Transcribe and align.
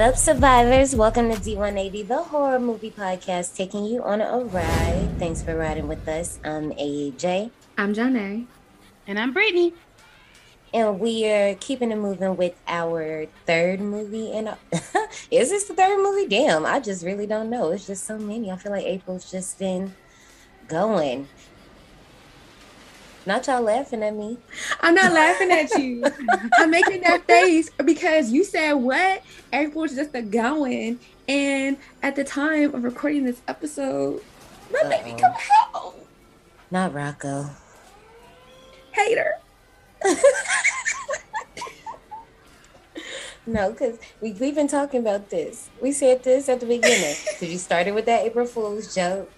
What 0.00 0.08
up, 0.08 0.16
survivors? 0.16 0.96
Welcome 0.96 1.30
to 1.30 1.38
D180, 1.38 2.08
the 2.08 2.22
horror 2.22 2.58
movie 2.58 2.90
podcast, 2.90 3.54
taking 3.54 3.84
you 3.84 4.02
on 4.02 4.22
a 4.22 4.38
ride. 4.38 5.10
Thanks 5.18 5.42
for 5.42 5.54
riding 5.54 5.88
with 5.88 6.08
us. 6.08 6.40
I'm 6.42 6.70
AJ. 6.72 7.50
I'm 7.76 7.92
Janae. 7.92 8.46
And 9.06 9.18
I'm 9.18 9.34
Brittany. 9.34 9.74
And 10.72 10.98
we 10.98 11.30
are 11.30 11.54
keeping 11.56 11.92
it 11.92 11.98
moving 11.98 12.34
with 12.38 12.54
our 12.66 13.26
third 13.44 13.80
movie. 13.80 14.32
And 14.32 14.56
is 15.30 15.50
this 15.50 15.64
the 15.64 15.74
third 15.74 16.02
movie? 16.02 16.26
Damn, 16.26 16.64
I 16.64 16.80
just 16.80 17.04
really 17.04 17.26
don't 17.26 17.50
know. 17.50 17.70
It's 17.70 17.86
just 17.86 18.06
so 18.06 18.16
many. 18.16 18.50
I 18.50 18.56
feel 18.56 18.72
like 18.72 18.86
April's 18.86 19.30
just 19.30 19.58
been 19.58 19.94
going. 20.66 21.28
Not 23.26 23.46
y'all 23.46 23.60
laughing 23.62 24.02
at 24.02 24.14
me. 24.14 24.38
I'm 24.80 24.94
not 24.94 25.12
laughing 25.12 25.50
at 25.50 25.70
you. 25.78 26.02
I'm 26.54 26.70
making 26.70 27.02
that 27.02 27.26
face 27.26 27.70
because 27.84 28.30
you 28.32 28.44
said 28.44 28.72
what? 28.74 29.22
April's 29.52 29.94
just 29.94 30.14
a 30.14 30.22
going. 30.22 30.98
And 31.28 31.76
at 32.02 32.16
the 32.16 32.24
time 32.24 32.74
of 32.74 32.82
recording 32.82 33.24
this 33.24 33.42
episode, 33.46 34.22
my 34.72 34.80
Uh-oh. 34.80 34.88
baby 34.88 35.20
come 35.20 35.32
home. 35.72 35.94
Not 36.70 36.94
Rocco. 36.94 37.50
Hater. 38.92 39.34
no, 43.46 43.70
because 43.70 43.98
we, 44.20 44.32
we've 44.32 44.54
been 44.54 44.68
talking 44.68 45.00
about 45.00 45.28
this. 45.30 45.68
We 45.82 45.92
said 45.92 46.22
this 46.24 46.48
at 46.48 46.60
the 46.60 46.66
beginning. 46.66 47.16
Because 47.32 47.52
you 47.52 47.58
started 47.58 47.92
with 47.94 48.06
that 48.06 48.24
April 48.24 48.46
Fool's 48.46 48.94
joke, 48.94 49.30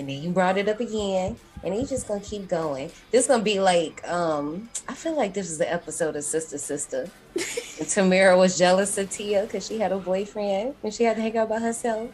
and 0.00 0.08
then 0.08 0.22
you 0.22 0.30
brought 0.30 0.56
it 0.56 0.66
up 0.66 0.80
again 0.80 1.36
and 1.62 1.74
he's 1.74 1.90
just 1.90 2.08
gonna 2.08 2.20
keep 2.20 2.48
going. 2.48 2.90
This 3.10 3.26
gonna 3.26 3.42
be 3.42 3.60
like, 3.60 4.06
um, 4.08 4.70
I 4.88 4.94
feel 4.94 5.14
like 5.14 5.34
this 5.34 5.50
is 5.50 5.58
the 5.58 5.70
episode 5.70 6.16
of 6.16 6.24
Sister 6.24 6.56
Sister. 6.56 7.10
and 7.34 7.86
Tamera 7.86 8.36
was 8.36 8.56
jealous 8.56 8.96
of 8.96 9.10
Tia 9.10 9.42
because 9.42 9.66
she 9.66 9.78
had 9.78 9.92
a 9.92 9.98
boyfriend 9.98 10.74
and 10.82 10.92
she 10.92 11.04
had 11.04 11.16
to 11.16 11.22
hang 11.22 11.36
out 11.36 11.50
by 11.50 11.60
herself. 11.60 12.10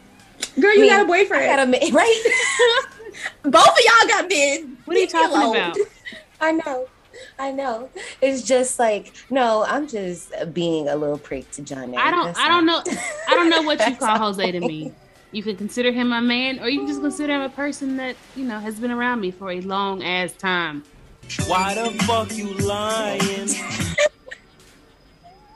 Girl, 0.59 0.73
you 0.75 0.79
I 0.79 0.81
mean, 0.81 0.89
got 0.89 1.01
a 1.03 1.07
boyfriend. 1.07 1.43
I 1.45 1.55
got 1.55 1.67
a 1.67 1.71
man, 1.71 1.93
right? 1.93 2.23
Both 3.43 3.67
of 3.67 3.79
y'all 3.85 4.07
got 4.09 4.29
men. 4.29 4.77
What 4.83 4.97
are 4.97 4.99
you 4.99 5.07
talking 5.07 5.37
alone. 5.37 5.55
about? 5.55 5.77
I 6.41 6.51
know. 6.51 6.87
I 7.39 7.51
know. 7.51 7.89
It's 8.21 8.43
just 8.43 8.77
like 8.77 9.13
no, 9.29 9.65
I'm 9.65 9.87
just 9.87 10.33
being 10.53 10.89
a 10.89 10.95
little 10.97 11.17
prick 11.17 11.49
to 11.51 11.61
John. 11.61 11.95
I 11.95 12.11
don't. 12.11 12.25
That's 12.25 12.39
I 12.39 12.49
don't 12.49 12.65
know. 12.65 12.83
I 13.29 13.33
don't 13.33 13.49
know 13.49 13.61
what 13.61 13.87
you 13.87 13.95
call 13.95 14.17
Jose 14.19 14.51
to 14.51 14.59
me. 14.59 14.93
You 15.37 15.43
can 15.43 15.55
consider 15.55 15.91
him 15.91 16.13
a 16.13 16.19
man, 16.19 16.59
or 16.61 16.67
you 16.67 16.79
can 16.79 16.87
just 16.87 16.99
consider 16.99 17.33
him 17.33 17.41
a 17.41 17.49
person 17.49 17.95
that 17.97 18.15
you 18.35 18.43
know 18.43 18.57
has 18.59 18.79
been 18.79 18.89
around 18.89 19.21
me 19.21 19.29
for 19.29 19.51
a 19.51 19.61
long 19.61 20.01
ass 20.01 20.31
time. 20.31 20.83
Why 21.45 21.75
the 21.75 21.91
fuck 22.05 22.35
you 22.35 22.55
lying? 22.55 23.47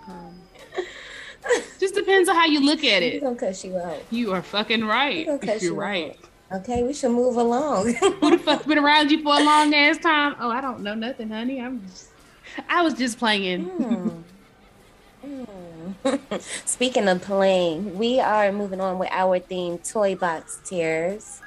um, 0.08 0.36
just 1.80 1.96
depends 1.96 2.30
on 2.30 2.36
how 2.36 2.46
you 2.46 2.64
look 2.64 2.84
at 2.84 3.02
it. 3.02 3.24
Gonna 3.24 3.36
cuss 3.36 3.66
you 3.66 3.76
out. 3.76 4.04
You 4.12 4.32
are 4.34 4.44
fucking 4.44 4.86
right. 4.86 5.26
You're 5.26 5.56
you 5.56 5.74
right. 5.74 6.16
Out. 6.52 6.62
Okay, 6.62 6.84
we 6.84 6.94
should 6.94 7.10
move 7.10 7.38
along. 7.38 7.92
Who 7.96 8.30
the 8.30 8.38
fuck's 8.38 8.68
been 8.68 8.78
around 8.78 9.10
you 9.10 9.24
for 9.24 9.34
a 9.34 9.44
long 9.44 9.74
ass 9.74 9.98
time? 9.98 10.36
Oh, 10.40 10.52
I 10.52 10.62
don't 10.62 10.82
know 10.82 10.94
nothing, 10.94 11.30
honey. 11.30 11.60
I'm 11.60 11.82
just, 11.88 12.10
I 12.70 12.84
was 12.84 12.94
just 12.94 13.18
playing. 13.18 13.68
Mm. 13.68 14.24
Mm. 15.26 15.71
Speaking 16.66 17.08
of 17.08 17.22
playing, 17.22 17.98
we 17.98 18.20
are 18.20 18.52
moving 18.52 18.82
on 18.82 18.98
with 18.98 19.10
our 19.12 19.40
theme 19.40 19.78
Toy 19.78 20.16
Box 20.16 20.60
Terrors. 20.66 21.42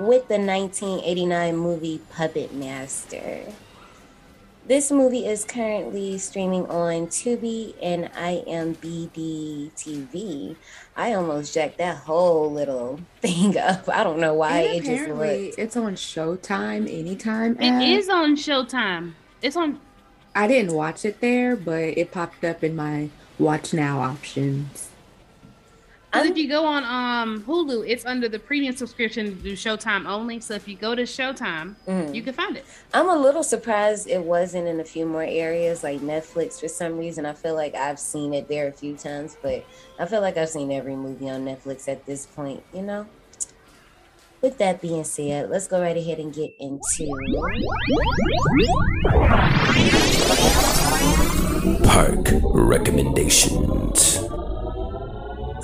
With 0.00 0.28
the 0.28 0.38
1989 0.38 1.56
movie 1.56 2.00
Puppet 2.10 2.54
Master. 2.54 3.40
This 4.66 4.90
movie 4.92 5.26
is 5.26 5.44
currently 5.44 6.18
streaming 6.18 6.66
on 6.66 7.06
Tubi 7.06 7.74
and 7.82 8.04
IMBD 8.12 9.72
TV. 9.72 10.56
I 10.94 11.14
almost 11.14 11.54
jacked 11.54 11.78
that 11.78 11.96
whole 11.96 12.52
little 12.52 13.00
thing 13.20 13.56
up. 13.56 13.88
I 13.88 14.04
don't 14.04 14.20
know 14.20 14.34
why 14.34 14.60
and 14.60 14.76
it 14.76 14.84
just 14.84 15.08
looked. 15.10 15.58
It's 15.58 15.76
on 15.76 15.94
Showtime 15.94 16.86
anytime. 16.86 17.58
It 17.58 17.98
is 17.98 18.08
on 18.08 18.36
Showtime. 18.36 19.14
It's 19.40 19.56
on 19.56 19.80
I 20.38 20.46
didn't 20.46 20.72
watch 20.72 21.04
it 21.04 21.20
there, 21.20 21.56
but 21.56 21.82
it 21.98 22.12
popped 22.12 22.44
up 22.44 22.62
in 22.62 22.76
my 22.76 23.10
watch 23.40 23.74
now 23.74 23.98
options. 23.98 24.88
if 26.14 26.38
you 26.38 26.48
go 26.48 26.64
on 26.64 26.84
um 26.84 27.42
Hulu, 27.42 27.84
it's 27.88 28.06
under 28.06 28.28
the 28.28 28.38
premium 28.38 28.76
subscription 28.76 29.42
to 29.42 29.54
Showtime 29.54 30.06
only. 30.06 30.38
So 30.38 30.54
if 30.54 30.68
you 30.68 30.76
go 30.76 30.94
to 30.94 31.02
Showtime, 31.02 31.74
mm. 31.88 32.14
you 32.14 32.22
can 32.22 32.34
find 32.34 32.56
it. 32.56 32.64
I'm 32.94 33.08
a 33.08 33.16
little 33.16 33.42
surprised 33.42 34.06
it 34.06 34.22
wasn't 34.22 34.68
in 34.68 34.78
a 34.78 34.84
few 34.84 35.06
more 35.06 35.24
areas 35.24 35.82
like 35.82 36.02
Netflix 36.02 36.60
for 36.60 36.68
some 36.68 36.98
reason. 36.98 37.26
I 37.26 37.32
feel 37.32 37.56
like 37.56 37.74
I've 37.74 37.98
seen 37.98 38.32
it 38.32 38.46
there 38.46 38.68
a 38.68 38.72
few 38.72 38.96
times, 38.96 39.36
but 39.42 39.66
I 39.98 40.06
feel 40.06 40.20
like 40.20 40.36
I've 40.36 40.50
seen 40.50 40.70
every 40.70 40.94
movie 40.94 41.28
on 41.28 41.44
Netflix 41.46 41.88
at 41.88 42.06
this 42.06 42.26
point, 42.26 42.62
you 42.72 42.82
know? 42.82 43.08
With 44.40 44.58
that 44.58 44.80
being 44.80 45.04
said, 45.04 45.50
let's 45.50 45.66
go 45.66 45.80
right 45.80 45.96
ahead 45.96 46.18
and 46.18 46.32
get 46.32 46.54
into 46.58 47.06
park 51.84 52.28
recommendations. 52.54 54.20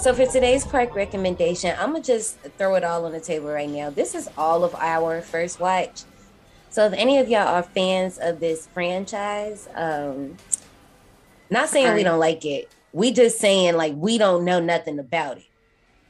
So 0.02 0.12
for 0.12 0.26
today's 0.26 0.66
park 0.66 0.94
recommendation, 0.94 1.74
I'm 1.78 1.92
gonna 1.92 2.02
just 2.02 2.38
throw 2.58 2.74
it 2.74 2.84
all 2.84 3.06
on 3.06 3.12
the 3.12 3.20
table 3.20 3.48
right 3.48 3.70
now. 3.70 3.90
This 3.90 4.14
is 4.14 4.28
all 4.36 4.64
of 4.64 4.74
our 4.74 5.22
first 5.22 5.60
watch. 5.60 6.02
So 6.68 6.84
if 6.86 6.92
any 6.94 7.18
of 7.18 7.28
y'all 7.28 7.46
are 7.46 7.62
fans 7.62 8.18
of 8.18 8.40
this 8.40 8.66
franchise, 8.66 9.68
um, 9.74 10.36
not 11.48 11.68
saying 11.68 11.94
we 11.94 12.02
don't 12.02 12.18
like 12.18 12.44
it, 12.44 12.68
we 12.92 13.12
just 13.12 13.38
saying 13.38 13.76
like 13.76 13.94
we 13.96 14.18
don't 14.18 14.44
know 14.44 14.60
nothing 14.60 14.98
about 14.98 15.38
it. 15.38 15.46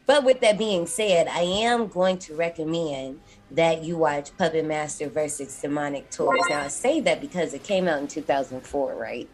But 0.06 0.24
with 0.24 0.40
that 0.40 0.58
being 0.58 0.86
said, 0.86 1.28
I 1.28 1.40
am 1.40 1.88
going 1.88 2.18
to 2.18 2.34
recommend 2.34 3.20
that 3.50 3.82
you 3.82 3.96
watch 3.96 4.36
Puppet 4.36 4.64
Master 4.66 5.08
versus 5.08 5.58
Demonic 5.60 6.10
Toys. 6.10 6.40
Now, 6.50 6.60
I 6.60 6.68
say 6.68 7.00
that 7.00 7.20
because 7.20 7.54
it 7.54 7.62
came 7.62 7.88
out 7.88 8.00
in 8.00 8.08
2004, 8.08 8.94
right? 8.94 9.28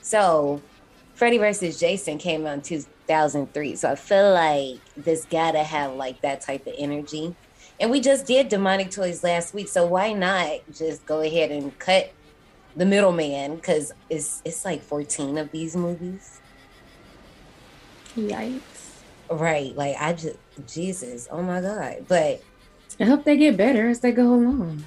So, 0.00 0.62
Freddy 1.14 1.36
versus 1.38 1.78
Jason 1.78 2.16
came 2.16 2.46
out 2.46 2.54
in 2.54 2.62
2003. 2.62 3.76
So, 3.76 3.90
I 3.90 3.94
feel 3.94 4.32
like 4.32 4.80
this 4.96 5.26
gotta 5.26 5.62
have 5.62 5.94
like 5.94 6.22
that 6.22 6.40
type 6.40 6.66
of 6.66 6.74
energy. 6.78 7.34
And 7.78 7.90
we 7.90 8.00
just 8.00 8.26
did 8.26 8.48
Demonic 8.48 8.90
Toys 8.90 9.22
last 9.22 9.52
week. 9.52 9.68
So, 9.68 9.84
why 9.84 10.14
not 10.14 10.60
just 10.72 11.04
go 11.04 11.20
ahead 11.20 11.50
and 11.50 11.78
cut 11.78 12.10
the 12.74 12.86
middleman? 12.86 13.56
Because 13.56 13.92
it's, 14.08 14.40
it's 14.46 14.64
like 14.64 14.82
14 14.82 15.36
of 15.36 15.50
these 15.52 15.76
movies. 15.76 16.40
Yikes. 18.16 18.75
Right. 19.30 19.74
Like 19.76 19.96
I 19.98 20.12
just 20.12 20.36
Jesus. 20.66 21.28
Oh 21.30 21.42
my 21.42 21.60
God. 21.60 22.06
But 22.08 22.42
I 23.00 23.04
hope 23.04 23.24
they 23.24 23.36
get 23.36 23.56
better 23.56 23.88
as 23.88 24.00
they 24.00 24.12
go 24.12 24.34
along. 24.34 24.84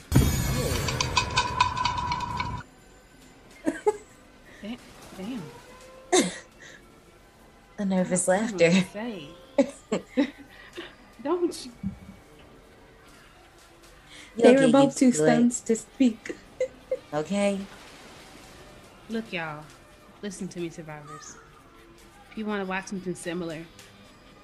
Damn. 5.17 5.41
A 7.77 7.85
nervous 7.85 8.27
laughter. 8.27 8.71
Don't 11.23 11.65
you? 11.65 11.71
They 14.37 14.55
were 14.55 14.71
both 14.71 14.97
too 14.97 15.11
stunned 15.11 15.51
to 15.51 15.75
speak. 15.75 16.35
okay. 17.13 17.59
Look, 19.09 19.33
y'all. 19.33 19.63
Listen 20.21 20.47
to 20.49 20.59
me, 20.59 20.69
survivors. 20.69 21.35
If 22.31 22.37
you 22.37 22.45
want 22.45 22.63
to 22.63 22.69
watch 22.69 22.87
something 22.87 23.15
similar, 23.15 23.65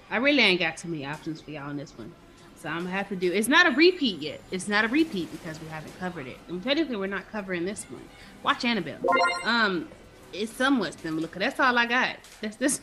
I 0.09 0.17
really 0.17 0.39
ain't 0.39 0.59
got 0.59 0.77
too 0.77 0.87
many 0.87 1.05
options 1.05 1.41
for 1.41 1.51
y'all 1.51 1.69
on 1.69 1.77
this 1.77 1.97
one. 1.97 2.11
So 2.55 2.69
I'm 2.69 2.79
gonna 2.79 2.91
have 2.91 3.09
to 3.09 3.15
do. 3.15 3.31
It's 3.31 3.47
not 3.47 3.67
a 3.67 3.71
repeat 3.71 4.19
yet. 4.21 4.41
It's 4.51 4.67
not 4.67 4.85
a 4.85 4.87
repeat 4.87 5.31
because 5.31 5.59
we 5.61 5.67
haven't 5.67 5.97
covered 5.99 6.27
it. 6.27 6.37
And 6.47 6.63
technically, 6.63 6.95
we're 6.95 7.07
not 7.07 7.29
covering 7.31 7.65
this 7.65 7.83
one. 7.85 8.01
Watch 8.43 8.65
Annabelle. 8.65 8.99
Um, 9.43 9.87
it's 10.33 10.51
somewhat 10.51 10.99
similar. 10.99 11.27
Cause 11.27 11.39
that's 11.39 11.59
all 11.59 11.77
I 11.77 11.85
got. 11.85 12.17
That's 12.41 12.55
this. 12.55 12.79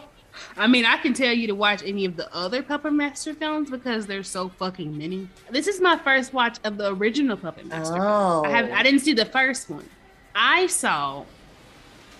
I 0.57 0.67
mean, 0.67 0.85
I 0.85 0.97
can 0.97 1.13
tell 1.13 1.33
you 1.33 1.47
to 1.47 1.55
watch 1.55 1.83
any 1.83 2.05
of 2.05 2.15
the 2.15 2.33
other 2.33 2.61
Puppet 2.63 2.93
Master 2.93 3.33
films 3.33 3.69
because 3.69 4.05
there's 4.05 4.27
so 4.27 4.49
fucking 4.49 4.97
many. 4.97 5.27
This 5.49 5.67
is 5.67 5.81
my 5.81 5.97
first 5.97 6.33
watch 6.33 6.57
of 6.63 6.77
the 6.77 6.93
original 6.93 7.37
Puppet 7.37 7.65
Master. 7.65 7.97
Oh. 7.99 8.43
I 8.45 8.49
have. 8.49 8.71
I 8.71 8.83
didn't 8.83 8.99
see 8.99 9.13
the 9.13 9.25
first 9.25 9.69
one. 9.69 9.87
I 10.35 10.67
saw 10.67 11.25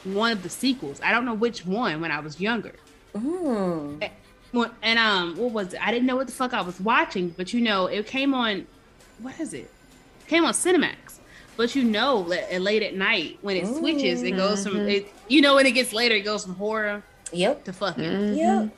one 0.04 0.32
of 0.32 0.44
the 0.44 0.50
sequels. 0.50 1.00
I 1.02 1.12
don't 1.12 1.26
know 1.26 1.34
which 1.34 1.66
one 1.66 2.02
when 2.02 2.12
I 2.12 2.20
was 2.20 2.40
younger. 2.40 2.76
Mm. 3.20 4.10
And, 4.54 4.72
and 4.82 5.00
um, 5.00 5.38
what 5.38 5.52
was 5.52 5.74
it? 5.74 5.86
I 5.86 5.92
didn't 5.92 6.06
know 6.06 6.16
what 6.16 6.28
the 6.28 6.34
fuck 6.34 6.54
I 6.54 6.62
was 6.62 6.80
watching, 6.80 7.30
but 7.30 7.54
you 7.54 7.62
know, 7.62 7.88
it 7.88 8.08
came 8.08 8.34
on. 8.34 8.68
What 9.20 9.40
is 9.40 9.54
it? 9.54 9.70
it 10.22 10.28
came 10.28 10.46
on 10.46 10.54
Cinemax. 10.54 11.20
But 11.58 11.76
you 11.76 11.84
know, 11.84 12.20
late 12.20 12.84
at 12.84 12.96
night 12.96 13.40
when 13.42 13.58
it 13.58 13.68
switches, 13.68 14.22
it 14.22 14.32
goes 14.32 14.64
from 14.64 14.76
mm-hmm. 14.76 14.90
it. 14.90 15.14
You 15.28 15.42
know, 15.42 15.56
when 15.56 15.66
it 15.66 15.72
gets 15.72 15.92
later, 15.92 16.16
it 16.16 16.22
goes 16.22 16.46
from 16.46 16.56
horror. 16.56 17.04
Yep. 17.34 17.66
To 17.66 17.74
fucking. 17.74 18.04
Mm-hmm. 18.04 18.36
Yep. 18.36 18.70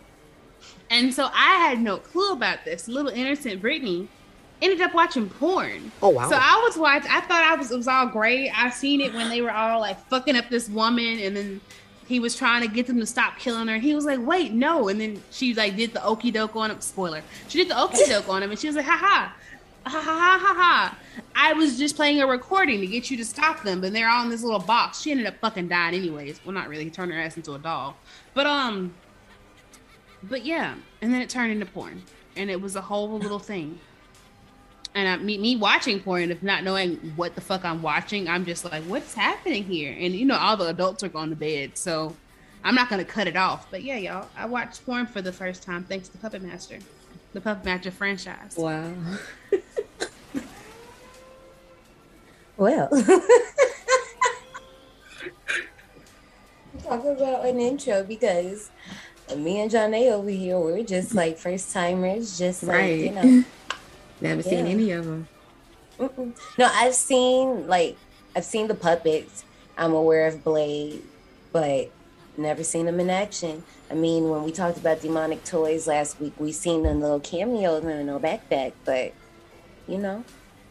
And 0.90 1.14
so 1.14 1.26
I 1.26 1.56
had 1.58 1.80
no 1.80 1.98
clue 1.98 2.32
about 2.32 2.66
this. 2.66 2.88
Little 2.88 3.12
innocent 3.12 3.62
Brittany 3.62 4.08
ended 4.62 4.82
up 4.82 4.94
watching 4.94 5.30
porn. 5.30 5.92
Oh 6.02 6.10
wow. 6.10 6.30
So 6.30 6.36
I 6.36 6.62
was 6.66 6.78
watching. 6.78 7.12
I 7.12 7.22
thought 7.22 7.44
I 7.44 7.56
was 7.56 7.72
it 7.72 7.78
was 7.78 7.88
all 7.88 8.08
great. 8.08 8.50
I 8.50 8.70
seen 8.70 9.02
it 9.02 9.14
when 9.14 9.30
they 9.30 9.42
were 9.42 9.52
all 9.52 9.82
like 9.82 10.00
fucking 10.08 10.36
up 10.36 10.50
this 10.50 10.70
woman, 10.70 11.20
and 11.20 11.36
then 11.36 11.62
he 12.10 12.20
was 12.20 12.36
trying 12.36 12.64
to 12.64 12.68
get 12.68 12.88
them 12.88 13.00
to 13.00 13.06
stop 13.06 13.38
killing 13.38 13.68
her. 13.68 13.78
He 13.78 13.94
was 13.94 14.04
like, 14.04 14.20
"Wait, 14.20 14.52
no!" 14.52 14.90
And 14.90 15.00
then 15.00 15.22
she 15.30 15.54
like 15.54 15.78
did 15.78 15.94
the 15.94 16.04
okey 16.04 16.32
doke 16.32 16.56
on 16.56 16.72
him. 16.72 16.82
Spoiler: 16.82 17.22
she 17.48 17.60
did 17.60 17.70
the 17.70 17.80
okey 17.80 18.04
doke 18.08 18.28
on 18.28 18.42
him, 18.42 18.50
and 18.50 18.60
she 18.60 18.66
was 18.66 18.76
like, 18.76 18.86
"Ha 18.86 18.98
ha." 18.98 19.36
Ha 19.86 20.02
ha 20.02 20.02
ha 20.02 20.38
ha 20.40 20.54
ha! 20.54 20.98
I 21.34 21.54
was 21.54 21.80
just 21.80 21.96
playing 21.96 22.22
a 22.22 22.28
recording 22.28 22.82
to 22.82 22.86
get 22.86 23.10
you 23.10 23.16
to 23.16 23.24
stop 23.24 23.64
them, 23.64 23.80
but 23.80 23.94
they're 23.94 24.10
all 24.10 24.24
in 24.24 24.30
this 24.30 24.44
little 24.44 24.60
box. 24.60 25.02
She 25.02 25.10
ended 25.10 25.26
up 25.26 25.40
fucking 25.40 25.70
dying 25.70 25.96
anyways. 25.96 26.42
Well, 26.46 26.54
not 26.54 26.68
really. 26.68 26.84
He 26.84 26.90
turned 26.90 27.14
her 27.14 27.20
ass 27.20 27.38
into 27.38 27.54
a 27.54 27.60
doll, 27.60 27.96
but 28.34 28.46
um, 28.46 28.94
but 30.24 30.46
yeah. 30.46 30.76
And 31.02 31.14
then 31.14 31.22
it 31.22 31.30
turned 31.30 31.54
into 31.54 31.66
porn, 31.66 32.04
and 32.36 32.50
it 32.50 32.60
was 32.60 32.76
a 32.76 32.82
whole 32.82 33.18
little 33.18 33.40
thing 33.40 33.80
and 35.00 35.08
I, 35.08 35.18
me, 35.24 35.38
me 35.38 35.56
watching 35.56 36.00
porn, 36.00 36.32
if 36.32 36.44
not 36.44 36.64
knowing 36.64 36.98
what 37.16 37.36
the 37.36 37.42
fuck 37.42 37.66
I'm 37.66 37.82
watching, 37.82 38.28
I'm 38.28 38.46
just 38.46 38.66
like, 38.66 38.84
what's 38.84 39.14
happening 39.14 39.64
here? 39.64 39.96
And 39.98 40.14
you 40.14 40.26
know, 40.26 40.38
all 40.38 40.58
the 40.58 40.68
adults 40.68 41.04
are 41.04 41.10
going 41.10 41.30
to 41.32 41.36
bed, 41.36 41.78
so 41.78 42.16
I'm 42.64 42.76
not 42.76 42.90
gonna 42.90 43.06
cut 43.06 43.28
it 43.28 43.36
off. 43.36 43.70
But 43.72 43.84
yeah, 43.84 43.98
y'all, 43.98 44.28
I 44.38 44.46
watched 44.46 44.86
porn 44.86 45.08
for 45.08 45.22
the 45.22 45.32
first 45.32 45.64
time 45.64 45.84
thanks 45.86 46.10
to 46.10 46.18
Puppet 46.18 46.42
Master, 46.44 46.80
the 47.34 47.42
Puppet 47.42 47.66
Master 47.66 47.92
franchise. 47.92 48.56
Wow. 48.58 48.92
Well, 52.58 52.90
talk 56.84 57.04
about 57.06 57.46
an 57.46 57.60
intro 57.60 58.04
because 58.04 58.70
me 59.36 59.62
and 59.62 59.72
Janae 59.72 60.12
over 60.12 60.30
here, 60.30 60.60
we're 60.60 60.84
just 60.84 61.14
like 61.16 61.38
first 61.38 61.72
timers, 61.74 62.38
just 62.38 62.64
like 62.64 62.76
Right. 62.76 63.00
you 63.00 63.12
know. 63.12 63.44
Never 64.22 64.42
seen 64.42 64.66
any 64.66 64.92
of 64.92 65.06
them. 65.06 65.28
Mm-mm. 65.98 66.38
No, 66.58 66.70
I've 66.72 66.96
seen 66.96 67.68
like 67.68 67.98
I've 68.36 68.46
seen 68.46 68.68
the 68.68 68.76
puppets. 68.76 69.44
I'm 69.78 69.94
aware 69.94 70.28
of 70.28 70.44
Blade, 70.44 71.02
but 71.52 71.92
never 72.38 72.64
seen 72.64 72.86
them 72.86 73.00
in 73.00 73.10
action. 73.10 73.64
I 73.90 73.96
mean, 73.96 74.30
when 74.30 74.44
we 74.44 74.52
talked 74.52 74.78
about 74.78 75.02
demonic 75.02 75.44
toys 75.44 75.88
last 75.88 76.20
week, 76.20 76.34
we 76.38 76.52
seen 76.52 76.84
them 76.84 77.02
little 77.02 77.20
cameos 77.20 77.84
in 77.84 78.06
no 78.06 78.20
backpack, 78.20 78.74
but 78.86 79.14
you 79.88 79.98
know, 79.98 80.24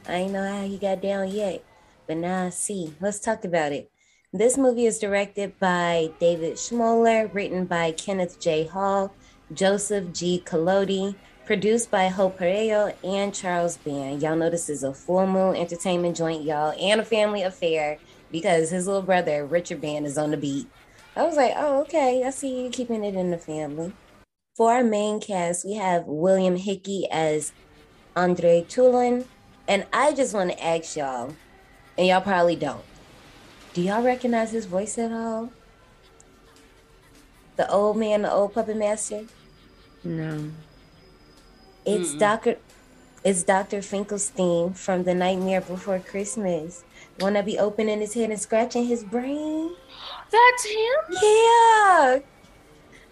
I 0.07 0.15
ain't 0.15 0.33
know 0.33 0.47
how 0.47 0.65
he 0.65 0.79
got 0.79 1.03
down 1.03 1.29
yet. 1.29 1.63
But 2.07 2.17
now 2.19 2.47
I 2.47 2.51
see. 2.51 2.95
Let's 3.01 3.21
talk 3.21 3.45
about 3.45 3.73
it. 3.73 3.91
This 4.33 4.57
movie 4.57 4.87
is 4.87 4.99
directed 4.99 5.59
by 5.59 6.11
David 6.21 6.55
Schmoeller, 6.55 7.33
written 7.35 7.65
by 7.65 7.93
Kenneth 7.93 8.39
J. 8.41 8.67
Hall, 8.67 9.15
Joseph 9.53 10.13
G. 10.13 10.43
Collodi, 10.45 11.15
produced 11.49 11.91
by 11.91 12.09
Hope 12.09 12.39
Perello 12.39 12.93
and 13.03 13.35
Charles 13.35 13.79
Band. 13.79 14.21
Y'all 14.21 14.37
know 14.37 14.51
this 14.51 14.69
is 14.69 14.83
a 14.83 14.93
full 14.93 15.27
moon 15.27 15.57
entertainment 15.57 16.15
joint, 16.15 16.43
y'all, 16.45 16.77
and 16.79 17.01
a 17.01 17.05
family 17.07 17.41
affair 17.41 17.97
because 18.31 18.69
his 18.69 18.87
little 18.87 19.01
brother, 19.01 19.47
Richard 19.47 19.81
Band, 19.81 20.05
is 20.05 20.19
on 20.19 20.31
the 20.31 20.37
beat. 20.37 20.69
I 21.17 21.23
was 21.23 21.37
like, 21.37 21.55
oh, 21.57 21.81
okay, 21.81 22.23
I 22.23 22.29
see 22.29 22.65
you 22.65 22.69
keeping 22.69 23.03
it 23.03 23.15
in 23.15 23.31
the 23.31 23.39
family. 23.39 23.95
For 24.59 24.71
our 24.71 24.85
main 24.85 25.21
cast, 25.21 25.65
we 25.65 25.73
have 25.77 26.05
William 26.05 26.57
Hickey 26.57 27.09
as 27.11 27.53
Andre 28.15 28.67
Toulon. 28.69 29.25
And 29.67 29.87
I 29.91 30.13
just 30.13 30.35
want 30.35 30.51
to 30.51 30.63
ask 30.63 30.99
y'all, 30.99 31.35
and 31.97 32.07
y'all 32.07 32.21
probably 32.21 32.57
don't, 32.57 32.85
do 33.73 33.81
y'all 33.81 34.03
recognize 34.03 34.51
his 34.51 34.67
voice 34.67 34.99
at 34.99 35.13
all? 35.13 35.51
The 37.57 37.71
old 37.71 37.97
man, 37.97 38.21
the 38.21 38.31
old 38.31 38.53
puppet 38.53 38.77
master? 38.77 39.25
No. 40.05 40.51
It's. 41.89 42.15
Doctor 42.15 42.57
it's 43.25 43.43
Dr. 43.43 43.83
Finkelstein 43.83 44.75
from 44.75 45.03
The 45.03 45.13
Nightmare 45.13 45.61
Before 45.61 45.99
Christmas. 45.99 46.85
Wanna 47.19 47.43
be 47.43 47.59
opening 47.59 48.01
his 48.01 48.15
head 48.15 48.31
and 48.31 48.41
scratching 48.41 48.87
his 48.87 49.03
brain. 49.03 49.71
That's 50.31 50.65
him. 50.65 51.19
Yeah. 51.21 52.19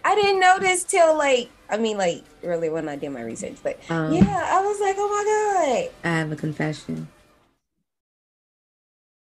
I 0.05 0.15
didn't 0.15 0.41
notice 0.41 0.85
till 0.85 1.19
like 1.19 1.51
I 1.69 1.77
mean 1.77 1.99
like 1.99 2.23
really 2.43 2.71
when 2.71 2.89
I 2.89 2.95
did 2.95 3.11
my 3.11 3.23
research, 3.23 3.57
but 3.63 3.79
Um, 3.91 4.13
yeah, 4.13 4.49
I 4.53 4.61
was 4.65 4.81
like, 4.81 4.95
oh 4.97 5.09
my 5.09 5.25
god. 5.91 6.09
I 6.09 6.19
have 6.19 6.31
a 6.31 6.37
confession. 6.37 7.09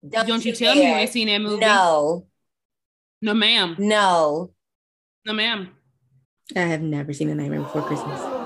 god. 0.07 0.27
Don't 0.27 0.45
you 0.45 0.53
tell 0.53 0.75
me 0.75 0.81
you 0.87 0.93
ain't 0.93 1.09
seen 1.09 1.27
that 1.27 1.39
movie? 1.41 1.61
No, 1.61 2.27
no, 3.23 3.33
ma'am, 3.33 3.75
no. 3.79 4.51
no, 5.25 5.33
ma'am. 5.33 5.71
I 6.55 6.59
have 6.61 6.81
never 6.81 7.11
seen 7.11 7.29
A 7.29 7.35
Nightmare 7.35 7.61
Before 7.61 7.81
Christmas. 7.81 8.38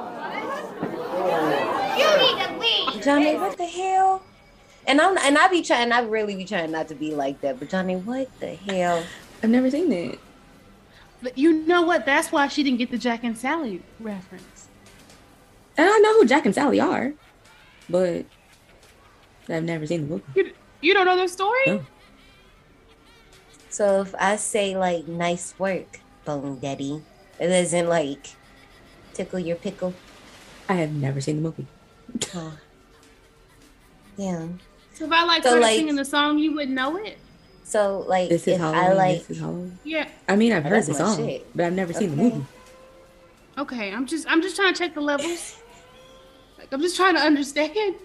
Johnny, 3.03 3.35
what 3.35 3.57
the 3.57 3.65
hell? 3.65 4.23
And 4.85 4.99
I'm 4.99 5.17
and 5.17 5.37
I 5.37 5.47
be 5.47 5.61
trying, 5.61 5.91
I 5.91 6.01
really 6.01 6.35
be 6.35 6.45
trying 6.45 6.71
not 6.71 6.87
to 6.89 6.95
be 6.95 7.15
like 7.15 7.41
that, 7.41 7.59
but 7.59 7.69
Johnny, 7.69 7.95
what 7.95 8.27
the 8.39 8.55
hell? 8.55 9.03
I've 9.41 9.49
never 9.49 9.69
seen 9.69 9.91
it. 9.91 10.19
But 11.21 11.37
you 11.37 11.65
know 11.65 11.83
what? 11.83 12.05
That's 12.05 12.31
why 12.31 12.47
she 12.49 12.63
didn't 12.63 12.79
get 12.79 12.91
the 12.91 12.97
Jack 12.97 13.23
and 13.23 13.37
Sally 13.37 13.81
reference. 13.99 14.67
And 15.77 15.89
I 15.89 15.97
know 15.99 16.19
who 16.19 16.25
Jack 16.25 16.45
and 16.45 16.53
Sally 16.53 16.79
are, 16.79 17.13
but 17.89 18.25
I've 19.47 19.63
never 19.63 19.87
seen 19.87 20.01
the 20.01 20.07
movie. 20.07 20.23
You, 20.35 20.53
you 20.81 20.93
don't 20.93 21.05
know 21.05 21.15
their 21.15 21.27
story? 21.27 21.65
No. 21.65 21.85
So 23.69 24.01
if 24.01 24.13
I 24.19 24.35
say 24.35 24.77
like 24.77 25.07
nice 25.07 25.57
work, 25.57 26.01
Bone 26.25 26.59
Daddy, 26.59 27.01
it 27.39 27.47
doesn't 27.47 27.87
like 27.87 28.27
tickle 29.13 29.39
your 29.39 29.55
pickle. 29.55 29.93
I 30.69 30.73
have 30.73 30.91
never 30.91 31.21
seen 31.21 31.37
the 31.37 31.41
movie. 31.41 31.67
Oh. 32.35 32.57
Yeah. 34.17 34.47
So 34.93 35.05
if 35.05 35.11
I 35.11 35.23
like 35.25 35.43
So, 35.43 35.49
started 35.49 35.61
like- 35.63 35.75
singing 35.77 35.95
the 35.95 36.05
song, 36.05 36.37
you 36.37 36.53
wouldn't 36.53 36.75
know 36.75 36.97
it. 36.97 37.17
So 37.63 38.03
like 38.07 38.29
This 38.29 38.41
is 38.43 38.55
if 38.55 38.59
Halloween. 38.59 38.83
I 38.83 38.93
like 38.93 39.17
this 39.19 39.29
is 39.31 39.39
Halloween. 39.39 39.79
Yeah. 39.83 40.07
I 40.27 40.35
mean, 40.35 40.51
I've 40.53 40.65
Oh, 40.65 40.69
heard 40.69 40.83
the 40.85 40.93
song, 40.93 41.17
shit. 41.17 41.45
but 41.55 41.65
I've 41.65 41.73
never 41.73 41.93
seen 41.93 42.11
the 42.11 42.15
movie. 42.17 42.45
Okay. 43.57 43.91
I'm 43.91 44.05
just 44.05 44.27
I'm 44.29 44.41
just 44.41 44.55
trying 44.55 44.73
to 44.73 44.77
check 44.77 44.93
the 44.93 45.01
levels. 45.01 45.57
Like 46.57 46.67
I'm 46.71 46.81
just 46.81 46.95
trying 46.95 47.15
to 47.15 47.21
understand. 47.21 47.95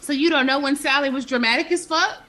So 0.00 0.12
you 0.14 0.30
don't 0.30 0.46
know 0.46 0.58
when 0.58 0.74
Sally 0.74 1.10
was 1.10 1.26
dramatic 1.26 1.70
as 1.70 1.84
fuck? 1.84 2.22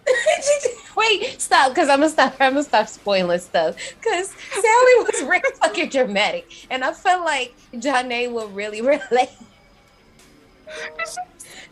Wait, 0.97 1.39
stop, 1.39 1.69
because 1.69 1.87
I'm 1.87 1.99
gonna 1.99 2.09
stop. 2.09 2.35
I'm 2.41 2.51
gonna 2.53 2.63
stop 2.63 2.89
spoiling 2.89 3.39
stuff. 3.39 3.75
Because 4.01 4.29
Sally 4.51 4.95
was 4.97 5.21
really 5.25 5.55
fucking 5.61 5.87
dramatic, 5.89 6.67
and 6.69 6.83
I 6.83 6.91
felt 6.91 7.23
like 7.23 7.53
Janae 7.73 8.29
will 8.31 8.49
really 8.49 8.81
relate. 8.93 9.29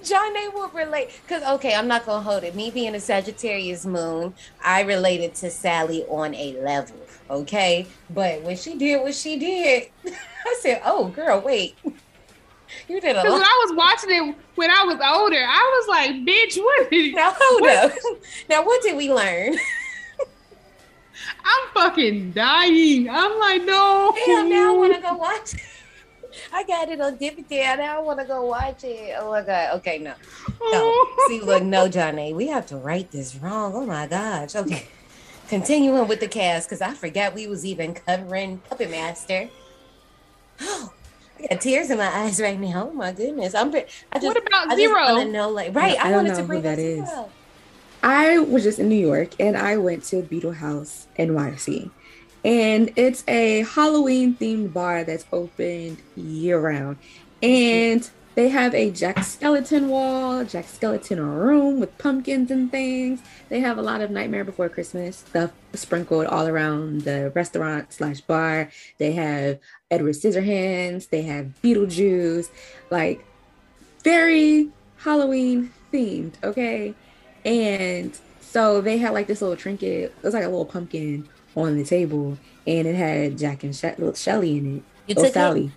Janae 0.10 0.54
will 0.54 0.70
relate. 0.70 1.10
Because 1.22 1.44
okay, 1.56 1.76
I'm 1.76 1.88
not 1.88 2.06
gonna 2.06 2.24
hold 2.24 2.44
it. 2.44 2.56
Me 2.56 2.72
being 2.72 2.96
a 2.96 3.00
Sagittarius 3.00 3.86
moon, 3.86 4.34
I 4.64 4.82
related 4.82 5.36
to 5.36 5.50
Sally 5.50 6.04
on 6.06 6.34
a 6.36 6.54
level. 6.62 6.98
Okay, 7.30 7.88
but 8.10 8.42
when 8.44 8.56
she 8.56 8.78
did 8.78 9.02
what 9.02 9.14
she 9.16 9.38
did, 9.38 9.90
I 10.46 10.58
said, 10.62 10.82
"Oh, 10.86 11.10
girl, 11.10 11.42
wait." 11.42 11.76
You 12.90 13.00
did 13.00 13.16
a 13.16 13.22
Because 13.22 13.40
when. 13.40 13.42
I 13.42 13.66
was 13.66 13.78
watching 13.78 14.10
it 14.12 14.36
when 14.56 14.70
I 14.70 14.84
was 14.84 14.96
older, 14.96 15.38
I 15.38 15.80
was 15.80 15.88
like, 15.88 16.12
bitch, 16.26 16.58
what 16.58 16.90
did 16.90 17.16
Now 17.16 17.34
hold 17.36 17.66
up. 17.66 17.94
Now 18.50 18.66
what 18.66 18.82
did 18.82 18.98
we 18.98 19.12
learn? 19.12 19.56
I'm 21.46 21.68
fucking 21.74 22.32
dying. 22.34 23.10
I'm 23.10 23.40
like, 23.40 23.64
no. 23.64 24.14
Damn, 24.26 24.50
now 24.50 24.74
I 24.74 24.78
want 24.78 24.96
to 24.96 25.02
go 25.02 25.16
watch. 25.16 25.56
I 26.54 26.64
got 26.64 26.90
it 26.90 27.00
on 27.02 27.18
DVD. 27.18 27.78
Now 27.78 27.98
I 27.98 28.00
want 28.02 28.20
to 28.20 28.26
go 28.26 28.46
watch 28.46 28.84
it. 28.84 29.16
Oh 29.20 29.32
my 29.32 29.42
god. 29.42 29.76
Okay, 29.78 29.98
no. 30.00 30.14
No. 30.62 31.06
See, 31.28 31.42
look, 31.42 31.64
no, 31.64 31.88
Johnny. 31.88 32.34
We 32.34 32.48
have 32.48 32.66
to 32.68 32.78
write 32.78 33.12
this 33.12 33.36
wrong. 33.36 33.74
Oh 33.76 33.86
my 33.86 34.08
gosh. 34.08 34.56
Okay. 34.56 34.88
Continuing 35.50 36.08
with 36.08 36.20
the 36.20 36.28
cast, 36.28 36.68
because 36.68 36.82
I 36.82 36.94
forgot 36.94 37.34
we 37.34 37.48
was 37.48 37.66
even 37.66 37.94
covering 37.94 38.58
Puppet 38.70 38.92
Master. 38.92 39.50
Oh, 40.60 40.92
I 41.40 41.48
got 41.48 41.62
tears 41.62 41.90
in 41.90 41.98
my 42.00 42.08
eyes 42.08 42.42
right 42.42 42.60
now. 42.60 42.90
Oh 42.90 42.94
my 42.94 43.12
goodness. 43.12 43.54
I'm. 43.56 43.72
pre- 43.72 43.86
I 44.12 44.20
just, 44.20 44.28
What 44.28 44.38
about 44.38 44.68
I 44.68 44.76
just 44.76 44.78
Zero? 44.80 44.96
want 44.96 45.26
to 45.28 45.32
know, 45.32 45.50
like, 45.50 45.74
right? 45.76 45.98
I 45.98 46.08
I, 46.08 46.12
don't 46.12 46.16
wanted 46.26 46.30
know 46.30 46.36
to 46.36 46.42
who 46.42 46.48
bring 46.48 46.62
that 46.64 46.76
that 46.78 46.80
is. 46.82 47.08
Zero. 47.08 47.30
I 48.04 48.40
was 48.40 48.64
just 48.64 48.78
in 48.80 48.90
New 48.90 48.96
York 48.96 49.32
and 49.40 49.58
I 49.58 49.78
went 49.78 50.04
to 50.06 50.22
Beetle 50.22 50.54
House 50.54 51.08
NYC. 51.18 51.90
And 52.44 52.92
it's 52.96 53.24
a 53.28 53.64
Halloween 53.64 54.36
themed 54.36 54.74
bar 54.74 55.04
that's 55.04 55.26
open 55.32 55.98
year 56.16 56.60
round. 56.60 56.98
And 57.42 58.10
they 58.38 58.50
have 58.50 58.76
a 58.76 58.92
Jack 58.92 59.18
Skellington 59.18 59.88
wall, 59.88 60.46
Jack 60.46 60.66
Skellington 60.66 61.18
room 61.18 61.80
with 61.80 61.98
pumpkins 61.98 62.52
and 62.52 62.70
things. 62.70 63.20
They 63.50 63.62
have 63.62 63.80
a 63.80 63.82
lot 63.82 64.00
of 64.02 64.12
Nightmare 64.12 64.44
Before 64.44 64.70
Christmas 64.70 65.18
stuff 65.18 65.52
sprinkled 65.74 66.28
all 66.28 66.48
around 66.48 67.02
the 67.02 67.32
restaurant 67.32 67.92
slash 67.92 68.22
bar. 68.22 68.70
They 69.00 69.14
have 69.14 69.58
Edward 69.90 70.14
Scissorhands, 70.14 71.10
they 71.10 71.24
have 71.24 71.52
Beetlejuice, 71.64 72.50
like 72.92 73.26
very 74.04 74.70
Halloween 74.98 75.74
themed, 75.92 76.34
okay? 76.44 76.94
And 77.44 78.16
so 78.40 78.82
they 78.82 79.00
had 79.00 79.14
like 79.14 79.26
this 79.26 79.42
little 79.42 79.58
trinket. 79.58 80.14
It 80.16 80.24
was 80.24 80.36
like 80.36 80.44
a 80.44 80.48
little 80.48 80.66
pumpkin 80.66 81.28
on 81.58 81.76
the 81.78 81.84
table, 81.84 82.38
and 82.66 82.88
it 82.88 82.96
had 82.96 83.38
Jack 83.38 83.64
and 83.64 83.76
she- 83.76 83.90
Shelly 84.16 84.58
in 84.58 84.78
it. 84.78 84.84
You 85.08 85.16
Oh, 85.18 85.24
took 85.24 85.34
Sally. 85.34 85.72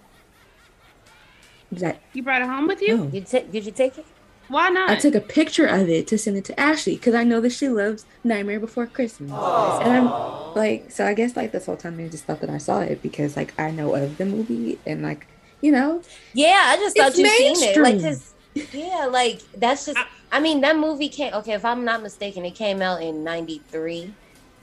That 1.73 2.01
You 2.13 2.23
brought 2.23 2.43
it 2.43 2.49
home 2.49 2.67
with 2.67 2.83
you? 2.83 2.97
no. 2.97 3.05
Did 3.07 3.15
you, 3.33 3.41
ta- 3.41 3.47
did 3.51 3.65
you 3.65 3.73
take 3.73 3.97
it? 3.99 4.05
Why 4.49 4.69
not? 4.71 4.91
I 4.91 4.97
took 4.97 5.15
a 5.15 5.21
picture 5.21 5.67
of 5.67 5.89
it 5.89 6.09
to 6.09 6.19
send 6.19 6.37
it 6.37 6.45
to 6.47 6.59
Ashley 6.59 6.97
because 6.97 7.15
I 7.15 7.23
know 7.23 7.41
that 7.41 7.51
she 7.51 7.69
loves 7.69 8.05
Nightmare 8.25 8.59
Before 8.59 8.87
Christmas. 8.87 9.31
And 9.31 9.93
I'm 9.93 10.55
like, 10.57 10.91
so 10.91 11.07
I 11.07 11.15
guess 11.15 11.37
like 11.37 11.53
this 11.53 11.67
whole 11.67 11.77
time 11.77 12.01
I 12.01 12.09
just 12.09 12.25
thought 12.25 12.41
that 12.41 12.51
I 12.51 12.59
saw 12.59 12.81
it 12.81 13.01
because 13.01 13.37
like 13.37 13.55
I 13.61 13.71
know 13.71 13.95
of 13.95 14.19
the 14.19 14.27
movie 14.27 14.81
and 14.85 15.03
like, 15.03 15.29
you 15.61 15.71
know, 15.71 16.03
Yeah, 16.35 16.61
I 16.67 16.77
just 16.79 16.97
thought 16.97 17.17
you 17.17 17.29
seen 17.29 17.63
it. 17.63 17.77
Like, 17.81 17.95
mainstream. 17.99 18.03
'cause- 18.03 18.35
yeah, 18.75 19.07
like 19.07 19.41
that's 19.57 19.87
just. 19.87 19.99
I 20.33 20.41
mean, 20.41 20.61
that 20.63 20.77
movie 20.77 21.09
came. 21.09 21.33
Okay, 21.35 21.53
if 21.53 21.65
I'm 21.65 21.85
not 21.85 22.03
mistaken, 22.03 22.45
it 22.45 22.57
came 22.57 22.83
out 22.83 23.01
in 23.01 23.23
'93 23.23 24.13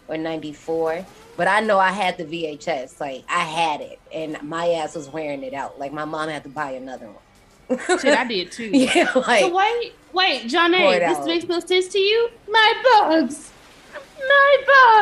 or 0.08 0.18
'94. 0.18 1.06
But 1.36 1.48
I 1.48 1.60
know 1.60 1.78
I 1.78 1.92
had 1.92 2.18
the 2.18 2.26
VHS. 2.26 3.00
Like 3.00 3.24
I 3.30 3.42
had 3.42 3.82
it, 3.82 4.00
and 4.14 4.42
my 4.44 4.70
ass 4.70 4.96
was 4.96 5.08
wearing 5.10 5.44
it 5.44 5.54
out. 5.54 5.80
Like 5.80 5.94
my 5.94 6.06
mom 6.06 6.30
had 6.30 6.44
to 6.44 6.50
buy 6.50 6.72
another 6.72 7.08
one. 7.08 7.80
Shit, 8.00 8.18
I 8.18 8.26
did 8.26 8.52
too. 8.52 8.70
yeah, 8.74 9.12
like 9.14 9.42
So 9.42 9.56
wait, 9.56 9.94
wait, 10.14 10.48
John 10.48 10.74
it 10.74 11.00
this 11.00 11.18
out. 11.18 11.26
makes 11.26 11.46
no 11.46 11.60
sense 11.60 11.88
to 11.90 12.00
you? 12.00 12.30
My 12.50 12.74
bugs. 12.84 13.52
My 14.20 14.58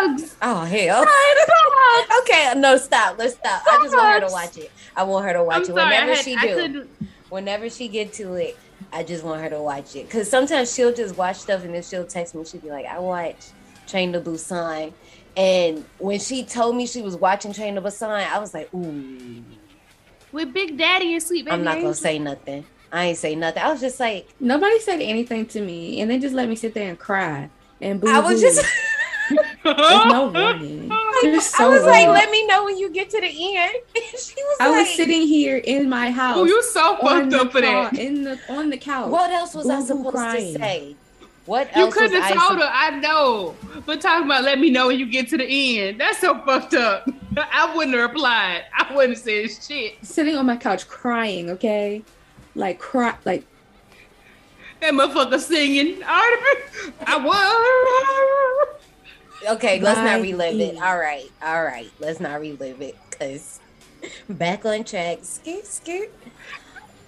bugs. 0.07 0.35
oh 0.41 0.61
hell. 0.65 1.05
My 1.05 1.45
bugs. 2.07 2.19
okay, 2.21 2.53
no, 2.59 2.77
stop. 2.77 3.17
Let's 3.17 3.35
stop. 3.35 3.63
I 3.67 3.79
just 3.83 3.95
want 3.95 4.21
her 4.21 4.27
to 4.27 4.33
watch 4.33 4.57
it. 4.57 4.71
I 4.95 5.03
want 5.03 5.25
her 5.25 5.33
to 5.33 5.43
watch 5.43 5.55
I'm 5.57 5.61
it 5.63 5.65
sorry, 5.67 5.83
whenever 5.83 6.15
had, 6.15 6.23
she 6.23 6.35
do. 6.35 6.87
whenever 7.29 7.69
she 7.69 7.87
get 7.87 8.13
to 8.13 8.33
it, 8.33 8.57
I 8.91 9.03
just 9.03 9.23
want 9.23 9.41
her 9.41 9.49
to 9.49 9.61
watch 9.61 9.95
it. 9.95 10.09
Cause 10.09 10.29
sometimes 10.29 10.73
she'll 10.73 10.93
just 10.93 11.17
watch 11.17 11.37
stuff 11.37 11.63
and 11.63 11.73
then 11.73 11.83
she'll 11.83 12.05
text 12.05 12.35
me. 12.35 12.43
She'll 12.45 12.61
be 12.61 12.69
like, 12.69 12.85
"I 12.85 12.99
watched 12.99 13.51
Train 13.87 14.13
to 14.13 14.21
Busan," 14.21 14.93
and 15.37 15.85
when 15.99 16.19
she 16.19 16.43
told 16.43 16.75
me 16.75 16.85
she 16.87 17.01
was 17.01 17.15
watching 17.15 17.53
Train 17.53 17.75
to 17.75 17.81
Busan, 17.81 18.09
I 18.27 18.39
was 18.39 18.53
like, 18.53 18.73
"Ooh." 18.73 19.43
With 20.31 20.53
Big 20.53 20.77
Daddy 20.77 21.13
and 21.13 21.23
Sweet 21.23 21.45
Baby 21.45 21.53
I'm 21.55 21.63
not 21.63 21.75
gonna 21.81 21.93
say 21.93 22.19
nothing. 22.19 22.65
I 22.91 23.05
ain't 23.05 23.17
say 23.17 23.35
nothing. 23.35 23.63
I 23.63 23.71
was 23.71 23.79
just 23.81 23.99
like, 23.99 24.27
nobody 24.39 24.79
said 24.79 25.01
anything 25.01 25.45
to 25.47 25.61
me 25.61 26.01
and 26.01 26.09
they 26.11 26.17
just 26.19 26.35
let 26.35 26.47
me 26.49 26.55
sit 26.55 26.73
there 26.73 26.89
and 26.89 26.99
cry 26.99 27.49
and 27.81 27.99
boo. 28.01 28.09
I 28.09 28.19
was 28.19 28.41
just, 28.41 28.65
There's 29.29 29.45
no 29.65 30.31
warning. 30.33 30.89
So 31.41 31.65
I 31.65 31.69
was 31.69 31.83
like, 31.85 32.07
let 32.07 32.29
me 32.31 32.45
know 32.47 32.65
when 32.65 32.77
you 32.77 32.91
get 32.91 33.09
to 33.11 33.19
the 33.21 33.27
end. 33.57 33.73
she 33.95 34.35
was 34.35 34.57
I 34.59 34.69
like, 34.69 34.79
was 34.87 34.95
sitting 34.95 35.21
here 35.27 35.57
in 35.57 35.89
my 35.89 36.11
house. 36.11 36.37
Oh, 36.37 36.45
you 36.45 36.61
so 36.63 36.97
fucked 36.97 37.31
the 37.31 37.41
up 37.41 37.51
for 37.53 37.61
that. 37.61 37.97
in 37.97 38.23
the 38.23 38.39
on 38.49 38.69
the 38.69 38.77
couch. 38.77 39.09
what 39.09 39.31
else 39.31 39.55
was 39.55 39.69
I 39.69 39.75
Boo-hoo 39.77 39.87
supposed 39.87 40.15
crying. 40.15 40.53
to 40.53 40.59
say? 40.59 40.95
What 41.45 41.75
You 41.75 41.83
else 41.83 41.95
was 41.95 42.03
couldn't 42.09 42.21
have 42.21 42.33
told 42.37 42.59
sup- 42.59 42.69
her, 42.69 42.71
I 42.73 42.99
know. 42.99 43.55
But 43.85 44.01
talking 44.01 44.25
about 44.25 44.43
let 44.43 44.59
me 44.59 44.71
know 44.71 44.87
when 44.87 44.97
you 44.97 45.05
get 45.05 45.29
to 45.29 45.37
the 45.37 45.79
end. 45.79 45.99
That's 46.01 46.19
so 46.19 46.39
fucked 46.41 46.73
up. 46.73 47.07
I 47.37 47.73
wouldn't 47.75 47.95
have 47.95 48.09
replied. 48.09 48.63
I 48.75 48.93
wouldn't 48.95 49.17
have 49.17 49.23
said 49.23 49.51
shit. 49.63 50.03
sitting 50.03 50.35
on 50.35 50.45
my 50.47 50.57
couch 50.57 50.87
crying, 50.87 51.49
okay? 51.51 52.03
Like 52.55 52.79
cry 52.79 53.15
like 53.25 53.45
That 54.81 54.93
motherfucker 54.93 55.39
singing. 55.39 56.01
I 56.05 57.17
was. 57.17 58.79
Okay, 59.55 59.79
let's 59.79 59.99
not 59.99 60.21
relive 60.21 60.59
it. 60.59 60.77
All 60.81 60.97
right, 60.97 61.29
all 61.43 61.63
right. 61.63 61.91
Let's 61.99 62.19
not 62.19 62.41
relive 62.41 62.81
it 62.81 62.95
because 63.09 63.59
back 64.29 64.65
on 64.65 64.83
track. 64.83 65.19
Scoot, 65.21 65.65
scoot. 65.67 66.11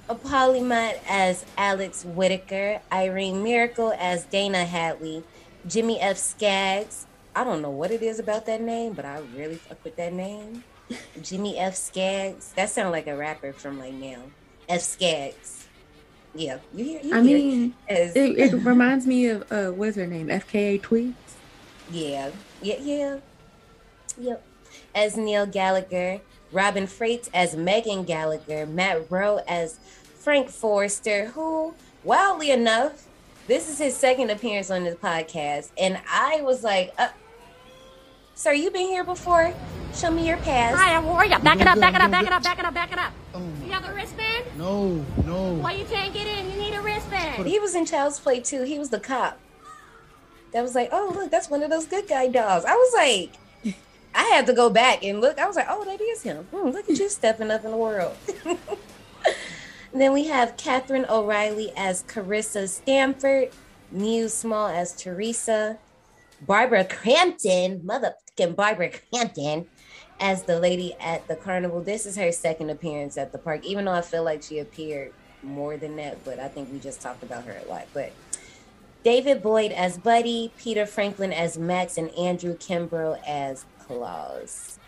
A 0.09 0.15
Paul 0.15 0.53
Le 0.53 0.61
Mat 0.61 1.01
as 1.07 1.45
Alex 1.57 2.05
Whitaker, 2.05 2.79
Irene 2.91 3.43
Miracle 3.43 3.93
as 3.97 4.23
Dana 4.25 4.63
Hadley, 4.63 5.23
Jimmy 5.67 5.99
F. 5.99 6.17
Skaggs. 6.17 7.05
I 7.35 7.43
don't 7.43 7.61
know 7.61 7.69
what 7.69 7.91
it 7.91 8.01
is 8.01 8.17
about 8.19 8.45
that 8.45 8.61
name, 8.61 8.93
but 8.93 9.03
I 9.05 9.19
really 9.35 9.55
fuck 9.55 9.83
with 9.83 9.95
that 9.97 10.13
name. 10.13 10.63
Jimmy 11.21 11.57
F. 11.57 11.75
Skaggs. 11.75 12.53
That 12.55 12.69
sounds 12.69 12.91
like 12.91 13.07
a 13.07 13.17
rapper 13.17 13.51
from 13.51 13.79
like 13.79 13.93
now. 13.93 14.19
F. 14.69 14.81
Skaggs. 14.81 15.67
Yeah, 16.33 16.59
you 16.73 16.85
hear? 16.85 17.01
You 17.03 17.15
I 17.15 17.21
hear 17.23 17.37
mean 17.37 17.73
As- 17.89 18.15
it, 18.15 18.37
it 18.37 18.53
reminds 18.63 19.05
me 19.05 19.27
of 19.27 19.51
uh 19.51 19.71
what's 19.71 19.97
her 19.97 20.07
name? 20.07 20.27
FKA 20.27 20.81
twigs. 20.81 21.15
Yeah, 21.91 22.31
yeah, 22.61 22.75
yeah. 22.79 23.17
Yep. 24.17 24.43
As 24.95 25.17
Neil 25.17 25.45
Gallagher, 25.45 26.21
Robin 26.51 26.87
Frates 26.87 27.29
as 27.33 27.55
Megan 27.55 28.03
Gallagher, 28.03 28.65
Matt 28.65 29.11
Roe 29.11 29.41
as 29.47 29.79
Frank 30.19 30.49
Forrester, 30.49 31.27
who, 31.27 31.73
wildly 32.03 32.51
enough, 32.51 33.07
this 33.47 33.69
is 33.69 33.77
his 33.77 33.95
second 33.95 34.29
appearance 34.29 34.69
on 34.69 34.83
this 34.83 34.95
podcast. 34.95 35.71
And 35.77 35.99
I 36.09 36.41
was 36.41 36.63
like, 36.63 36.93
uh, 36.97 37.09
Sir, 38.35 38.53
you 38.53 38.69
been 38.69 38.87
here 38.87 39.03
before? 39.03 39.51
Show 39.95 40.11
me 40.11 40.27
your 40.27 40.37
pass. 40.37 40.75
Hi, 40.77 40.93
how 40.93 41.09
are 41.09 41.25
ya? 41.25 41.39
Back 41.39 41.59
it 41.59 41.65
up, 41.65 41.79
back 41.79 41.95
it 41.95 42.01
up, 42.01 42.11
back 42.11 42.27
it 42.27 42.31
up, 42.31 42.43
back 42.43 42.59
it 42.59 42.65
up, 42.65 42.73
back 42.73 42.91
it 42.91 42.99
up. 42.99 43.13
You 43.65 43.71
have 43.71 43.89
a 43.89 43.93
wristband? 43.95 44.45
No, 44.57 45.03
no. 45.25 45.53
Why 45.55 45.71
you 45.71 45.85
can't 45.85 46.13
get 46.13 46.27
in? 46.27 46.51
You 46.51 46.57
need 46.57 46.75
a 46.75 46.81
wristband. 46.81 47.47
He 47.47 47.57
was 47.59 47.73
in 47.73 47.85
Child's 47.85 48.19
Play 48.19 48.39
too. 48.41 48.61
He 48.63 48.77
was 48.77 48.91
the 48.91 48.99
cop. 48.99 49.39
That 50.53 50.61
was 50.61 50.75
like, 50.75 50.89
oh 50.91 51.11
look, 51.15 51.31
that's 51.31 51.49
one 51.49 51.63
of 51.63 51.69
those 51.71 51.87
good 51.87 52.07
guy 52.07 52.27
dolls. 52.27 52.63
I 52.63 52.73
was 52.73 52.93
like, 52.93 53.33
I 54.17 54.23
had 54.23 54.47
to 54.47 54.53
go 54.53 54.69
back 54.69 55.03
and 55.03 55.21
look. 55.21 55.39
I 55.39 55.47
was 55.47 55.55
like, 55.55 55.67
oh, 55.69 55.85
that 55.85 56.01
is 56.01 56.23
him. 56.23 56.43
Hmm, 56.51 56.69
look 56.69 56.89
at 56.89 56.97
you 56.97 57.07
stepping 57.07 57.51
up 57.51 57.63
in 57.63 57.71
the 57.71 57.77
world. 57.77 58.17
Then 59.93 60.13
we 60.13 60.25
have 60.27 60.57
Kathryn 60.57 61.09
O'Reilly 61.09 61.71
as 61.75 62.03
Carissa 62.03 62.67
Stanford, 62.67 63.49
Mews 63.91 64.33
Small 64.33 64.67
as 64.67 64.95
Teresa, 64.95 65.79
Barbara 66.41 66.85
Crampton, 66.85 67.79
motherfucking 67.79 68.55
Barbara 68.55 68.91
Crampton, 68.91 69.65
as 70.19 70.43
the 70.43 70.59
lady 70.59 70.93
at 70.99 71.27
the 71.27 71.35
carnival. 71.35 71.81
This 71.81 72.05
is 72.05 72.15
her 72.17 72.31
second 72.31 72.69
appearance 72.69 73.17
at 73.17 73.31
the 73.31 73.37
park, 73.37 73.65
even 73.65 73.85
though 73.85 73.93
I 73.93 74.01
feel 74.01 74.23
like 74.23 74.43
she 74.43 74.59
appeared 74.59 75.13
more 75.41 75.77
than 75.77 75.95
that, 75.95 76.23
but 76.25 76.37
I 76.37 76.47
think 76.47 76.71
we 76.71 76.79
just 76.79 77.01
talked 77.01 77.23
about 77.23 77.45
her 77.45 77.57
a 77.65 77.69
lot. 77.69 77.87
But 77.93 78.11
David 79.03 79.41
Boyd 79.41 79.71
as 79.71 79.97
Buddy, 79.97 80.51
Peter 80.57 80.85
Frankland 80.85 81.33
as 81.33 81.57
Max, 81.57 81.97
and 81.97 82.11
Andrew 82.11 82.55
Kimbrough 82.57 83.19
as 83.25 83.65
Claus. 83.87 84.79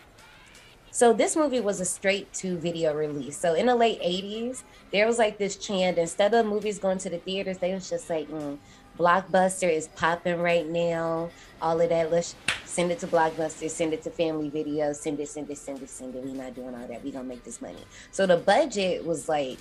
So 0.92 1.12
this 1.12 1.36
movie 1.36 1.60
was 1.60 1.80
a 1.80 1.84
straight 1.84 2.32
to 2.34 2.58
video 2.58 2.94
release. 2.94 3.36
So 3.36 3.54
in 3.54 3.66
the 3.66 3.76
late 3.76 4.00
80s, 4.02 4.64
there 4.92 5.06
was 5.06 5.18
like 5.18 5.38
this 5.38 5.56
trend. 5.56 5.98
Instead 5.98 6.34
of 6.34 6.46
movies 6.46 6.78
going 6.78 6.98
to 6.98 7.10
the 7.10 7.18
theaters, 7.18 7.58
they 7.58 7.72
was 7.72 7.88
just 7.88 8.10
like, 8.10 8.28
mm, 8.28 8.58
Blockbuster 8.98 9.72
is 9.72 9.88
popping 9.88 10.40
right 10.40 10.66
now. 10.66 11.30
All 11.62 11.80
of 11.80 11.88
that. 11.88 12.10
Let's 12.10 12.34
send 12.66 12.90
it 12.90 12.98
to 12.98 13.06
Blockbuster, 13.06 13.70
send 13.70 13.94
it 13.94 14.02
to 14.02 14.10
Family 14.10 14.50
Video, 14.50 14.92
send 14.92 15.20
it, 15.20 15.28
send 15.28 15.48
it, 15.50 15.58
send 15.58 15.80
it, 15.82 15.88
send 15.88 16.14
it. 16.14 16.22
We're 16.22 16.34
not 16.34 16.54
doing 16.54 16.74
all 16.74 16.86
that. 16.86 17.02
We're 17.02 17.12
gonna 17.12 17.24
make 17.24 17.44
this 17.44 17.62
money. 17.62 17.84
So 18.10 18.26
the 18.26 18.36
budget 18.36 19.06
was 19.06 19.28
like 19.28 19.58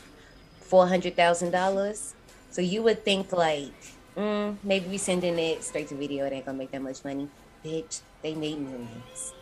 four 0.59 0.87
hundred 0.87 1.15
thousand 1.15 1.51
dollars. 1.51 2.15
So 2.51 2.61
you 2.61 2.83
would 2.83 3.05
think 3.05 3.31
like, 3.31 3.71
mm, 4.17 4.57
maybe 4.63 4.89
we 4.89 4.97
sending 4.97 5.39
it 5.39 5.63
straight 5.63 5.87
to 5.89 5.95
video. 5.95 6.25
It 6.25 6.33
ain't 6.33 6.45
gonna 6.45 6.57
make 6.57 6.71
that 6.71 6.81
much 6.81 7.05
money. 7.05 7.29
Bitch, 7.63 8.01
they 8.21 8.33
made 8.35 8.59
millions 8.59 9.33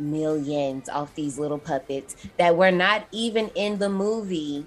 millions 0.00 0.88
off 0.88 1.12
these 1.16 1.40
little 1.40 1.58
puppets 1.58 2.14
that 2.36 2.56
were 2.56 2.70
not 2.70 3.04
even 3.10 3.48
in 3.56 3.78
the 3.80 3.88
movie 3.88 4.64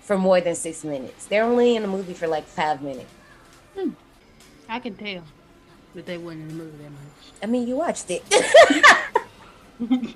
for 0.00 0.16
more 0.16 0.40
than 0.40 0.54
six 0.54 0.82
minutes. 0.82 1.26
They're 1.26 1.44
only 1.44 1.76
in 1.76 1.82
the 1.82 1.88
movie 1.88 2.14
for 2.14 2.26
like 2.26 2.46
five 2.46 2.80
minutes. 2.80 3.10
Hmm. 3.78 3.90
I 4.66 4.80
can 4.80 4.94
tell 4.94 5.22
that 5.94 6.06
they 6.06 6.16
weren't 6.16 6.40
in 6.40 6.48
the 6.48 6.54
movie 6.54 6.78
that 6.82 6.90
much. 6.90 7.32
I 7.42 7.46
mean, 7.46 7.68
you 7.68 7.76
watched 7.76 8.06
it. 8.10 8.24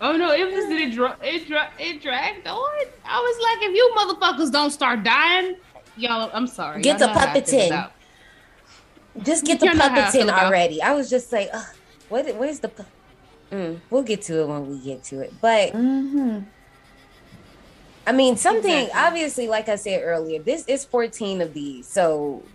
Oh 0.00 0.16
no, 0.16 0.32
it 0.32 0.44
was 0.52 0.64
it 0.68 0.94
dra- 0.94 1.16
it 1.22 1.46
dra- 1.46 1.70
it 1.78 2.02
dragged 2.02 2.46
on. 2.46 2.58
I 3.04 3.18
was 3.20 3.42
like, 3.42 3.68
if 3.68 3.74
you 3.74 3.92
motherfuckers 3.96 4.50
don't 4.50 4.72
start 4.72 5.04
dying, 5.04 5.56
y'all, 5.96 6.28
I'm 6.34 6.48
sorry. 6.48 6.82
Get 6.82 6.98
the 6.98 7.06
know 7.06 7.12
how 7.12 7.18
I 7.20 7.26
puppets 7.26 7.50
feel 7.52 7.60
in. 7.60 7.66
about- 7.72 7.92
Just 9.22 9.44
get 9.44 9.60
the 9.60 9.66
You 9.66 9.74
know 9.74 9.80
puppets 9.88 10.14
in 10.14 10.28
already. 10.30 10.82
I 10.82 10.92
was 10.94 11.08
just 11.10 11.32
like, 11.32 11.48
Ugh, 11.52 11.66
what? 12.08 12.34
Where's 12.36 12.60
the? 12.60 12.68
pu- 12.68 12.84
Mm, 13.52 13.80
we'll 13.90 14.02
get 14.02 14.22
to 14.22 14.40
it 14.40 14.48
when 14.48 14.66
we 14.66 14.82
get 14.82 15.04
to 15.04 15.20
it. 15.20 15.40
But 15.40 15.72
Mm-hmm. 15.72 16.40
I 18.06 18.12
mean, 18.12 18.36
something 18.36 18.70
Exactly. 18.86 19.00
obviously, 19.00 19.48
like 19.48 19.68
I 19.68 19.76
said 19.76 20.00
earlier, 20.02 20.42
this 20.42 20.64
is 20.66 20.84
14 20.84 21.40
of 21.40 21.52
these. 21.54 21.88
So 21.88 22.50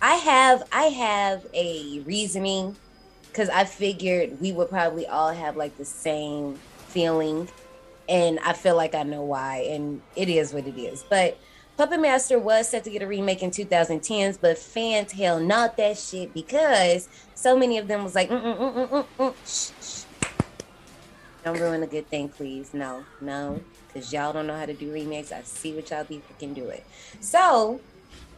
I 0.00 0.14
have 0.14 0.62
I 0.72 0.84
have 0.84 1.46
a 1.54 2.00
reasoning 2.06 2.76
because 3.28 3.48
I 3.50 3.64
figured 3.64 4.40
we 4.40 4.52
would 4.52 4.68
probably 4.70 5.06
all 5.06 5.32
have 5.32 5.56
like 5.56 5.76
the 5.76 5.84
same 5.84 6.62
feeling. 6.88 7.50
And 8.08 8.38
I 8.40 8.52
feel 8.52 8.76
like 8.76 8.94
I 8.94 9.02
know 9.02 9.24
why. 9.24 9.66
And 9.70 10.02
it 10.14 10.28
is 10.28 10.52
what 10.54 10.66
it 10.66 10.78
is. 10.78 11.02
But 11.02 11.38
Puppet 11.76 12.00
Master 12.00 12.38
was 12.38 12.70
set 12.70 12.84
to 12.84 12.90
get 12.90 13.02
a 13.02 13.06
remake 13.06 13.42
in 13.42 13.50
2010s, 13.50 14.38
but 14.40 14.56
fans 14.58 15.12
hell 15.12 15.38
not 15.40 15.76
that 15.76 15.98
shit 15.98 16.32
because 16.32 17.08
so 17.34 17.56
many 17.58 17.78
of 17.78 17.86
them 17.88 18.02
was 18.04 18.14
like, 18.14 18.30
mm 18.30 18.42
mm 18.42 18.56
mm 18.58 18.88
mm 18.88 18.88
mm 18.90 19.06
mm. 19.18 19.34
Shh, 19.44 20.02
shh. 20.02 20.04
Don't 21.44 21.60
ruin 21.60 21.82
a 21.82 21.86
good 21.86 22.08
thing, 22.08 22.28
please. 22.30 22.74
No, 22.74 23.04
no, 23.20 23.60
because 23.88 24.12
y'all 24.12 24.32
don't 24.32 24.46
know 24.46 24.56
how 24.58 24.66
to 24.66 24.74
do 24.74 24.92
remakes. 24.92 25.32
I 25.32 25.42
see 25.42 25.74
what 25.74 25.90
y'all 25.90 26.04
people 26.04 26.34
can 26.38 26.54
do 26.54 26.68
it. 26.68 26.84
So, 27.20 27.80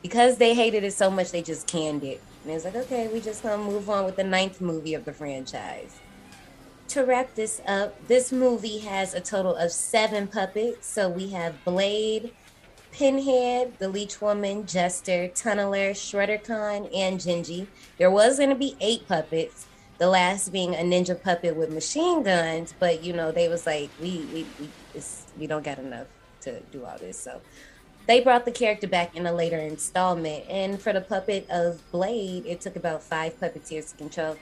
because 0.02 0.38
they 0.38 0.54
hated 0.54 0.84
it 0.84 0.92
so 0.92 1.10
much, 1.10 1.30
they 1.32 1.42
just 1.42 1.66
canned 1.66 2.04
it. 2.04 2.20
And 2.44 2.52
it's 2.52 2.64
like, 2.64 2.74
okay, 2.76 3.08
we 3.08 3.20
just 3.20 3.42
gonna 3.42 3.62
move 3.62 3.88
on 3.90 4.04
with 4.04 4.16
the 4.16 4.24
ninth 4.24 4.60
movie 4.60 4.94
of 4.94 5.04
the 5.04 5.12
franchise. 5.12 6.00
to 6.88 7.04
wrap 7.04 7.34
this 7.34 7.60
up, 7.66 8.06
this 8.08 8.32
movie 8.32 8.78
has 8.78 9.14
a 9.14 9.20
total 9.20 9.54
of 9.56 9.70
seven 9.72 10.26
puppets. 10.26 10.86
So 10.86 11.08
we 11.08 11.30
have 11.30 11.62
Blade, 11.64 12.32
Pinhead, 12.98 13.78
the 13.78 13.88
Leech 13.88 14.20
Woman, 14.20 14.66
Jester, 14.66 15.28
Tunneler, 15.28 15.92
Shredder 15.92 16.42
Khan, 16.42 16.88
and 16.92 17.20
Gingy. 17.20 17.68
There 17.96 18.10
was 18.10 18.38
going 18.38 18.48
to 18.48 18.56
be 18.56 18.76
eight 18.80 19.06
puppets. 19.06 19.66
The 19.98 20.08
last 20.08 20.52
being 20.52 20.74
a 20.74 20.78
ninja 20.78 21.20
puppet 21.20 21.54
with 21.54 21.72
machine 21.72 22.24
guns, 22.24 22.74
but 22.78 23.04
you 23.04 23.12
know 23.12 23.30
they 23.30 23.48
was 23.48 23.66
like, 23.66 23.90
we 24.00 24.26
we 24.32 24.46
we 24.58 24.68
it's, 24.94 25.26
we 25.38 25.46
don't 25.46 25.64
got 25.64 25.78
enough 25.78 26.08
to 26.42 26.58
do 26.72 26.84
all 26.84 26.98
this, 26.98 27.18
so 27.18 27.40
they 28.08 28.20
brought 28.20 28.44
the 28.44 28.50
character 28.52 28.88
back 28.88 29.14
in 29.16 29.26
a 29.26 29.32
later 29.32 29.58
installment. 29.58 30.44
And 30.48 30.80
for 30.80 30.92
the 30.92 31.00
puppet 31.00 31.48
of 31.50 31.80
Blade, 31.92 32.46
it 32.46 32.60
took 32.60 32.74
about 32.76 33.02
five 33.02 33.38
puppeteers 33.40 33.90
to 33.90 33.96
control. 33.96 34.36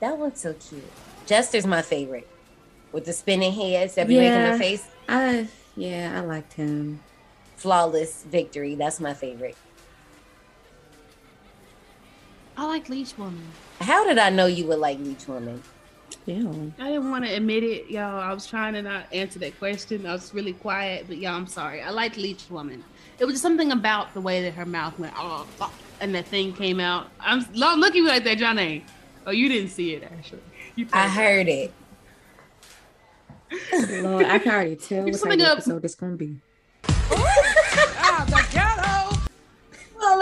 That 0.00 0.18
one's 0.18 0.40
so 0.40 0.52
cute. 0.54 0.84
Jester's 1.26 1.66
my 1.66 1.80
favorite, 1.82 2.28
with 2.92 3.04
the 3.06 3.12
spinning 3.14 3.52
heads 3.52 3.94
that 3.94 4.06
be 4.06 4.16
making 4.16 4.32
Yeah. 4.32 4.50
their 4.50 4.58
face 4.58 4.86
I 5.08 5.48
yeah, 5.76 6.12
I 6.16 6.20
liked 6.26 6.54
him. 6.54 7.00
Flawless 7.62 8.24
victory. 8.24 8.74
That's 8.74 8.98
my 9.00 9.14
favorite. 9.14 9.56
I 12.56 12.66
like 12.66 12.88
Leech 12.88 13.16
Woman. 13.16 13.42
How 13.80 14.04
did 14.04 14.18
I 14.18 14.30
know 14.30 14.46
you 14.46 14.66
would 14.66 14.78
like 14.78 14.98
Leech 14.98 15.26
Woman? 15.26 15.62
Yeah. 16.26 16.52
I 16.78 16.88
didn't 16.88 17.10
want 17.10 17.24
to 17.24 17.32
admit 17.34 17.62
it, 17.64 17.88
y'all. 17.90 18.18
I 18.20 18.32
was 18.32 18.46
trying 18.46 18.74
to 18.74 18.82
not 18.82 19.06
answer 19.12 19.38
that 19.38 19.58
question. 19.58 20.06
I 20.06 20.12
was 20.12 20.34
really 20.34 20.52
quiet, 20.52 21.06
but 21.08 21.16
y'all, 21.16 21.34
I'm 21.34 21.46
sorry. 21.46 21.80
I 21.80 21.90
like 21.90 22.16
Leech 22.16 22.50
Woman. 22.50 22.84
It 23.18 23.24
was 23.24 23.40
something 23.40 23.72
about 23.72 24.12
the 24.12 24.20
way 24.20 24.42
that 24.42 24.54
her 24.54 24.66
mouth 24.66 24.98
went, 24.98 25.14
oh, 25.16 25.46
and 26.00 26.14
that 26.14 26.26
thing 26.26 26.52
came 26.52 26.80
out. 26.80 27.08
I'm 27.20 27.42
don't 27.52 27.82
at 27.82 27.94
me 27.94 28.02
like 28.02 28.24
that, 28.24 28.38
Johnny. 28.38 28.84
Oh, 29.26 29.30
you 29.30 29.48
didn't 29.48 29.70
see 29.70 29.94
it, 29.94 30.02
actually. 30.02 30.42
You 30.74 30.86
I 30.92 31.02
told 31.06 31.12
heard 31.12 31.48
it. 31.48 31.72
Lord, 34.02 34.26
I 34.26 34.38
can 34.38 34.52
already 34.52 34.76
tell 34.76 35.04
Keep 35.04 35.12
what 35.14 35.20
something 35.20 35.38
type 35.38 35.46
of 35.46 35.52
up. 35.52 35.58
episode 35.58 35.84
it's 35.84 35.94
gonna 35.94 36.16
be. 36.16 36.40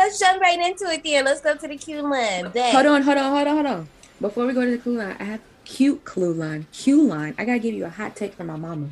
Well, 0.00 0.08
let's 0.08 0.18
jump 0.18 0.40
right 0.40 0.58
into 0.58 0.86
it 0.86 1.04
then. 1.04 1.26
Let's 1.26 1.42
go 1.42 1.54
to 1.54 1.68
the 1.68 1.76
Q 1.76 2.00
line. 2.00 2.48
Bet. 2.52 2.72
Hold 2.72 2.86
on, 2.86 3.02
hold 3.02 3.18
on, 3.18 3.32
hold 3.34 3.46
on, 3.46 3.54
hold 3.54 3.66
on. 3.66 3.88
Before 4.18 4.46
we 4.46 4.54
go 4.54 4.64
to 4.64 4.70
the 4.70 4.78
clue 4.78 4.96
line, 4.96 5.14
I 5.20 5.24
have 5.24 5.40
cute 5.66 6.06
clue 6.06 6.32
line. 6.32 6.66
Q 6.72 7.06
line. 7.06 7.34
I 7.36 7.44
gotta 7.44 7.58
give 7.58 7.74
you 7.74 7.84
a 7.84 7.90
hot 7.90 8.16
take 8.16 8.32
from 8.32 8.46
my 8.46 8.56
mama. 8.56 8.88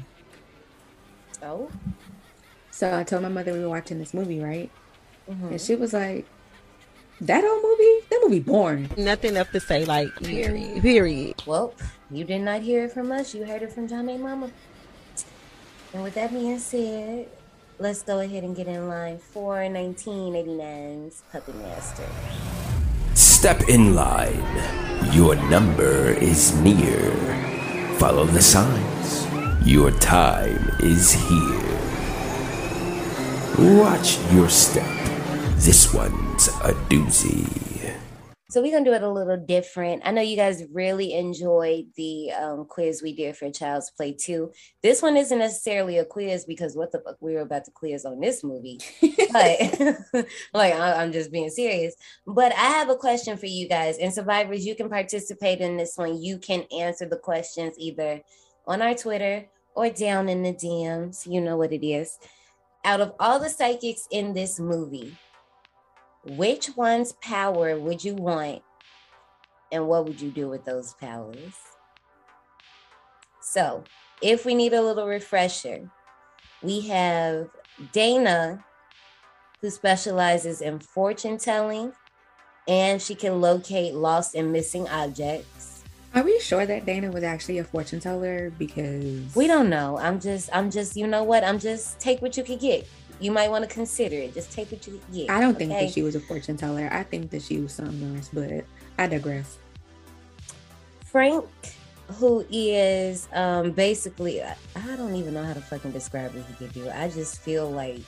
Oh. 1.43 1.71
So 2.71 2.95
I 2.95 3.05
told 3.05 3.23
my 3.23 3.31
mother 3.31 3.55
we 3.55 3.61
were 3.61 3.71
watching 3.71 3.99
this 3.99 4.13
movie, 4.13 4.39
right? 4.39 4.71
mhm. 5.31 5.53
And 5.53 5.59
she 5.59 5.77
was 5.77 5.95
like, 5.95 6.27
"That 7.23 7.43
old 7.43 7.63
movie? 7.63 8.05
That 8.11 8.21
movie 8.25 8.41
boring." 8.41 8.91
Nothing 8.99 9.33
left 9.33 9.55
to 9.55 9.61
say, 9.61 9.87
like, 9.87 10.15
period. 10.17 10.83
Period. 10.83 11.43
Well, 11.47 11.73
you 12.11 12.25
did 12.25 12.43
not 12.43 12.61
hear 12.61 12.85
it 12.85 12.93
from 12.93 13.11
us. 13.13 13.35
You 13.35 13.47
heard 13.47 13.63
it 13.63 13.73
from 13.73 13.89
Janae. 13.89 14.21
Mama. 14.21 14.51
And 15.95 16.03
with 16.03 16.15
that 16.17 16.33
being 16.33 16.59
said, 16.59 17.29
let's 17.79 18.03
go 18.03 18.21
ahead 18.21 18.43
and 18.43 18.57
get 18.57 18.67
in 18.67 18.89
line 18.89 19.19
for 19.19 19.57
1989's 19.57 21.23
Puppet 21.31 21.55
Master. 21.57 22.09
Step 23.15 23.69
in 23.69 23.95
line. 23.95 24.43
Your 25.13 25.37
number 25.49 26.11
is 26.11 26.55
near. 26.61 27.11
Follow 27.99 28.25
the 28.25 28.43
signs. 28.43 29.27
Your 29.65 29.91
time 29.93 30.71
is 30.81 31.13
here. 31.13 31.79
Watch 33.81 34.19
your 34.33 34.49
step. 34.49 34.87
This 35.57 35.93
one's 35.93 36.49
a 36.63 36.75
doozy. 36.91 37.68
So 38.51 38.63
we're 38.63 38.73
gonna 38.73 38.83
do 38.83 38.95
it 38.95 39.03
a 39.03 39.11
little 39.11 39.37
different. 39.37 40.01
I 40.07 40.11
know 40.11 40.23
you 40.23 40.35
guys 40.35 40.65
really 40.73 41.13
enjoyed 41.13 41.89
the 41.97 42.33
um, 42.33 42.65
quiz 42.65 43.03
we 43.03 43.15
did 43.15 43.37
for 43.37 43.51
Child's 43.51 43.91
Play 43.91 44.15
2. 44.15 44.51
This 44.83 45.03
one 45.03 45.19
isn't 45.19 45.39
necessarily 45.39 45.99
a 45.99 46.07
quiz 46.07 46.47
because 46.47 46.75
what 46.75 46.91
the 46.91 47.01
fuck 47.01 47.17
we 47.21 47.35
were 47.35 47.43
about 47.43 47.67
to 47.67 47.71
quiz 47.71 48.07
on 48.07 48.21
this 48.21 48.43
movie. 48.43 48.81
But 49.31 49.79
like 50.55 50.73
I, 50.73 51.03
I'm 51.03 51.13
just 51.13 51.31
being 51.31 51.51
serious. 51.51 51.95
But 52.27 52.53
I 52.53 52.71
have 52.71 52.89
a 52.89 52.97
question 52.97 53.37
for 53.37 53.45
you 53.45 53.69
guys. 53.69 53.99
And 53.99 54.15
survivors, 54.15 54.65
you 54.65 54.75
can 54.75 54.89
participate 54.89 55.61
in 55.61 55.77
this 55.77 55.99
one. 55.99 56.23
You 56.23 56.39
can 56.39 56.65
answer 56.75 57.07
the 57.07 57.19
questions 57.19 57.75
either 57.77 58.23
on 58.67 58.81
our 58.81 58.95
Twitter 58.95 59.47
or 59.75 59.91
down 59.91 60.31
in 60.31 60.43
the 60.43 60.55
DMs. 60.55 61.31
You 61.31 61.43
know 61.43 61.59
what 61.59 61.75
it 61.75 61.87
is. 61.87 62.19
Out 62.83 63.03
of 63.03 63.13
all 63.21 63.39
the 63.39 63.51
psychics 63.51 64.09
in 64.11 64.33
this 64.33 64.59
movie, 64.59 65.15
which 66.29 66.77
one's 66.77 67.13
power 67.13 67.79
would 67.79 68.05
you 68.05 68.15
want? 68.15 68.63
And 69.73 69.89
what 69.89 70.07
would 70.07 70.21
you 70.21 70.31
do 70.31 70.49
with 70.49 70.65
those 70.65 70.95
powers? 70.95 71.55
So 73.41 73.85
if 74.23 74.45
we 74.45 74.55
need 74.55 74.73
a 74.73 74.83
little 74.83 75.07
refresher 75.07 75.91
we 76.63 76.81
have 76.89 77.49
dana 77.93 78.65
who 79.61 79.71
specializes 79.71 80.61
in 80.61 80.79
fortune 80.79 81.39
telling 81.39 81.93
and 82.67 83.01
she 83.01 83.15
can 83.15 83.41
locate 83.41 83.95
lost 83.95 84.35
and 84.35 84.53
missing 84.53 84.89
objects. 84.89 85.85
Are 86.15 86.23
we 86.23 86.39
sure 86.41 86.67
that 86.67 86.87
Dana 86.87 87.11
was 87.11 87.23
actually 87.23 87.59
a 87.59 87.65
fortune 87.65 88.01
teller? 88.01 88.51
Because 88.59 89.35
we 89.35 89.47
don't 89.47 89.69
know. 89.69 89.99
I'm 89.99 90.21
just 90.21 90.51
i'm 90.53 90.71
just 90.71 90.97
you 90.97 91.07
know 91.07 91.23
what? 91.23 91.45
I'm 91.45 91.59
just 91.59 91.99
take 92.01 92.21
what 92.21 92.37
you 92.37 92.43
could 92.43 92.61
get 92.61 92.87
you 93.21 93.31
might 93.31 93.51
want 93.51 93.69
to 93.69 93.73
consider 93.73 94.17
it 94.17 94.35
just 94.35 94.53
take 94.53 94.71
what 94.71 94.87
you 94.87 94.95
could 94.95 95.15
get 95.15 95.31
I 95.31 95.41
don't 95.41 95.59
think 95.59 95.73
okay? 95.73 95.87
that 95.87 95.93
she 95.93 96.03
was 96.03 96.15
a 96.15 96.21
fortune 96.21 96.57
teller. 96.57 96.89
I 96.93 97.03
think 97.03 97.31
that 97.31 97.43
she 97.43 97.59
was 97.59 97.73
something 97.73 98.17
else, 98.17 98.31
but 98.33 98.65
I 98.99 99.07
digress. 99.07 99.59
Frank, 101.05 101.47
who 102.13 102.45
is 102.51 103.29
um 103.33 103.73
basically 103.73 104.43
I 104.43 104.57
I 104.77 104.97
don't 104.97 105.15
even 105.15 105.35
know 105.35 105.45
how 105.45 105.55
to 105.55 105.61
fucking 105.61 105.93
describe 105.93 106.35
what 106.35 106.45
he 106.45 106.55
could 106.55 106.73
do. 106.73 106.89
I 106.91 107.09
just 107.09 107.41
feel 107.41 107.71
like 107.71 108.03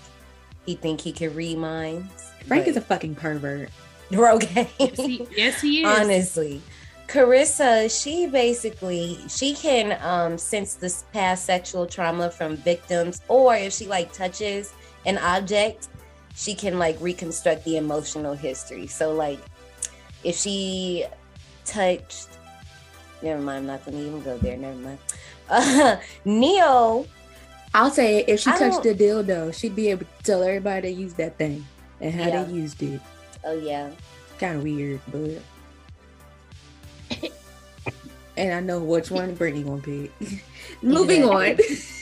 he 0.66 0.74
think 0.74 1.00
he 1.00 1.12
can 1.12 1.34
read 1.34 1.58
minds. 1.58 2.30
Frank 2.46 2.66
is 2.66 2.76
a 2.76 2.80
fucking 2.80 3.14
pervert. 3.14 3.70
okay. 4.12 4.68
Yes, 4.78 4.96
he, 4.96 5.26
yes, 5.36 5.60
he 5.60 5.82
is. 5.84 6.00
Honestly. 6.00 6.60
Carissa, 7.06 7.90
she 7.90 8.26
basically 8.26 9.18
she 9.28 9.54
can 9.54 9.98
um 10.04 10.38
sense 10.38 10.74
this 10.74 11.04
past 11.12 11.44
sexual 11.44 11.86
trauma 11.86 12.30
from 12.30 12.56
victims, 12.56 13.20
or 13.28 13.56
if 13.56 13.72
she 13.72 13.86
like 13.86 14.12
touches 14.12 14.72
an 15.06 15.18
object, 15.18 15.88
she 16.34 16.54
can 16.54 16.78
like 16.78 16.96
reconstruct 17.00 17.64
the 17.64 17.76
emotional 17.76 18.34
history. 18.34 18.86
So 18.86 19.12
like 19.14 19.38
if 20.24 20.36
she 20.36 21.04
touched 21.64 22.28
never 23.22 23.40
mind, 23.40 23.58
I'm 23.58 23.66
not 23.66 23.84
gonna 23.84 23.98
even 23.98 24.22
go 24.22 24.38
there, 24.38 24.56
never 24.56 24.76
mind. 24.78 24.98
Uh, 25.48 25.96
Neo, 26.24 27.06
I'll 27.74 27.90
say 27.90 28.24
if 28.26 28.40
she 28.40 28.50
I 28.50 28.58
touched 28.58 28.82
the 28.82 28.94
dildo, 28.94 29.52
she'd 29.54 29.76
be 29.76 29.88
able 29.88 30.06
to 30.06 30.22
tell 30.22 30.42
everybody 30.42 30.92
to 30.94 31.00
use 31.00 31.14
that 31.14 31.36
thing 31.38 31.66
and 32.00 32.14
how 32.14 32.28
Yeah. 32.28 32.44
they 32.44 32.52
used 32.52 32.82
it. 32.82 33.00
oh 33.44 33.58
yeah. 33.58 33.90
Kind 34.38 34.56
of 34.56 34.62
weird, 34.62 35.00
but. 35.12 35.42
and 38.36 38.54
I 38.54 38.60
know 38.60 38.80
which 38.80 39.10
one 39.10 39.34
Brittany 39.34 39.64
gonna 39.64 39.82
pick. 39.82 40.10
Moving 40.82 41.24
on. 41.24 41.58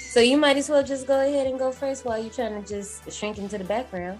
So 0.08 0.20
you 0.20 0.38
might 0.38 0.56
as 0.56 0.70
well 0.70 0.82
just 0.82 1.06
go 1.06 1.20
ahead 1.20 1.46
and 1.46 1.58
go 1.58 1.70
first 1.70 2.06
while 2.06 2.18
you're 2.18 2.32
trying 2.32 2.62
to 2.62 2.66
just 2.66 3.12
shrink 3.12 3.36
into 3.36 3.58
the 3.58 3.64
background. 3.64 4.18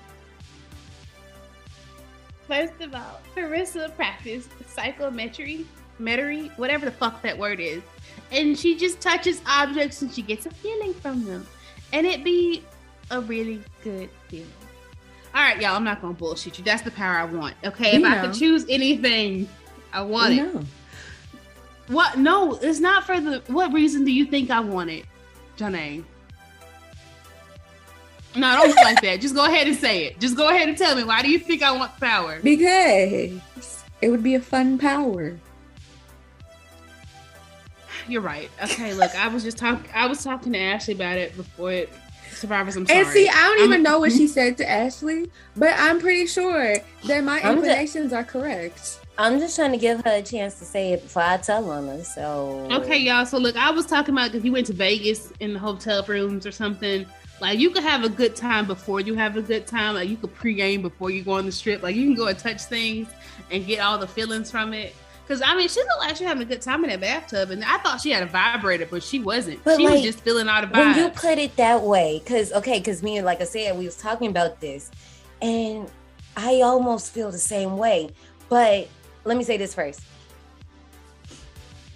First 2.46 2.74
of 2.82 2.94
all, 2.94 3.20
Carissa 3.34 3.94
practiced 3.96 4.50
psychometry, 4.68 5.64
metry, 5.98 6.50
whatever 6.58 6.84
the 6.84 6.90
fuck 6.90 7.22
that 7.22 7.38
word 7.38 7.58
is. 7.58 7.82
And 8.30 8.56
she 8.58 8.76
just 8.76 9.00
touches 9.00 9.40
objects 9.46 10.02
and 10.02 10.12
she 10.12 10.20
gets 10.20 10.44
a 10.44 10.50
feeling 10.50 10.92
from 10.92 11.24
them. 11.24 11.46
And 11.94 12.06
it 12.06 12.22
be 12.22 12.62
a 13.10 13.22
really 13.22 13.62
good 13.82 14.10
feeling. 14.28 14.52
All 15.34 15.40
right, 15.40 15.58
y'all, 15.58 15.74
I'm 15.74 15.84
not 15.84 16.02
gonna 16.02 16.12
bullshit 16.12 16.58
you. 16.58 16.64
That's 16.64 16.82
the 16.82 16.90
power 16.90 17.16
I 17.16 17.24
want. 17.24 17.54
Okay, 17.64 17.96
if 17.96 18.02
We 18.02 18.08
I 18.08 18.26
could 18.26 18.34
choose 18.34 18.66
anything, 18.68 19.48
I 19.94 20.02
want 20.02 20.34
it. 20.34 20.54
no. 20.54 20.64
What? 21.88 22.18
No, 22.18 22.58
it's 22.60 22.80
not 22.80 23.04
for 23.04 23.18
the. 23.18 23.42
What 23.46 23.72
reason 23.72 24.04
do 24.04 24.12
you 24.12 24.26
think 24.26 24.50
I 24.50 24.60
want 24.60 24.90
it, 24.90 25.06
Janae? 25.58 26.04
No, 28.36 28.54
don't 28.54 28.68
look 28.68 28.76
like 28.76 29.00
that. 29.02 29.20
Just 29.20 29.34
go 29.34 29.44
ahead 29.44 29.66
and 29.66 29.76
say 29.76 30.04
it. 30.04 30.20
Just 30.20 30.36
go 30.36 30.48
ahead 30.48 30.68
and 30.68 30.78
tell 30.78 30.94
me 30.94 31.02
why 31.02 31.22
do 31.22 31.30
you 31.30 31.38
think 31.38 31.62
I 31.62 31.72
want 31.72 31.98
power? 31.98 32.38
Because 32.42 33.40
it 34.00 34.10
would 34.10 34.22
be 34.22 34.34
a 34.34 34.40
fun 34.40 34.78
power. 34.78 35.36
You're 38.06 38.22
right. 38.22 38.50
Okay, 38.62 38.94
look, 38.94 39.14
I 39.16 39.28
was 39.28 39.42
just 39.42 39.58
talking. 39.58 39.90
I 39.94 40.06
was 40.06 40.22
talking 40.24 40.52
to 40.52 40.58
Ashley 40.58 40.94
about 40.94 41.18
it 41.18 41.36
before 41.36 41.72
it. 41.72 41.92
Survivors, 42.32 42.76
I'm 42.76 42.86
sorry. 42.86 43.00
And 43.00 43.08
see, 43.08 43.28
I 43.28 43.32
don't 43.32 43.58
I'm- 43.60 43.68
even 43.70 43.82
know 43.82 43.98
what 43.98 44.12
she 44.12 44.28
said 44.28 44.56
to 44.58 44.70
Ashley, 44.70 45.30
but 45.56 45.74
I'm 45.76 45.98
pretty 46.00 46.26
sure 46.26 46.76
that 47.06 47.24
my 47.24 47.40
I'm 47.40 47.56
inclinations 47.56 48.12
are 48.12 48.22
correct. 48.24 48.97
I'm 49.18 49.40
just 49.40 49.56
trying 49.56 49.72
to 49.72 49.78
give 49.78 50.00
her 50.04 50.12
a 50.12 50.22
chance 50.22 50.60
to 50.60 50.64
say 50.64 50.92
it 50.92 51.02
before 51.02 51.22
I 51.22 51.38
tell 51.38 51.68
on 51.70 51.88
her. 51.88 52.04
So 52.04 52.68
Okay, 52.70 52.98
y'all. 52.98 53.26
So 53.26 53.36
look, 53.36 53.56
I 53.56 53.72
was 53.72 53.84
talking 53.84 54.14
about 54.14 54.32
if 54.34 54.44
you 54.44 54.52
went 54.52 54.68
to 54.68 54.72
Vegas 54.72 55.32
in 55.40 55.52
the 55.54 55.58
hotel 55.58 56.04
rooms 56.04 56.46
or 56.46 56.52
something. 56.52 57.04
Like 57.40 57.58
you 57.58 57.70
could 57.70 57.84
have 57.84 58.04
a 58.04 58.08
good 58.08 58.34
time 58.34 58.66
before 58.66 59.00
you 59.00 59.14
have 59.14 59.36
a 59.36 59.42
good 59.42 59.66
time. 59.66 59.94
Like 59.94 60.08
you 60.08 60.16
could 60.16 60.34
pregame 60.34 60.82
before 60.82 61.10
you 61.10 61.22
go 61.22 61.32
on 61.32 61.46
the 61.46 61.52
strip. 61.52 61.82
Like 61.82 61.96
you 61.96 62.06
can 62.06 62.14
go 62.14 62.28
and 62.28 62.38
touch 62.38 62.62
things 62.62 63.08
and 63.50 63.66
get 63.66 63.80
all 63.80 63.98
the 63.98 64.06
feelings 64.06 64.50
from 64.50 64.72
it. 64.72 64.94
Because 65.22 65.42
I 65.42 65.54
mean, 65.54 65.68
she 65.68 65.80
looked 65.80 65.98
like 65.98 66.16
she 66.16 66.24
having 66.24 66.42
a 66.42 66.46
good 66.46 66.62
time 66.62 66.84
in 66.84 66.90
that 66.90 67.00
bathtub, 67.00 67.50
and 67.50 67.62
I 67.62 67.76
thought 67.78 68.00
she 68.00 68.10
had 68.10 68.22
a 68.22 68.26
vibrator, 68.26 68.86
but 68.90 69.02
she 69.02 69.20
wasn't. 69.20 69.62
But, 69.62 69.76
she 69.76 69.86
was 69.86 70.00
just 70.00 70.20
feeling 70.20 70.48
all 70.48 70.62
the 70.62 70.68
when 70.68 70.96
you 70.96 71.10
put 71.10 71.36
it 71.36 71.54
that 71.56 71.82
way, 71.82 72.20
because 72.24 72.50
okay, 72.52 72.78
because 72.78 73.02
me 73.02 73.18
and 73.18 73.26
like 73.26 73.42
I 73.42 73.44
said, 73.44 73.76
we 73.76 73.84
was 73.84 73.96
talking 73.96 74.30
about 74.30 74.60
this, 74.60 74.90
and 75.42 75.88
I 76.34 76.62
almost 76.62 77.12
feel 77.12 77.30
the 77.30 77.36
same 77.36 77.76
way. 77.76 78.08
But 78.48 78.88
let 79.28 79.36
me 79.36 79.44
say 79.44 79.56
this 79.56 79.74
first: 79.74 80.00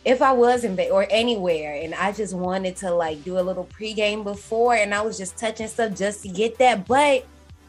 if 0.05 0.21
I 0.21 0.33
was 0.33 0.65
in 0.65 0.77
bed 0.77 0.91
or 0.91 1.07
anywhere, 1.11 1.75
and 1.83 1.95
I 1.95 2.13
just 2.13 2.35
wanted 2.35 2.77
to 2.77 2.93
like 2.93 3.25
do 3.25 3.39
a 3.39 3.43
little 3.43 3.67
pregame 3.67 4.25
before, 4.25 4.75
and 4.75 4.95
I 4.95 5.01
was 5.03 5.17
just 5.19 5.37
touching 5.37 5.69
stuff 5.69 5.95
just 5.97 6.23
to 6.23 6.29
get 6.29 6.59
that, 6.59 6.87
but 6.87 7.25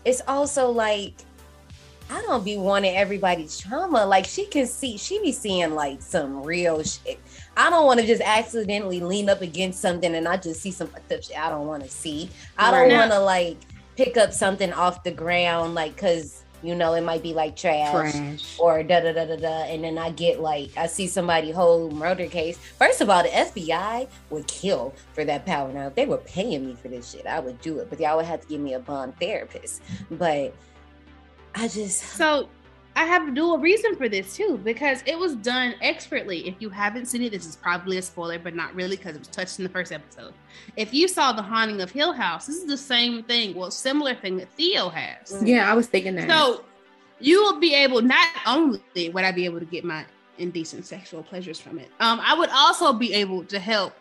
it's 0.05 0.21
also 0.27 0.69
like. 0.69 1.13
I 2.09 2.21
don't 2.23 2.43
be 2.43 2.57
wanting 2.57 2.95
everybody's 2.95 3.57
trauma. 3.57 4.05
Like 4.05 4.25
she 4.25 4.45
can 4.45 4.67
see, 4.67 4.97
she 4.97 5.19
be 5.21 5.31
seeing 5.31 5.73
like 5.73 6.01
some 6.01 6.43
real 6.43 6.83
shit. 6.83 7.17
I 7.57 7.69
don't 7.71 7.85
want 7.87 8.01
to 8.01 8.05
just 8.05 8.21
accidentally 8.21 8.99
lean 8.99 9.29
up 9.29 9.41
against 9.41 9.81
something 9.81 10.13
and 10.13 10.27
I 10.27 10.37
just 10.37 10.61
see 10.61 10.69
some 10.69 10.87
fucked 10.89 11.11
up 11.11 11.23
shit 11.23 11.39
I 11.39 11.49
don't 11.49 11.65
want 11.65 11.81
to 11.83 11.89
see. 11.89 12.29
I 12.57 12.69
don't 12.71 12.89
Right. 12.89 12.97
want 12.97 13.11
to 13.13 13.19
like 13.19 13.57
pick 13.95 14.17
up 14.17 14.31
something 14.33 14.71
off 14.73 15.03
the 15.03 15.11
ground, 15.11 15.75
like 15.75 15.95
because 15.95 16.42
you 16.63 16.73
know 16.75 16.93
it 16.93 17.01
might 17.01 17.21
be 17.21 17.33
like 17.33 17.55
trash, 17.55 17.91
Trash. 17.91 18.57
or 18.59 18.81
da 18.83 19.01
da 19.01 19.11
da 19.11 19.25
da 19.25 19.35
da, 19.35 19.63
and 19.65 19.83
then 19.83 19.97
I 19.97 20.11
get 20.11 20.39
like 20.39 20.71
I 20.77 20.87
see 20.87 21.07
somebody 21.07 21.51
hold 21.51 21.93
murder 21.93 22.27
case. 22.27 22.57
First 22.57 23.01
of 23.01 23.09
all, 23.09 23.21
the 23.23 23.29
FBI 23.29 24.07
would 24.29 24.47
kill 24.47 24.93
for 25.13 25.25
that 25.25 25.45
power. 25.45 25.71
Now 25.71 25.87
if 25.87 25.95
they 25.95 26.05
were 26.05 26.17
paying 26.17 26.65
me 26.65 26.75
for 26.75 26.87
this 26.87 27.11
shit, 27.11 27.27
I 27.27 27.39
would 27.39 27.59
do 27.61 27.79
it, 27.79 27.89
but 27.89 27.99
y'all 27.99 28.17
would 28.17 28.25
have 28.25 28.41
to 28.41 28.47
give 28.47 28.61
me 28.61 28.73
a 28.73 28.79
bond 28.79 29.19
therapist. 29.19 29.81
But 30.09 30.53
I 31.55 31.67
just 31.67 31.99
So 32.01 32.49
I 32.95 33.05
have 33.05 33.27
a 33.27 33.31
dual 33.31 33.57
reason 33.57 33.95
for 33.95 34.07
this 34.07 34.35
too, 34.35 34.59
because 34.63 35.01
it 35.05 35.17
was 35.17 35.35
done 35.35 35.75
expertly. 35.81 36.47
If 36.47 36.55
you 36.59 36.69
haven't 36.69 37.07
seen 37.07 37.23
it, 37.23 37.31
this 37.31 37.45
is 37.45 37.55
probably 37.55 37.97
a 37.97 38.01
spoiler, 38.01 38.37
but 38.37 38.55
not 38.55 38.73
really 38.75 38.97
because 38.97 39.15
it 39.15 39.19
was 39.19 39.27
touched 39.29 39.57
in 39.59 39.63
the 39.63 39.69
first 39.69 39.91
episode. 39.91 40.33
If 40.77 40.93
you 40.93 41.07
saw 41.07 41.33
The 41.33 41.41
Haunting 41.41 41.81
of 41.81 41.89
Hill 41.89 42.13
House, 42.13 42.45
this 42.45 42.57
is 42.57 42.65
the 42.65 42.77
same 42.77 43.23
thing, 43.23 43.55
well, 43.55 43.71
similar 43.71 44.13
thing 44.13 44.37
that 44.37 44.49
Theo 44.49 44.89
has. 44.89 45.41
Yeah, 45.43 45.71
I 45.71 45.73
was 45.73 45.87
thinking 45.87 46.15
that. 46.15 46.29
So 46.29 46.65
you 47.19 47.41
will 47.41 47.59
be 47.59 47.73
able, 47.73 48.01
not 48.01 48.27
only 48.45 49.09
would 49.09 49.23
I 49.23 49.31
be 49.31 49.45
able 49.45 49.59
to 49.59 49.65
get 49.65 49.83
my 49.83 50.05
indecent 50.37 50.85
sexual 50.85 51.23
pleasures 51.23 51.59
from 51.59 51.79
it, 51.79 51.89
um, 51.99 52.19
I 52.23 52.37
would 52.37 52.49
also 52.49 52.93
be 52.93 53.13
able 53.13 53.43
to 53.45 53.59
help 53.59 53.93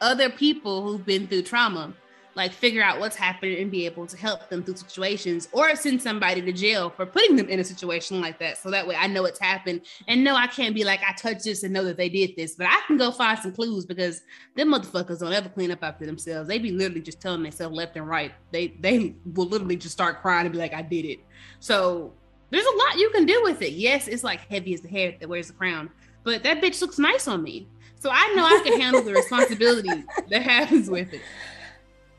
other 0.00 0.30
people 0.30 0.82
who've 0.82 1.04
been 1.04 1.26
through 1.26 1.42
trauma, 1.42 1.92
like 2.38 2.52
figure 2.52 2.82
out 2.82 3.00
what's 3.00 3.16
happening 3.16 3.60
and 3.60 3.68
be 3.68 3.84
able 3.84 4.06
to 4.06 4.16
help 4.16 4.48
them 4.48 4.62
through 4.62 4.76
situations 4.76 5.48
or 5.50 5.74
send 5.74 6.00
somebody 6.00 6.40
to 6.40 6.52
jail 6.52 6.88
for 6.88 7.04
putting 7.04 7.34
them 7.34 7.48
in 7.48 7.58
a 7.58 7.64
situation 7.64 8.20
like 8.20 8.38
that. 8.38 8.56
So 8.56 8.70
that 8.70 8.86
way 8.86 8.94
I 8.94 9.08
know 9.08 9.24
it's 9.24 9.40
happened 9.40 9.82
and 10.06 10.22
no, 10.22 10.36
I 10.36 10.46
can't 10.46 10.72
be 10.72 10.84
like, 10.84 11.00
I 11.06 11.12
touched 11.14 11.44
this 11.44 11.64
and 11.64 11.74
know 11.74 11.84
that 11.84 11.96
they 11.96 12.08
did 12.08 12.36
this, 12.36 12.54
but 12.54 12.68
I 12.68 12.80
can 12.86 12.96
go 12.96 13.10
find 13.10 13.36
some 13.40 13.52
clues 13.52 13.84
because 13.84 14.22
them 14.54 14.72
motherfuckers 14.72 15.18
don't 15.18 15.32
ever 15.32 15.48
clean 15.48 15.72
up 15.72 15.82
after 15.82 16.06
themselves. 16.06 16.48
They 16.48 16.60
be 16.60 16.70
literally 16.70 17.02
just 17.02 17.20
telling 17.20 17.42
themselves 17.42 17.76
left 17.76 17.96
and 17.96 18.08
right. 18.08 18.32
They, 18.52 18.68
they 18.78 19.16
will 19.34 19.48
literally 19.48 19.76
just 19.76 19.92
start 19.92 20.22
crying 20.22 20.46
and 20.46 20.52
be 20.52 20.58
like, 20.58 20.72
I 20.72 20.82
did 20.82 21.06
it. 21.06 21.18
So 21.58 22.14
there's 22.50 22.64
a 22.64 22.76
lot 22.76 22.98
you 22.98 23.10
can 23.10 23.26
do 23.26 23.42
with 23.42 23.62
it. 23.62 23.72
Yes, 23.72 24.06
it's 24.06 24.22
like 24.22 24.48
heavy 24.48 24.74
as 24.74 24.80
the 24.80 24.88
hair 24.88 25.16
that 25.18 25.28
wears 25.28 25.48
the 25.48 25.54
crown, 25.54 25.90
but 26.22 26.44
that 26.44 26.62
bitch 26.62 26.80
looks 26.80 27.00
nice 27.00 27.26
on 27.26 27.42
me. 27.42 27.66
So 27.98 28.10
I 28.12 28.32
know 28.36 28.44
I 28.44 28.60
can 28.62 28.80
handle 28.80 29.02
the 29.02 29.12
responsibility 29.12 30.04
that 30.30 30.42
happens 30.42 30.88
with 30.88 31.12
it. 31.12 31.20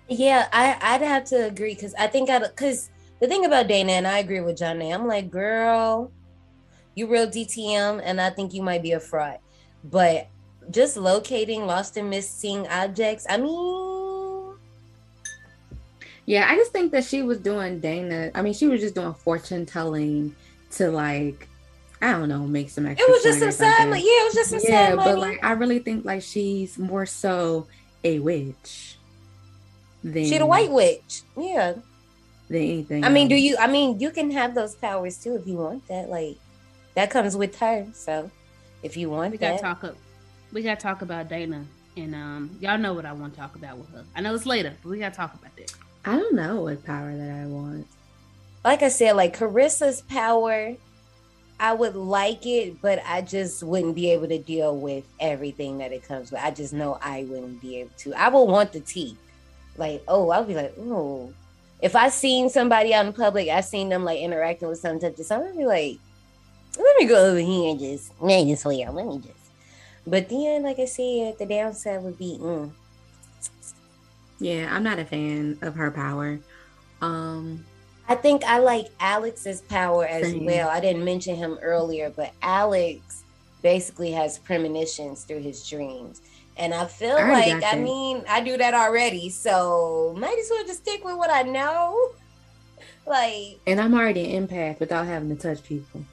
Yeah, 0.10 0.48
I 0.52 0.76
I'd 0.82 1.02
have 1.02 1.26
to 1.26 1.46
agree 1.46 1.76
because 1.76 1.94
I 1.94 2.08
think 2.08 2.30
I 2.30 2.40
because 2.40 2.90
the 3.20 3.28
thing 3.28 3.46
about 3.46 3.68
Dana 3.68 3.92
and 3.94 4.08
I 4.08 4.20
agree 4.20 4.42
with 4.42 4.58
Johnny. 4.58 4.92
I'm 4.92 5.08
like, 5.08 5.30
girl, 5.30 6.12
you 6.96 7.08
real 7.08 7.28
DTM, 7.28 8.02
and 8.04 8.20
I 8.20 8.32
think 8.32 8.54
you 8.54 8.64
might 8.64 8.82
be 8.82 8.94
a 8.94 9.00
fraud. 9.00 9.38
But 9.84 10.28
just 10.72 10.98
locating 10.98 11.66
lost 11.66 11.96
and 11.98 12.10
missing 12.10 12.68
objects, 12.68 13.26
I 13.30 13.38
mean, 13.38 14.56
yeah, 16.26 16.48
I 16.50 16.56
just 16.56 16.72
think 16.72 16.92
that 16.92 17.04
she 17.04 17.22
was 17.22 17.40
doing 17.40 17.80
Dana. 17.80 18.32
I 18.34 18.42
mean, 18.42 18.54
she 18.54 18.68
was 18.68 18.82
just 18.82 18.96
doing 18.96 19.14
fortune 19.14 19.66
telling 19.66 20.36
to 20.72 20.90
like, 20.90 21.48
I 22.02 22.12
don't 22.12 22.30
know, 22.30 22.48
make 22.48 22.72
some 22.72 22.88
extra. 22.88 23.08
it 23.08 23.12
was 23.12 23.24
just 23.24 23.40
some 23.40 23.52
sad. 23.52 23.90
money. 23.90 24.02
Yeah, 24.02 24.22
it 24.22 24.26
was 24.26 24.34
just 24.34 24.50
some 24.50 24.60
yeah, 24.64 24.90
sad 24.90 24.96
but 24.96 25.06
money. 25.06 25.22
like 25.22 25.44
I 25.44 25.52
really 25.52 25.80
think 25.80 26.04
like 26.04 26.24
she's 26.24 26.80
more 26.80 27.06
so 27.06 27.68
a 28.04 28.20
witch 28.20 28.99
than 30.04 30.26
she 30.26 30.38
the 30.38 30.46
white 30.46 30.72
witch. 30.72 31.24
Yeah. 31.38 31.74
than 32.48 32.58
anything. 32.58 33.04
I 33.04 33.10
mean, 33.10 33.28
do 33.28 33.36
you? 33.36 33.58
I 33.60 33.68
mean, 33.68 34.00
you 34.00 34.12
can 34.12 34.32
have 34.32 34.56
those 34.56 34.76
powers 34.76 35.18
too 35.18 35.36
if 35.36 35.48
you 35.48 35.58
want 35.58 35.88
that. 35.88 36.10
Like 36.10 36.38
that 36.96 37.10
comes 37.10 37.36
with 37.36 37.58
her. 37.60 37.88
So 37.94 38.30
if 38.84 38.98
you 38.98 39.10
want 39.10 39.32
We 39.32 39.38
gotta 39.38 39.60
talk 39.62 39.84
up. 39.84 39.96
We 40.52 40.64
gotta 40.64 40.82
talk 40.82 41.02
about 41.02 41.30
Dana, 41.30 41.64
and 41.96 42.16
um, 42.16 42.58
y'all 42.60 42.78
know 42.78 42.94
what 42.94 43.06
I 43.06 43.14
want 43.14 43.34
to 43.34 43.40
talk 43.40 43.56
about 43.56 43.78
with 43.78 43.90
her. 43.92 44.04
I 44.16 44.22
know 44.22 44.34
it's 44.34 44.46
later, 44.46 44.74
but 44.82 44.90
we 44.90 45.00
gotta 45.00 45.16
talk 45.16 45.34
about 45.34 45.56
that. 45.58 45.74
I 46.06 46.18
don't 46.18 46.34
know 46.34 46.62
what 46.62 46.84
power 46.86 47.16
that 47.16 47.30
I 47.30 47.46
want. 47.46 47.86
like 48.64 48.82
I 48.82 48.88
said, 48.90 49.16
like 49.16 49.38
Carissa's 49.38 50.02
power, 50.02 50.76
I 51.60 51.74
would 51.74 51.96
like 51.96 52.46
it, 52.46 52.82
but 52.82 53.02
I 53.06 53.22
just 53.22 53.62
wouldn't 53.64 53.96
be 53.96 54.10
able 54.12 54.28
to 54.30 54.40
deal 54.40 54.76
with 54.76 55.04
everything 55.20 55.78
that 55.80 55.92
it 55.92 56.04
comes 56.04 56.32
with. 56.32 56.42
I 56.42 56.52
just 56.52 56.74
know 56.74 56.98
I 57.02 57.26
wouldn't 57.30 57.62
be 57.62 57.78
able 57.82 57.92
to. 58.00 58.14
I 58.14 58.30
would 58.30 58.46
want 58.46 58.72
the 58.72 58.80
teeth. 58.80 59.18
Like, 59.80 60.04
oh, 60.08 60.30
I'll 60.30 60.44
be 60.44 60.56
like, 60.56 60.74
oh. 60.78 61.34
If 61.82 61.96
I 61.96 62.10
seen 62.10 62.50
somebody 62.50 62.94
out 62.94 63.06
in 63.06 63.14
public, 63.14 63.48
I 63.48 63.62
seen 63.62 63.88
them 63.88 64.04
like 64.04 64.20
interacting 64.20 64.68
with 64.68 64.80
some 64.80 65.00
touch 65.00 65.18
of 65.18 65.26
something, 65.26 65.52
I'd 65.52 65.58
be 65.58 65.66
like, 65.66 65.98
let 66.78 66.98
me 66.98 67.06
go 67.06 67.32
over 67.32 67.40
here 67.40 67.72
and 67.72 67.80
just, 67.80 68.22
man, 68.22 68.48
this 68.48 68.66
way, 68.66 68.86
let 68.90 69.06
me 69.06 69.18
just. 69.20 69.34
But 70.06 70.28
then, 70.30 70.64
like 70.64 70.80
I 70.80 70.86
said, 70.86 71.38
the 71.38 71.46
downside 71.46 72.04
would 72.04 72.18
be, 72.18 72.38
mm, 72.40 72.70
Yeah, 74.40 74.68
I'm 74.74 74.84
not 74.84 75.00
a 75.00 75.06
fan 75.06 75.58
of 75.62 75.76
her 75.76 75.92
power. 75.92 76.40
Um, 77.02 77.66
I 78.10 78.16
think 78.16 78.44
I 78.44 78.58
like 78.60 78.88
Alex's 79.00 79.62
power 79.62 80.06
as 80.06 80.24
Same. 80.32 80.46
well. 80.46 80.68
I 80.70 80.80
didn't 80.80 81.06
mention 81.06 81.36
him 81.36 81.58
earlier, 81.62 82.10
but 82.10 82.34
Alex 82.42 83.24
basically 83.62 84.12
has 84.12 84.40
premonitions 84.40 85.24
through 85.24 85.42
his 85.42 85.68
dreams. 85.68 86.22
And 86.60 86.74
I 86.74 86.86
feel 86.86 87.16
I 87.18 87.32
like, 87.32 87.64
I 87.64 87.78
mean, 87.78 88.24
I 88.30 88.42
do 88.42 88.58
that 88.58 88.74
already. 88.74 89.30
So 89.30 90.14
might 90.20 90.38
as 90.38 90.48
well 90.52 90.66
just 90.68 90.82
stick 90.82 91.04
with 91.06 91.16
what 91.18 91.32
I 91.32 91.44
know. 91.44 91.98
Like, 93.08 93.60
and 93.66 93.82
I'm 93.82 93.96
already 93.96 94.36
an 94.36 94.48
empath 94.48 94.80
without 94.80 95.08
having 95.08 95.30
to 95.30 95.36
touch 95.36 95.64
people. 95.64 96.04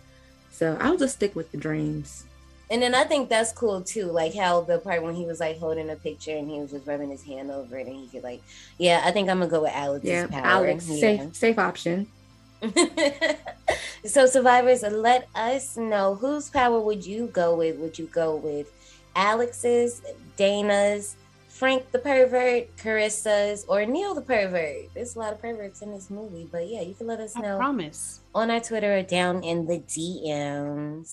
So 0.51 0.79
I'll 0.81 0.97
just 0.97 1.15
stick 1.17 1.37
with 1.37 1.53
the 1.53 1.59
dreams. 1.59 2.25
and 2.71 2.81
then 2.81 2.95
I 2.95 3.05
think 3.05 3.29
that's 3.29 3.53
cool 3.53 3.83
too. 3.83 4.07
Like 4.07 4.35
how 4.35 4.63
the 4.63 4.79
part 4.79 5.03
when 5.03 5.15
he 5.15 5.27
was 5.27 5.39
like 5.39 5.59
holding 5.59 5.91
a 5.91 5.97
picture 5.97 6.35
and 6.35 6.49
he 6.49 6.59
was 6.59 6.71
just 6.71 6.87
rubbing 6.87 7.11
his 7.11 7.23
hand 7.23 7.51
over 7.51 7.77
it 7.79 7.87
and 7.87 7.97
he 7.97 8.09
could 8.09 8.23
like, 8.25 8.41
yeah, 8.79 9.03
I 9.05 9.11
think 9.11 9.29
I'm 9.29 9.39
gonna 9.41 9.51
go 9.51 9.63
with 9.63 9.73
Alex's 9.75 10.09
Yeah, 10.09 10.27
power. 10.27 10.47
Alex, 10.47 10.89
Yeah. 10.89 11.19
safe 11.19 11.37
safe 11.37 11.59
option. 11.59 12.07
so 14.07 14.27
survivors 14.27 14.83
let 14.83 15.29
us 15.35 15.77
know 15.77 16.15
whose 16.15 16.49
power 16.49 16.81
would 16.81 17.05
you 17.05 17.27
go 17.27 17.55
with 17.57 17.77
would 17.77 17.99
you 17.99 18.07
go 18.07 18.37
with 18.37 18.69
alex's 19.17 20.03
dana's 20.37 21.17
frank 21.49 21.91
the 21.91 21.99
pervert 21.99 22.69
carissa's 22.77 23.65
or 23.67 23.85
neil 23.87 24.15
the 24.15 24.21
pervert 24.21 24.93
there's 24.95 25.17
a 25.17 25.19
lot 25.19 25.33
of 25.33 25.41
perverts 25.41 25.83
in 25.83 25.91
this 25.91 26.11
movie 26.11 26.47
but 26.53 26.69
yeah 26.69 26.83
you 26.83 26.95
can 26.95 27.07
let 27.07 27.19
us 27.19 27.35
I 27.37 27.41
know 27.41 27.57
promise. 27.57 28.21
on 28.35 28.51
our 28.51 28.61
twitter 28.61 28.99
or 28.99 29.03
down 29.03 29.43
in 29.43 29.67
the 29.67 29.79
dms 29.81 31.13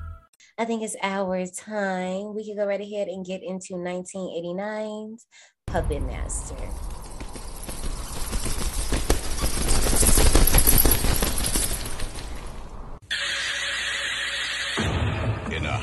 I 0.61 0.65
think 0.65 0.83
it's 0.83 0.95
our 1.01 1.43
time. 1.47 2.35
We 2.35 2.45
can 2.45 2.55
go 2.55 2.67
right 2.67 2.79
ahead 2.79 3.07
and 3.07 3.25
get 3.25 3.41
into 3.41 3.73
1989's 3.73 5.25
puppet 5.65 6.03
master 6.03 6.55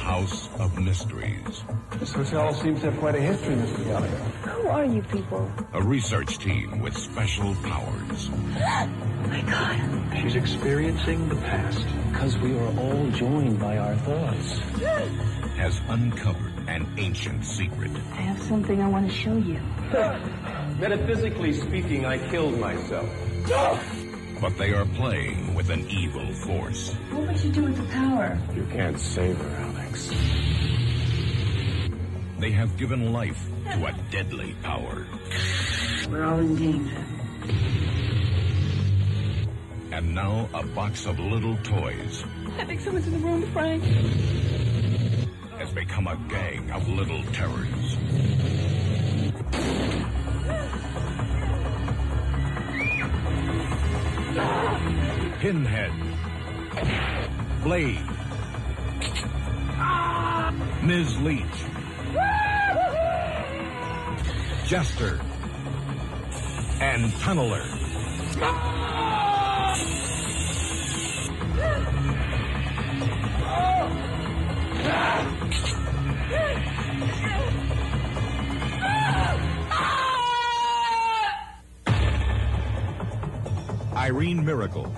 house 0.08 0.46
House 0.48 0.60
of 0.60 0.78
Mysteries. 0.78 1.62
This 1.98 2.12
hotel 2.12 2.54
seems 2.54 2.80
to 2.80 2.90
have 2.90 2.98
quite 2.98 3.14
a 3.14 3.20
history, 3.20 3.54
Mr. 3.56 3.84
Gallagher. 3.84 4.16
Who 4.16 4.68
are 4.68 4.84
you 4.86 5.02
people? 5.02 5.52
A 5.74 5.82
research 5.82 6.38
team 6.38 6.80
with 6.80 6.96
special 6.96 7.54
powers 7.56 8.30
Oh 8.32 8.86
my 9.28 9.42
god. 9.42 10.18
She's 10.22 10.34
experiencing 10.34 11.28
the 11.28 11.36
past. 11.36 11.84
Because 12.10 12.38
we 12.38 12.58
are 12.58 12.78
all 12.78 13.10
joined 13.10 13.60
by 13.60 13.76
our 13.76 13.96
thoughts. 13.96 14.58
has 15.58 15.78
uncovered 15.88 16.54
an 16.68 16.86
ancient 16.96 17.44
secret. 17.44 17.90
I 18.12 18.22
have 18.22 18.42
something 18.42 18.80
I 18.80 18.88
want 18.88 19.10
to 19.10 19.14
show 19.14 19.36
you. 19.36 19.60
Metaphysically 20.80 21.52
speaking, 21.52 22.06
I 22.06 22.16
killed 22.30 22.58
myself. 22.58 23.08
But 24.40 24.56
they 24.56 24.72
are 24.72 24.84
playing 24.94 25.56
with 25.56 25.68
an 25.68 25.84
evil 25.90 26.32
force. 26.32 26.92
What 27.10 27.26
would 27.26 27.40
you 27.42 27.50
do 27.50 27.64
with 27.64 27.76
the 27.76 27.92
power? 27.92 28.38
You 28.54 28.64
can't 28.70 28.96
save 28.96 29.36
her, 29.36 29.67
Alex. 29.88 30.08
They 32.38 32.50
have 32.52 32.76
given 32.76 33.12
life 33.12 33.48
to 33.72 33.86
a 33.86 33.92
deadly 34.10 34.54
power. 34.62 35.06
We're 36.10 36.24
all 36.24 36.38
in 36.38 36.56
danger. 36.56 37.04
And 39.92 40.14
now 40.14 40.48
a 40.52 40.62
box 40.62 41.06
of 41.06 41.18
little 41.18 41.56
toys 41.64 42.22
I 42.58 42.64
think 42.64 42.80
someone's 42.80 43.06
in 43.06 43.14
the 43.14 43.18
room, 43.18 43.50
Frank. 43.52 43.82
has 45.54 45.72
become 45.72 46.06
a 46.06 46.16
gang 46.28 46.70
of 46.70 46.86
little 46.88 47.22
terrors. 47.32 47.96
Pinhead. 55.40 55.92
Blade. 57.62 58.17
Ms. 60.88 61.18
Leech. 61.18 61.44
Jester. 64.64 65.20
And 66.80 67.12
Tunneler. 67.20 67.62
Irene 83.94 84.42
Miracle, 84.42 84.90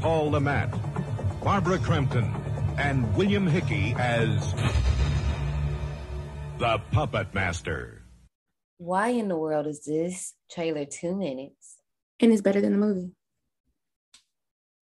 Paul 0.00 0.32
Le 0.32 0.40
Mat, 0.40 0.74
Barbara 1.44 1.78
Crampton, 1.78 2.34
and 2.76 3.16
William 3.16 3.46
Hickey 3.46 3.94
as 3.96 4.52
the 6.58 6.78
Puppet 6.90 7.32
Master. 7.34 8.02
Why 8.78 9.08
in 9.10 9.28
the 9.28 9.36
world 9.36 9.66
is 9.66 9.84
this 9.84 10.34
trailer 10.50 10.84
two 10.84 11.14
minutes? 11.16 11.76
And 12.20 12.32
it's 12.32 12.42
better 12.42 12.60
than 12.60 12.72
the 12.72 12.78
movie. 12.78 13.12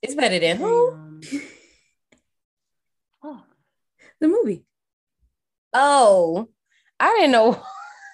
It's 0.03 0.15
better 0.15 0.39
than 0.39 0.57
who? 0.57 1.21
oh. 3.23 3.43
The 4.21 4.29
movie. 4.29 4.65
Oh, 5.75 6.49
I 6.99 7.15
didn't 7.17 7.33
know. 7.33 7.63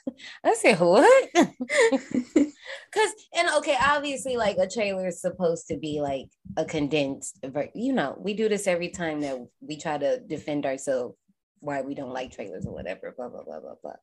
I 0.45 0.55
said 0.55 0.81
what? 0.81 1.31
Because 2.93 3.13
and 3.35 3.49
okay, 3.57 3.77
obviously, 3.83 4.37
like 4.37 4.59
a 4.59 4.69
trailer 4.69 5.07
is 5.09 5.21
supposed 5.21 5.67
to 5.69 5.79
be 5.79 6.01
like 6.03 6.27
a 6.59 6.65
condensed. 6.67 7.39
ver- 7.43 7.71
You 7.75 7.95
know, 7.95 8.17
we 8.19 8.35
do 8.35 8.51
this 8.51 8.67
every 8.67 8.91
time 8.91 9.21
that 9.23 9.39
we 9.63 9.79
try 9.79 9.97
to 9.97 10.21
defend 10.21 10.67
ourselves 10.67 11.17
why 11.63 11.81
we 11.81 11.95
don't 11.95 12.13
like 12.13 12.33
trailers 12.33 12.67
or 12.67 12.75
whatever. 12.75 13.15
Blah 13.17 13.29
blah 13.29 13.45
blah 13.45 13.61
blah 13.61 13.75
blah. 13.83 13.97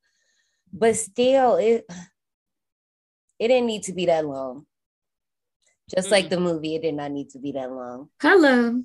But 0.73 0.95
still, 0.95 1.55
it 1.55 1.85
it 3.39 3.47
didn't 3.47 3.67
need 3.67 3.83
to 3.83 3.93
be 3.93 4.07
that 4.07 4.25
long. 4.25 4.65
Just 5.93 6.11
like 6.11 6.25
mm. 6.25 6.29
the 6.29 6.39
movie, 6.39 6.75
it 6.75 6.83
did 6.83 6.95
not 6.95 7.11
need 7.11 7.29
to 7.31 7.39
be 7.39 7.51
that 7.53 7.71
long. 7.71 8.09
Hello. 8.21 8.83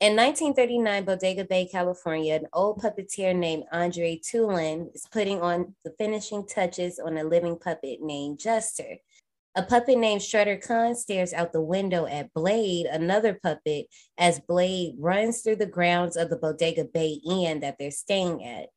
In 0.00 0.16
1939, 0.16 1.04
Bodega 1.04 1.44
Bay, 1.44 1.66
California, 1.66 2.34
an 2.34 2.46
old 2.52 2.82
puppeteer 2.82 3.34
named 3.34 3.64
Andre 3.72 4.20
Toulon 4.22 4.90
is 4.94 5.06
putting 5.10 5.40
on 5.40 5.74
the 5.84 5.92
finishing 5.96 6.46
touches 6.46 6.98
on 6.98 7.16
a 7.16 7.24
living 7.24 7.58
puppet 7.58 8.00
named 8.02 8.38
Jester. 8.38 8.96
A 9.56 9.64
puppet 9.64 9.98
named 9.98 10.20
Shredder 10.20 10.64
Khan 10.64 10.94
stares 10.94 11.32
out 11.32 11.52
the 11.52 11.60
window 11.60 12.06
at 12.06 12.32
Blade, 12.32 12.86
another 12.86 13.34
puppet, 13.42 13.86
as 14.16 14.38
Blade 14.38 14.94
runs 14.96 15.42
through 15.42 15.56
the 15.56 15.66
grounds 15.66 16.16
of 16.16 16.30
the 16.30 16.36
Bodega 16.36 16.84
Bay 16.84 17.20
Inn 17.28 17.58
that 17.60 17.76
they're 17.76 17.90
staying 17.90 18.44
at. 18.44 18.68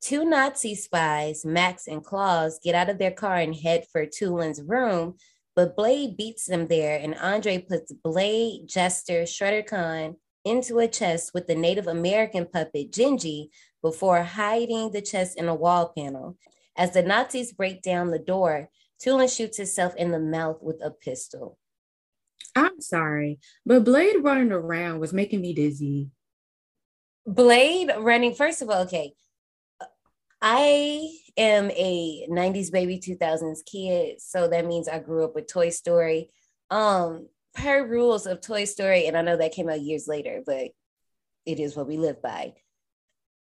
Two 0.00 0.24
Nazi 0.24 0.74
spies, 0.74 1.44
Max 1.44 1.86
and 1.86 2.04
Claus, 2.04 2.58
get 2.62 2.74
out 2.74 2.90
of 2.90 2.98
their 2.98 3.12
car 3.12 3.36
and 3.36 3.54
head 3.54 3.84
for 3.92 4.04
Toulon's 4.04 4.60
room, 4.62 5.14
but 5.54 5.76
Blade 5.76 6.16
beats 6.16 6.46
them 6.46 6.66
there, 6.66 6.98
and 6.98 7.14
Andre 7.14 7.58
puts 7.58 7.92
Blade, 7.92 8.66
Jester, 8.66 9.22
Shredder 9.22 9.64
Khan 9.64 10.16
into 10.44 10.80
a 10.80 10.88
chest 10.88 11.32
with 11.34 11.46
the 11.46 11.54
Native 11.54 11.86
American 11.86 12.46
puppet 12.46 12.90
Gingy 12.90 13.48
before 13.80 14.22
hiding 14.22 14.90
the 14.90 15.02
chest 15.02 15.38
in 15.38 15.48
a 15.48 15.54
wall 15.54 15.92
panel. 15.96 16.36
As 16.76 16.92
the 16.92 17.02
Nazis 17.02 17.52
break 17.52 17.80
down 17.80 18.10
the 18.10 18.18
door, 18.18 18.70
Toulon 19.00 19.28
shoots 19.28 19.56
himself 19.56 19.94
in 19.96 20.10
the 20.10 20.18
mouth 20.18 20.58
with 20.62 20.80
a 20.82 20.90
pistol. 20.90 21.58
I'm 22.54 22.80
sorry, 22.80 23.38
but 23.66 23.84
Blade 23.84 24.16
running 24.22 24.52
around 24.52 25.00
was 25.00 25.12
making 25.12 25.42
me 25.42 25.52
dizzy. 25.52 26.10
Blade 27.26 27.90
running, 27.98 28.34
first 28.34 28.62
of 28.62 28.70
all, 28.70 28.82
okay. 28.82 29.12
I 30.40 31.10
am 31.36 31.70
a 31.70 32.26
90s 32.30 32.70
baby 32.70 32.98
2000s 32.98 33.58
kid, 33.64 34.20
so 34.20 34.48
that 34.48 34.66
means 34.66 34.88
I 34.88 34.98
grew 35.00 35.24
up 35.24 35.34
with 35.34 35.48
Toy 35.48 35.70
Story. 35.70 36.30
Um, 36.70 37.28
per 37.54 37.86
rules 37.86 38.26
of 38.26 38.40
Toy 38.40 38.64
Story, 38.64 39.06
and 39.06 39.16
I 39.16 39.22
know 39.22 39.36
that 39.36 39.52
came 39.52 39.68
out 39.68 39.80
years 39.80 40.06
later, 40.06 40.42
but 40.44 40.68
it 41.46 41.60
is 41.60 41.74
what 41.74 41.86
we 41.86 41.96
live 41.96 42.22
by. 42.22 42.54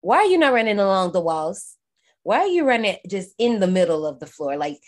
Why 0.01 0.17
are 0.17 0.25
you 0.25 0.37
not 0.37 0.53
running 0.53 0.79
along 0.79 1.11
the 1.11 1.21
walls? 1.21 1.75
Why 2.23 2.39
are 2.39 2.47
you 2.47 2.65
running 2.65 2.97
just 3.07 3.35
in 3.37 3.59
the 3.59 3.67
middle 3.67 4.05
of 4.05 4.19
the 4.19 4.27
floor? 4.27 4.57
Like, 4.57 4.79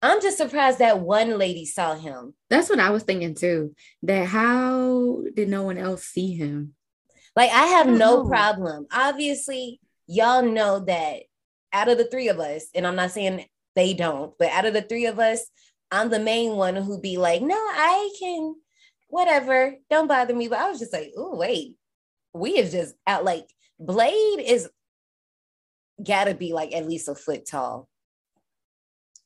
I'm 0.00 0.22
just 0.22 0.36
surprised 0.36 0.78
that 0.78 1.00
one 1.00 1.38
lady 1.38 1.64
saw 1.64 1.94
him. 1.94 2.34
That's 2.50 2.70
what 2.70 2.78
I 2.78 2.90
was 2.90 3.02
thinking 3.02 3.34
too. 3.34 3.74
That 4.02 4.26
how 4.26 5.22
did 5.34 5.48
no 5.48 5.64
one 5.64 5.78
else 5.78 6.04
see 6.04 6.34
him? 6.34 6.74
Like, 7.34 7.50
I 7.50 7.66
have 7.66 7.88
I 7.88 7.92
no 7.92 8.22
know. 8.22 8.28
problem. 8.28 8.86
Obviously, 8.92 9.80
y'all 10.06 10.42
know 10.42 10.80
that 10.80 11.22
out 11.72 11.88
of 11.88 11.98
the 11.98 12.04
three 12.04 12.28
of 12.28 12.38
us, 12.38 12.66
and 12.74 12.86
I'm 12.86 12.96
not 12.96 13.10
saying 13.10 13.44
they 13.74 13.94
don't, 13.94 14.32
but 14.38 14.50
out 14.50 14.66
of 14.66 14.74
the 14.74 14.82
three 14.82 15.06
of 15.06 15.18
us, 15.18 15.46
I'm 15.90 16.10
the 16.10 16.20
main 16.20 16.52
one 16.52 16.76
who 16.76 17.00
be 17.00 17.16
like, 17.16 17.42
no, 17.42 17.56
I 17.56 18.10
can, 18.18 18.54
whatever, 19.08 19.76
don't 19.90 20.08
bother 20.08 20.34
me. 20.34 20.48
But 20.48 20.58
I 20.58 20.70
was 20.70 20.78
just 20.78 20.92
like, 20.92 21.12
oh, 21.16 21.36
wait, 21.36 21.76
we 22.32 22.50
is 22.56 22.72
just 22.72 22.94
out 23.06 23.24
like 23.24 23.46
Blade 23.78 24.40
is 24.44 24.68
gotta 26.02 26.34
be 26.34 26.52
like 26.52 26.74
at 26.74 26.86
least 26.86 27.08
a 27.08 27.14
foot 27.14 27.46
tall. 27.46 27.88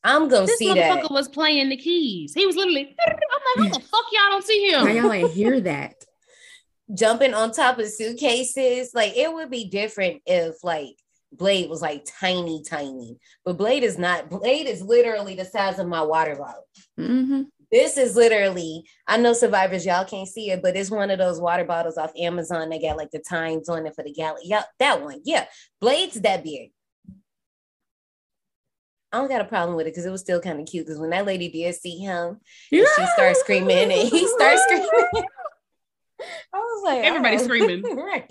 I'm 0.04 0.28
gonna 0.28 0.46
This 0.46 0.58
see 0.58 0.68
motherfucker 0.68 0.74
that. 0.74 1.02
Motherfucker 1.04 1.12
was 1.12 1.28
playing 1.28 1.68
the 1.68 1.76
keys. 1.76 2.34
He 2.34 2.46
was 2.46 2.56
literally. 2.56 2.96
I'm 3.06 3.62
like, 3.62 3.72
how 3.72 3.78
the 3.78 3.84
fuck 3.84 4.04
y'all 4.12 4.30
don't 4.30 4.44
see 4.44 4.68
him? 4.68 4.86
How 4.86 4.92
y'all 4.92 5.12
ain't 5.12 5.30
hear 5.30 5.60
that? 5.60 6.04
jumping 6.94 7.34
on 7.34 7.52
top 7.52 7.78
of 7.78 7.88
suitcases. 7.88 8.92
Like 8.94 9.16
it 9.16 9.32
would 9.32 9.50
be 9.50 9.68
different 9.68 10.22
if 10.26 10.62
like 10.62 10.96
Blade 11.32 11.70
was 11.70 11.82
like 11.82 12.04
tiny, 12.20 12.62
tiny. 12.62 13.18
But 13.44 13.56
Blade 13.56 13.84
is 13.84 13.98
not. 13.98 14.30
Blade 14.30 14.66
is 14.66 14.82
literally 14.82 15.34
the 15.34 15.44
size 15.44 15.78
of 15.78 15.88
my 15.88 16.02
water 16.02 16.36
bottle. 16.36 16.66
Mm-hmm. 16.98 17.42
This 17.70 17.96
is 17.96 18.16
literally, 18.16 18.84
I 19.06 19.16
know 19.16 19.32
survivors, 19.32 19.86
y'all 19.86 20.04
can't 20.04 20.28
see 20.28 20.50
it, 20.50 20.60
but 20.60 20.76
it's 20.76 20.90
one 20.90 21.10
of 21.10 21.18
those 21.18 21.40
water 21.40 21.64
bottles 21.64 21.96
off 21.96 22.12
Amazon. 22.18 22.68
They 22.68 22.78
got 22.78 22.98
like 22.98 23.10
the 23.10 23.18
times 23.18 23.70
on 23.70 23.86
it 23.86 23.94
for 23.94 24.04
the 24.04 24.12
gallon. 24.12 24.42
Yeah, 24.44 24.64
that 24.78 25.00
one. 25.02 25.20
Yeah. 25.24 25.46
Blade's 25.80 26.20
that 26.20 26.44
big. 26.44 26.72
I 29.12 29.18
don't 29.18 29.28
got 29.28 29.42
a 29.42 29.46
problem 29.46 29.76
with 29.76 29.86
it 29.86 29.90
because 29.90 30.06
it 30.06 30.10
was 30.10 30.22
still 30.22 30.40
kind 30.40 30.58
of 30.58 30.66
cute. 30.66 30.86
Because 30.86 30.98
when 30.98 31.10
that 31.10 31.26
lady 31.26 31.50
did 31.50 31.74
see 31.74 31.98
him, 31.98 32.40
and 32.70 32.86
she 32.96 33.06
started 33.12 33.36
screaming 33.36 33.92
and 33.92 33.92
he 33.92 34.26
started 34.26 34.58
screaming. 34.60 34.88
I 36.54 36.58
was 36.58 36.84
like, 36.84 37.04
Everybody 37.04 37.36
oh, 37.36 37.42
screaming. 37.42 37.82
right. 37.96 38.28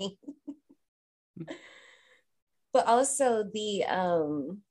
But 2.72 2.86
also 2.86 3.44
the 3.52 3.84
um 3.84 4.62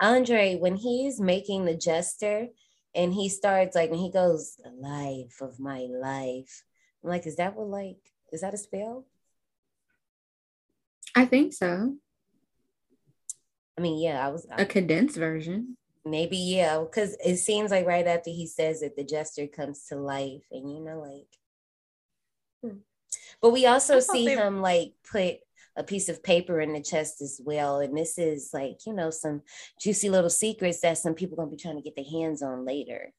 Andre, 0.00 0.56
when 0.56 0.76
he's 0.76 1.20
making 1.20 1.66
the 1.66 1.76
jester 1.76 2.48
and 2.94 3.12
he 3.12 3.28
starts 3.28 3.76
like 3.76 3.90
when 3.90 3.98
he 3.98 4.10
goes, 4.10 4.56
the 4.56 4.70
life 4.70 5.40
of 5.42 5.60
my 5.60 5.86
life. 5.90 6.64
I'm 7.04 7.10
like, 7.10 7.26
is 7.26 7.36
that 7.36 7.56
what 7.56 7.68
like 7.68 7.98
is 8.32 8.40
that 8.40 8.54
a 8.54 8.58
spell? 8.58 9.04
I 11.14 11.26
think 11.26 11.52
so. 11.52 11.96
I 13.80 13.82
mean, 13.82 13.98
yeah, 13.98 14.24
I 14.26 14.28
was 14.28 14.46
A 14.58 14.66
condensed 14.66 15.16
version. 15.16 15.78
maybe 16.04 16.36
yeah, 16.36 16.80
because 16.80 17.16
it 17.24 17.38
seems 17.38 17.70
like 17.70 17.86
right 17.86 18.06
after 18.06 18.28
he 18.28 18.46
says 18.46 18.82
it, 18.82 18.94
the 18.94 19.04
jester 19.04 19.46
comes 19.46 19.86
to 19.86 19.96
life, 19.96 20.42
and 20.50 20.70
you 20.70 20.80
know, 20.84 21.00
like. 21.00 21.28
hmm. 22.62 22.80
But 23.40 23.52
we 23.52 23.64
also 23.64 23.98
see 24.00 24.26
they- 24.26 24.36
him 24.36 24.60
like 24.60 24.92
put 25.10 25.36
a 25.76 25.82
piece 25.82 26.10
of 26.10 26.22
paper 26.22 26.60
in 26.60 26.74
the 26.74 26.82
chest 26.82 27.22
as 27.22 27.40
well. 27.42 27.80
And 27.80 27.96
this 27.96 28.18
is 28.18 28.50
like, 28.52 28.84
you 28.86 28.92
know, 28.92 29.08
some 29.08 29.40
juicy 29.80 30.10
little 30.10 30.28
secrets 30.28 30.80
that 30.82 30.98
some 30.98 31.14
people 31.14 31.38
gonna 31.38 31.48
be 31.50 31.56
trying 31.56 31.76
to 31.76 31.82
get 31.82 31.96
their 31.96 32.04
hands 32.04 32.42
on 32.42 32.66
later. 32.66 33.14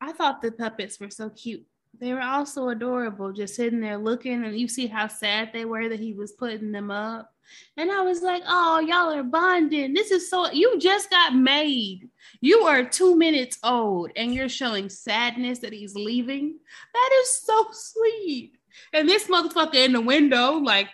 I 0.00 0.12
thought 0.12 0.40
the 0.40 0.52
puppets 0.52 1.00
were 1.00 1.10
so 1.10 1.30
cute. 1.30 1.66
They 2.00 2.12
were 2.12 2.22
also 2.22 2.68
adorable, 2.68 3.32
just 3.32 3.54
sitting 3.54 3.80
there 3.80 3.98
looking, 3.98 4.44
and 4.44 4.58
you 4.58 4.68
see 4.68 4.86
how 4.86 5.08
sad 5.08 5.50
they 5.52 5.64
were 5.64 5.88
that 5.88 6.00
he 6.00 6.14
was 6.14 6.32
putting 6.32 6.72
them 6.72 6.90
up. 6.90 7.32
And 7.76 7.90
I 7.90 8.02
was 8.02 8.22
like, 8.22 8.42
oh, 8.46 8.80
y'all 8.80 9.12
are 9.12 9.22
bonding. 9.22 9.94
This 9.94 10.10
is 10.10 10.28
so, 10.28 10.50
you 10.50 10.78
just 10.78 11.10
got 11.10 11.34
made. 11.34 12.08
You 12.40 12.62
are 12.62 12.84
two 12.84 13.16
minutes 13.16 13.58
old 13.64 14.10
and 14.16 14.34
you're 14.34 14.48
showing 14.48 14.88
sadness 14.88 15.60
that 15.60 15.72
he's 15.72 15.94
leaving. 15.94 16.58
That 16.92 17.10
is 17.22 17.30
so 17.42 17.66
sweet. 17.72 18.52
And 18.92 19.08
this 19.08 19.28
motherfucker 19.28 19.76
in 19.76 19.92
the 19.92 20.00
window, 20.00 20.52
like, 20.52 20.88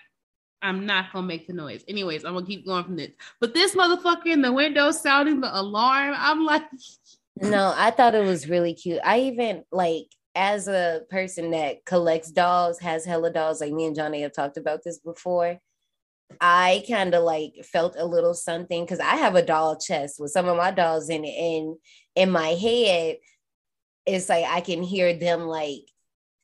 I'm 0.62 0.86
not 0.86 1.12
gonna 1.12 1.26
make 1.26 1.46
the 1.46 1.52
noise. 1.52 1.84
Anyways, 1.88 2.24
I'm 2.24 2.32
gonna 2.32 2.46
keep 2.46 2.66
going 2.66 2.84
from 2.84 2.96
this. 2.96 3.10
But 3.38 3.52
this 3.52 3.74
motherfucker 3.74 4.26
in 4.26 4.40
the 4.40 4.52
window 4.52 4.90
sounding 4.92 5.40
the 5.40 5.60
alarm, 5.60 6.14
I'm 6.16 6.44
like, 6.46 6.62
no, 7.36 7.74
I 7.76 7.90
thought 7.90 8.14
it 8.14 8.24
was 8.24 8.48
really 8.48 8.72
cute. 8.72 9.00
I 9.04 9.20
even 9.20 9.64
like 9.70 10.06
as 10.34 10.68
a 10.68 11.02
person 11.10 11.52
that 11.52 11.84
collects 11.84 12.30
dolls, 12.30 12.80
has 12.80 13.04
hella 13.04 13.32
dolls, 13.32 13.60
like 13.60 13.72
me 13.72 13.86
and 13.86 13.96
Johnny 13.96 14.22
have 14.22 14.32
talked 14.32 14.56
about 14.56 14.80
this 14.84 14.98
before. 14.98 15.58
I 16.40 16.84
kind 16.88 17.14
of 17.14 17.22
like 17.22 17.52
felt 17.64 17.96
a 17.96 18.04
little 18.04 18.34
something 18.34 18.84
because 18.84 19.00
I 19.00 19.16
have 19.16 19.34
a 19.34 19.44
doll 19.44 19.76
chest 19.78 20.16
with 20.18 20.32
some 20.32 20.48
of 20.48 20.56
my 20.56 20.70
dolls 20.70 21.08
in 21.08 21.24
it. 21.24 21.28
And 21.28 21.76
in 22.16 22.30
my 22.30 22.48
head, 22.48 23.16
it's 24.06 24.28
like 24.28 24.44
I 24.44 24.60
can 24.60 24.82
hear 24.82 25.16
them 25.16 25.42
like, 25.42 25.82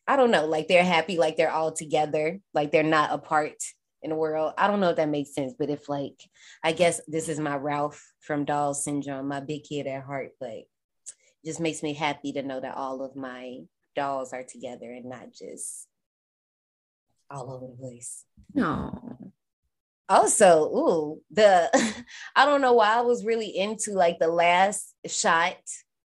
I 0.06 0.16
don't 0.16 0.30
know, 0.30 0.46
like 0.46 0.68
they're 0.68 0.84
happy, 0.84 1.18
like 1.18 1.36
they're 1.36 1.50
all 1.50 1.72
together, 1.72 2.40
like 2.54 2.70
they're 2.70 2.82
not 2.82 3.12
apart 3.12 3.56
in 4.02 4.10
the 4.10 4.16
world. 4.16 4.54
I 4.56 4.66
don't 4.66 4.80
know 4.80 4.90
if 4.90 4.96
that 4.96 5.08
makes 5.08 5.34
sense, 5.34 5.54
but 5.58 5.70
if 5.70 5.88
like, 5.88 6.20
I 6.62 6.72
guess 6.72 7.00
this 7.06 7.28
is 7.28 7.40
my 7.40 7.56
Ralph 7.56 8.02
from 8.20 8.44
Doll 8.44 8.74
Syndrome, 8.74 9.28
my 9.28 9.40
big 9.40 9.64
kid 9.64 9.86
at 9.86 10.04
heart, 10.04 10.30
like 10.40 10.66
just 11.44 11.60
makes 11.60 11.82
me 11.82 11.94
happy 11.94 12.32
to 12.32 12.42
know 12.42 12.60
that 12.60 12.76
all 12.76 13.02
of 13.02 13.16
my 13.16 13.58
dolls 13.94 14.32
are 14.32 14.44
together 14.44 14.90
and 14.90 15.06
not 15.06 15.32
just 15.32 15.86
all 17.30 17.52
over 17.52 17.66
the 17.66 17.76
place. 17.76 18.24
No. 18.54 19.32
Also 20.08 20.64
ooh 20.74 21.22
the 21.30 21.70
i 22.36 22.44
don't 22.44 22.60
know 22.60 22.72
why 22.72 22.96
i 22.96 23.00
was 23.00 23.24
really 23.24 23.56
into 23.56 23.92
like 23.92 24.18
the 24.18 24.28
last 24.28 24.92
shot 25.06 25.56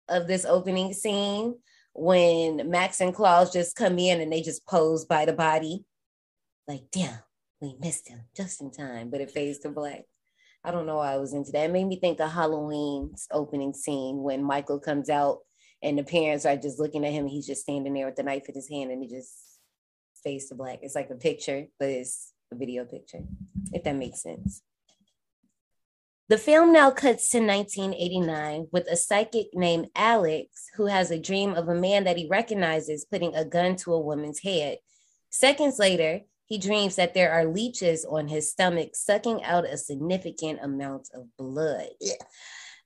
of 0.08 0.26
this 0.26 0.46
opening 0.46 0.94
scene 0.94 1.54
when 1.92 2.70
max 2.70 3.02
and 3.02 3.14
claus 3.14 3.52
just 3.52 3.76
come 3.76 3.98
in 3.98 4.22
and 4.22 4.32
they 4.32 4.40
just 4.40 4.66
pose 4.66 5.04
by 5.04 5.26
the 5.26 5.32
body. 5.35 5.85
Like 6.66 6.85
damn 6.90 7.18
we 7.61 7.76
missed 7.80 8.08
him 8.08 8.22
just 8.35 8.62
in 8.62 8.70
time 8.70 9.11
but 9.11 9.20
it 9.20 9.30
fades 9.30 9.58
to 9.61 9.68
black. 9.68 10.04
I 10.64 10.70
don't 10.70 10.87
know 10.87 10.96
why 10.96 11.12
i 11.12 11.18
was 11.18 11.35
into 11.35 11.52
that. 11.52 11.64
It 11.66 11.72
made 11.72 11.87
me 11.87 11.96
think 12.00 12.18
of 12.20 12.30
halloween's 12.30 13.26
opening 13.30 13.74
scene 13.74 14.22
when 14.22 14.42
michael 14.42 14.80
comes 14.80 15.11
out 15.11 15.40
and 15.83 15.99
the 15.99 16.05
parents 16.05 16.47
are 16.47 16.57
just 16.57 16.79
looking 16.79 17.05
at 17.05 17.12
him 17.12 17.27
he's 17.27 17.47
just 17.47 17.62
standing 17.62 17.95
there 17.95 18.07
with 18.07 18.16
the 18.16 18.23
knife 18.23 18.49
in 18.49 18.55
his 18.55 18.68
hand 18.68 18.90
and 18.90 19.03
it 19.03 19.11
just 19.11 19.33
fades 20.23 20.47
to 20.47 20.55
black 20.55 20.79
it's 20.83 20.95
like 20.95 21.11
a 21.11 21.14
picture 21.14 21.66
but 21.79 21.88
it's 21.88 22.33
a 22.53 22.57
video 22.57 22.85
picture, 22.85 23.21
if 23.73 23.83
that 23.85 23.97
makes 23.97 24.23
sense. 24.23 24.62
The 26.29 26.38
film 26.38 26.73
now 26.73 26.90
cuts 26.90 27.29
to 27.31 27.40
1989 27.40 28.68
with 28.73 28.87
a 28.90 28.97
psychic 28.97 29.49
named 29.53 29.88
Alex 29.95 30.68
who 30.77 30.87
has 30.87 31.11
a 31.11 31.18
dream 31.18 31.55
of 31.55 31.68
a 31.68 31.75
man 31.75 32.05
that 32.05 32.16
he 32.16 32.29
recognizes 32.29 33.05
putting 33.05 33.35
a 33.35 33.45
gun 33.45 33.77
to 33.77 33.92
a 33.92 34.01
woman's 34.01 34.40
head. 34.40 34.79
Seconds 35.31 35.79
later, 35.79 36.21
he 36.47 36.59
dreams 36.59 36.97
that 36.97 37.14
there 37.14 37.33
are 37.33 37.45
leeches 37.45 38.05
on 38.05 38.29
his 38.29 38.51
stomach 38.51 38.90
sucking 38.95 39.42
out 39.42 39.64
a 39.64 39.77
significant 39.77 40.61
amount 40.62 41.09
of 41.14 41.27
blood. 41.37 41.88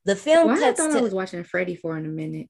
The 0.05 0.15
film 0.15 0.57
cuts 0.57 0.79
I 0.79 0.83
thought 0.83 0.93
to 0.93 0.99
I 0.99 1.01
was 1.01 1.13
watching 1.13 1.43
Freddy 1.43 1.75
for 1.75 1.97
in 1.97 2.05
a 2.05 2.09
minute. 2.09 2.49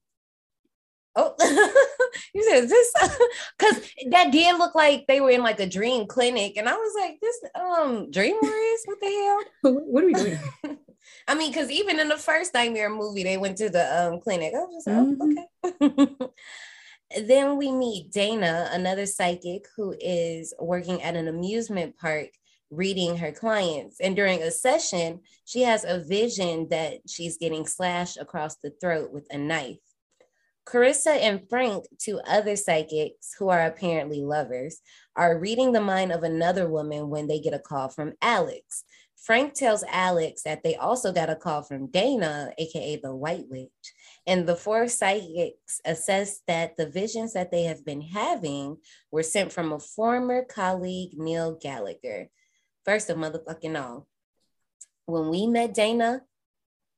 Oh, 1.19 1.33
you 2.35 2.43
said 2.43 2.69
this 2.69 2.93
because 3.57 3.91
that 4.11 4.31
did 4.31 4.57
look 4.59 4.75
like 4.75 5.07
they 5.07 5.19
were 5.19 5.31
in 5.31 5.41
like 5.41 5.59
a 5.59 5.65
dream 5.65 6.05
clinic, 6.05 6.57
and 6.57 6.69
I 6.69 6.73
was 6.73 6.93
like, 6.95 7.19
"This 7.19 7.39
um 7.55 8.11
Dream 8.11 8.35
Warriors, 8.39 8.83
what 8.85 8.99
the 9.01 9.07
hell? 9.07 9.73
what 9.87 10.03
are 10.03 10.07
we 10.07 10.13
doing?" 10.13 10.39
I 11.27 11.35
mean, 11.35 11.51
because 11.51 11.71
even 11.71 11.99
in 11.99 12.07
the 12.07 12.17
first 12.17 12.53
Nightmare 12.53 12.91
movie, 12.91 13.23
they 13.23 13.37
went 13.37 13.57
to 13.57 13.69
the 13.69 14.05
um 14.05 14.21
clinic. 14.21 14.53
I 14.53 14.59
was 14.59 14.75
just 14.75 14.87
like, 14.87 14.95
mm-hmm. 14.95 16.13
oh, 16.21 16.31
okay. 17.11 17.23
then 17.25 17.57
we 17.57 17.71
meet 17.71 18.11
Dana, 18.11 18.69
another 18.71 19.07
psychic 19.07 19.65
who 19.75 19.95
is 19.99 20.53
working 20.59 21.01
at 21.01 21.15
an 21.15 21.27
amusement 21.27 21.97
park 21.97 22.29
reading 22.69 23.17
her 23.17 23.31
clients. 23.31 23.99
And 23.99 24.15
during 24.15 24.43
a 24.43 24.51
session, 24.51 25.21
she 25.45 25.61
has 25.61 25.83
a 25.83 26.03
vision 26.03 26.67
that 26.69 26.99
she's 27.07 27.37
getting 27.37 27.65
slashed 27.65 28.17
across 28.17 28.57
the 28.57 28.71
throat 28.81 29.11
with 29.11 29.25
a 29.31 29.37
knife. 29.37 29.77
Carissa 30.67 31.17
and 31.17 31.47
Frank, 31.49 31.85
two 31.97 32.19
other 32.27 32.57
psychics 32.57 33.33
who 33.39 33.47
are 33.47 33.65
apparently 33.65 34.21
lovers, 34.21 34.81
are 35.15 35.39
reading 35.39 35.71
the 35.71 35.79
mind 35.79 36.11
of 36.11 36.23
another 36.23 36.67
woman 36.67 37.09
when 37.09 37.27
they 37.27 37.39
get 37.39 37.53
a 37.53 37.59
call 37.59 37.87
from 37.87 38.13
Alex. 38.21 38.83
Frank 39.15 39.53
tells 39.53 39.83
Alex 39.89 40.43
that 40.43 40.63
they 40.63 40.75
also 40.75 41.13
got 41.13 41.29
a 41.29 41.35
call 41.35 41.61
from 41.61 41.87
Dana, 41.87 42.51
aka 42.57 42.97
the 42.97 43.15
White 43.15 43.45
Witch. 43.49 43.69
And 44.25 44.45
the 44.45 44.57
four 44.57 44.89
psychics 44.89 45.79
assess 45.85 46.41
that 46.47 46.75
the 46.75 46.89
visions 46.89 47.33
that 47.33 47.49
they 47.49 47.63
have 47.63 47.85
been 47.85 48.01
having 48.01 48.77
were 49.09 49.23
sent 49.23 49.53
from 49.53 49.71
a 49.71 49.79
former 49.79 50.43
colleague, 50.43 51.17
Neil 51.17 51.55
Gallagher. 51.55 52.29
First 52.83 53.09
of 53.09 53.17
motherfucking 53.17 53.81
all, 53.81 54.05
when 55.05 55.29
we 55.29 55.47
met 55.47 55.73
Dana 55.73 56.23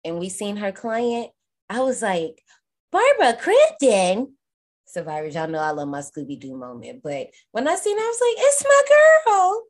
and 0.04 0.18
we 0.18 0.30
seen 0.30 0.58
her 0.58 0.72
client, 0.72 1.30
I 1.70 1.82
was 1.82 2.02
like, 2.02 2.42
Barbara 2.92 3.38
Crampton. 3.40 4.36
Survivors, 4.86 5.36
y'all 5.36 5.48
know 5.48 5.60
I 5.60 5.72
love 5.72 5.88
my 5.88 6.00
Scooby 6.00 6.40
Doo 6.40 6.58
moment. 6.58 7.02
But 7.04 7.28
when 7.52 7.68
I 7.68 7.76
seen 7.76 7.98
her, 7.98 8.04
I 8.04 8.08
was 8.08 8.22
like, 8.22 8.46
it's 8.46 8.64
my 8.64 8.82
girl. 8.90 9.64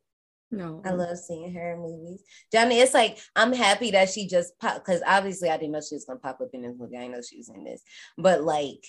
No. 0.52 0.82
I 0.84 0.90
love 0.90 1.18
seeing 1.18 1.52
her 1.54 1.74
in 1.74 1.80
movies. 1.80 2.24
Johnny, 2.50 2.80
it's 2.80 2.94
like 2.94 3.18
I'm 3.36 3.52
happy 3.52 3.92
that 3.92 4.10
she 4.10 4.26
just 4.26 4.58
popped 4.58 4.84
because 4.84 5.00
obviously 5.06 5.48
I 5.48 5.56
didn't 5.56 5.72
know 5.72 5.80
she 5.80 5.94
was 5.94 6.04
gonna 6.04 6.18
pop 6.18 6.40
up 6.40 6.48
in 6.52 6.62
this 6.62 6.74
movie. 6.76 6.96
I 6.96 7.06
know 7.06 7.20
she 7.22 7.36
was 7.36 7.48
in 7.50 7.62
this, 7.62 7.82
but 8.18 8.42
like 8.42 8.84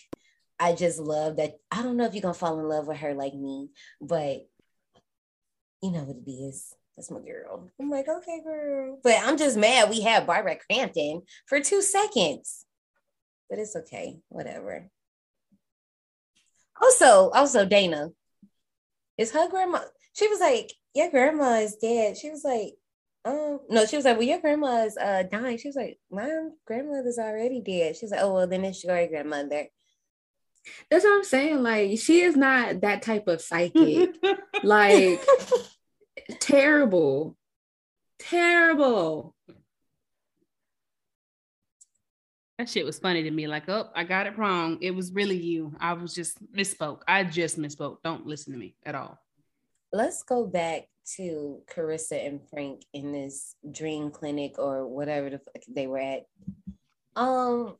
I 0.60 0.74
just 0.74 0.98
love 0.98 1.36
that. 1.36 1.58
I 1.70 1.84
don't 1.84 1.98
know 1.98 2.06
if 2.06 2.14
you're 2.14 2.22
gonna 2.22 2.34
fall 2.34 2.60
in 2.60 2.68
love 2.68 2.88
with 2.88 2.98
her 2.98 3.14
like 3.14 3.36
me, 3.36 3.70
but 4.02 4.48
you 5.84 5.92
know 5.92 6.04
what 6.04 6.18
it 6.18 6.32
is. 6.32 6.74
That's 6.96 7.12
my 7.12 7.20
girl. 7.20 7.70
I'm 7.80 7.90
like, 7.90 8.08
okay, 8.08 8.42
girl. 8.44 9.00
But 9.04 9.18
I'm 9.24 9.38
just 9.38 9.56
mad 9.56 9.90
we 9.90 10.02
had 10.02 10.26
Barbara 10.26 10.58
Crampton 10.68 11.22
for 11.48 11.60
two 11.60 11.82
seconds 11.82 12.66
but 13.52 13.60
it's 13.60 13.76
okay. 13.76 14.18
Whatever. 14.30 14.90
Also, 16.82 17.30
also 17.32 17.66
Dana, 17.66 18.10
is 19.18 19.32
her 19.32 19.50
grandma? 19.50 19.82
She 20.14 20.28
was 20.30 20.40
like, 20.40 20.72
"Your 20.96 21.12
grandma 21.12 21.60
is 21.60 21.76
dead." 21.76 22.18
She 22.18 22.32
was 22.32 22.44
like, 22.46 22.76
"Um, 23.26 23.60
no." 23.70 23.86
She 23.86 23.98
was 23.98 24.06
like, 24.06 24.18
"Well, 24.18 24.26
your 24.28 24.40
grandma 24.40 24.86
is 24.86 24.98
uh 24.98 25.24
dying." 25.30 25.58
She 25.58 25.68
was 25.68 25.76
like, 25.76 26.00
"My 26.10 26.32
grandmother's 26.66 27.20
already 27.20 27.62
dead." 27.62 27.98
She's 27.98 28.12
like, 28.12 28.22
"Oh 28.22 28.34
well, 28.34 28.48
then 28.48 28.64
it's 28.64 28.84
your 28.84 29.06
grandmother." 29.08 29.68
That's 30.90 31.04
what 31.04 31.14
I'm 31.14 31.24
saying. 31.24 31.62
Like, 31.62 32.00
she 32.00 32.22
is 32.22 32.38
not 32.38 32.82
that 32.82 33.02
type 33.02 33.28
of 33.28 33.42
psychic. 33.42 34.16
like, 34.64 35.22
terrible, 36.40 37.36
terrible. 38.18 39.36
That 42.62 42.70
shit 42.70 42.86
was 42.86 43.00
funny 43.00 43.24
to 43.24 43.32
me. 43.32 43.48
Like, 43.48 43.68
oh, 43.70 43.90
I 43.96 44.04
got 44.04 44.28
it 44.28 44.38
wrong. 44.38 44.78
It 44.82 44.92
was 44.92 45.12
really 45.14 45.36
you. 45.36 45.74
I 45.80 45.94
was 45.94 46.14
just 46.14 46.38
misspoke. 46.54 47.00
I 47.08 47.24
just 47.24 47.58
misspoke. 47.58 48.04
Don't 48.04 48.28
listen 48.28 48.54
to 48.54 48.60
me 48.60 48.76
at 48.86 48.94
all. 48.94 49.18
Let's 49.92 50.22
go 50.22 50.46
back 50.46 50.84
to 51.16 51.64
Carissa 51.68 52.24
and 52.24 52.40
Frank 52.52 52.84
in 52.94 53.14
this 53.14 53.56
dream 53.72 54.12
clinic 54.12 54.60
or 54.60 54.86
whatever 54.86 55.32
the 55.32 55.40
fuck 55.40 55.64
they 55.74 55.88
were 55.88 55.98
at. 55.98 56.28
Um, 57.16 57.78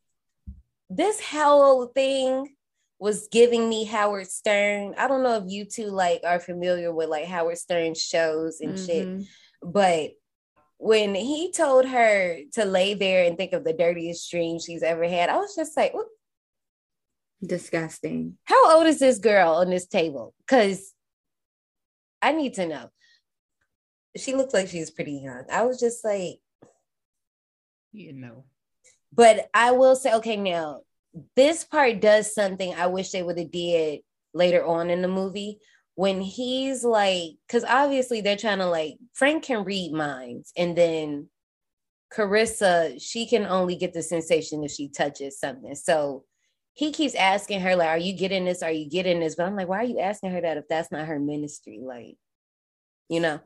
this 0.90 1.22
Howell 1.22 1.92
thing 1.94 2.56
was 2.98 3.28
giving 3.28 3.70
me 3.70 3.86
Howard 3.86 4.32
Stern. 4.32 4.96
I 4.98 5.08
don't 5.08 5.22
know 5.22 5.36
if 5.36 5.44
you 5.46 5.66
two 5.66 5.92
like 5.92 6.22
are 6.26 6.40
familiar 6.40 6.92
with 6.92 7.08
like 7.08 7.26
Howard 7.26 7.60
Stern 7.60 7.94
shows 7.94 8.62
and 8.62 8.74
mm-hmm. 8.74 8.86
shit, 9.20 9.28
but 9.62 10.14
when 10.82 11.14
he 11.14 11.52
told 11.52 11.86
her 11.86 12.40
to 12.54 12.66
lay 12.66 12.96
there 12.96 13.24
and 13.26 13.38
think 13.38 13.54
of 13.54 13.64
the 13.64 13.72
dirtiest 13.72 14.32
dream 14.32 14.60
she's 14.60 14.82
ever 14.82 15.08
had, 15.08 15.30
I 15.30 15.38
was 15.38 15.56
just 15.56 15.78
like, 15.78 15.94
disgusting. 17.46 18.38
How 18.46 18.78
old 18.78 18.88
is 18.88 18.98
this 18.98 19.20
girl 19.20 19.54
on 19.54 19.70
this 19.70 19.86
table? 19.86 20.34
Because 20.40 20.92
I 22.20 22.32
need 22.32 22.56
to 22.56 22.66
know. 22.68 22.90
She 24.18 24.34
looked 24.34 24.56
like 24.56 24.70
she's 24.70 24.90
pretty 24.90 25.22
young. 25.24 25.44
I 25.52 25.66
was 25.66 25.80
just 25.80 26.04
like, 26.04 26.40
you 27.92 28.14
know. 28.14 28.46
But 29.14 29.50
I 29.54 29.72
will 29.72 29.96
say, 29.96 30.16
okay, 30.16 30.38
now 30.38 30.82
this 31.36 31.64
part 31.64 32.02
does 32.02 32.34
something 32.34 32.74
I 32.74 32.88
wish 32.88 33.12
they 33.12 33.22
would 33.22 33.38
have 33.38 33.52
did 33.52 34.00
later 34.34 34.66
on 34.66 34.90
in 34.90 35.04
the 35.04 35.08
movie, 35.08 35.60
when 36.02 36.20
he's 36.20 36.84
like, 36.84 37.34
because 37.46 37.64
obviously 37.64 38.22
they're 38.22 38.36
trying 38.36 38.58
to 38.58 38.66
like 38.66 38.98
Frank 39.14 39.44
can 39.44 39.64
read 39.64 39.94
minds, 39.94 40.52
and 40.58 40.76
then 40.76 41.30
Carissa 42.12 43.00
she 43.00 43.28
can 43.28 43.46
only 43.46 43.76
get 43.76 43.94
the 43.94 44.02
sensation 44.02 44.64
if 44.64 44.72
she 44.72 44.90
touches 44.90 45.40
something. 45.40 45.76
So 45.76 46.24
he 46.74 46.92
keeps 46.92 47.14
asking 47.14 47.60
her 47.60 47.76
like, 47.76 47.90
"Are 47.90 48.00
you 48.00 48.14
getting 48.14 48.46
this? 48.46 48.64
Are 48.64 48.72
you 48.72 48.90
getting 48.90 49.20
this?" 49.20 49.36
But 49.36 49.46
I'm 49.46 49.56
like, 49.56 49.68
why 49.68 49.78
are 49.78 49.84
you 49.84 50.00
asking 50.00 50.32
her 50.32 50.42
that 50.42 50.58
if 50.58 50.68
that's 50.68 50.92
not 50.92 51.06
her 51.06 51.20
ministry? 51.20 51.80
Like, 51.84 52.18
you 53.08 53.20
know. 53.20 53.40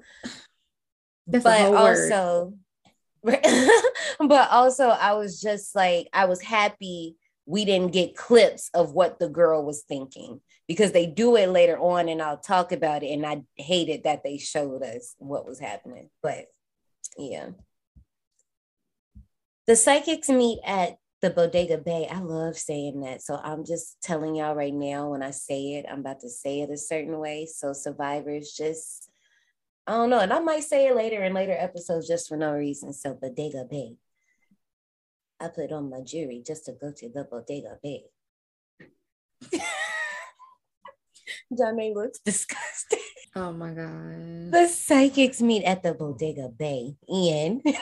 That's 1.27 1.43
but 1.43 1.73
also, 1.73 2.53
but 3.21 4.49
also, 4.49 4.87
I 4.87 5.11
was 5.15 5.41
just 5.41 5.75
like, 5.75 6.07
I 6.13 6.23
was 6.23 6.41
happy 6.41 7.17
we 7.45 7.65
didn't 7.65 7.91
get 7.91 8.15
clips 8.15 8.69
of 8.73 8.93
what 8.93 9.19
the 9.19 9.27
girl 9.27 9.65
was 9.65 9.83
thinking 9.83 10.39
because 10.67 10.91
they 10.91 11.05
do 11.05 11.35
it 11.35 11.49
later 11.49 11.77
on, 11.77 12.09
and 12.09 12.21
I'll 12.21 12.37
talk 12.37 12.71
about 12.71 13.03
it. 13.03 13.11
And 13.11 13.25
I 13.25 13.43
hated 13.55 14.03
that 14.03 14.23
they 14.23 14.37
showed 14.37 14.83
us 14.83 15.15
what 15.17 15.45
was 15.45 15.59
happening, 15.59 16.09
but 16.21 16.45
yeah. 17.17 17.49
The 19.67 19.75
psychics 19.75 20.29
meet 20.29 20.59
at 20.65 20.97
the 21.21 21.29
Bodega 21.31 21.79
Bay. 21.79 22.07
I 22.09 22.19
love 22.19 22.55
saying 22.57 23.01
that. 23.01 23.21
So 23.21 23.39
I'm 23.43 23.65
just 23.65 24.01
telling 24.01 24.35
y'all 24.35 24.53
right 24.53 24.73
now 24.73 25.09
when 25.09 25.23
I 25.23 25.31
say 25.31 25.75
it, 25.75 25.85
I'm 25.91 26.01
about 26.01 26.19
to 26.19 26.29
say 26.29 26.61
it 26.61 26.69
a 26.69 26.77
certain 26.77 27.17
way. 27.17 27.47
So 27.47 27.73
survivors 27.73 28.53
just, 28.55 29.09
I 29.87 29.93
don't 29.93 30.11
know. 30.11 30.19
And 30.19 30.31
I 30.31 30.39
might 30.39 30.65
say 30.65 30.87
it 30.87 30.95
later 30.95 31.23
in 31.23 31.33
later 31.33 31.55
episodes 31.57 32.07
just 32.07 32.29
for 32.29 32.37
no 32.37 32.53
reason. 32.53 32.93
So 32.93 33.15
Bodega 33.15 33.65
Bay. 33.69 33.95
I 35.39 35.47
put 35.47 35.71
on 35.71 35.89
my 35.89 36.01
jewelry 36.01 36.43
just 36.45 36.65
to 36.65 36.73
go 36.73 36.91
to 36.95 37.09
the 37.09 37.23
Bodega 37.23 37.77
Bay. 37.81 38.03
Johnny 41.57 41.93
looks 41.93 42.19
disgusted. 42.19 42.99
Oh 43.37 43.51
my 43.51 43.71
god. 43.71 44.51
The 44.53 44.65
psychics 44.69 45.41
meet 45.41 45.65
at 45.65 45.83
the 45.83 45.93
Bodega 45.93 46.47
Bay 46.47 46.95
Inn. 47.05 47.61
yeah, 47.65 47.75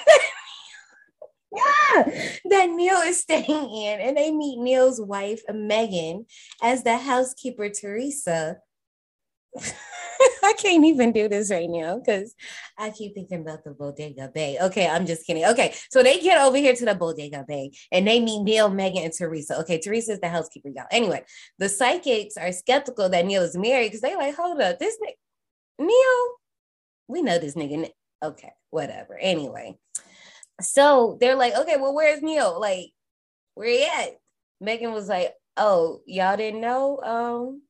that 2.50 2.70
Neil 2.72 2.98
is 3.02 3.20
staying 3.20 3.46
in, 3.46 4.00
and 4.00 4.18
they 4.18 4.32
meet 4.32 4.58
Neil's 4.58 5.00
wife, 5.00 5.44
Megan, 5.54 6.26
as 6.60 6.82
the 6.82 6.98
housekeeper, 6.98 7.70
Teresa. 7.70 8.58
I 10.44 10.54
can't 10.54 10.86
even 10.86 11.12
do 11.12 11.30
this 11.30 11.50
right 11.50 11.70
now 11.70 12.00
because 12.00 12.36
I 12.78 12.90
keep 12.90 13.16
thinking 13.16 13.42
about 13.42 13.64
the 13.64 13.72
Bodega 13.72 14.30
Bay. 14.34 14.58
Okay, 14.62 14.88
I'm 14.88 15.06
just 15.06 15.26
kidding. 15.26 15.46
Okay, 15.46 15.74
so 15.90 16.04
they 16.04 16.20
get 16.20 16.40
over 16.42 16.58
here 16.58 16.76
to 16.76 16.86
the 16.86 16.96
Bodega 16.96 17.46
Bay 17.48 17.72
and 17.92 18.08
they 18.08 18.20
meet 18.20 18.44
Neil, 18.44 18.70
Megan, 18.70 19.04
and 19.04 19.14
Teresa. 19.14 19.60
Okay, 19.62 19.80
Teresa 19.80 20.14
is 20.14 20.20
the 20.20 20.30
housekeeper, 20.30 20.70
y'all. 20.70 20.86
Anyway, 20.92 21.24
the 21.60 21.70
psychics 21.70 22.38
are 22.38 22.52
skeptical 22.52 23.10
that 23.10 23.26
Neil 23.26 23.44
is 23.44 23.58
married 23.58 23.88
because 23.88 24.02
they 24.02 24.16
like, 24.16 24.36
hold 24.36 24.62
up, 24.62 24.80
this 24.80 24.98
ni- 25.02 25.16
Neil, 25.80 26.36
we 27.08 27.22
know 27.22 27.40
this 27.40 27.56
nigga. 27.56 27.90
Okay, 28.24 28.52
whatever. 28.70 29.18
Anyway, 29.20 29.78
so 30.62 31.18
they're 31.20 31.36
like, 31.36 31.56
okay, 31.56 31.78
well, 31.78 31.94
where's 31.94 32.22
Neil? 32.22 32.60
Like, 32.60 32.92
where 33.56 33.68
he 33.68 33.84
at? 33.86 34.12
Megan 34.62 34.94
was 34.94 35.10
like, 35.10 35.34
oh, 35.58 36.02
y'all 36.06 36.38
didn't 36.38 36.62
know? 36.62 37.00
Um, 37.04 37.62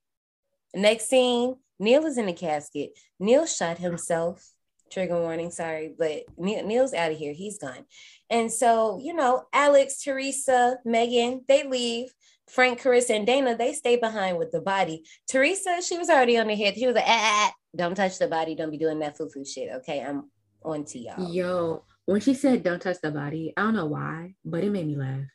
next 0.75 1.09
scene, 1.09 1.55
Neil 1.83 2.05
is 2.05 2.17
in 2.17 2.27
the 2.27 2.33
casket. 2.33 2.97
Neil 3.19 3.45
shot 3.45 3.77
himself. 3.77 4.49
Trigger 4.91 5.19
warning, 5.19 5.51
sorry, 5.51 5.93
but 5.97 6.23
Neil, 6.37 6.65
Neil's 6.65 6.93
out 6.93 7.11
of 7.11 7.17
here. 7.17 7.33
He's 7.33 7.57
gone. 7.57 7.85
And 8.29 8.51
so, 8.51 8.99
you 9.01 9.13
know, 9.13 9.43
Alex, 9.51 10.03
Teresa, 10.03 10.77
Megan, 10.85 11.43
they 11.47 11.67
leave. 11.67 12.09
Frank, 12.49 12.81
Carissa, 12.81 13.15
and 13.15 13.25
Dana, 13.25 13.55
they 13.57 13.73
stay 13.73 13.95
behind 13.95 14.37
with 14.37 14.51
the 14.51 14.61
body. 14.61 15.03
Teresa, 15.27 15.81
she 15.81 15.97
was 15.97 16.09
already 16.09 16.37
on 16.37 16.47
the 16.47 16.55
head. 16.55 16.75
She 16.75 16.85
was 16.85 16.95
like, 16.95 17.05
ah, 17.07 17.47
ah, 17.47 17.53
don't 17.75 17.95
touch 17.95 18.19
the 18.19 18.27
body. 18.27 18.53
Don't 18.53 18.69
be 18.69 18.77
doing 18.77 18.99
that 18.99 19.17
foo-foo 19.17 19.45
shit. 19.45 19.69
Okay, 19.77 20.01
I'm 20.01 20.29
on 20.63 20.83
to 20.85 20.99
y'all. 20.99 21.31
Yo, 21.31 21.85
when 22.05 22.21
she 22.21 22.33
said 22.33 22.61
don't 22.61 22.81
touch 22.81 22.97
the 23.01 23.11
body, 23.11 23.53
I 23.57 23.61
don't 23.61 23.75
know 23.75 23.87
why, 23.87 24.35
but 24.43 24.63
it 24.63 24.71
made 24.71 24.87
me 24.87 24.95
laugh. 24.95 25.25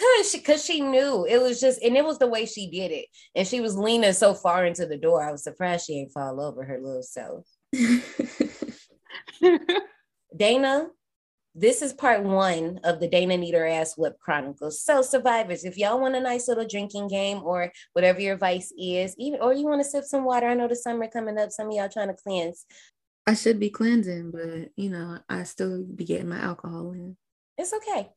Cause 0.00 0.30
she, 0.30 0.40
cause 0.40 0.64
she 0.64 0.80
knew 0.80 1.26
it 1.26 1.42
was 1.42 1.60
just, 1.60 1.82
and 1.82 1.94
it 1.94 2.04
was 2.04 2.18
the 2.18 2.26
way 2.26 2.46
she 2.46 2.70
did 2.70 2.90
it, 2.90 3.06
and 3.34 3.46
she 3.46 3.60
was 3.60 3.76
leaning 3.76 4.14
so 4.14 4.32
far 4.32 4.64
into 4.64 4.86
the 4.86 4.96
door. 4.96 5.22
I 5.22 5.30
was 5.30 5.44
surprised 5.44 5.86
she 5.86 5.98
ain't 6.00 6.12
fall 6.12 6.40
over 6.40 6.64
her 6.64 6.80
little 6.80 7.02
self. 7.02 7.46
Dana, 10.36 10.88
this 11.54 11.82
is 11.82 11.92
part 11.92 12.22
one 12.22 12.80
of 12.84 13.00
the 13.00 13.08
Dana 13.08 13.36
Need 13.36 13.54
Her 13.54 13.66
Ass 13.66 13.98
Whip 13.98 14.18
Chronicles. 14.20 14.82
So, 14.82 15.02
survivors, 15.02 15.64
if 15.64 15.76
y'all 15.76 16.00
want 16.00 16.16
a 16.16 16.20
nice 16.20 16.48
little 16.48 16.66
drinking 16.66 17.08
game 17.08 17.42
or 17.42 17.72
whatever 17.92 18.20
your 18.20 18.36
vice 18.36 18.72
is, 18.78 19.14
even 19.18 19.40
or 19.42 19.52
you 19.52 19.66
want 19.66 19.82
to 19.82 19.88
sip 19.88 20.04
some 20.04 20.24
water, 20.24 20.46
I 20.46 20.54
know 20.54 20.68
the 20.68 20.76
summer 20.76 21.08
coming 21.08 21.38
up. 21.38 21.50
Some 21.50 21.68
of 21.68 21.74
y'all 21.74 21.88
trying 21.88 22.08
to 22.08 22.14
cleanse. 22.14 22.64
I 23.26 23.34
should 23.34 23.60
be 23.60 23.68
cleansing, 23.68 24.30
but 24.30 24.70
you 24.76 24.90
know, 24.90 25.18
I 25.28 25.42
still 25.42 25.82
be 25.82 26.04
getting 26.04 26.28
my 26.28 26.38
alcohol 26.38 26.92
in. 26.92 27.16
It's 27.58 27.74
okay. 27.74 28.08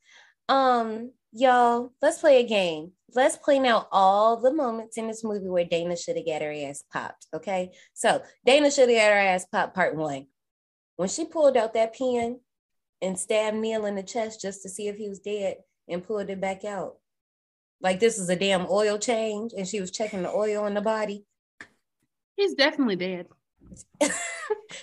Um, 0.48 1.12
y'all, 1.34 1.92
let's 2.02 2.20
play 2.20 2.40
a 2.40 2.48
game. 2.48 2.92
Let's 3.16 3.38
play 3.38 3.60
now 3.60 3.88
all 3.92 4.38
the 4.38 4.54
moments 4.54 4.98
in 4.98 5.08
this 5.08 5.24
movie 5.24 5.50
where 5.50 5.66
Dana 5.66 5.96
should 5.96 6.18
have 6.18 6.26
got 6.26 6.42
her 6.42 6.54
ass 6.54 6.84
popped. 6.92 7.28
Okay. 7.34 7.72
So 7.94 8.22
Dana 8.46 8.72
should 8.72 8.90
have 8.90 8.98
got 8.98 9.12
her 9.12 9.20
ass 9.20 9.46
popped, 9.52 9.76
part 9.76 9.96
one. 9.96 10.28
When 10.96 11.10
she 11.10 11.26
pulled 11.26 11.58
out 11.58 11.74
that 11.74 11.96
pen 11.96 12.40
and 13.02 13.20
stabbed 13.20 13.58
Neil 13.58 13.86
in 13.86 13.96
the 13.96 14.04
chest 14.04 14.42
just 14.42 14.64
to 14.64 14.70
see 14.70 14.88
if 14.88 14.96
he 14.96 15.10
was 15.10 15.20
dead 15.20 15.58
and 15.88 16.06
pulled 16.06 16.30
it 16.30 16.40
back 16.40 16.64
out. 16.64 16.96
Like 17.82 18.00
this 18.00 18.18
is 18.18 18.30
a 18.30 18.36
damn 18.36 18.66
oil 18.70 18.98
change, 18.98 19.52
and 19.58 19.68
she 19.68 19.82
was 19.82 19.92
checking 19.92 20.24
the 20.24 20.30
oil 20.30 20.66
in 20.66 20.74
the 20.74 20.82
body. 20.82 21.26
He's 22.38 22.54
definitely 22.56 22.96
dead. 22.96 23.28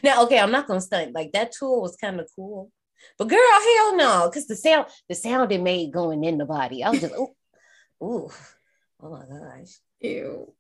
now, 0.03 0.23
okay, 0.25 0.39
I'm 0.39 0.53
not 0.53 0.67
gonna 0.67 0.83
stunt. 0.83 1.15
Like 1.15 1.33
that 1.33 1.53
tool 1.59 1.81
was 1.81 1.97
kind 1.97 2.21
of 2.21 2.29
cool. 2.37 2.71
But 3.19 3.29
girl, 3.29 3.39
hell 3.39 3.97
no, 3.97 4.29
because 4.29 4.47
the 4.47 4.57
sound, 4.57 4.87
the 5.09 5.15
sound 5.15 5.53
it 5.53 5.63
made 5.63 5.93
going 5.93 6.25
in 6.25 6.39
the 6.39 6.45
body. 6.45 6.83
I 6.83 6.91
was 6.91 7.01
just, 7.01 7.15
ooh, 7.15 7.35
ooh, 8.03 8.31
oh 9.01 9.11
my 9.11 9.25
gosh. 9.27 9.79
Ew. 10.01 10.53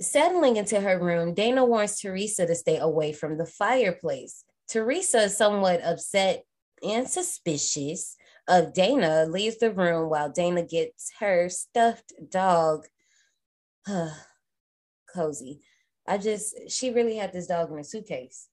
Settling 0.00 0.56
into 0.56 0.80
her 0.80 0.98
room, 0.98 1.34
Dana 1.34 1.64
wants 1.64 2.00
Teresa 2.00 2.46
to 2.46 2.54
stay 2.54 2.78
away 2.78 3.12
from 3.12 3.38
the 3.38 3.46
fireplace. 3.46 4.44
Teresa 4.68 5.24
is 5.24 5.36
somewhat 5.36 5.82
upset 5.82 6.44
and 6.82 7.08
suspicious 7.08 8.16
of 8.48 8.74
Dana, 8.74 9.26
leaves 9.26 9.58
the 9.58 9.72
room 9.72 10.10
while 10.10 10.30
Dana 10.30 10.62
gets 10.62 11.12
her 11.20 11.48
stuffed 11.48 12.12
dog 12.30 12.86
cozy. 15.14 15.60
I 16.06 16.18
just, 16.18 16.70
she 16.70 16.90
really 16.90 17.16
had 17.16 17.32
this 17.32 17.46
dog 17.46 17.72
in 17.72 17.78
a 17.78 17.84
suitcase. 17.84 18.48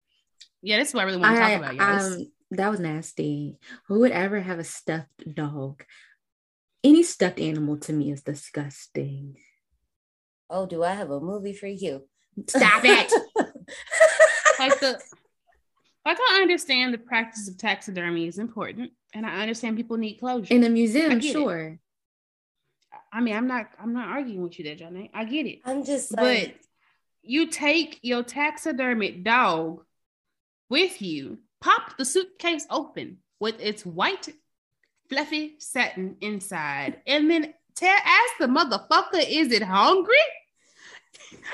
Yeah, 0.62 0.78
that's 0.78 0.93
what 0.93 1.01
I 1.01 1.03
really 1.05 1.18
want 1.18 1.36
to 1.36 1.43
I- 1.43 1.49
talk 1.49 1.59
about. 1.59 1.76
Y'all. 1.76 2.14
Um, 2.14 2.32
that 2.51 2.70
was 2.70 2.80
nasty. 2.80 3.57
Who 3.88 3.99
would 4.01 4.12
ever 4.12 4.39
have 4.41 4.59
a 4.59 4.64
stuffed 4.64 5.34
dog? 5.34 5.84
Any 6.84 7.03
stuffed 7.03 7.39
animal 7.39 7.78
to 7.78 7.93
me 7.93 8.12
is 8.12 8.24
disgusting. 8.24 9.38
Oh, 10.49 10.66
do 10.66 10.84
I 10.84 10.93
have 10.93 11.12
a 11.12 11.20
movie 11.22 11.53
for 11.53 11.68
you? 11.68 12.07
Stop 12.49 12.84
it. 12.84 13.12
like 14.59 14.80
the 14.80 14.99
like 16.05 16.18
I 16.20 16.39
understand 16.41 16.93
the 16.93 16.97
practice 16.97 17.47
of 17.47 17.57
taxidermy 17.57 18.28
is 18.28 18.38
important, 18.38 18.91
and 19.14 19.26
I 19.26 19.41
understand 19.41 19.78
people 19.78 19.97
need 19.97 20.16
closure. 20.16 20.53
In 20.53 20.64
a 20.64 20.68
I 20.68 20.70
museum, 20.70 21.20
get 21.20 21.26
it. 21.26 21.32
sure. 21.32 21.80
I 23.14 23.22
mean, 23.22 23.36
I'm 23.36 23.47
not 23.47 23.68
I'm 23.80 23.93
not 23.93 24.09
arguing 24.09 24.41
with 24.43 24.57
you 24.59 24.66
there, 24.66 24.76
Johnny. 24.76 25.09
I 25.14 25.24
get 25.26 25.45
it. 25.45 25.59
I'm 25.64 25.86
just 25.86 26.12
But 26.16 26.24
like, 26.24 26.59
you 27.22 27.47
take 27.47 27.99
your 28.01 28.24
taxidermic 28.24 29.24
dog 29.24 29.84
with 30.72 31.02
you, 31.02 31.38
pop 31.60 31.98
the 31.98 32.06
suitcase 32.06 32.66
open 32.72 33.18
with 33.42 33.60
its 33.60 33.86
white, 33.86 34.30
fluffy 35.10 35.56
satin 35.60 36.16
inside, 36.22 37.02
and 37.06 37.30
then 37.30 37.54
tell 37.76 37.94
ask 37.94 38.34
the 38.40 38.48
motherfucker, 38.48 39.24
is 39.28 39.52
it 39.52 39.62
hungry? 39.62 40.16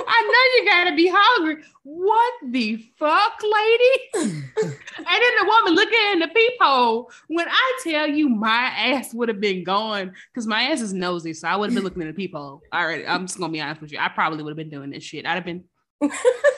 I 0.07 0.21
know 0.23 0.61
you 0.61 0.69
gotta 0.69 0.95
be 0.95 1.11
hungry. 1.11 1.63
What 1.83 2.33
the 2.51 2.77
fuck, 2.97 3.41
lady? 3.43 3.93
and 4.15 4.83
then 5.07 5.33
the 5.39 5.45
woman 5.47 5.73
looking 5.73 5.99
in 6.13 6.19
the 6.19 6.27
peephole. 6.27 7.11
When 7.27 7.47
I 7.47 7.79
tell 7.83 8.07
you 8.07 8.29
my 8.29 8.71
ass 8.75 9.13
would 9.13 9.29
have 9.29 9.41
been 9.41 9.63
gone, 9.63 10.13
because 10.31 10.45
my 10.45 10.63
ass 10.63 10.81
is 10.81 10.93
nosy, 10.93 11.33
so 11.33 11.47
I 11.47 11.55
would 11.55 11.71
have 11.71 11.75
been 11.75 11.83
looking 11.83 12.03
in 12.03 12.07
the 12.07 12.13
peephole. 12.13 12.61
All 12.71 12.87
right, 12.87 13.03
I'm 13.07 13.25
just 13.25 13.39
gonna 13.39 13.51
be 13.51 13.61
honest 13.61 13.81
with 13.81 13.91
you. 13.91 13.99
I 13.99 14.09
probably 14.09 14.43
would 14.43 14.51
have 14.51 14.57
been 14.57 14.69
doing 14.69 14.91
this 14.91 15.03
shit. 15.03 15.25
I'd 15.25 15.35
have 15.35 15.45
been 15.45 15.63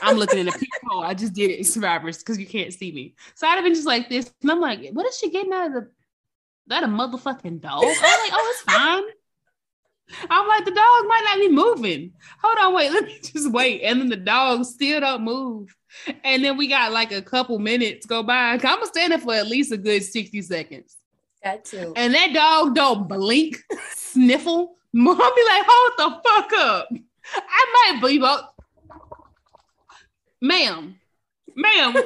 I'm 0.01 0.17
looking 0.17 0.39
in 0.39 0.45
the 0.47 0.51
peephole. 0.51 1.01
I 1.01 1.13
just 1.13 1.33
did 1.33 1.51
it, 1.51 1.65
survivors, 1.65 2.17
because 2.17 2.37
you 2.37 2.45
can't 2.45 2.73
see 2.73 2.91
me. 2.91 3.15
So 3.35 3.47
I'd 3.47 3.55
have 3.55 3.63
been 3.63 3.73
just 3.73 3.87
like 3.87 4.09
this. 4.09 4.33
And 4.41 4.51
I'm 4.51 4.59
like, 4.59 4.89
what 4.91 5.05
is 5.07 5.17
she 5.17 5.29
getting 5.29 5.53
out 5.53 5.67
of 5.67 5.73
the 5.73 5.91
that 6.67 6.83
a 6.83 6.87
motherfucking 6.87 7.61
dog? 7.61 7.83
I'm 7.83 7.87
like, 7.87 8.31
oh, 8.33 8.53
it's 8.53 8.61
fine. 8.61 9.03
I'm 10.29 10.47
like, 10.47 10.65
the 10.65 10.71
dog 10.71 11.07
might 11.07 11.21
not 11.25 11.39
be 11.39 11.49
moving. 11.49 12.13
Hold 12.41 12.57
on, 12.59 12.73
wait, 12.73 12.91
let 12.93 13.05
me 13.05 13.19
just 13.21 13.51
wait. 13.51 13.81
And 13.81 14.01
then 14.01 14.09
the 14.09 14.17
dog 14.17 14.65
still 14.65 14.99
don't 14.99 15.23
move. 15.23 15.75
And 16.23 16.43
then 16.43 16.57
we 16.57 16.67
got 16.67 16.91
like 16.91 17.11
a 17.11 17.21
couple 17.21 17.59
minutes 17.59 18.05
go 18.05 18.23
by. 18.23 18.51
I'm 18.53 18.59
gonna 18.59 18.85
stand 18.85 19.11
there 19.11 19.19
for 19.19 19.33
at 19.33 19.47
least 19.47 19.71
a 19.71 19.77
good 19.77 20.03
60 20.03 20.41
seconds. 20.41 20.97
got 21.43 21.65
to. 21.65 21.93
And 21.95 22.13
that 22.13 22.33
dog 22.33 22.75
don't 22.75 23.07
blink, 23.07 23.57
sniffle. 23.91 24.75
Mom 24.93 25.17
be 25.17 25.21
like, 25.21 25.65
hold 25.67 25.91
the 25.97 26.29
fuck 26.29 26.53
up. 26.53 26.89
I 27.35 27.91
might 27.91 28.07
be 28.07 28.17
both. 28.17 28.41
Ma'am. 30.41 30.95
Ma'am. 31.55 31.95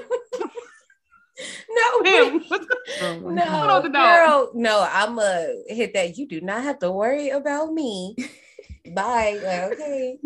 No, 1.70 2.02
Ma'am. 2.02 2.44
no, 3.36 3.46
Hold 3.46 3.70
on, 3.72 3.84
the 3.84 3.90
dog. 3.90 3.94
girl. 3.94 4.52
No, 4.54 4.88
I'm 4.90 5.16
gonna 5.16 5.48
hit 5.68 5.94
that. 5.96 6.16
You 6.18 6.28
do 6.28 6.42
not 6.42 6.64
have 6.64 6.80
to 6.80 6.92
worry 6.92 7.30
about 7.30 7.74
me. 7.74 8.16
Bye. 8.94 9.40
Like, 9.44 9.74
okay. 9.74 10.20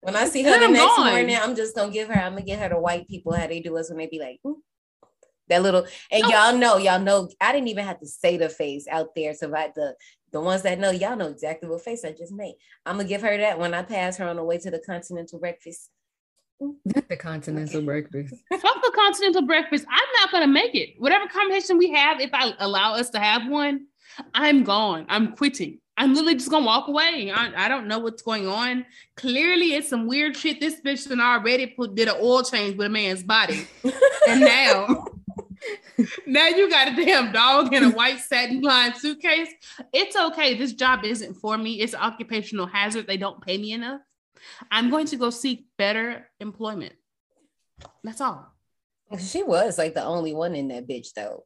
When 0.00 0.16
I 0.16 0.26
see 0.26 0.42
her 0.44 0.58
the 0.60 0.68
next 0.68 0.96
gone. 0.96 1.10
morning, 1.10 1.36
I'm 1.40 1.56
just 1.56 1.74
gonna 1.74 1.92
give 1.92 2.08
her. 2.08 2.14
I'm 2.14 2.32
gonna 2.34 2.44
get 2.44 2.60
her 2.60 2.68
to 2.68 2.78
white 2.78 3.08
people 3.08 3.32
how 3.32 3.46
they 3.46 3.60
do 3.60 3.76
us 3.76 3.88
when 3.90 3.98
they 3.98 4.06
be 4.06 4.20
like 4.20 4.38
"Mm." 4.46 4.54
that 5.48 5.62
little. 5.62 5.86
And 6.10 6.24
y'all 6.28 6.56
know, 6.56 6.76
y'all 6.76 7.00
know. 7.00 7.28
I 7.40 7.52
didn't 7.52 7.68
even 7.68 7.84
have 7.84 8.00
to 8.00 8.06
say 8.06 8.36
the 8.36 8.48
face 8.48 8.86
out 8.88 9.14
there. 9.14 9.34
So 9.34 9.52
I 9.54 9.72
the 9.74 9.96
the 10.30 10.40
ones 10.40 10.62
that 10.62 10.78
know, 10.78 10.90
y'all 10.90 11.16
know 11.16 11.28
exactly 11.28 11.68
what 11.68 11.82
face 11.82 12.04
I 12.04 12.12
just 12.12 12.32
made. 12.32 12.54
I'm 12.86 12.96
gonna 12.96 13.08
give 13.08 13.22
her 13.22 13.36
that 13.36 13.58
when 13.58 13.74
I 13.74 13.82
pass 13.82 14.18
her 14.18 14.28
on 14.28 14.36
the 14.36 14.44
way 14.44 14.58
to 14.58 14.70
the 14.70 14.78
continental 14.80 15.40
breakfast. 15.40 15.90
Not 16.84 17.08
the 17.08 17.16
continental 17.16 17.82
breakfast. 17.82 18.34
Fuck 18.50 18.82
the 18.82 18.92
continental 18.94 19.42
breakfast. 19.42 19.84
I'm 19.88 20.08
not 20.20 20.30
gonna 20.32 20.46
make 20.46 20.74
it. 20.74 20.94
Whatever 20.98 21.26
conversation 21.28 21.78
we 21.78 21.90
have, 21.90 22.20
if 22.20 22.30
I 22.32 22.52
allow 22.58 22.94
us 22.94 23.10
to 23.10 23.18
have 23.18 23.48
one, 23.48 23.86
I'm 24.34 24.62
gone. 24.62 25.06
I'm 25.08 25.34
quitting. 25.36 25.78
I'm 25.96 26.14
literally 26.14 26.34
just 26.34 26.50
gonna 26.50 26.64
walk 26.64 26.88
away. 26.88 27.30
I, 27.34 27.66
I 27.66 27.68
don't 27.68 27.86
know 27.86 27.98
what's 27.98 28.22
going 28.22 28.48
on. 28.48 28.86
Clearly, 29.16 29.74
it's 29.74 29.88
some 29.88 30.06
weird 30.06 30.36
shit. 30.36 30.60
This 30.60 30.80
bitch 30.80 31.08
done 31.08 31.20
already 31.20 31.66
put 31.66 31.94
did 31.94 32.08
an 32.08 32.16
oil 32.20 32.42
change 32.42 32.76
with 32.76 32.86
a 32.86 32.90
man's 32.90 33.22
body, 33.22 33.66
and 34.28 34.40
now, 34.40 35.04
now 36.26 36.48
you 36.48 36.70
got 36.70 36.88
a 36.88 36.96
damn 36.96 37.32
dog 37.32 37.74
in 37.74 37.84
a 37.84 37.90
white 37.90 38.20
satin 38.20 38.62
lined 38.62 38.96
suitcase. 38.96 39.48
It's 39.92 40.16
okay. 40.16 40.54
This 40.54 40.72
job 40.72 41.04
isn't 41.04 41.34
for 41.34 41.58
me. 41.58 41.80
It's 41.80 41.92
an 41.94 42.00
occupational 42.00 42.66
hazard. 42.66 43.06
They 43.06 43.18
don't 43.18 43.40
pay 43.42 43.58
me 43.58 43.72
enough. 43.72 44.00
I'm 44.70 44.90
going 44.90 45.06
to 45.06 45.16
go 45.16 45.30
seek 45.30 45.66
better 45.78 46.28
employment. 46.40 46.94
That's 48.04 48.20
all. 48.20 48.52
She 49.18 49.42
was 49.42 49.78
like 49.78 49.94
the 49.94 50.04
only 50.04 50.34
one 50.34 50.54
in 50.54 50.68
that 50.68 50.88
bitch 50.88 51.08
though. 51.14 51.44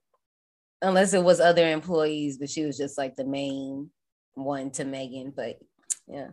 Unless 0.82 1.14
it 1.14 1.22
was 1.22 1.40
other 1.40 1.68
employees, 1.68 2.38
but 2.38 2.50
she 2.50 2.64
was 2.64 2.76
just 2.76 2.98
like 2.98 3.16
the 3.16 3.24
main 3.24 3.90
one 4.34 4.70
to 4.72 4.84
Megan. 4.84 5.32
But 5.34 5.58
yeah. 6.06 6.28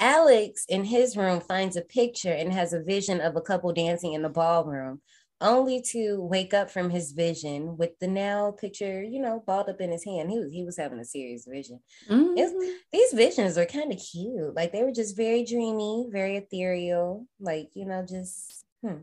Alex 0.00 0.64
in 0.68 0.84
his 0.84 1.16
room 1.16 1.40
finds 1.40 1.76
a 1.76 1.82
picture 1.82 2.32
and 2.32 2.52
has 2.52 2.72
a 2.72 2.82
vision 2.82 3.20
of 3.20 3.36
a 3.36 3.40
couple 3.40 3.72
dancing 3.72 4.12
in 4.12 4.22
the 4.22 4.28
ballroom, 4.28 5.00
only 5.40 5.80
to 5.80 6.20
wake 6.20 6.52
up 6.52 6.70
from 6.70 6.90
his 6.90 7.12
vision 7.12 7.76
with 7.76 7.98
the 8.00 8.08
now 8.08 8.50
picture, 8.50 9.02
you 9.02 9.20
know, 9.20 9.42
balled 9.46 9.68
up 9.68 9.80
in 9.80 9.92
his 9.92 10.04
hand. 10.04 10.30
He 10.30 10.38
was 10.38 10.52
he 10.52 10.64
was 10.64 10.76
having 10.76 10.98
a 10.98 11.04
serious 11.04 11.46
vision. 11.46 11.80
It's- 12.36 12.54
these 12.92 13.12
visions 13.12 13.56
are 13.56 13.66
kind 13.66 13.92
of 13.92 13.98
cute. 13.98 14.54
Like 14.54 14.72
they 14.72 14.82
were 14.82 14.92
just 14.92 15.16
very 15.16 15.44
dreamy, 15.44 16.08
very 16.10 16.36
ethereal. 16.36 17.26
Like, 17.40 17.70
you 17.74 17.86
know, 17.86 18.04
just 18.08 18.64
hmm. 18.82 18.98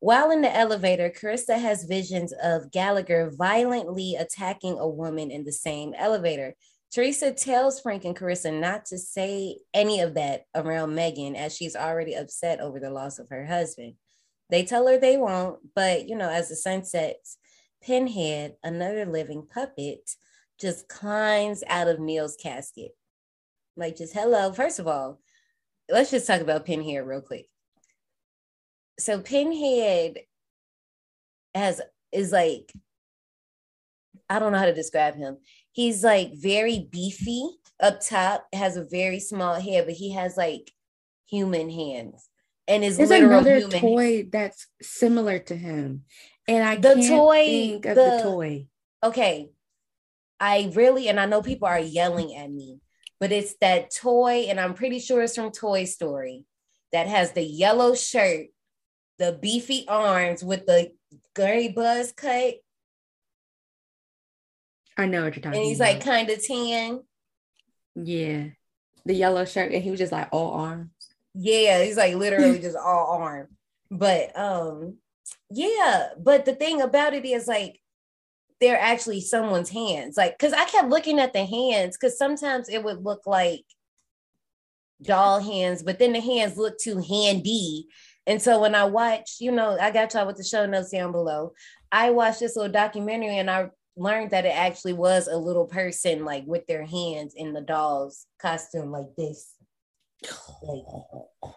While 0.00 0.30
in 0.30 0.42
the 0.42 0.54
elevator, 0.54 1.10
Carissa 1.10 1.58
has 1.58 1.84
visions 1.84 2.32
of 2.42 2.70
Gallagher 2.70 3.32
violently 3.36 4.14
attacking 4.14 4.78
a 4.78 4.88
woman 4.88 5.30
in 5.30 5.44
the 5.44 5.52
same 5.52 5.94
elevator. 5.96 6.54
Teresa 6.92 7.32
tells 7.32 7.80
Frank 7.80 8.04
and 8.04 8.16
Carissa 8.16 8.58
not 8.58 8.84
to 8.86 8.98
say 8.98 9.58
any 9.74 10.00
of 10.00 10.14
that 10.14 10.44
around 10.54 10.94
Megan 10.94 11.34
as 11.34 11.56
she's 11.56 11.74
already 11.74 12.14
upset 12.14 12.60
over 12.60 12.78
the 12.78 12.90
loss 12.90 13.18
of 13.18 13.28
her 13.30 13.46
husband. 13.46 13.94
They 14.50 14.64
tell 14.64 14.86
her 14.86 14.98
they 14.98 15.16
won't, 15.16 15.58
but 15.74 16.08
you 16.08 16.16
know, 16.16 16.28
as 16.28 16.48
the 16.48 16.56
sun 16.56 16.84
sets, 16.84 17.38
Pinhead, 17.82 18.56
another 18.62 19.04
living 19.06 19.46
puppet, 19.52 20.10
just 20.60 20.88
climbs 20.88 21.62
out 21.68 21.88
of 21.88 22.00
Neil's 22.00 22.36
casket. 22.36 22.92
Like, 23.76 23.96
just 23.96 24.14
hello. 24.14 24.52
First 24.52 24.78
of 24.78 24.86
all, 24.86 25.20
let's 25.90 26.10
just 26.10 26.26
talk 26.26 26.40
about 26.40 26.64
Pinhead 26.64 27.06
real 27.06 27.20
quick. 27.20 27.46
So 28.98 29.20
Pinhead 29.20 30.18
has 31.54 31.80
is 32.12 32.32
like, 32.32 32.72
I 34.28 34.38
don't 34.38 34.52
know 34.52 34.58
how 34.58 34.66
to 34.66 34.74
describe 34.74 35.16
him. 35.16 35.38
He's 35.72 36.02
like 36.02 36.32
very 36.34 36.88
beefy 36.90 37.48
up 37.80 38.00
top, 38.00 38.46
has 38.52 38.76
a 38.76 38.84
very 38.84 39.20
small 39.20 39.60
head, 39.60 39.84
but 39.86 39.94
he 39.94 40.12
has 40.12 40.36
like 40.36 40.70
human 41.28 41.68
hands. 41.68 42.28
And 42.68 42.82
is 42.84 42.96
There's 42.96 43.10
literal 43.10 43.32
another 43.32 43.58
human 43.60 43.80
toy 43.80 44.28
that's 44.30 44.66
similar 44.82 45.38
to 45.38 45.56
him, 45.56 46.04
and 46.48 46.64
I 46.64 46.76
The 46.76 46.94
can't 46.94 47.06
toy- 47.08 47.44
think 47.46 47.86
of 47.86 47.94
the- 47.94 48.02
the 48.16 48.22
toy. 48.22 48.66
okay, 49.04 49.50
I 50.40 50.70
really, 50.74 51.08
and 51.08 51.20
I 51.20 51.26
know 51.26 51.42
people 51.42 51.68
are 51.68 51.78
yelling 51.78 52.34
at 52.36 52.50
me, 52.50 52.80
but 53.20 53.30
it's 53.30 53.54
that 53.60 53.90
toy, 53.94 54.46
and 54.48 54.58
I'm 54.58 54.74
pretty 54.74 54.98
sure 54.98 55.22
it's 55.22 55.36
from 55.36 55.52
Toy 55.52 55.84
Story 55.84 56.44
that 56.92 57.06
has 57.06 57.32
the 57.32 57.42
yellow 57.44 57.94
shirt, 57.94 58.48
the 59.18 59.32
beefy 59.40 59.86
arms 59.88 60.42
with 60.42 60.66
the 60.66 60.92
gray 61.34 61.68
buzz 61.68 62.10
cut, 62.12 62.56
I 64.98 65.06
know 65.06 65.24
what 65.24 65.36
you're 65.36 65.42
talking 65.42 65.58
and 65.60 65.68
he's 65.68 65.78
about. 65.78 65.94
like 65.94 66.04
kind 66.04 66.30
of 66.30 66.44
tan. 66.44 67.02
yeah, 67.94 68.46
the 69.04 69.14
yellow 69.14 69.44
shirt, 69.44 69.72
and 69.72 69.82
he 69.82 69.90
was 69.90 70.00
just 70.00 70.12
like 70.12 70.28
all 70.32 70.52
arms. 70.52 70.90
Yeah, 71.36 71.82
he's 71.82 71.96
like 71.96 72.14
literally 72.14 72.58
just 72.60 72.76
all 72.76 73.18
arm. 73.20 73.48
But 73.90 74.36
um, 74.38 74.96
yeah, 75.50 76.08
but 76.18 76.44
the 76.44 76.54
thing 76.54 76.80
about 76.80 77.14
it 77.14 77.24
is 77.24 77.46
like 77.46 77.80
they're 78.60 78.80
actually 78.80 79.20
someone's 79.20 79.68
hands. 79.68 80.16
Like, 80.16 80.38
cause 80.38 80.52
I 80.52 80.64
kept 80.64 80.88
looking 80.88 81.18
at 81.18 81.32
the 81.32 81.44
hands, 81.44 81.96
because 81.96 82.16
sometimes 82.16 82.68
it 82.68 82.82
would 82.82 83.04
look 83.04 83.26
like 83.26 83.64
doll 85.02 85.40
hands, 85.40 85.82
but 85.82 85.98
then 85.98 86.12
the 86.12 86.20
hands 86.20 86.56
look 86.56 86.78
too 86.78 86.98
handy. 86.98 87.86
And 88.26 88.40
so 88.40 88.60
when 88.60 88.74
I 88.74 88.84
watched, 88.84 89.40
you 89.40 89.52
know, 89.52 89.76
I 89.78 89.90
got 89.90 90.14
y'all 90.14 90.26
with 90.26 90.36
the 90.36 90.44
show 90.44 90.66
notes 90.66 90.90
down 90.90 91.12
below. 91.12 91.52
I 91.92 92.10
watched 92.10 92.40
this 92.40 92.56
little 92.56 92.72
documentary 92.72 93.38
and 93.38 93.50
I 93.50 93.68
learned 93.96 94.30
that 94.30 94.46
it 94.46 94.56
actually 94.56 94.94
was 94.94 95.28
a 95.28 95.36
little 95.36 95.66
person 95.66 96.24
like 96.24 96.44
with 96.46 96.66
their 96.66 96.84
hands 96.84 97.34
in 97.36 97.52
the 97.52 97.60
doll's 97.60 98.26
costume 98.40 98.90
like 98.90 99.14
this. 99.16 99.55
Like 100.62 100.82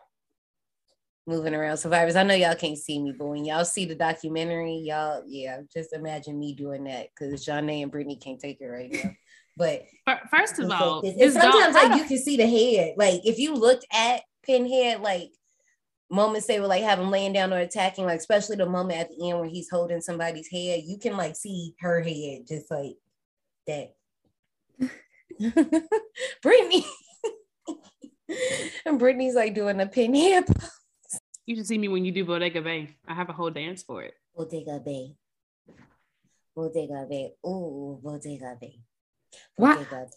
moving 1.28 1.54
around 1.54 1.78
survivors. 1.78 2.16
I 2.16 2.24
know 2.24 2.34
y'all 2.34 2.56
can't 2.56 2.78
see 2.78 3.00
me, 3.00 3.14
but 3.18 3.28
when 3.28 3.46
y'all 3.46 3.64
see 3.64 3.86
the 3.86 3.96
documentary, 3.96 4.78
y'all, 4.78 5.24
yeah, 5.28 5.62
just 5.72 5.94
imagine 5.94 6.40
me 6.40 6.56
doing 6.56 6.86
that 6.86 7.08
because 7.10 7.46
Janae 7.46 7.84
and 7.84 7.92
Brittany 7.92 8.18
can't 8.18 8.40
take 8.40 8.60
it 8.60 8.66
right 8.66 8.92
now. 8.92 9.12
But 9.56 9.84
First 10.32 10.58
of 10.60 10.72
all, 10.72 10.96
like 10.96 11.04
this. 11.04 11.16
this 11.16 11.36
and 11.36 11.44
sometimes 11.44 11.76
dog- 11.76 11.92
like 11.92 12.02
you 12.02 12.08
can 12.08 12.18
see 12.18 12.38
the 12.38 12.48
head. 12.48 12.96
Like 12.98 13.22
if 13.26 13.38
you 13.38 13.54
looked 13.54 13.86
at 13.94 14.22
Pinhead, 14.44 15.02
like 15.02 15.32
moments 16.10 16.48
they 16.48 16.60
were 16.60 16.68
like 16.68 16.84
have 16.84 16.98
him 17.00 17.12
laying 17.12 17.34
down 17.34 17.54
or 17.54 17.60
attacking, 17.60 18.06
like 18.06 18.20
especially 18.20 18.56
the 18.56 18.66
moment 18.66 19.00
at 19.00 19.10
the 19.10 19.30
end 19.30 19.40
where 19.40 19.50
he's 19.50 19.70
holding 19.70 20.02
somebody's 20.02 20.50
head, 20.50 20.82
you 20.86 20.98
can 20.98 21.18
like 21.18 21.36
see 21.36 21.76
her 21.82 22.02
head 22.02 22.48
just 22.48 22.72
like 22.72 22.96
that. 23.68 23.94
Brittany. 26.42 26.86
and 28.86 29.00
Brittany's 29.00 29.36
like 29.36 29.56
doing 29.56 29.78
the 29.78 29.88
Pinhead. 29.88 30.46
You 31.46 31.56
should 31.56 31.68
see 31.68 31.78
me 31.78 31.88
when 31.88 32.06
you 32.06 32.12
do 32.12 32.26
Bodega 32.26 32.62
Bay. 32.62 32.96
I 33.08 33.14
have 33.14 33.30
a 33.30 33.34
whole 33.34 33.50
dance 33.50 33.84
for 33.84 34.04
it. 34.04 34.14
Bodega 34.36 34.80
Bay. 34.84 35.16
Bodega 36.56 37.06
Bay. 37.10 37.34
Ooh, 37.46 38.00
Bodega 38.04 38.56
Bay. 38.60 38.80
Why- 39.56 39.76
Bodega. 39.76 40.08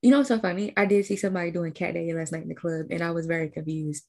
You 0.00 0.12
know 0.12 0.18
what's 0.18 0.28
so 0.28 0.38
funny? 0.38 0.72
I 0.76 0.86
did 0.86 1.04
see 1.06 1.16
somebody 1.16 1.50
doing 1.50 1.72
cat 1.72 1.94
day 1.94 2.12
last 2.14 2.30
night 2.32 2.42
in 2.42 2.48
the 2.48 2.54
club, 2.54 2.86
and 2.90 3.02
I 3.02 3.10
was 3.10 3.26
very 3.26 3.48
confused. 3.48 4.04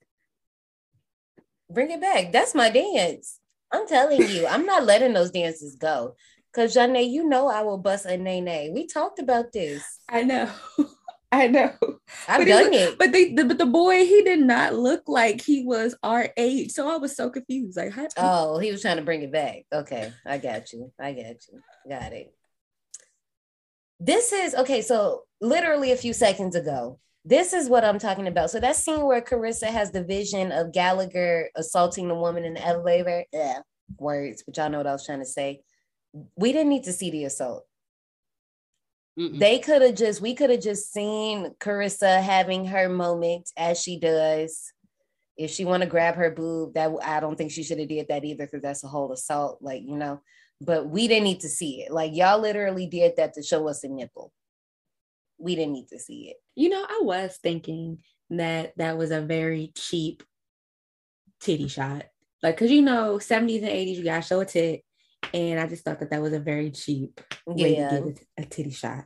Bring 1.69 1.89
it 1.89 1.99
back. 1.99 2.31
That's 2.31 2.53
my 2.53 2.69
dance. 2.69 3.39
I'm 3.71 3.87
telling 3.87 4.21
you, 4.29 4.45
I'm 4.47 4.65
not 4.65 4.85
letting 4.85 5.13
those 5.13 5.31
dances 5.31 5.75
go. 5.75 6.15
Cause 6.53 6.75
Janae, 6.75 7.09
you 7.09 7.27
know 7.27 7.47
I 7.47 7.61
will 7.61 7.77
bust 7.77 8.05
a 8.05 8.17
nay 8.17 8.41
nay. 8.41 8.71
We 8.73 8.87
talked 8.87 9.19
about 9.19 9.51
this. 9.51 9.83
I 10.07 10.23
know. 10.23 10.49
I 11.31 11.47
know. 11.47 11.71
I've 12.27 12.39
But 12.39 12.47
done 12.47 12.63
look- 12.65 12.73
it. 12.73 12.97
But 12.97 13.11
they, 13.11 13.33
the, 13.33 13.45
but 13.45 13.57
the 13.59 13.65
boy, 13.67 13.99
he 14.05 14.23
did 14.23 14.39
not 14.39 14.73
look 14.73 15.03
like 15.07 15.41
he 15.41 15.63
was 15.63 15.95
our 16.01 16.29
age, 16.37 16.71
so 16.71 16.89
I 16.91 16.97
was 16.97 17.15
so 17.15 17.29
confused. 17.29 17.77
Like, 17.77 17.91
how, 17.91 18.07
Oh, 18.17 18.57
he 18.57 18.71
was 18.71 18.81
trying 18.81 18.97
to 18.97 19.03
bring 19.03 19.21
it 19.21 19.31
back. 19.31 19.63
Okay, 19.71 20.11
I 20.25 20.39
got 20.39 20.73
you. 20.73 20.91
I 20.99 21.13
got 21.13 21.35
you. 21.51 21.61
Got 21.87 22.13
it. 22.13 22.33
This 23.99 24.31
is 24.33 24.55
okay. 24.55 24.81
So, 24.81 25.23
literally 25.41 25.91
a 25.91 25.97
few 25.97 26.13
seconds 26.13 26.55
ago, 26.55 26.99
this 27.25 27.53
is 27.53 27.69
what 27.69 27.83
I'm 27.85 27.99
talking 27.99 28.27
about. 28.27 28.49
So, 28.49 28.59
that 28.59 28.75
scene 28.77 29.01
where 29.05 29.21
Carissa 29.21 29.67
has 29.67 29.91
the 29.91 30.03
vision 30.03 30.51
of 30.51 30.71
Gallagher 30.73 31.49
assaulting 31.55 32.07
the 32.07 32.15
woman 32.15 32.43
in 32.45 32.53
the 32.55 32.65
elevator. 32.65 33.25
Yeah, 33.33 33.59
words, 33.97 34.41
but 34.43 34.57
y'all 34.57 34.69
know 34.69 34.77
what 34.79 34.87
I 34.87 34.93
was 34.93 35.05
trying 35.05 35.19
to 35.19 35.25
say. 35.25 35.61
We 36.35 36.53
didn't 36.53 36.69
need 36.69 36.85
to 36.85 36.93
see 36.93 37.11
the 37.11 37.25
assault. 37.25 37.65
They 39.19 39.59
could 39.59 39.81
have 39.81 39.95
just, 39.95 40.21
we 40.21 40.33
could 40.33 40.49
have 40.49 40.61
just 40.61 40.93
seen 40.93 41.53
Carissa 41.59 42.21
having 42.21 42.65
her 42.65 42.87
moment 42.87 43.49
as 43.57 43.81
she 43.81 43.99
does. 43.99 44.71
If 45.35 45.51
she 45.51 45.65
want 45.65 45.83
to 45.83 45.89
grab 45.89 46.15
her 46.15 46.31
boob, 46.31 46.73
that 46.75 46.91
I 47.03 47.19
don't 47.19 47.35
think 47.35 47.51
she 47.51 47.63
should 47.63 47.79
have 47.79 47.89
did 47.89 48.07
that 48.07 48.23
either 48.23 48.45
because 48.45 48.61
that's 48.61 48.83
a 48.83 48.87
whole 48.87 49.11
assault, 49.11 49.59
like 49.61 49.83
you 49.83 49.97
know. 49.97 50.21
But 50.61 50.89
we 50.89 51.07
didn't 51.07 51.25
need 51.25 51.41
to 51.41 51.49
see 51.49 51.81
it. 51.81 51.91
Like 51.91 52.15
y'all 52.15 52.39
literally 52.39 52.87
did 52.87 53.15
that 53.17 53.33
to 53.33 53.43
show 53.43 53.67
us 53.67 53.83
a 53.83 53.89
nipple. 53.89 54.31
We 55.37 55.55
didn't 55.55 55.73
need 55.73 55.87
to 55.89 55.99
see 55.99 56.29
it. 56.29 56.37
you 56.55 56.69
know, 56.69 56.85
I 56.87 56.99
was 57.01 57.37
thinking 57.41 57.99
that 58.29 58.73
that 58.77 58.97
was 58.97 59.11
a 59.11 59.21
very 59.21 59.71
cheap 59.75 60.23
titty 61.39 61.67
shot. 61.67 62.05
Like, 62.43 62.57
cause 62.57 62.69
you 62.69 62.81
know, 62.81 63.17
70s 63.17 63.61
and 63.63 63.71
80s, 63.71 63.95
you 63.95 64.03
gotta 64.03 64.21
show 64.21 64.39
a 64.39 64.45
tit. 64.45 64.83
And 65.33 65.59
I 65.59 65.67
just 65.67 65.83
thought 65.85 65.99
that 65.99 66.09
that 66.11 66.21
was 66.21 66.33
a 66.33 66.39
very 66.39 66.71
cheap 66.71 67.21
way 67.45 67.75
Yeah. 67.75 67.89
to 67.89 67.95
give 68.01 68.17
a, 68.37 68.41
a 68.41 68.45
titty 68.45 68.71
shot. 68.71 69.05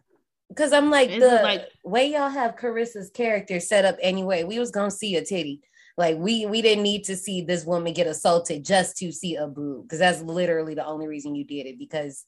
Cause 0.55 0.71
I'm 0.71 0.91
like 0.91 1.09
It's 1.09 1.19
the 1.23 1.41
like- 1.41 1.67
way 1.83 2.11
y'all 2.11 2.29
have 2.29 2.55
Carissa's 2.55 3.09
character 3.09 3.59
set 3.59 3.85
up 3.85 3.97
anyway. 4.01 4.43
We 4.43 4.59
was 4.59 4.71
gonna 4.71 4.91
see 4.91 5.15
a 5.15 5.25
titty. 5.25 5.61
Like 5.97 6.17
we 6.17 6.45
we 6.45 6.61
didn't 6.61 6.83
need 6.83 7.03
to 7.05 7.15
see 7.15 7.41
this 7.41 7.65
woman 7.65 7.93
get 7.93 8.07
assaulted 8.07 8.63
just 8.65 8.97
to 8.97 9.11
see 9.11 9.35
a 9.35 9.47
boob, 9.47 9.83
because 9.83 9.99
that's 9.99 10.21
literally 10.21 10.75
the 10.75 10.85
only 10.85 11.07
reason 11.07 11.35
you 11.35 11.43
did 11.43 11.65
it. 11.65 11.77
Because 11.79 12.25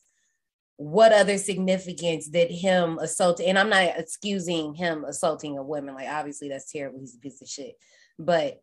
what 0.77 1.13
other 1.13 1.37
significance 1.37 2.27
did 2.27 2.51
him 2.51 2.97
assault? 2.99 3.39
And 3.39 3.57
I'm 3.57 3.69
not 3.69 3.97
excusing 3.97 4.73
him 4.73 5.05
assaulting 5.05 5.57
a 5.57 5.63
woman. 5.63 5.95
Like 5.95 6.09
obviously 6.09 6.49
that's 6.49 6.71
terrible. 6.71 6.99
He's 6.99 7.15
a 7.15 7.19
piece 7.19 7.41
of 7.41 7.47
shit. 7.47 7.75
But 8.19 8.59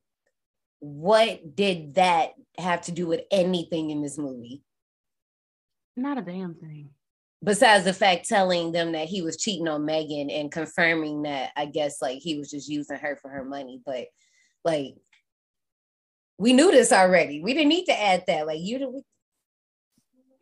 what 0.80 1.54
did 1.54 1.94
that 1.94 2.30
have 2.58 2.82
to 2.82 2.92
do 2.92 3.06
with 3.06 3.22
anything 3.30 3.90
in 3.90 4.02
this 4.02 4.18
movie? 4.18 4.62
Not 5.96 6.18
a 6.18 6.22
damn 6.22 6.54
thing. 6.54 6.90
besides 7.44 7.84
the 7.84 7.92
fact 7.92 8.28
telling 8.28 8.72
them 8.72 8.92
that 8.92 9.08
he 9.08 9.22
was 9.22 9.36
cheating 9.36 9.68
on 9.68 9.84
Megan 9.84 10.30
and 10.30 10.50
confirming 10.50 11.22
that 11.22 11.50
I 11.56 11.66
guess 11.66 12.00
like 12.00 12.18
he 12.18 12.38
was 12.38 12.50
just 12.50 12.68
using 12.68 12.96
her 12.96 13.16
for 13.20 13.28
her 13.30 13.44
money, 13.44 13.80
but 13.84 14.06
like 14.64 14.94
we 16.38 16.52
knew 16.52 16.70
this 16.70 16.92
already. 16.92 17.40
We 17.42 17.54
didn't 17.54 17.68
need 17.68 17.86
to 17.86 18.00
add 18.00 18.24
that. 18.26 18.46
Like 18.46 18.60
you 18.60 18.78
did 18.78 18.88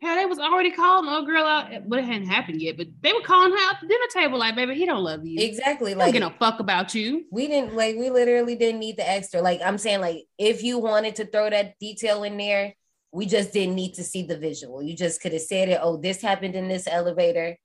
Hell, 0.01 0.15
they 0.15 0.25
was 0.25 0.39
already 0.39 0.71
calling 0.71 1.05
the 1.05 1.15
old 1.15 1.27
girl 1.27 1.45
out, 1.45 1.87
but 1.87 1.99
it 1.99 2.05
hadn't 2.05 2.25
happened 2.27 2.59
yet. 2.59 2.75
But 2.75 2.87
they 3.01 3.13
were 3.13 3.21
calling 3.21 3.51
her 3.51 3.57
out 3.69 3.75
the 3.81 3.87
dinner 3.87 4.07
table, 4.11 4.39
like, 4.39 4.55
baby, 4.55 4.73
he 4.73 4.87
don't 4.87 5.03
love 5.03 5.23
you. 5.23 5.39
exactly 5.39 5.91
don't 5.91 5.99
like 5.99 6.15
no 6.15 6.31
fuck 6.39 6.59
about 6.59 6.95
you. 6.95 7.25
we 7.31 7.47
didn't 7.47 7.75
like 7.75 7.95
we 7.97 8.09
literally 8.09 8.55
didn't 8.55 8.79
need 8.79 8.97
the 8.97 9.07
extra. 9.07 9.43
Like 9.43 9.61
I'm 9.63 9.77
saying, 9.77 10.01
like 10.01 10.23
if 10.39 10.63
you 10.63 10.79
wanted 10.79 11.17
to 11.17 11.27
throw 11.27 11.51
that 11.51 11.77
detail 11.79 12.23
in 12.23 12.37
there, 12.37 12.73
we 13.11 13.25
just 13.25 13.51
didn't 13.51 13.75
need 13.75 13.93
to 13.95 14.03
see 14.03 14.23
the 14.23 14.37
visual. 14.37 14.81
You 14.81 14.95
just 14.95 15.21
could 15.21 15.33
have 15.33 15.41
said 15.41 15.69
it. 15.69 15.79
Oh, 15.81 15.97
this 15.97 16.21
happened 16.21 16.55
in 16.55 16.67
this 16.67 16.87
elevator. 16.87 17.57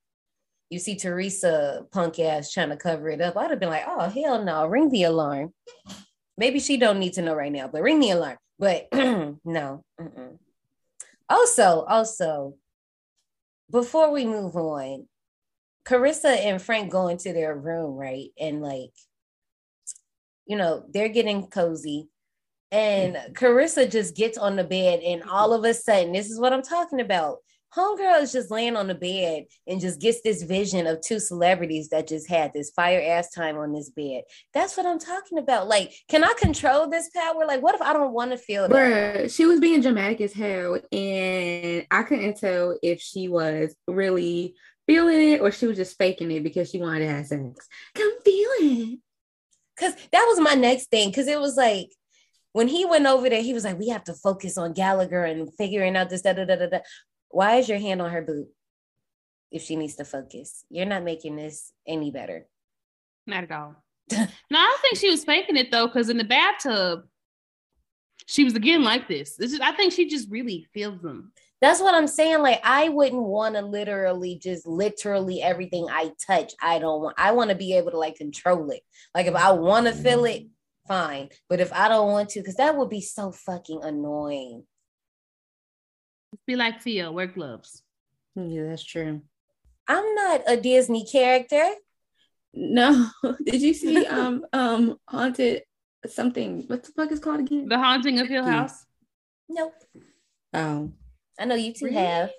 You 0.71 0.81
see 0.81 0.97
Teresa 0.97 1.87
punk 1.93 2.19
ass 2.19 2.53
trying 2.53 2.71
to 2.71 2.77
cover 2.77 3.09
it 3.09 3.21
up. 3.21 3.37
I'd 3.37 3.51
have 3.51 3.61
been 3.61 3.69
like, 3.69 3.85
oh 3.87 4.09
hell 4.09 4.45
no, 4.45 4.67
ring 4.67 4.91
the 4.91 5.05
alarm. 5.05 5.53
Maybe 6.37 6.59
she 6.59 6.77
don't 6.77 6.99
need 6.99 7.15
to 7.15 7.23
know 7.23 7.35
right 7.35 7.53
now, 7.53 7.69
but 7.69 7.83
ring 7.83 8.01
the 8.01 8.11
alarm. 8.11 8.39
But 8.59 8.89
no. 8.93 9.85
mm-mm. 10.01 10.39
Also, 11.29 11.83
also, 11.83 12.55
before 13.71 14.13
we 14.13 14.25
move 14.25 14.57
on, 14.57 15.07
Carissa 15.85 16.37
and 16.37 16.61
Frank 16.61 16.91
go 16.91 17.09
into 17.09 17.33
their 17.33 17.55
room, 17.55 17.97
right? 17.97 18.31
And 18.39 18.61
like, 18.61 18.93
you 20.47 20.57
know, 20.57 20.85
they're 20.93 21.09
getting 21.09 21.47
cozy. 21.47 22.09
And 22.73 23.17
Carissa 23.35 23.91
just 23.91 24.17
gets 24.17 24.37
on 24.37 24.57
the 24.57 24.65
bed, 24.65 25.01
and 25.01 25.23
all 25.25 25.53
of 25.53 25.65
a 25.65 25.73
sudden, 25.73 26.13
this 26.13 26.31
is 26.31 26.41
what 26.41 26.53
I'm 26.53 26.63
talking 26.63 27.01
about. 27.01 27.39
Homegirl 27.77 28.23
is 28.23 28.33
just 28.33 28.51
laying 28.51 28.77
on 28.77 28.87
the 28.87 28.95
bed 28.95 29.45
and 29.67 29.81
just 29.81 30.01
gets 30.01 30.23
this 30.23 30.43
vision 30.43 30.87
of 30.87 31.01
two 31.03 31.19
celebrities 31.19 31.91
that 31.91 32.09
just 32.09 32.29
had 32.29 32.53
this 32.55 32.71
fire 32.71 33.03
ass 33.05 33.31
time 33.33 33.59
on 33.59 33.73
this 33.73 33.91
bed. 33.91 34.23
That's 34.55 34.77
what 34.77 34.87
I'm 34.87 34.99
talking 34.99 35.39
about. 35.39 35.69
Like, 35.69 35.93
can 36.09 36.25
I 36.25 36.33
control 36.39 36.89
this 36.89 37.11
power? 37.15 37.45
Like, 37.47 37.63
what 37.63 37.75
if 37.75 37.83
I 37.83 37.93
don't 37.93 38.13
want 38.13 38.31
to 38.31 38.39
feel 38.39 38.67
that? 38.67 38.73
Bruh, 38.73 39.35
she 39.35 39.45
was 39.45 39.61
being 39.61 39.83
dramatic 39.83 40.23
as 40.23 40.33
hell, 40.33 40.79
and 40.91 41.87
I 41.91 42.03
couldn't 42.05 42.39
tell 42.39 42.79
if 42.83 43.01
she 43.01 43.29
was 43.29 43.75
really 43.87 44.55
feeling 44.87 45.33
it 45.33 45.41
or 45.41 45.51
she 45.51 45.67
was 45.67 45.77
just 45.77 45.99
faking 45.99 46.31
it 46.31 46.43
because 46.43 46.71
she 46.71 46.79
wanted 46.79 47.01
to 47.01 47.09
have 47.09 47.27
sex. 47.27 47.69
Come 47.95 48.21
feel 48.25 48.51
it. 48.61 48.99
Cause 49.79 49.95
that 50.13 50.25
was 50.27 50.41
my 50.41 50.55
next 50.55 50.87
thing. 50.91 51.13
Cause 51.13 51.27
it 51.27 51.39
was 51.39 51.57
like 51.57 51.91
when 52.57 52.69
he 52.69 52.87
went 52.87 53.05
over 53.05 53.29
there, 53.29 53.43
he 53.43 53.53
was 53.53 53.65
like, 53.65 53.79
"We 53.79 53.91
have 53.91 54.05
to 54.05 54.15
focus 54.15 54.57
on 54.57 54.73
Gallagher 54.73 55.25
and 55.25 55.53
figuring 55.59 55.95
out 55.95 56.09
this." 56.09 56.23
Da, 56.23 56.33
da, 56.33 56.47
da, 56.47 56.57
da, 56.57 56.67
da. 56.67 56.79
Why 57.29 57.57
is 57.57 57.69
your 57.69 57.79
hand 57.79 58.01
on 58.01 58.11
her 58.11 58.23
boot 58.23 58.49
If 59.51 59.61
she 59.61 59.77
needs 59.77 59.97
to 59.97 60.07
focus, 60.07 60.65
you're 60.71 60.87
not 60.87 61.05
making 61.05 61.37
this 61.37 61.71
any 61.87 62.11
better. 62.11 62.47
Not 63.27 63.45
at 63.45 63.53
all. 63.53 63.77
no, 64.11 64.19
I 64.19 64.27
don't 64.51 64.81
think 64.81 64.97
she 64.97 65.11
was 65.11 65.23
faking 65.23 65.59
it 65.59 65.71
though, 65.71 65.87
because 65.87 66.09
in 66.09 66.17
the 66.17 66.25
bathtub, 66.25 67.03
she 68.25 68.43
was 68.43 68.55
again 68.55 68.83
like 68.83 69.07
this. 69.07 69.37
This 69.37 69.53
is, 69.53 69.61
I 69.61 69.73
think 69.73 69.93
she 69.93 70.09
just 70.09 70.31
really 70.31 70.67
feels 70.73 71.03
them. 71.03 71.33
That's 71.61 71.83
what 71.83 71.95
I'm 71.95 72.07
saying. 72.07 72.41
Like, 72.41 72.61
I 72.65 72.89
wouldn't 72.89 73.23
want 73.23 73.57
to 73.57 73.61
literally 73.61 74.39
just 74.43 74.67
literally 74.67 75.43
everything 75.43 75.89
I 75.91 76.13
touch. 76.27 76.55
I 76.63 76.79
don't 76.79 77.03
want. 77.03 77.17
I 77.19 77.33
want 77.33 77.51
to 77.51 77.57
be 77.57 77.77
able 77.77 77.91
to 77.91 77.99
like 77.99 78.17
control 78.17 78.71
it. 78.71 78.81
Like, 79.15 79.27
if 79.27 79.35
I 79.35 79.53
want 79.53 79.89
to 79.89 79.93
feel 79.93 80.25
it, 80.25 80.47
fine. 80.87 81.31
But 81.49 81.61
if 81.61 81.73
I 81.73 81.89
don't 81.89 82.11
want 82.11 82.31
to, 82.31 82.41
because 82.41 82.57
that 82.57 82.77
would 82.77 82.89
be 82.91 83.01
so 83.01 83.33
fucking 83.33 83.81
annoying. 83.83 84.65
Be 86.47 86.57
like 86.57 86.83
Theo, 86.83 87.13
wear 87.13 87.27
gloves. 87.27 87.83
Yeah, 88.35 88.65
that's 88.65 88.85
true. 88.85 89.23
I'm 89.89 90.15
not 90.15 90.43
a 90.47 90.57
Disney 90.57 91.05
character. 91.07 91.65
No, 92.55 93.09
did 93.45 93.63
you 93.63 93.75
see 93.75 94.07
um 94.07 94.45
um 94.53 94.97
haunted 95.09 95.63
something? 96.07 96.65
What 96.67 96.85
the 96.85 96.93
fuck 96.93 97.13
is 97.13 97.21
called 97.21 97.41
again? 97.41 97.69
The 97.69 97.79
Haunting 97.79 98.19
of 98.21 98.29
Hill 98.29 98.45
House. 98.45 98.85
Nope. 99.49 99.75
Oh, 100.53 100.93
I 101.39 101.45
know 101.45 101.55
you 101.55 101.73
two 101.73 101.87
Really? 101.87 101.97
have. 101.97 102.31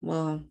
well, 0.00 0.44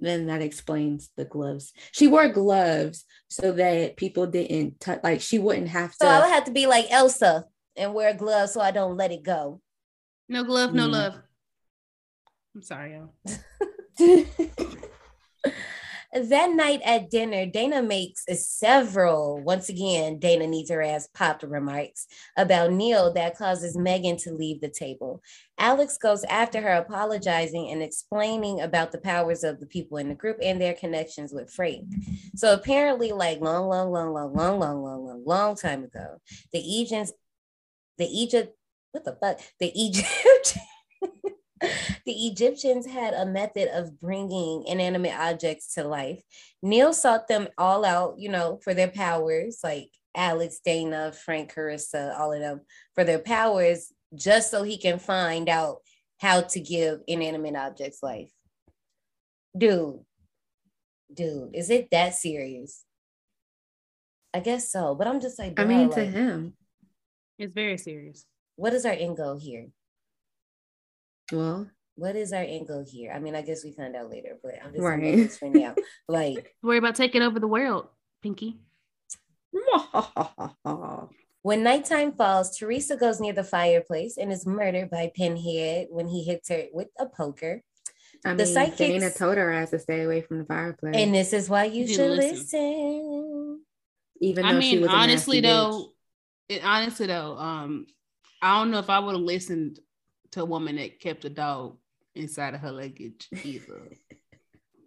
then 0.00 0.26
that 0.26 0.42
explains 0.42 1.10
the 1.16 1.24
gloves. 1.24 1.72
She 1.92 2.08
wore 2.08 2.28
gloves 2.28 3.04
so 3.28 3.52
that 3.52 3.96
people 3.96 4.26
didn't 4.26 4.80
touch. 4.80 5.00
Like 5.02 5.20
she 5.20 5.38
wouldn't 5.38 5.68
have 5.68 5.90
to. 5.92 5.96
So 6.00 6.08
I 6.08 6.20
would 6.20 6.32
have 6.32 6.44
to 6.44 6.50
be 6.52 6.66
like 6.66 6.86
Elsa 6.90 7.44
and 7.76 7.94
wear 7.94 8.14
gloves 8.14 8.52
so 8.52 8.60
I 8.60 8.70
don't 8.70 8.96
let 8.96 9.12
it 9.12 9.22
go. 9.22 9.60
No 10.28 10.44
glove, 10.44 10.72
no 10.72 10.88
Mm. 10.88 10.92
love. 10.92 11.18
I'm 12.54 12.62
sorry, 12.62 12.94
y'all. 12.94 13.12
That 16.12 16.50
night 16.50 16.80
at 16.84 17.08
dinner, 17.08 17.46
Dana 17.46 17.82
makes 17.82 18.24
several, 18.44 19.40
once 19.40 19.68
again, 19.68 20.18
Dana 20.18 20.48
needs 20.48 20.68
her 20.70 20.82
ass 20.82 21.08
popped 21.14 21.44
remarks 21.44 22.08
about 22.36 22.72
Neil 22.72 23.12
that 23.12 23.38
causes 23.38 23.76
Megan 23.76 24.16
to 24.18 24.32
leave 24.32 24.60
the 24.60 24.68
table. 24.68 25.22
Alex 25.56 25.98
goes 25.98 26.24
after 26.24 26.60
her, 26.62 26.72
apologizing 26.72 27.70
and 27.70 27.80
explaining 27.80 28.60
about 28.60 28.90
the 28.90 28.98
powers 28.98 29.44
of 29.44 29.60
the 29.60 29.66
people 29.66 29.98
in 29.98 30.08
the 30.08 30.14
group 30.16 30.38
and 30.42 30.60
their 30.60 30.74
connections 30.74 31.32
with 31.32 31.52
Frank. 31.52 31.86
So 32.34 32.54
apparently, 32.54 33.12
like 33.12 33.40
long, 33.40 33.68
long, 33.68 33.92
long, 33.92 34.12
long, 34.12 34.34
long, 34.34 34.58
long, 34.58 34.82
long, 34.82 35.06
long, 35.06 35.24
long 35.24 35.54
time 35.54 35.84
ago, 35.84 36.20
the 36.52 36.58
Egyptians, 36.58 37.12
the 37.98 38.06
Egypt, 38.06 38.56
what 38.90 39.04
the 39.04 39.16
fuck, 39.20 39.38
the 39.60 39.70
Egypt. 39.80 40.58
The 42.06 42.26
Egyptians 42.26 42.86
had 42.86 43.12
a 43.14 43.26
method 43.26 43.68
of 43.68 44.00
bringing 44.00 44.64
inanimate 44.66 45.14
objects 45.14 45.74
to 45.74 45.84
life. 45.84 46.22
Neil 46.62 46.92
sought 46.92 47.28
them 47.28 47.48
all 47.58 47.84
out, 47.84 48.18
you 48.18 48.30
know, 48.30 48.58
for 48.64 48.72
their 48.74 48.88
powers, 48.88 49.60
like 49.62 49.90
Alex, 50.16 50.60
Dana, 50.64 51.12
Frank, 51.12 51.52
Carissa, 51.52 52.18
all 52.18 52.32
of 52.32 52.40
them, 52.40 52.62
for 52.94 53.04
their 53.04 53.18
powers, 53.18 53.92
just 54.14 54.50
so 54.50 54.62
he 54.62 54.78
can 54.78 54.98
find 54.98 55.48
out 55.48 55.78
how 56.18 56.40
to 56.40 56.60
give 56.60 57.00
inanimate 57.06 57.56
objects 57.56 58.02
life. 58.02 58.30
Dude, 59.56 60.00
dude, 61.12 61.54
is 61.54 61.70
it 61.70 61.88
that 61.90 62.14
serious? 62.14 62.84
I 64.32 64.40
guess 64.40 64.70
so, 64.70 64.94
but 64.94 65.06
I'm 65.06 65.20
just 65.20 65.38
like, 65.38 65.58
I 65.58 65.64
mean, 65.64 65.90
to 65.90 66.00
like, 66.00 66.10
him. 66.10 66.54
It's 67.38 67.54
very 67.54 67.78
serious. 67.78 68.26
what 68.56 68.74
is 68.74 68.84
our 68.84 68.92
end 68.92 69.16
goal 69.16 69.38
here? 69.38 69.68
Well, 71.32 71.70
What 71.96 72.16
is 72.16 72.32
our 72.32 72.42
angle 72.42 72.84
here? 72.88 73.12
I 73.12 73.18
mean, 73.18 73.34
I 73.36 73.42
guess 73.42 73.62
we 73.64 73.72
find 73.72 73.94
out 73.94 74.10
later, 74.10 74.38
but 74.42 74.54
I'm 74.64 74.70
just 74.72 74.82
Right. 74.82 75.00
this 75.16 75.36
for 75.38 75.48
now. 75.50 75.74
Like, 76.08 76.54
Worry 76.62 76.78
about 76.78 76.94
taking 76.96 77.22
over 77.22 77.38
the 77.38 77.46
world, 77.48 77.88
Pinky. 78.22 78.58
When 81.42 81.62
nighttime 81.62 82.12
falls, 82.12 82.54
Teresa 82.58 82.96
goes 82.96 83.18
near 83.18 83.32
the 83.32 83.42
fireplace 83.44 84.18
and 84.18 84.30
is 84.30 84.44
murdered 84.46 84.90
by 84.90 85.10
Pinhead 85.14 85.86
when 85.90 86.06
he 86.08 86.22
hits 86.22 86.50
her 86.50 86.64
with 86.72 86.88
a 86.98 87.06
poker. 87.06 87.62
I 88.26 88.34
The 88.34 88.44
mean, 88.44 88.52
psychics- 88.54 88.76
Dana 88.78 89.10
told 89.10 89.38
her 89.38 89.50
ass 89.50 89.70
to 89.70 89.78
stay 89.78 90.02
away 90.02 90.20
from 90.20 90.38
the 90.40 90.44
fireplace. 90.44 90.94
And 90.96 91.14
this 91.14 91.32
is 91.32 91.48
why 91.48 91.64
you 91.64 91.86
Didn't 91.86 91.96
should 91.96 92.10
listen. 92.10 92.36
listen. 92.60 93.60
even 94.20 94.42
though 94.42 94.56
I 94.58 94.60
she 94.60 94.72
mean, 94.72 94.80
was 94.82 94.90
a 94.90 94.94
honestly 94.94 95.40
nasty 95.40 95.56
though, 95.56 95.78
bitch. 96.50 96.56
it, 96.56 96.62
honestly 96.64 97.06
though, 97.06 97.38
um, 97.38 97.86
I 98.42 98.58
don't 98.58 98.70
know 98.70 98.78
if 98.80 98.90
I 98.90 98.98
would 98.98 99.14
have 99.14 99.24
listened 99.24 99.80
to 100.32 100.42
a 100.42 100.44
woman 100.44 100.76
that 100.76 101.00
kept 101.00 101.24
a 101.24 101.30
dog 101.30 101.76
inside 102.14 102.54
of 102.54 102.60
her 102.60 102.72
luggage 102.72 103.28
either. 103.44 103.92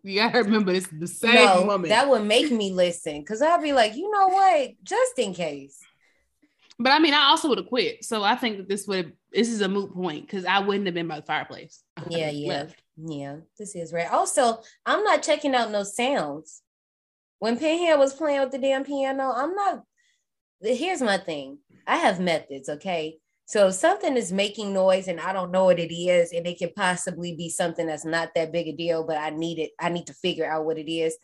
you 0.04 0.20
gotta 0.20 0.44
remember 0.44 0.74
this 0.74 0.86
is 0.86 1.00
the 1.00 1.08
same 1.08 1.36
no, 1.36 1.66
woman. 1.66 1.89
that 1.89 2.10
would 2.10 2.26
make 2.26 2.52
me 2.52 2.72
listen 2.72 3.20
because 3.20 3.41
I'd 3.41 3.62
be 3.62 3.74
like, 3.74 3.96
you 3.96 4.10
know 4.12 4.28
what? 4.28 4.72
Just 4.84 5.18
in 5.18 5.34
case. 5.34 5.80
but 6.80 6.91
I 6.91 7.00
mean, 7.00 7.14
I 7.14 7.26
also 7.26 7.50
would 7.50 7.58
have 7.58 7.68
quit. 7.68 8.04
So 8.04 8.24
I 8.24 8.36
think 8.36 8.58
that 8.58 8.70
this 8.70 8.88
would 8.88 9.14
this 9.32 9.50
is 9.50 9.62
a 9.62 9.70
moot 9.70 9.94
point 9.94 10.26
because 10.26 10.46
I 10.46 10.60
wouldn't 10.60 10.86
have 10.86 10.96
been 10.96 11.08
by 11.08 11.20
the 11.20 11.26
fireplace. 11.26 11.84
Yeah, 12.10 12.30
yeah. 12.30 12.50
left. 12.50 12.82
Yeah, 12.98 13.38
this 13.58 13.76
is 13.76 13.91
right. 13.91 14.12
Also, 14.12 14.62
I'm 14.86 15.04
not 15.04 15.24
checking 15.24 15.56
out 15.56 15.72
no 15.72 15.84
sounds. 15.84 16.62
When 17.39 17.58
Pinhead 17.58 18.00
was 18.00 18.14
playing 18.14 18.39
with 18.39 18.52
the 18.52 18.58
damn 18.60 18.86
piano, 18.86 19.34
I'm 19.36 19.56
not 19.56 19.84
here's 20.64 21.02
my 21.02 21.18
thing. 21.18 21.60
I 21.86 21.98
have 21.98 22.20
methods, 22.20 22.70
okay? 22.70 23.18
So 23.46 23.68
if 23.68 23.76
something 23.76 24.16
is 24.16 24.32
making 24.32 24.74
noise 24.74 25.08
and 25.08 25.20
I 25.20 25.34
don't 25.34 25.52
know 25.52 25.66
what 25.66 25.80
it 25.80 25.94
is, 25.94 26.32
and 26.32 26.48
it 26.48 26.60
could 26.60 26.76
possibly 26.76 27.36
be 27.36 27.50
something 27.50 27.88
that's 27.88 28.06
not 28.06 28.30
that 28.36 28.54
big 28.54 28.68
a 28.68 28.72
deal, 28.72 29.06
but 29.06 29.18
I 29.18 29.32
need 29.32 29.60
it, 29.60 29.72
I 29.80 29.89
need 29.89 30.08
to 30.08 30.14
figure 30.14 30.50
out 30.50 30.66
what 30.66 30.78
it 30.78 30.91
is. 30.91 31.16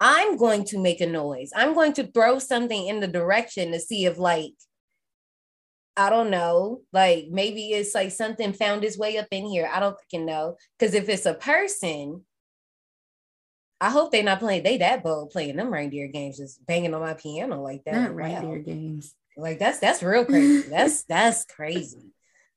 I'm 0.00 0.36
going 0.36 0.64
to 0.66 0.78
make 0.78 1.00
a 1.00 1.06
noise. 1.06 1.50
I'm 1.54 1.74
going 1.74 1.92
to 1.94 2.06
throw 2.06 2.38
something 2.38 2.86
in 2.86 3.00
the 3.00 3.06
direction 3.06 3.70
to 3.72 3.80
see 3.80 4.06
if 4.06 4.18
like 4.18 4.54
I 5.96 6.08
don't 6.08 6.30
know, 6.30 6.80
like 6.92 7.26
maybe 7.30 7.72
it's 7.72 7.94
like 7.94 8.10
something 8.10 8.54
found 8.54 8.84
its 8.84 8.96
way 8.96 9.18
up 9.18 9.26
in 9.30 9.44
here. 9.44 9.68
I 9.70 9.80
don't 9.80 9.98
fucking 9.98 10.24
know. 10.24 10.56
Because 10.78 10.94
if 10.94 11.08
it's 11.08 11.26
a 11.26 11.34
person, 11.34 12.24
I 13.82 13.90
hope 13.90 14.10
they're 14.10 14.22
not 14.22 14.38
playing. 14.38 14.62
They 14.62 14.78
that 14.78 15.02
bold 15.02 15.30
playing 15.30 15.56
them 15.56 15.72
reindeer 15.72 16.06
games, 16.06 16.38
just 16.38 16.64
banging 16.64 16.94
on 16.94 17.00
my 17.00 17.14
piano 17.14 17.62
like 17.62 17.84
that. 17.84 17.92
Not 17.92 18.10
Wow. 18.10 18.16
reindeer 18.16 18.58
games. 18.58 19.14
Like 19.36 19.58
that's 19.58 19.78
that's 19.78 20.02
real 20.02 20.24
crazy. 20.24 20.68
that's 20.70 21.04
that's 21.04 21.44
crazy. 21.44 22.12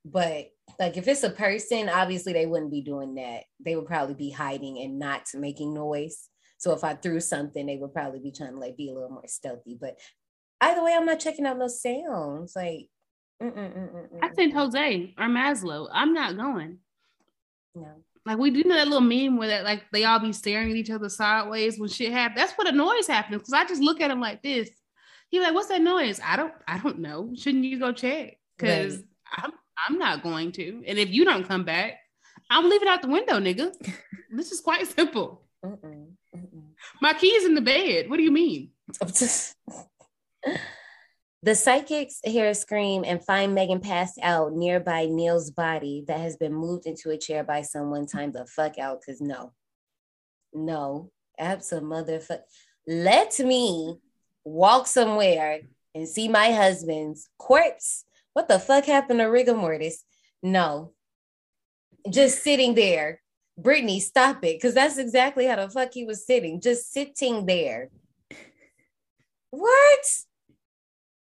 But 0.05 0.47
like 0.79 0.97
if 0.97 1.07
it's 1.07 1.23
a 1.23 1.29
person, 1.29 1.89
obviously 1.89 2.33
they 2.33 2.45
wouldn't 2.45 2.71
be 2.71 2.81
doing 2.81 3.15
that. 3.15 3.43
They 3.63 3.75
would 3.75 3.85
probably 3.85 4.15
be 4.15 4.31
hiding 4.31 4.79
and 4.79 4.99
not 4.99 5.27
making 5.33 5.73
noise. 5.73 6.29
So 6.57 6.73
if 6.73 6.83
I 6.83 6.93
threw 6.93 7.19
something, 7.19 7.65
they 7.65 7.77
would 7.77 7.93
probably 7.93 8.19
be 8.19 8.31
trying 8.31 8.53
to 8.53 8.59
like 8.59 8.77
be 8.77 8.89
a 8.89 8.93
little 8.93 9.09
more 9.09 9.27
stealthy. 9.27 9.77
But 9.79 9.99
either 10.61 10.83
way, 10.83 10.93
I'm 10.93 11.05
not 11.05 11.19
checking 11.19 11.45
out 11.45 11.57
no 11.57 11.67
sounds. 11.67 12.53
Like. 12.55 12.87
I 14.21 14.33
sent 14.33 14.53
Jose 14.53 15.13
or 15.17 15.25
Maslow. 15.25 15.89
I'm 15.91 16.13
not 16.13 16.37
going. 16.37 16.79
no. 17.75 18.03
Like 18.25 18.37
we 18.37 18.51
do 18.51 18.63
know 18.63 18.75
that 18.75 18.87
little 18.87 19.01
meme 19.01 19.37
where 19.37 19.49
that 19.49 19.65
like 19.65 19.83
they 19.91 20.05
all 20.05 20.19
be 20.19 20.31
staring 20.31 20.71
at 20.71 20.77
each 20.77 20.89
other 20.89 21.09
sideways 21.09 21.77
when 21.77 21.89
shit 21.89 22.13
happens. 22.13 22.37
That's 22.37 22.53
what 22.53 22.69
a 22.69 22.71
noise 22.71 23.07
happens. 23.07 23.41
Because 23.41 23.53
I 23.53 23.65
just 23.65 23.81
look 23.81 23.99
at 23.99 24.07
them 24.07 24.21
like 24.21 24.41
this. 24.41 24.69
He 25.33 25.39
like, 25.39 25.55
what's 25.55 25.69
that 25.69 25.81
noise? 25.81 26.19
I 26.23 26.35
don't, 26.35 26.53
I 26.67 26.77
don't 26.77 26.99
know. 26.99 27.31
Shouldn't 27.35 27.63
you 27.63 27.79
go 27.79 27.91
check? 27.91 28.37
Because 28.55 28.97
Right. 28.97 29.05
I'm, 29.31 29.51
I'm 29.89 29.97
not 29.97 30.21
going 30.21 30.51
to. 30.51 30.83
And 30.85 30.99
if 30.99 31.09
you 31.09 31.25
don't 31.25 31.47
come 31.47 31.63
back, 31.63 31.93
I'm 32.51 32.69
leaving 32.69 32.87
out 32.87 33.01
the 33.01 33.07
window, 33.07 33.39
nigga. 33.39 33.73
this 34.31 34.51
is 34.51 34.61
quite 34.61 34.85
simple. 34.85 35.41
Mm-mm, 35.65 36.11
mm-mm. 36.35 36.63
My 37.01 37.13
key's 37.13 37.45
in 37.45 37.55
the 37.55 37.61
bed. 37.61 38.11
What 38.11 38.17
do 38.17 38.23
you 38.23 38.31
mean? 38.31 38.69
The 41.41 41.55
psychics 41.55 42.21
hear 42.23 42.47
a 42.47 42.55
scream 42.55 43.03
and 43.05 43.21
find 43.21 43.53
Megan 43.53 43.81
passed 43.81 44.17
out 44.23 44.53
nearby 44.53 45.07
Neil's 45.07 45.51
body 45.51 46.05
that 46.07 46.19
has 46.21 46.37
been 46.37 46.53
moved 46.53 46.85
into 46.85 47.09
a 47.09 47.17
chair 47.17 47.43
by 47.43 47.63
someone. 47.63 48.05
Time 48.05 48.31
the 48.31 48.45
fuck 48.45 48.79
out, 48.79 49.01
because 49.01 49.19
no, 49.19 49.51
no, 50.53 51.11
absolutely 51.37 51.89
motherfucker. 51.89 52.43
Let 52.87 53.37
me 53.39 53.97
walk 54.43 54.87
somewhere 54.87 55.61
and 55.95 56.07
see 56.07 56.27
my 56.27 56.51
husband's 56.51 57.29
corpse. 57.37 58.05
What 58.33 58.47
the 58.47 58.59
fuck 58.59 58.85
happened 58.85 59.19
to 59.19 59.25
rigor 59.25 59.55
mortis? 59.55 60.03
No, 60.41 60.93
just 62.09 62.43
sitting 62.43 62.75
there. 62.75 63.21
Brittany, 63.57 63.99
stop 63.99 64.37
it, 64.37 64.55
because 64.55 64.73
that's 64.73 64.97
exactly 64.97 65.45
how 65.45 65.57
the 65.57 65.69
fuck 65.69 65.93
he 65.93 66.05
was 66.05 66.25
sitting, 66.25 66.59
just 66.59 66.91
sitting 66.91 67.45
there. 67.45 67.89
What? 69.51 70.05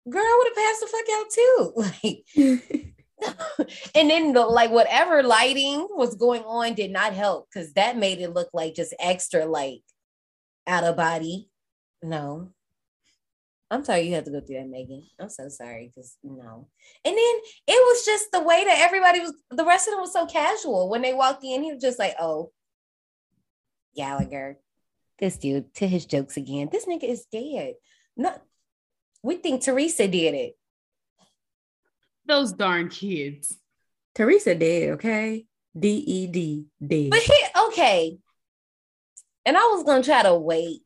Girl, 0.09 0.23
I 0.23 0.39
would 0.39 0.49
have 0.49 0.65
passed 0.65 0.81
the 0.81 0.87
fuck 0.87 1.09
out 1.17 1.31
too. 1.31 2.63
Like, 2.69 2.95
and 3.95 4.11
then 4.11 4.33
the 4.33 4.41
like 4.41 4.71
whatever 4.71 5.23
lighting 5.23 5.89
was 5.91 6.15
going 6.15 6.43
on 6.43 6.75
did 6.75 6.91
not 6.91 7.15
help 7.15 7.49
because 7.49 7.73
that 7.73 7.97
made 7.97 8.21
it 8.21 8.33
look 8.33 8.49
like 8.53 8.75
just 8.75 8.95
extra 9.01 9.45
like 9.45 9.81
out 10.67 10.85
of 10.85 10.97
body. 10.97 11.49
No. 12.03 12.53
I'm 13.71 13.85
sorry 13.85 14.03
you 14.03 14.15
had 14.15 14.25
to 14.25 14.31
go 14.31 14.41
through 14.41 14.57
that, 14.57 14.69
Megan. 14.69 15.07
I'm 15.21 15.29
so 15.29 15.49
sorry 15.49 15.93
because 15.95 16.17
no. 16.23 16.69
And 17.05 17.15
then 17.15 17.35
it 17.67 17.69
was 17.69 18.05
just 18.05 18.33
the 18.33 18.43
way 18.43 18.65
that 18.65 18.79
everybody 18.79 19.21
was, 19.21 19.35
the 19.51 19.65
rest 19.65 19.89
of 19.89 19.93
them 19.93 20.01
was 20.01 20.13
so 20.13 20.27
casual. 20.27 20.89
When 20.89 21.03
they 21.03 21.13
walked 21.13 21.45
in, 21.45 21.63
he 21.63 21.73
was 21.73 21.83
just 21.83 21.99
like, 21.99 22.15
oh, 22.19 22.51
Gallagher, 23.95 24.59
this 25.19 25.37
dude 25.37 25.75
to 25.75 25.87
his 25.87 26.07
jokes 26.07 26.37
again. 26.37 26.69
This 26.73 26.87
nigga 26.87 27.05
is 27.05 27.27
dead. 27.31 27.75
No, 28.17 28.33
we 29.23 29.37
think 29.37 29.63
Teresa 29.63 30.09
did 30.09 30.35
it. 30.35 30.57
Those 32.27 32.53
darn 32.53 32.89
kids. 32.89 33.59
Teresa 34.15 34.55
dead, 34.55 34.91
okay? 34.91 35.47
D 35.79 35.89
E 35.89 36.27
D 36.27 36.67
dead. 36.85 37.11
But 37.11 37.21
he 37.21 37.35
okay. 37.67 38.19
And 39.45 39.57
I 39.57 39.61
was 39.61 39.85
gonna 39.85 40.03
try 40.03 40.23
to 40.23 40.35
wait. 40.35 40.81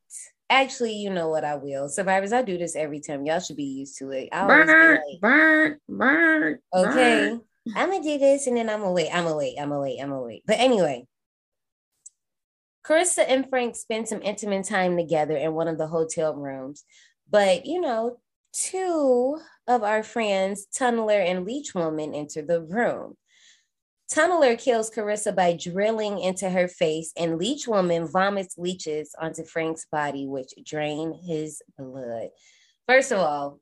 Actually, 0.53 0.93
you 0.93 1.09
know 1.09 1.31
what 1.31 1.47
I 1.47 1.55
will. 1.55 1.89
Survivors, 1.89 2.31
I 2.31 2.43
do 2.43 2.59
this 2.59 2.77
every 2.77 3.01
time. 3.01 3.25
Y'all 3.25 3.41
should 3.41 3.57
be 3.57 3.65
used 3.65 3.97
to 4.01 4.11
it. 4.11 4.29
I 4.33 4.47
Burn, 4.47 4.67
like, 4.67 5.21
burn, 5.23 5.79
burn. 5.89 6.59
okay, 6.75 7.31
burn. 7.31 7.41
I'm 7.75 7.91
gonna 7.91 8.03
do 8.03 8.19
this 8.19 8.47
and 8.47 8.59
then 8.59 8.69
I'm 8.69 8.81
gonna 8.81 8.93
wait. 8.93 9.09
I'm 9.11 9.25
gonna 9.25 9.37
wait. 9.39 9.57
I'm 9.59 9.71
gonna 9.71 9.81
wait. 9.81 9.99
I'm 9.99 10.11
gonna 10.11 10.21
wait. 10.21 10.43
But 10.47 10.59
anyway, 10.59 11.07
Carissa 12.85 13.25
and 13.27 13.49
Frank 13.49 13.77
spend 13.77 14.09
some 14.09 14.21
intimate 14.21 14.67
time 14.67 14.99
together 14.99 15.39
in 15.39 15.55
one 15.55 15.69
of 15.69 15.79
the 15.79 15.87
hotel 15.87 16.35
rooms. 16.35 16.85
But 17.31 17.65
you 17.65 17.81
know, 17.81 18.19
two 18.53 19.41
of 19.67 19.83
our 19.83 20.03
friends, 20.03 20.67
Tunneler 20.79 21.25
and 21.25 21.47
Leech 21.47 21.75
Woman, 21.75 22.15
enter 22.15 22.43
the 22.43 22.61
room. 22.61 23.17
Tunneler 24.13 24.59
kills 24.59 24.91
Carissa 24.91 25.35
by 25.35 25.57
drilling 25.57 26.19
into 26.19 26.51
her 26.51 26.69
face, 26.69 27.13
and 27.17 27.39
Leech 27.39 27.67
Woman 27.67 28.07
vomits 28.07 28.59
leeches 28.59 29.15
onto 29.19 29.43
Frank's 29.43 29.87
body, 29.91 30.27
which 30.27 30.53
drain 30.67 31.15
his 31.15 31.63
blood. 31.79 32.29
First 32.87 33.11
of 33.13 33.21
all, 33.21 33.59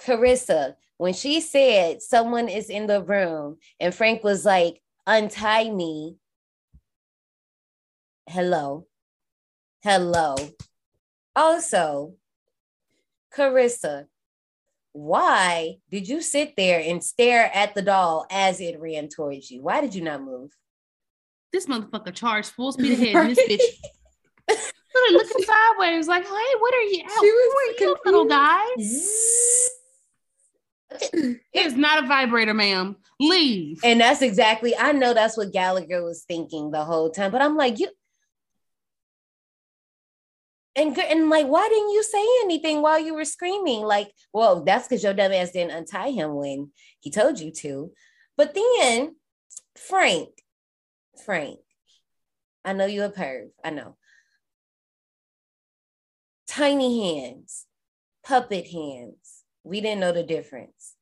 Carissa, 0.00 0.76
when 0.96 1.12
she 1.12 1.42
said 1.42 2.00
someone 2.00 2.48
is 2.48 2.70
in 2.70 2.86
the 2.86 3.02
room, 3.02 3.58
and 3.78 3.94
Frank 3.94 4.24
was 4.24 4.46
like, 4.46 4.80
untie 5.06 5.68
me. 5.68 6.16
Hello. 8.26 8.86
Hello. 9.82 10.34
Also, 11.36 12.14
Carissa, 13.34 14.06
why 14.92 15.76
did 15.90 16.08
you 16.08 16.20
sit 16.20 16.56
there 16.56 16.80
and 16.80 17.02
stare 17.02 17.50
at 17.54 17.74
the 17.74 17.82
doll 17.82 18.26
as 18.30 18.60
it 18.60 18.80
ran 18.80 19.08
towards 19.08 19.50
you? 19.50 19.62
Why 19.62 19.80
did 19.80 19.94
you 19.94 20.02
not 20.02 20.22
move? 20.22 20.50
This 21.52 21.66
motherfucker 21.66 22.14
charged 22.14 22.50
full 22.50 22.72
speed 22.72 22.92
ahead. 22.92 23.16
And 23.16 23.36
this 23.36 23.48
bitch 23.48 23.60
literally 24.94 25.24
looking 25.24 25.44
sideways, 25.44 26.08
like, 26.08 26.24
hey, 26.24 26.54
what 26.58 26.74
are 26.74 26.82
you? 26.82 27.04
Who 27.04 27.26
was 27.26 27.74
are 27.78 27.84
you, 27.84 27.96
little 28.04 28.24
guy? 28.26 28.64
It's 31.52 31.76
not 31.76 32.02
a 32.02 32.06
vibrator, 32.08 32.52
ma'am. 32.52 32.96
Leave. 33.20 33.78
And 33.84 34.00
that's 34.00 34.22
exactly, 34.22 34.76
I 34.76 34.90
know 34.90 35.14
that's 35.14 35.36
what 35.36 35.52
Gallagher 35.52 36.02
was 36.02 36.24
thinking 36.24 36.72
the 36.72 36.84
whole 36.84 37.10
time, 37.10 37.30
but 37.30 37.40
I'm 37.40 37.56
like, 37.56 37.78
you. 37.78 37.88
And, 40.80 40.94
g- 40.94 41.04
and 41.06 41.28
like, 41.28 41.46
why 41.46 41.68
didn't 41.68 41.90
you 41.90 42.02
say 42.02 42.24
anything 42.42 42.80
while 42.80 42.98
you 42.98 43.14
were 43.14 43.26
screaming? 43.26 43.82
Like, 43.82 44.10
well, 44.32 44.64
that's 44.64 44.88
because 44.88 45.04
your 45.04 45.12
dumb 45.12 45.30
ass 45.30 45.50
didn't 45.50 45.76
untie 45.76 46.10
him 46.10 46.36
when 46.36 46.70
he 47.00 47.10
told 47.10 47.38
you 47.38 47.50
to. 47.52 47.92
But 48.34 48.54
then, 48.54 49.16
Frank, 49.76 50.30
Frank, 51.22 51.58
I 52.64 52.72
know 52.72 52.86
you 52.86 53.02
a 53.02 53.10
perv. 53.10 53.50
I 53.62 53.68
know. 53.68 53.98
Tiny 56.48 57.18
hands, 57.18 57.66
puppet 58.24 58.66
hands. 58.68 59.44
We 59.62 59.82
didn't 59.82 60.00
know 60.00 60.12
the 60.12 60.22
difference. 60.22 60.94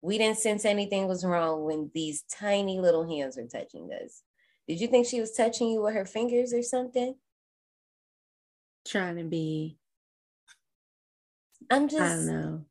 We 0.00 0.16
didn't 0.16 0.38
sense 0.38 0.64
anything 0.64 1.08
was 1.08 1.26
wrong 1.26 1.64
when 1.64 1.90
these 1.92 2.22
tiny 2.22 2.80
little 2.80 3.06
hands 3.06 3.36
were 3.36 3.46
touching 3.46 3.90
us. 4.02 4.22
Did 4.66 4.80
you 4.80 4.88
think 4.88 5.06
she 5.06 5.20
was 5.20 5.32
touching 5.32 5.68
you 5.68 5.82
with 5.82 5.92
her 5.92 6.06
fingers 6.06 6.54
or 6.54 6.62
something? 6.62 7.16
Trying 8.86 9.16
to 9.16 9.24
be, 9.24 9.78
I'm 11.70 11.88
just 11.88 12.02
I 12.02 12.08
don't 12.08 12.26
know. 12.26 12.64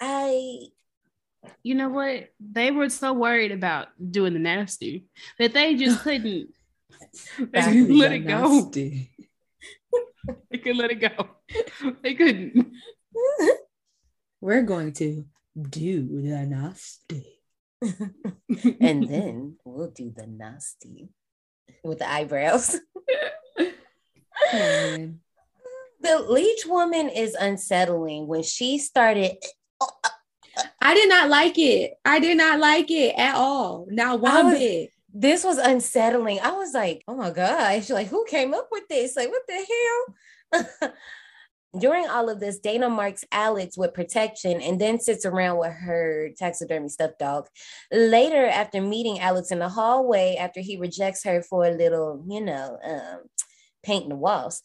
I, 0.00 0.58
You 1.62 1.74
know 1.76 1.88
what? 1.88 2.30
They 2.40 2.70
were 2.70 2.88
so 2.88 3.12
worried 3.12 3.52
about 3.52 3.88
doing 4.10 4.32
the 4.32 4.40
nasty 4.40 5.06
that 5.38 5.52
they 5.54 5.76
just 5.76 6.00
couldn't. 6.02 6.50
they 7.38 7.62
couldn't 7.62 7.98
let 7.98 8.10
the 8.10 8.16
it 8.16 8.26
go. 8.26 8.70
They 10.50 10.58
could 10.58 10.76
let 10.76 10.90
it 10.90 11.00
go. 11.00 11.28
They 12.02 12.14
couldn't. 12.14 12.72
We're 14.40 14.62
going 14.62 14.92
to 14.94 15.24
do 15.68 16.22
the 16.22 16.46
nasty. 16.46 17.40
and 18.80 19.08
then 19.08 19.56
we'll 19.64 19.90
do 19.90 20.12
the 20.14 20.26
nasty 20.26 21.08
with 21.82 21.98
the 21.98 22.10
eyebrows. 22.10 22.78
Man. 24.52 25.20
The 26.02 26.18
leech 26.28 26.66
woman 26.66 27.08
is 27.08 27.34
unsettling 27.34 28.26
when 28.26 28.42
she 28.42 28.78
started. 28.78 29.36
I 30.80 30.94
did 30.94 31.08
not 31.08 31.28
like 31.28 31.58
it. 31.58 31.92
I 32.04 32.18
did 32.18 32.36
not 32.36 32.58
like 32.58 32.90
it 32.90 33.14
at 33.16 33.34
all. 33.36 33.86
Not 33.88 34.20
one 34.20 34.46
was- 34.46 34.58
bit. 34.58 34.90
This 35.14 35.44
was 35.44 35.58
unsettling. 35.58 36.40
I 36.40 36.52
was 36.52 36.72
like, 36.72 37.02
oh 37.06 37.14
my 37.14 37.30
gosh, 37.30 37.90
like 37.90 38.06
who 38.08 38.24
came 38.24 38.54
up 38.54 38.68
with 38.72 38.88
this? 38.88 39.14
Like, 39.14 39.28
what 39.28 39.42
the 39.46 40.72
hell? 40.80 40.92
During 41.78 42.06
all 42.08 42.30
of 42.30 42.40
this, 42.40 42.58
Dana 42.58 42.88
marks 42.88 43.24
Alex 43.30 43.76
with 43.76 43.94
protection 43.94 44.60
and 44.62 44.80
then 44.80 45.00
sits 45.00 45.26
around 45.26 45.58
with 45.58 45.72
her 45.72 46.30
taxidermy 46.38 46.88
stuffed 46.88 47.18
dog. 47.18 47.46
Later, 47.90 48.46
after 48.46 48.80
meeting 48.80 49.20
Alex 49.20 49.50
in 49.50 49.58
the 49.58 49.68
hallway, 49.68 50.36
after 50.38 50.60
he 50.60 50.78
rejects 50.78 51.24
her 51.24 51.42
for 51.42 51.66
a 51.66 51.70
little, 51.70 52.24
you 52.26 52.42
know, 52.42 52.78
um, 52.82 53.20
painting 53.82 54.10
the 54.10 54.16
walls, 54.16 54.62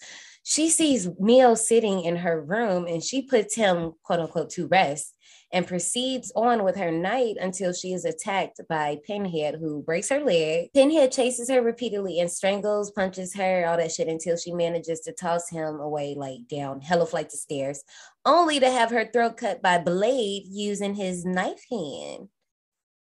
she 0.49 0.69
sees 0.69 1.09
Neil 1.19 1.57
sitting 1.57 2.05
in 2.05 2.15
her 2.15 2.41
room 2.41 2.87
and 2.87 3.03
she 3.03 3.21
puts 3.21 3.53
him, 3.53 3.91
quote 4.01 4.21
unquote, 4.21 4.49
to 4.51 4.65
rest 4.67 5.13
and 5.51 5.67
proceeds 5.67 6.31
on 6.37 6.63
with 6.63 6.77
her 6.77 6.89
night 6.89 7.35
until 7.37 7.73
she 7.73 7.91
is 7.91 8.05
attacked 8.05 8.61
by 8.69 8.97
Pinhead, 9.05 9.55
who 9.59 9.83
breaks 9.83 10.07
her 10.07 10.21
leg. 10.21 10.69
Pinhead 10.73 11.11
chases 11.11 11.49
her 11.49 11.61
repeatedly 11.61 12.21
and 12.21 12.31
strangles, 12.31 12.91
punches 12.91 13.35
her, 13.35 13.67
all 13.67 13.75
that 13.75 13.91
shit 13.91 14.07
until 14.07 14.37
she 14.37 14.53
manages 14.53 15.01
to 15.01 15.11
toss 15.11 15.49
him 15.49 15.81
away, 15.81 16.15
like 16.15 16.47
down 16.49 16.79
hella 16.79 17.05
flights 17.05 17.33
of 17.33 17.41
stairs, 17.41 17.83
only 18.23 18.57
to 18.57 18.71
have 18.71 18.89
her 18.89 19.05
throat 19.05 19.35
cut 19.35 19.61
by 19.61 19.77
Blade 19.77 20.43
using 20.45 20.95
his 20.95 21.25
knife 21.25 21.65
hand. 21.69 22.29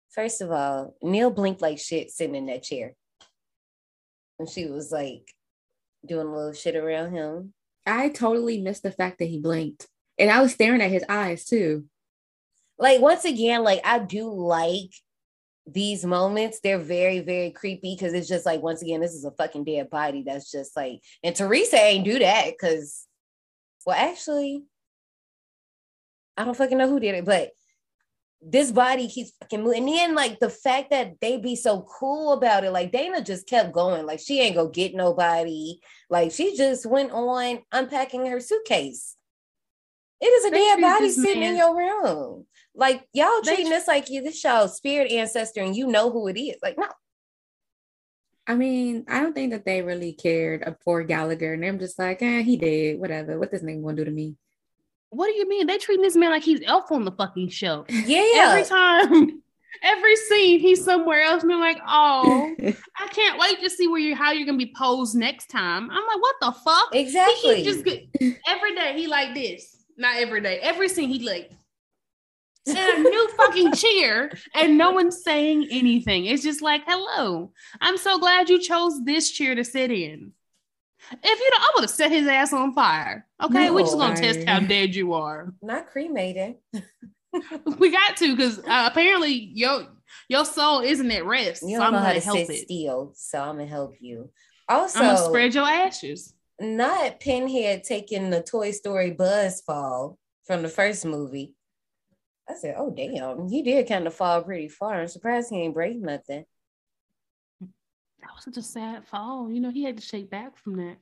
First 0.09 0.41
of 0.41 0.51
all, 0.51 0.97
Neil 1.01 1.31
blinked 1.31 1.63
like 1.63 1.79
shit 1.79 2.11
sitting 2.11 2.35
in 2.35 2.47
that 2.47 2.65
chair. 2.65 2.97
And 4.41 4.49
she 4.49 4.67
was 4.67 4.91
like 4.91 5.33
doing 6.07 6.27
a 6.27 6.35
little 6.35 6.53
shit 6.53 6.77
around 6.77 7.13
him. 7.13 7.53
I 7.87 8.09
totally 8.09 8.61
missed 8.61 8.83
the 8.83 8.93
fact 8.93 9.19
that 9.19 9.27
he 9.27 9.39
blinked. 9.41 9.87
And 10.19 10.31
I 10.31 10.43
was 10.43 10.53
staring 10.53 10.83
at 10.83 10.91
his 10.91 11.05
eyes 11.09 11.45
too 11.45 11.87
like 12.81 13.01
once 13.01 13.25
again, 13.27 13.63
like 13.63 13.83
I 13.85 13.99
do 14.01 14.33
like 14.33 14.91
these 15.67 16.05
moments. 16.05 16.61
They're 16.61 16.79
very, 16.79 17.21
very 17.21 17.51
creepy 17.51 17.95
because 17.95 18.15
it's 18.15 18.27
just 18.27 18.47
like 18.47 18.63
once 18.63 18.83
again, 18.83 19.01
this 19.01 19.13
is 19.13 19.25
a 19.25 19.31
fucking 19.31 19.65
dead 19.65 19.91
body 19.91 20.25
that's 20.27 20.51
just 20.51 20.75
like, 20.75 21.01
and 21.23 21.37
Teresa 21.37 21.77
ain't 21.77 22.07
do 22.07 22.19
that 22.19 22.47
because, 22.47 23.07
well, 23.87 23.97
actually, 23.97 24.65
I 26.37 26.45
don't 26.45 26.57
fucking 26.57 26.79
know 26.79 26.89
who 26.89 27.01
did 27.01 27.15
it, 27.15 27.27
but 27.27 27.51
this 28.43 28.73
body 28.73 29.09
keeps 29.09 29.33
fucking 29.41 29.63
moving. 29.63 29.81
And 29.81 29.89
then 29.89 30.15
like 30.15 30.39
the 30.39 30.49
fact 30.49 30.91
that 30.91 31.21
they 31.21 31.37
be 31.37 31.57
so 31.57 31.83
cool 31.83 32.33
about 32.33 32.65
it, 32.65 32.71
like 32.71 32.93
Dana 32.93 33.23
just 33.23 33.47
kept 33.47 33.73
going, 33.73 34.07
like 34.07 34.21
she 34.21 34.41
ain't 34.41 34.57
gonna 34.57 34.71
get 34.71 34.95
nobody. 34.95 35.79
Like 36.09 36.33
she 36.33 36.57
just 36.57 36.87
went 36.87 37.13
on 37.13 37.61
unpacking 37.73 38.27
her 38.27 38.41
suitcase. 38.41 39.17
It 40.21 40.27
is 40.27 40.45
a 40.47 40.51
dead 40.51 40.81
body 40.81 41.11
sitting 41.11 41.41
man. 41.41 41.53
in 41.53 41.59
your 41.59 41.77
room. 41.77 42.47
Like 42.75 43.07
y'all 43.13 43.43
treating 43.43 43.71
this 43.71 43.89
like 43.89 44.11
you 44.11 44.23
this 44.23 44.43
y'all 44.43 44.69
spirit 44.69 45.11
ancestor 45.13 45.63
and 45.63 45.77
you 45.77 45.87
know 45.87 46.11
who 46.11 46.29
it 46.29 46.39
is. 46.39 46.57
Like, 46.63 46.79
no. 46.79 46.89
I 48.47 48.55
mean, 48.55 49.05
I 49.09 49.21
don't 49.21 49.33
think 49.33 49.53
that 49.53 49.65
they 49.65 49.83
really 49.83 50.13
cared 50.13 50.63
about 50.63 50.83
for 50.83 51.05
Gallagher, 51.05 51.53
and 51.53 51.65
I'm 51.65 51.79
just 51.79 51.99
like, 51.99 52.21
eh, 52.21 52.43
he 52.43 52.57
did, 52.57 52.99
whatever. 52.99 53.39
What 53.39 53.51
this 53.51 53.63
nigga 53.63 53.83
gonna 53.83 53.97
do 53.97 54.05
to 54.05 54.11
me? 54.11 54.35
What 55.11 55.27
do 55.27 55.35
you 55.35 55.49
mean? 55.49 55.67
They 55.67 55.79
treating 55.79 56.03
this 56.03 56.17
man 56.17 56.31
like 56.31 56.43
he's 56.43 56.63
elf 56.65 56.91
on 56.91 57.05
the 57.05 57.13
fucking 57.13 57.49
show. 57.49 57.85
Yeah. 57.89 58.51
Every 58.51 58.65
time, 58.65 59.43
every 59.83 60.17
scene, 60.17 60.61
he's 60.61 60.85
somewhere 60.85 61.23
else, 61.23 61.43
and 61.43 61.51
they're 61.51 61.59
like, 61.59 61.81
oh, 61.87 62.55
I 62.99 63.09
can't 63.09 63.39
wait 63.39 63.61
to 63.61 63.71
see 63.71 63.89
where 63.89 64.01
you 64.01 64.15
how 64.15 64.33
you're 64.33 64.47
gonna 64.47 64.59
be 64.59 64.73
posed 64.77 65.17
next 65.17 65.51
time. 65.51 65.91
I'm 65.91 66.07
like, 66.07 66.21
what 66.21 66.37
the 66.41 66.53
fuck? 66.53 66.95
Exactly. 66.95 67.57
He 67.57 67.65
just 67.65 67.87
every 68.49 68.75
day 68.75 68.95
he 68.97 69.07
like 69.07 69.35
this. 69.35 69.77
Not 69.97 70.17
every 70.17 70.41
day. 70.41 70.59
Every 70.61 70.89
scene 70.89 71.09
he 71.09 71.19
like 71.27 71.51
in 72.67 72.77
a 72.77 72.99
new 72.99 73.29
fucking 73.37 73.73
chair 73.73 74.31
and 74.55 74.79
no 74.79 74.93
one's 74.93 75.23
saying 75.23 75.69
anything. 75.71 76.27
It's 76.27 76.43
just 76.43 76.63
like, 76.63 76.83
hello, 76.87 77.53
I'm 77.81 77.97
so 77.97 78.19
glad 78.19 78.49
you 78.49 78.61
chose 78.61 79.05
this 79.05 79.31
chair 79.31 79.55
to 79.55 79.65
sit 79.65 79.91
in. 79.91 80.33
If 81.11 81.41
you 81.41 81.51
don't, 81.51 81.63
I 81.63 81.71
would 81.75 81.83
have 81.83 81.91
set 81.91 82.11
his 82.11 82.27
ass 82.27 82.53
on 82.53 82.73
fire. 82.73 83.27
Okay, 83.43 83.67
no, 83.67 83.75
we're 83.75 83.81
just 83.81 83.97
gonna 83.97 84.17
test 84.17 84.47
how 84.47 84.61
dead 84.61 84.95
you 84.95 85.13
are. 85.13 85.53
Not 85.63 85.89
cremated. 85.89 86.57
we 87.79 87.91
got 87.91 88.17
to 88.19 88.37
because 88.37 88.59
uh, 88.61 88.89
apparently 88.91 89.33
your 89.33 89.87
your 90.29 90.45
soul 90.45 90.81
isn't 90.81 91.11
at 91.11 91.25
rest. 91.25 91.63
You 91.63 91.79
don't 91.79 91.87
so 91.87 91.91
know 91.91 91.99
how 91.99 92.13
to 92.13 92.21
help 92.21 92.39
it. 92.39 92.65
still, 92.65 93.13
so 93.15 93.41
I'm 93.41 93.57
gonna 93.57 93.67
help 93.67 93.95
you. 94.01 94.31
Also, 94.69 95.01
I'm 95.01 95.07
gonna 95.07 95.29
spread 95.29 95.55
your 95.55 95.67
ashes. 95.67 96.35
Not 96.61 97.21
Pinhead 97.21 97.85
taking 97.85 98.31
the 98.31 98.43
Toy 98.43 98.71
Story 98.71 99.11
buzz 99.11 99.63
fall 99.63 100.19
from 100.47 100.63
the 100.63 100.69
first 100.69 101.05
movie 101.05 101.55
I 102.51 102.55
said, 102.55 102.75
"Oh 102.77 102.91
damn, 102.91 103.49
he 103.49 103.63
did 103.63 103.89
kind 103.89 104.07
of 104.07 104.15
fall 104.15 104.43
pretty 104.43 104.69
far. 104.69 105.01
I'm 105.01 105.09
surprised 105.09 105.51
he 105.51 105.61
ain't 105.61 105.75
break 105.75 105.97
nothing." 105.97 106.45
That 108.23 108.31
was 108.35 108.45
such 108.45 108.57
a 108.57 108.63
sad 108.63 109.07
fall. 109.07 109.51
You 109.51 109.61
know, 109.61 109.71
he 109.71 109.85
had 109.85 109.97
to 109.97 110.03
shake 110.03 110.31
back 110.31 110.57
from 110.57 110.77
that. 110.77 110.97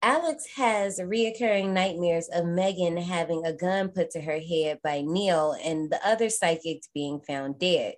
Alex 0.00 0.46
has 0.54 1.00
reoccurring 1.00 1.70
nightmares 1.70 2.28
of 2.32 2.46
Megan 2.46 2.96
having 2.96 3.44
a 3.44 3.52
gun 3.52 3.88
put 3.88 4.10
to 4.10 4.20
her 4.20 4.38
head 4.38 4.78
by 4.82 5.02
Neil 5.04 5.56
and 5.62 5.90
the 5.90 5.98
other 6.06 6.30
psychics 6.30 6.88
being 6.94 7.20
found 7.20 7.58
dead. 7.58 7.94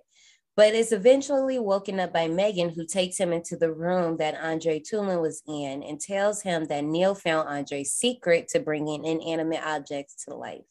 But 0.57 0.73
is 0.73 0.91
eventually 0.91 1.59
woken 1.59 1.99
up 1.99 2.11
by 2.11 2.27
Megan, 2.27 2.69
who 2.69 2.85
takes 2.85 3.17
him 3.17 3.31
into 3.31 3.55
the 3.55 3.71
room 3.71 4.17
that 4.17 4.35
Andre 4.43 4.79
Toulon 4.79 5.21
was 5.21 5.41
in 5.47 5.83
and 5.83 5.99
tells 5.99 6.41
him 6.41 6.65
that 6.65 6.83
Neil 6.83 7.15
found 7.15 7.47
Andre's 7.47 7.91
secret 7.91 8.47
to 8.49 8.59
bringing 8.59 9.05
inanimate 9.05 9.63
objects 9.63 10.25
to 10.25 10.35
life. 10.35 10.65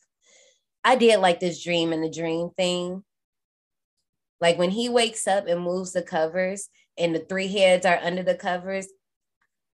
I 0.84 0.96
did 0.96 1.20
like 1.20 1.40
this 1.40 1.62
dream 1.62 1.92
and 1.92 2.02
the 2.02 2.10
dream 2.10 2.50
thing. 2.56 3.04
Like 4.40 4.58
when 4.58 4.70
he 4.70 4.88
wakes 4.88 5.26
up 5.26 5.46
and 5.46 5.60
moves 5.60 5.92
the 5.92 6.02
covers 6.02 6.68
and 6.98 7.14
the 7.14 7.20
three 7.20 7.48
heads 7.48 7.84
are 7.84 7.98
under 8.02 8.22
the 8.22 8.34
covers, 8.34 8.88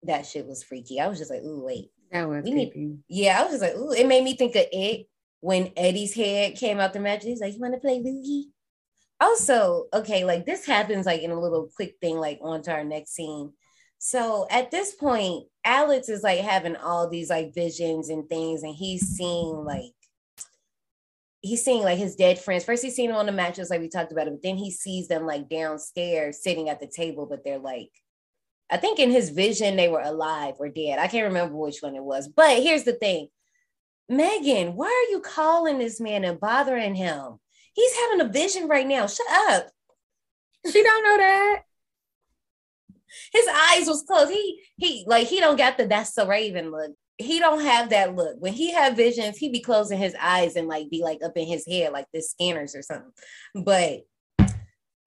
that 0.04 0.26
shit 0.26 0.48
was 0.48 0.64
freaky. 0.64 1.00
I 1.00 1.08
was 1.08 1.20
just 1.20 1.32
like, 1.32 1.44
ooh, 1.44 1.64
wait. 1.64 1.92
That 2.12 2.30
was 2.30 2.44
creepy. 2.44 2.98
yeah, 3.08 3.40
I 3.40 3.44
was 3.44 3.52
just 3.52 3.64
like, 3.64 3.76
ooh, 3.76 3.92
it 3.92 4.08
made 4.08 4.24
me 4.24 4.36
think 4.36 4.56
of 4.56 4.66
it 4.72 5.08
when 5.42 5.72
Eddie's 5.76 6.14
head 6.14 6.56
came 6.56 6.80
out 6.80 6.94
the 6.94 7.00
mattress. 7.00 7.26
He's 7.26 7.42
like, 7.42 7.54
you 7.54 7.60
want 7.60 7.74
to 7.74 7.80
play 7.80 8.00
Loogie? 8.00 8.46
Also, 9.20 9.86
okay, 9.94 10.26
like 10.26 10.46
this 10.46 10.66
happens 10.66 11.06
like 11.06 11.22
in 11.22 11.32
a 11.32 11.40
little 11.40 11.70
quick 11.76 11.96
thing, 12.02 12.18
like 12.18 12.40
on 12.42 12.62
to 12.64 12.72
our 12.72 12.84
next 12.84 13.12
scene. 13.12 13.54
So 13.98 14.46
at 14.52 14.72
this 14.72 14.94
point, 14.94 15.46
Alex 15.64 16.10
is 16.10 16.22
like 16.22 16.42
having 16.42 16.76
all 16.76 17.10
these 17.10 17.30
like 17.30 17.56
visions 17.56 18.10
and 18.10 18.28
things, 18.28 18.64
and 18.64 18.76
he's 18.76 19.08
seeing 19.08 19.64
like 19.66 19.94
he's 21.46 21.64
seeing 21.64 21.84
like 21.84 22.00
his 22.00 22.16
dead 22.16 22.40
friends. 22.40 22.64
First, 22.64 22.84
he's 22.84 22.96
seeing 22.96 23.10
them 23.10 23.18
on 23.18 23.28
the 23.28 23.32
mattress, 23.32 23.70
like 23.70 23.82
we 23.82 23.88
talked 23.88 24.12
about 24.12 24.28
it, 24.28 24.32
but 24.32 24.42
then 24.42 24.58
he 24.58 24.72
sees 24.72 25.08
them 25.08 25.26
like 25.26 25.48
downstairs 25.48 26.42
sitting 26.42 26.70
at 26.70 26.80
the 26.80 26.88
table, 26.88 27.28
but 27.28 27.44
they're 27.44 27.60
like, 27.60 27.92
I 28.72 28.78
think 28.78 28.98
in 28.98 29.12
his 29.12 29.30
vision, 29.30 29.76
they 29.76 29.88
were 29.88 30.02
alive 30.02 30.56
or 30.60 30.70
dead. 30.70 30.98
I 30.98 31.08
can't 31.08 31.28
remember 31.28 31.56
which 31.56 31.82
one 31.82 31.96
it 31.96 32.04
was. 32.04 32.28
But 32.28 32.64
here's 32.64 32.84
the 32.84 32.94
thing 32.94 33.30
Megan, 34.10 34.76
why 34.76 34.88
are 34.88 35.12
you 35.12 35.22
calling 35.22 35.78
this 35.78 36.02
man 36.02 36.24
and 36.24 36.40
bothering 36.40 36.96
him? 36.96 37.40
He's 37.74 37.96
having 37.96 38.22
a 38.22 38.32
vision 38.32 38.68
right 38.68 38.88
now. 38.88 39.06
Shut 39.06 39.28
up. 39.50 39.68
She 40.72 40.82
don't 40.82 41.04
know 41.04 41.18
that. 41.18 41.62
His 43.32 43.48
eyes 43.48 43.88
was 43.88 44.02
closed. 44.02 44.32
He 44.32 44.62
he 44.78 45.06
like 45.08 45.28
he 45.28 45.40
don't 45.40 45.58
got 45.58 45.78
the 45.78 45.86
that's 45.86 46.14
the 46.14 46.26
raven 46.26 46.72
look 46.72 46.96
he 47.18 47.40
don't 47.40 47.62
have 47.62 47.90
that 47.90 48.16
look. 48.16 48.36
When 48.40 48.54
he 48.54 48.74
have 48.74 48.96
visions, 48.96 49.38
he 49.38 49.50
be 49.50 49.62
closing 49.62 49.98
his 49.98 50.16
eyes 50.20 50.56
and 50.56 50.68
like 50.68 50.90
be 50.90 51.02
like 51.02 51.20
up 51.24 51.38
in 51.38 51.48
his 51.48 51.66
head 51.66 51.94
like 51.94 52.08
the 52.14 52.22
scanners 52.22 52.76
or 52.76 52.82
something. 52.82 53.12
But 53.56 54.02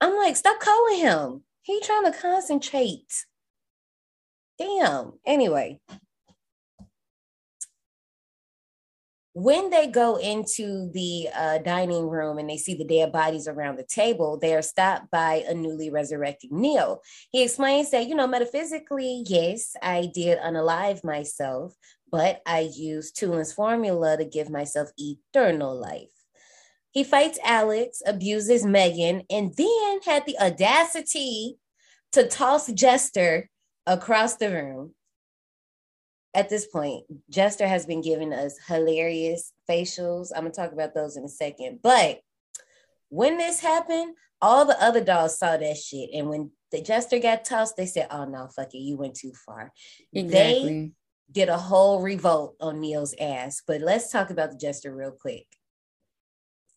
I'm 0.01 0.15
like, 0.17 0.35
stop 0.35 0.59
calling 0.59 0.99
him. 0.99 1.43
He 1.61 1.79
trying 1.81 2.11
to 2.11 2.17
concentrate. 2.17 3.25
Damn. 4.57 5.13
Anyway, 5.25 5.79
when 9.33 9.69
they 9.69 9.87
go 9.87 10.17
into 10.17 10.89
the 10.91 11.29
uh, 11.33 11.59
dining 11.59 12.09
room 12.09 12.39
and 12.39 12.49
they 12.49 12.57
see 12.57 12.73
the 12.73 12.83
dead 12.83 13.11
bodies 13.11 13.47
around 13.47 13.77
the 13.77 13.85
table, 13.85 14.37
they 14.37 14.53
are 14.53 14.61
stopped 14.61 15.09
by 15.11 15.45
a 15.47 15.53
newly 15.53 15.89
resurrected 15.89 16.51
Neil. 16.51 17.01
He 17.31 17.43
explains 17.43 17.91
that, 17.91 18.07
you 18.07 18.15
know, 18.15 18.27
metaphysically, 18.27 19.23
yes, 19.27 19.75
I 19.81 20.11
did 20.13 20.39
unalive 20.39 21.03
myself, 21.03 21.73
but 22.11 22.41
I 22.45 22.69
used 22.73 23.17
Toulon's 23.17 23.53
formula 23.53 24.17
to 24.17 24.25
give 24.25 24.49
myself 24.49 24.89
eternal 24.97 25.79
life. 25.79 26.09
He 26.91 27.03
fights 27.03 27.39
Alex, 27.43 28.01
abuses 28.05 28.65
Megan, 28.65 29.23
and 29.29 29.53
then 29.55 29.99
had 30.05 30.25
the 30.25 30.39
audacity 30.39 31.57
to 32.13 32.27
toss 32.27 32.71
Jester 32.71 33.49
across 33.85 34.35
the 34.35 34.51
room. 34.51 34.95
At 36.33 36.49
this 36.49 36.67
point, 36.67 37.05
Jester 37.29 37.67
has 37.67 37.85
been 37.85 38.01
giving 38.01 38.33
us 38.33 38.57
hilarious 38.67 39.51
facials. 39.69 40.29
I'm 40.35 40.43
gonna 40.43 40.53
talk 40.53 40.71
about 40.71 40.93
those 40.93 41.17
in 41.17 41.23
a 41.23 41.29
second. 41.29 41.79
But 41.81 42.21
when 43.09 43.37
this 43.37 43.59
happened, 43.59 44.15
all 44.41 44.65
the 44.65 44.81
other 44.81 45.03
dolls 45.03 45.37
saw 45.37 45.57
that 45.57 45.77
shit. 45.77 46.09
And 46.13 46.29
when 46.29 46.51
the 46.71 46.81
Jester 46.81 47.19
got 47.19 47.45
tossed, 47.45 47.77
they 47.77 47.85
said, 47.85 48.07
Oh 48.11 48.25
no, 48.25 48.47
fuck 48.55 48.73
it, 48.73 48.79
you 48.79 48.97
went 48.97 49.15
too 49.15 49.33
far. 49.45 49.73
Exactly. 50.13 50.63
They 50.63 50.91
did 51.31 51.49
a 51.49 51.57
whole 51.57 52.01
revolt 52.01 52.55
on 52.59 52.79
Neil's 52.79 53.15
ass. 53.19 53.61
But 53.65 53.81
let's 53.81 54.11
talk 54.11 54.29
about 54.29 54.51
the 54.51 54.57
Jester 54.57 54.93
real 54.93 55.11
quick. 55.11 55.45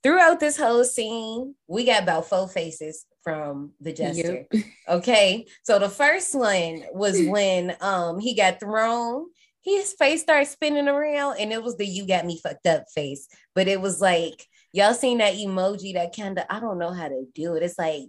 Throughout 0.03 0.41
this 0.41 0.57
whole 0.57 0.85
scene, 0.85 1.55
we 1.69 1.85
got 1.85 2.03
about 2.03 2.29
four 2.29 2.49
faces 2.49 3.07
from 3.23 3.73
the 3.81 3.93
Jester. 3.93 4.47
Yep. 4.53 4.65
Okay. 4.89 5.47
So 5.63 5.79
the 5.79 5.89
first 5.89 6.35
one 6.35 6.83
was 6.93 7.23
when 7.27 7.77
um 7.81 8.19
he 8.19 8.35
got 8.35 8.59
thrown 8.59 9.27
his 9.63 9.93
face 9.93 10.23
started 10.23 10.49
spinning 10.49 10.89
around, 10.89 11.37
and 11.39 11.53
it 11.53 11.63
was 11.63 11.77
the 11.77 11.87
"you 11.87 12.07
got 12.07 12.27
me 12.27 12.39
fucked 12.43 12.67
up" 12.67 12.87
face. 12.95 13.29
But 13.55 13.69
it 13.69 13.81
was 13.81 14.01
like 14.01 14.47
y'all 14.73 14.95
seen 14.95 15.19
that 15.19 15.35
emoji 15.35 15.95
that 15.95 16.15
kind 16.17 16.39
of 16.39 16.45
I 16.51 16.61
don't 16.61 16.79
know 16.79 16.93
how 16.93 17.09
to 17.09 17.25
do 17.35 17.55
it. 17.55 17.63
It's 17.63 17.79
like 17.79 18.09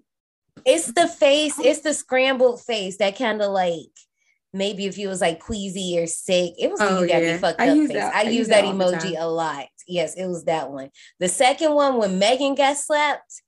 it's 0.65 0.91
the 0.91 1.07
face, 1.07 1.59
it's 1.59 1.81
the 1.81 1.93
scrambled 1.93 2.61
face 2.63 2.97
that 2.97 3.17
kind 3.17 3.41
of 3.41 3.51
like 3.51 3.91
maybe 4.53 4.85
if 4.85 4.97
you 4.97 5.07
was 5.09 5.21
like 5.21 5.39
queasy 5.39 5.99
or 5.99 6.07
sick, 6.07 6.53
it 6.59 6.69
was 6.69 6.79
the 6.79 6.89
Oh, 6.97 7.01
you 7.01 7.07
got 7.07 7.21
yeah. 7.23 7.33
me 7.33 7.39
fucked 7.39 7.59
I 7.59 7.69
up 7.69 7.75
use 7.77 7.87
face. 7.89 7.97
that- 7.97 8.15
I, 8.15 8.19
I 8.19 8.23
use 8.23 8.35
use 8.35 8.47
that 8.49 8.61
that 8.63 8.73
emoji 8.75 9.15
a 9.17 9.27
lot. 9.27 9.65
Yes, 9.87 10.15
it 10.15 10.27
was 10.27 10.45
that 10.45 10.71
one. 10.71 10.89
The 11.19 11.27
second 11.27 11.73
one 11.73 11.97
when 11.97 12.19
Megan 12.19 12.55
got 12.55 12.77
slapped, 12.77 13.41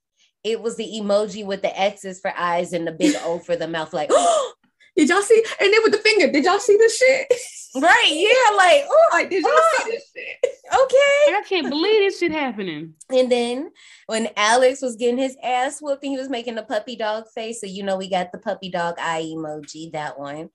it 0.43 0.61
was 0.61 0.75
the 0.75 0.99
emoji 1.01 1.45
with 1.45 1.61
the 1.61 1.79
X's 1.79 2.19
for 2.19 2.33
eyes 2.37 2.73
and 2.73 2.85
the 2.85 2.91
big 2.91 3.15
O 3.23 3.39
for 3.39 3.55
the 3.55 3.67
mouth, 3.67 3.93
like 3.93 4.11
Did 4.97 5.09
y'all 5.09 5.21
see? 5.21 5.43
And 5.59 5.73
then 5.73 5.83
with 5.83 5.91
the 5.91 5.97
finger, 5.97 6.31
did 6.31 6.45
y'all 6.45 6.57
see 6.59 6.77
the 6.77 6.89
shit? 6.89 7.27
right, 7.83 8.07
yeah, 8.09 8.55
like 8.55 8.85
oh, 8.87 9.09
Like, 9.11 9.29
did 9.29 9.43
y'all 9.43 9.51
see 9.83 9.91
this 9.91 10.09
shit? 10.15 10.51
okay. 10.73 11.35
I 11.35 11.43
can't 11.47 11.69
believe 11.69 11.99
this 11.99 12.19
shit 12.19 12.31
happening. 12.31 12.93
And 13.09 13.29
then 13.29 13.71
when 14.07 14.29
Alex 14.37 14.81
was 14.81 14.95
getting 14.95 15.17
his 15.17 15.35
ass 15.43 15.79
whooped 15.81 16.01
and 16.03 16.11
he 16.13 16.17
was 16.17 16.29
making 16.29 16.55
the 16.55 16.63
puppy 16.63 16.95
dog 16.95 17.25
face, 17.35 17.59
so 17.59 17.67
you 17.67 17.83
know 17.83 17.97
we 17.97 18.09
got 18.09 18.31
the 18.31 18.37
puppy 18.37 18.69
dog 18.69 18.95
eye 18.97 19.23
emoji, 19.35 19.91
that 19.91 20.17
one. 20.17 20.49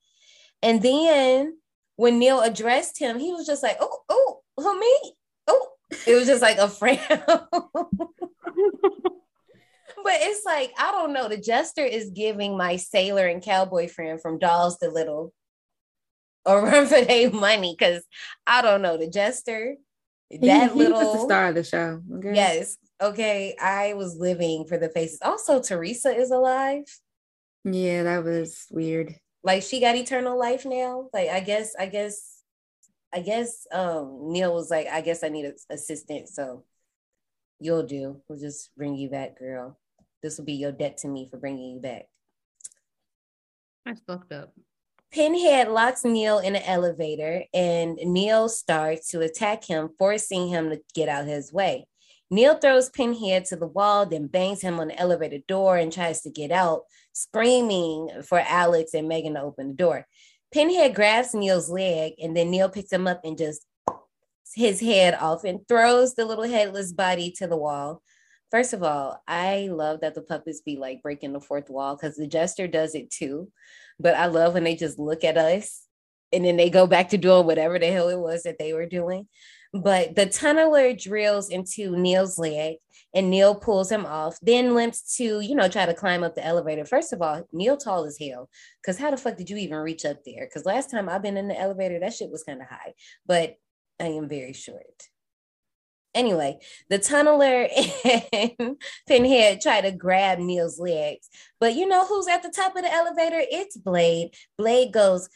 And 0.63 0.83
then 0.83 1.57
when 1.97 2.19
Neil 2.19 2.41
addressed 2.41 2.99
him, 2.99 3.19
he 3.19 3.33
was 3.33 3.47
just 3.47 3.63
like, 3.63 3.77
"Oh, 3.81 3.99
oh, 4.09 4.41
who 4.57 4.79
me? 4.79 5.15
Oh." 5.47 5.69
It 6.07 6.15
was 6.15 6.27
just 6.27 6.43
like 6.43 6.59
a 6.59 6.69
frown. 6.69 6.97
but 10.03 10.15
it's 10.21 10.45
like 10.45 10.73
I 10.79 10.93
don't 10.93 11.13
know. 11.13 11.29
The 11.29 11.37
jester 11.37 11.85
is 11.85 12.11
giving 12.11 12.57
my 12.57 12.77
sailor 12.77 13.27
and 13.27 13.43
cowboy 13.43 13.89
friend 13.89 14.21
from 14.21 14.39
Dolls 14.39 14.79
to 14.79 14.89
Little 14.89 15.33
a 16.47 16.59
run 16.63 16.87
for 16.87 17.01
their 17.01 17.31
money 17.31 17.75
because 17.79 18.05
I 18.47 18.63
don't 18.63 18.83
know 18.83 18.97
the 18.97 19.09
jester. 19.11 19.77
He- 20.29 20.39
That 20.39 20.73
he 20.73 20.79
little 20.79 20.99
was 20.99 21.13
the 21.15 21.25
star 21.25 21.49
of 21.49 21.55
the 21.55 21.65
show. 21.65 22.01
Okay? 22.17 22.35
Yes. 22.35 22.77
Okay. 23.03 23.57
I 23.61 23.95
was 23.95 24.17
living 24.17 24.65
for 24.67 24.79
the 24.79 24.89
faces. 24.89 25.19
Also, 25.23 25.61
Teresa 25.61 26.17
is 26.17 26.31
alive. 26.31 26.85
Yeah, 27.65 28.05
that 28.05 28.25
was 28.25 28.67
weird. 28.71 29.17
Like 29.43 29.63
she 29.63 29.81
got 29.81 29.97
eternal 29.97 30.39
life 30.39 30.65
now. 30.65 31.09
Like 31.13 31.29
I 31.29 31.41
guess, 31.41 31.75
I 31.79 31.87
guess, 31.87 32.43
I 33.13 33.21
guess 33.21 33.67
um 33.73 34.33
Neil 34.33 34.55
was 34.55 34.71
like, 34.71 34.87
I 34.87 35.01
guess 35.01 35.25
I 35.25 35.29
need 35.29 35.47
an 35.47 35.55
assistant. 35.71 36.29
So 36.29 36.65
you'll 37.59 37.87
do. 37.87 38.21
We'll 38.29 38.39
just 38.39 38.75
bring 38.77 38.97
you 38.97 39.09
back, 39.09 39.39
girl. 39.39 39.79
This 40.23 40.39
will 40.39 40.45
be 40.45 40.55
your 40.55 40.73
debt 40.73 40.99
to 40.99 41.09
me 41.09 41.29
for 41.31 41.39
bringing 41.39 41.71
you 41.71 41.81
back. 41.81 42.07
That's 43.87 44.01
fucked 44.07 44.33
up. 44.33 44.53
Pinhead 45.11 45.69
locks 45.69 46.05
Neil 46.05 46.39
in 46.39 46.55
an 46.55 46.63
elevator, 46.63 47.45
and 47.53 47.97
Neil 47.97 48.49
starts 48.49 49.09
to 49.09 49.21
attack 49.21 49.65
him, 49.65 49.91
forcing 49.99 50.49
him 50.49 50.71
to 50.71 50.81
get 50.95 51.09
out 51.09 51.27
his 51.27 51.53
way. 51.53 51.87
Neil 52.31 52.55
throws 52.55 52.91
Pinhead 52.91 53.45
to 53.47 53.57
the 53.57 53.67
wall, 53.67 54.07
then 54.07 54.29
bangs 54.29 54.61
him 54.61 54.79
on 54.79 54.89
the 54.89 54.99
elevator 54.99 55.39
door 55.49 55.77
and 55.77 55.93
tries 55.93 56.21
to 56.23 56.31
get 56.31 56.53
out, 56.53 56.83
screaming 57.13 58.09
for 58.25 58.39
Alex 58.39 58.95
and 58.95 59.09
Megan 59.09 59.35
to 59.35 59.43
open 59.43 59.69
the 59.69 59.75
door. 59.75 60.07
Pinhead 60.53 60.95
grabs 60.95 61.35
Neil's 61.35 61.69
leg, 61.69 62.15
and 62.23 62.37
then 62.37 62.51
Neil 62.51 62.69
picks 62.69 62.93
him 62.93 63.07
up 63.07 63.23
and 63.25 63.37
just 63.37 63.67
his 64.55 64.81
head 64.81 65.15
off 65.15 65.45
and 65.45 65.67
throws 65.69 66.15
the 66.15 66.25
little 66.25 66.49
headless 66.49 66.93
body 66.93 67.33
to 67.39 67.47
the 67.47 67.57
wall. 67.57 68.03
First 68.51 68.73
of 68.73 68.83
all, 68.83 69.23
I 69.29 69.69
love 69.71 70.01
that 70.01 70.15
the 70.15 70.23
puppets 70.23 70.61
be 70.61 70.77
like 70.77 71.03
breaking 71.03 71.33
the 71.33 71.41
fourth 71.41 71.71
wall 71.71 71.97
because 71.97 72.17
the 72.17 72.27
jester 72.27 72.67
does 72.67 72.97
it 72.97 73.11
too. 73.11 73.51
But 74.01 74.17
I 74.17 74.27
love 74.27 74.55
when 74.55 74.65
they 74.65 74.75
just 74.75 74.99
look 74.99 75.23
at 75.23 75.37
us 75.37 75.83
and 76.33 76.45
then 76.45 76.57
they 76.57 76.69
go 76.69 76.87
back 76.87 77.11
to 77.11 77.19
doing 77.19 77.47
whatever 77.47 77.79
the 77.79 77.87
hell 77.87 78.09
it 78.09 78.19
was 78.19 78.43
that 78.43 78.59
they 78.59 78.73
were 78.73 78.87
doing. 78.87 79.29
But 79.73 80.17
the 80.17 80.27
tunneler 80.27 81.01
drills 81.01 81.49
into 81.49 81.97
Neil's 81.97 82.39
leg 82.39 82.79
and 83.15 83.31
Neil 83.31 83.55
pulls 83.55 83.91
him 83.91 84.05
off, 84.05 84.39
then 84.43 84.75
limps 84.75 85.17
to, 85.17 85.41
you 85.41 85.55
know, 85.55 85.69
try 85.69 85.87
to 85.87 85.95
climb 85.95 86.25
up 86.25 86.35
the 86.35 86.45
elevator. 86.45 86.85
First 86.85 87.13
of 87.13 87.23
all, 87.23 87.47
Neil 87.53 87.77
tall 87.77 88.05
as 88.05 88.19
hell. 88.19 88.49
Cause 88.85 88.99
how 88.99 89.11
the 89.11 89.17
fuck 89.17 89.37
did 89.37 89.49
you 89.49 89.57
even 89.57 89.79
reach 89.79 90.05
up 90.05 90.25
there? 90.25 90.49
Cause 90.53 90.65
last 90.65 90.91
time 90.91 91.09
I've 91.09 91.23
been 91.23 91.37
in 91.37 91.49
the 91.49 91.59
elevator, 91.59 92.01
that 92.01 92.15
shit 92.15 92.31
was 92.31 92.43
kind 92.43 92.61
of 92.61 92.69
high, 92.69 92.95
but 93.27 93.57
I 94.01 94.07
am 94.07 94.29
very 94.29 94.53
short. 94.55 95.09
Anyway, 96.13 96.59
the 96.89 96.99
tunneler 96.99 97.69
and 98.59 98.77
Pinhead 99.07 99.61
try 99.61 99.81
to 99.81 99.93
grab 99.93 100.39
Neil's 100.39 100.81
legs, 100.81 101.29
but 101.61 101.75
you 101.75 101.87
know 101.87 102.05
who's 102.05 102.27
at 102.27 102.43
the 102.43 102.51
top 102.51 102.75
of 102.75 102.83
the 102.83 102.93
elevator? 102.93 103.41
It's 103.41 103.77
Blade. 103.77 104.31
Blade 104.59 104.93
goes 104.93 105.29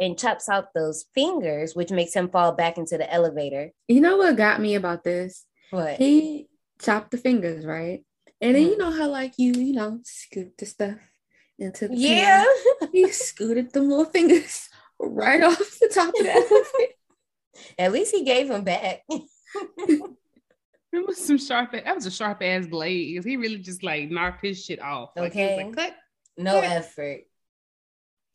and 0.00 0.18
chops 0.18 0.48
out 0.48 0.72
those 0.74 1.06
fingers, 1.14 1.74
which 1.74 1.90
makes 1.90 2.14
him 2.14 2.28
fall 2.28 2.52
back 2.52 2.78
into 2.78 2.96
the 2.98 3.12
elevator. 3.12 3.72
You 3.88 4.00
know 4.00 4.16
what 4.18 4.36
got 4.36 4.60
me 4.60 4.74
about 4.74 5.04
this? 5.04 5.44
What? 5.70 5.96
He 5.96 6.48
chopped 6.80 7.10
the 7.10 7.18
fingers, 7.18 7.66
right? 7.66 8.04
And 8.40 8.54
then 8.54 8.62
you 8.66 8.76
Mm. 8.76 8.78
know 8.78 8.90
how 8.92 9.08
like 9.08 9.34
you, 9.38 9.52
you 9.54 9.72
know, 9.72 10.00
scoot 10.04 10.56
the 10.58 10.66
stuff 10.66 10.98
into 11.58 11.88
the? 11.88 11.96
Yeah. 11.96 12.44
he 12.92 13.10
scooted 13.10 13.72
the 13.72 13.80
little 13.80 14.04
fingers 14.04 14.68
right 15.00 15.42
off 15.42 15.58
the 15.80 15.88
top 15.88 16.08
of 16.14 16.24
the 16.24 16.32
elevator. 16.32 16.92
At 17.78 17.92
least 17.92 18.14
he 18.14 18.24
gave 18.24 18.48
them 18.48 18.62
back. 18.62 19.00
It 20.90 21.06
was 21.06 21.18
some 21.18 21.38
sharp. 21.38 21.72
That 21.72 21.94
was 21.94 22.06
a 22.06 22.10
sharp 22.10 22.42
ass 22.42 22.66
blade. 22.66 23.16
'cause 23.16 23.24
He 23.24 23.36
really 23.36 23.58
just 23.58 23.82
like 23.82 24.10
knocked 24.10 24.44
his 24.44 24.64
shit 24.64 24.80
off. 24.80 25.10
Like, 25.16 25.32
he 25.32 25.42
was 25.42 25.52
Okay. 25.52 25.64
like, 25.66 25.76
cut. 25.76 25.94
No 26.38 26.60
cut. 26.60 26.70
effort. 26.70 27.20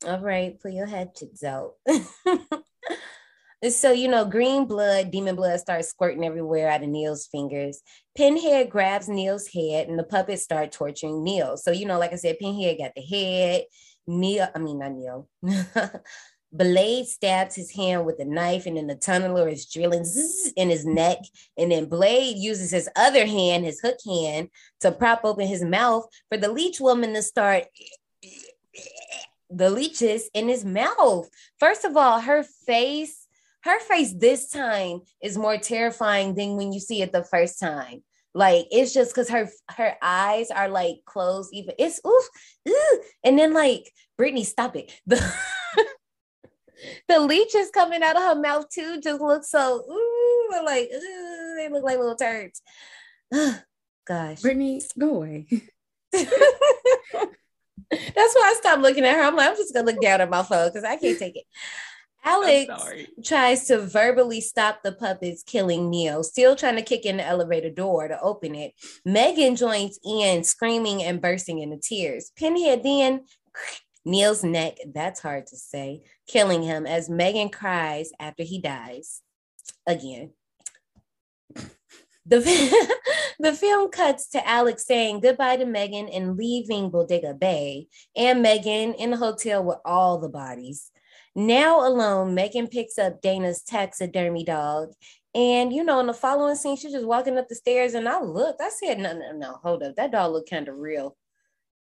All 0.06 0.20
right, 0.20 0.60
pull 0.60 0.70
your 0.70 0.86
hatchets 0.86 1.42
out. 1.42 1.74
so, 3.70 3.90
you 3.90 4.08
know, 4.08 4.26
green 4.26 4.66
blood, 4.66 5.10
demon 5.10 5.34
blood 5.34 5.58
starts 5.60 5.88
squirting 5.88 6.24
everywhere 6.24 6.68
out 6.68 6.82
of 6.82 6.88
Neil's 6.90 7.26
fingers. 7.26 7.80
Pinhead 8.14 8.68
grabs 8.68 9.08
Neil's 9.08 9.48
head 9.48 9.88
and 9.88 9.98
the 9.98 10.04
puppets 10.04 10.42
start 10.42 10.72
torturing 10.72 11.24
Neil. 11.24 11.56
So, 11.56 11.70
you 11.70 11.86
know, 11.86 11.98
like 11.98 12.12
I 12.12 12.16
said, 12.16 12.38
Pinhead 12.38 12.78
got 12.78 12.92
the 12.94 13.02
head. 13.02 13.64
Neil, 14.06 14.46
I 14.54 14.58
mean, 14.58 14.78
not 14.78 14.92
Neil. 14.92 15.28
Blade 16.52 17.06
stabs 17.06 17.56
his 17.56 17.72
hand 17.72 18.06
with 18.06 18.20
a 18.20 18.24
knife, 18.24 18.66
and 18.66 18.76
then 18.76 18.86
the 18.86 18.94
tunneler 18.94 19.50
is 19.50 19.66
drilling 19.66 20.04
in 20.56 20.70
his 20.70 20.86
neck. 20.86 21.18
And 21.58 21.72
then 21.72 21.86
Blade 21.86 22.36
uses 22.36 22.70
his 22.70 22.88
other 22.94 23.26
hand, 23.26 23.64
his 23.64 23.80
hook 23.80 23.96
hand, 24.06 24.50
to 24.80 24.92
prop 24.92 25.22
open 25.24 25.48
his 25.48 25.64
mouth 25.64 26.06
for 26.28 26.38
the 26.38 26.52
leech 26.52 26.78
woman 26.78 27.14
to 27.14 27.22
start 27.22 27.64
the 29.50 29.70
leeches 29.70 30.28
in 30.34 30.48
his 30.48 30.64
mouth. 30.64 31.28
First 31.58 31.84
of 31.84 31.96
all, 31.96 32.20
her 32.20 32.44
face, 32.66 33.26
her 33.62 33.80
face 33.80 34.12
this 34.12 34.50
time 34.50 35.00
is 35.22 35.38
more 35.38 35.58
terrifying 35.58 36.34
than 36.34 36.56
when 36.56 36.72
you 36.72 36.80
see 36.80 37.02
it 37.02 37.12
the 37.12 37.24
first 37.24 37.58
time. 37.60 38.02
Like 38.34 38.66
it's 38.70 38.92
just 38.92 39.14
because 39.14 39.28
her 39.28 39.48
her 39.70 39.94
eyes 40.02 40.50
are 40.50 40.68
like 40.68 40.96
closed, 41.06 41.50
even 41.52 41.74
it's 41.78 42.00
oof, 42.04 42.28
ooh. 42.68 43.02
and 43.22 43.38
then 43.38 43.54
like 43.54 43.90
Brittany, 44.18 44.44
stop 44.44 44.76
it. 44.76 44.92
The 45.06 45.22
the 47.08 47.20
leeches 47.20 47.70
coming 47.70 48.02
out 48.02 48.16
of 48.16 48.22
her 48.22 48.34
mouth 48.34 48.68
too 48.68 49.00
just 49.00 49.20
look 49.20 49.42
so 49.44 49.82
ooh, 49.90 50.64
like 50.64 50.90
ooh, 50.92 51.54
they 51.56 51.68
look 51.70 51.84
like 51.84 51.98
little 51.98 52.16
turds. 52.16 52.60
Gosh. 54.06 54.42
Brittany, 54.42 54.82
go 54.98 55.14
away. 55.16 55.46
That's 58.14 58.34
why 58.34 58.52
I 58.54 58.58
stopped 58.58 58.82
looking 58.82 59.04
at 59.04 59.16
her. 59.16 59.22
I'm 59.22 59.36
like, 59.36 59.50
I'm 59.50 59.56
just 59.56 59.74
gonna 59.74 59.86
look 59.86 60.00
down 60.00 60.20
at 60.20 60.30
my 60.30 60.42
phone 60.42 60.68
because 60.68 60.84
I 60.84 60.96
can't 60.96 61.18
take 61.18 61.36
it. 61.36 61.44
Alex 62.26 62.72
tries 63.22 63.66
to 63.66 63.78
verbally 63.78 64.40
stop 64.40 64.82
the 64.82 64.92
puppets 64.92 65.42
killing 65.42 65.90
Neil, 65.90 66.24
still 66.24 66.56
trying 66.56 66.76
to 66.76 66.82
kick 66.82 67.04
in 67.04 67.18
the 67.18 67.24
elevator 67.24 67.68
door 67.68 68.08
to 68.08 68.18
open 68.20 68.54
it. 68.54 68.72
Megan 69.04 69.56
joins 69.56 69.98
in, 70.02 70.42
screaming 70.42 71.02
and 71.02 71.20
bursting 71.20 71.58
into 71.58 71.76
tears. 71.76 72.32
Pinhead 72.34 72.82
then 72.82 73.24
Neil's 74.06 74.42
neck, 74.42 74.76
that's 74.94 75.20
hard 75.20 75.46
to 75.48 75.56
say, 75.56 76.02
killing 76.26 76.62
him 76.62 76.86
as 76.86 77.10
Megan 77.10 77.50
cries 77.50 78.10
after 78.18 78.42
he 78.42 78.60
dies. 78.60 79.20
Again. 79.86 80.32
The, 82.26 82.38
the 83.38 83.52
film 83.52 83.90
cuts 83.90 84.28
to 84.30 84.46
Alex 84.48 84.86
saying 84.86 85.20
goodbye 85.20 85.56
to 85.56 85.66
Megan 85.66 86.08
and 86.08 86.36
leaving 86.36 86.90
Bodega 86.90 87.34
Bay 87.34 87.88
and 88.16 88.42
Megan 88.42 88.94
in 88.94 89.10
the 89.10 89.16
hotel 89.16 89.62
with 89.64 89.78
all 89.84 90.18
the 90.18 90.28
bodies. 90.28 90.90
Now 91.34 91.86
alone, 91.86 92.34
Megan 92.34 92.68
picks 92.68 92.98
up 92.98 93.20
Dana's 93.20 93.62
taxidermy 93.62 94.44
dog. 94.44 94.90
And 95.34 95.72
you 95.72 95.82
know, 95.82 95.98
in 95.98 96.06
the 96.06 96.14
following 96.14 96.54
scene, 96.54 96.76
she's 96.76 96.92
just 96.92 97.06
walking 97.06 97.36
up 97.38 97.48
the 97.48 97.56
stairs, 97.56 97.94
and 97.94 98.08
I 98.08 98.20
looked. 98.20 98.60
I 98.60 98.68
said, 98.68 99.00
"No, 99.00 99.12
no, 99.18 99.32
no, 99.32 99.58
hold 99.64 99.82
up. 99.82 99.96
That 99.96 100.12
dog 100.12 100.32
looked 100.32 100.48
kind 100.48 100.68
of 100.68 100.76
real. 100.76 101.16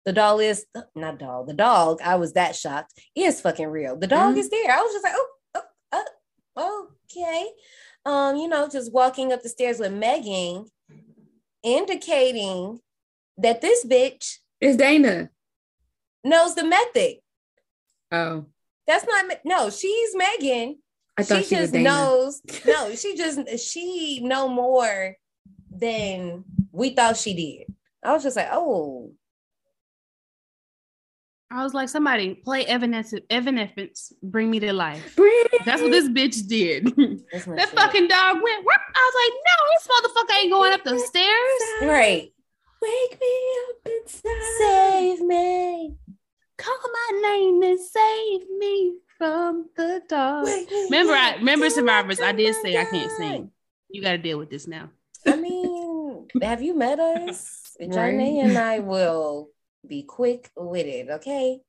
The 0.07 0.15
doll 0.15 0.41
is 0.41 0.65
not 0.95 1.19
doll. 1.19 1.45
The 1.45 1.53
dog. 1.53 2.01
I 2.03 2.17
was 2.17 2.33
that 2.33 2.57
shocked. 2.57 2.99
Is 3.15 3.43
fucking 3.43 3.69
real. 3.69 3.95
The 3.97 4.07
dog 4.07 4.35
Mhm. 4.35 4.39
is 4.39 4.49
there. 4.49 4.71
I 4.73 4.81
was 4.81 4.93
just 4.93 5.05
like, 5.05 5.15
oh, 5.15 5.63
oh, 5.93 6.05
oh, 6.57 6.89
okay. 7.05 7.51
Um, 8.07 8.37
you 8.37 8.49
know, 8.49 8.69
just 8.69 8.91
walking 8.93 9.33
up 9.33 9.43
the 9.43 9.49
stairs 9.51 9.79
with 9.79 9.93
Megan, 9.93 10.65
indicating 11.63 12.81
that 13.39 13.61
this 13.61 13.85
bitch 13.85 14.39
It's 14.61 14.77
Dana. 14.77 15.31
knows 16.25 16.55
the 16.55 16.65
method. 16.65 17.17
Oh. 18.11 18.47
That's 18.87 19.07
not 19.07 19.25
no. 19.45 19.71
She's 19.71 20.15
Megan. 20.15 20.79
I 21.17 21.23
thought 21.23 21.45
she, 21.45 21.55
was 21.55 21.63
just 21.65 21.73
Dana. 21.73 21.85
knows. 21.91 22.43
No, 22.67 22.95
she 22.95 23.17
just 23.17 23.59
she 23.61 24.21
know 24.23 24.49
more 24.49 25.17
than 25.71 26.45
we 26.73 26.91
thought 26.91 27.17
she 27.17 27.35
did. 27.35 27.75
I 28.05 28.13
was 28.13 28.23
just 28.23 28.37
like, 28.37 28.49
oh, 28.51 29.13
I 31.53 31.63
was 31.63 31.75
like, 31.75 31.91
somebody 31.91 32.35
play 32.35 32.65
Evanescence, 32.65 33.25
Evanescence, 33.29 34.13
bring 34.23 34.51
me 34.51 34.59
to 34.61 34.73
life. 34.73 35.15
Bring 35.17 35.45
That's 35.67 35.83
what 35.83 35.91
this 35.91 36.09
bitch 36.09 36.49
did. 36.49 36.87
that 36.87 37.43
shit. 37.45 37.69
fucking 37.69 38.09
dog 38.09 38.37
went. 38.43 38.65
whoop. 38.65 38.81
I 38.95 39.11
was 39.13 39.17
like, 39.21 39.35
no, 39.47 39.57
this 39.75 39.89
motherfucker 40.33 40.43
ain't 40.43 40.53
going 40.53 40.73
up 40.73 40.85
the 40.85 40.99
stairs. 40.99 41.91
right. 41.91 42.33
Wake 42.81 43.21
me 43.21 43.29
up 43.69 43.93
inside. 44.01 44.31
Save 44.59 45.21
me. 45.21 45.95
Call 46.57 46.79
my 46.93 47.21
name 47.23 47.63
and 47.63 47.79
save 47.79 48.49
me 48.59 48.97
from 49.19 49.69
the 49.77 50.01
dark. 50.09 50.49
Remember, 50.87 51.13
I 51.13 51.35
remember 51.37 51.69
survivors. 51.69 52.21
I 52.21 52.33
did 52.33 52.55
say 52.57 52.79
I 52.79 52.85
can't 52.87 53.11
sing. 53.13 53.51
You 53.91 54.01
got 54.01 54.13
to 54.13 54.19
deal 54.19 54.39
with 54.39 54.49
this 54.49 54.67
now. 54.67 54.89
I 55.27 55.37
mean, 55.37 56.29
have 56.41 56.63
you 56.63 56.75
met 56.75 56.99
us? 56.99 57.77
Right. 57.79 57.91
Janae 57.93 58.43
and 58.43 58.57
I 58.57 58.79
will 58.79 59.51
be 59.87 60.03
quick 60.03 60.51
with 60.57 60.87
it, 60.87 61.09
okay? 61.11 61.61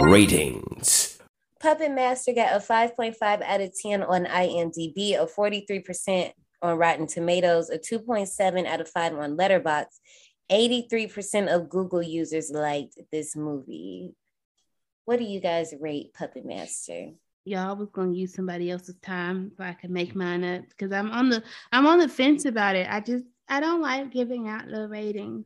Ratings. 0.00 1.18
Puppet 1.60 1.92
Master 1.92 2.32
got 2.32 2.54
a 2.54 2.58
5.5 2.58 3.42
out 3.42 3.60
of 3.60 3.72
10 3.80 4.02
on 4.02 4.26
IMDb, 4.26 5.14
a 5.14 5.26
43% 5.26 6.32
on 6.62 6.78
Rotten 6.78 7.06
Tomatoes, 7.06 7.70
a 7.70 7.78
2.7 7.78 8.66
out 8.66 8.80
of 8.80 8.88
5 8.88 9.14
on 9.14 9.36
Letterboxd. 9.36 9.86
83% 10.52 11.54
of 11.54 11.70
Google 11.70 12.02
users 12.02 12.50
liked 12.50 12.98
this 13.10 13.34
movie. 13.34 14.14
What 15.06 15.18
do 15.18 15.24
you 15.24 15.40
guys 15.40 15.74
rate 15.80 16.12
Puppet 16.14 16.44
Master? 16.44 17.10
Y'all 17.46 17.70
I 17.70 17.72
was 17.72 17.90
gonna 17.90 18.12
use 18.12 18.34
somebody 18.34 18.70
else's 18.70 18.96
time 19.02 19.52
if 19.52 19.60
I 19.60 19.74
could 19.74 19.90
make 19.90 20.14
mine 20.14 20.44
up 20.44 20.62
because 20.68 20.92
I'm 20.92 21.10
on 21.10 21.28
the 21.28 21.42
I'm 21.72 21.86
on 21.86 21.98
the 21.98 22.08
fence 22.08 22.46
about 22.46 22.74
it. 22.74 22.86
I 22.90 23.00
just 23.00 23.24
I 23.48 23.60
don't 23.60 23.82
like 23.82 24.12
giving 24.12 24.48
out 24.48 24.66
the 24.66 24.88
ratings, 24.88 25.44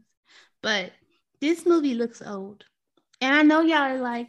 but 0.63 0.93
this 1.41 1.67
movie 1.67 1.95
looks 1.95 2.23
old, 2.23 2.65
and 3.21 3.35
I 3.35 3.43
know 3.43 3.61
y'all 3.61 3.79
are 3.79 4.01
like, 4.01 4.29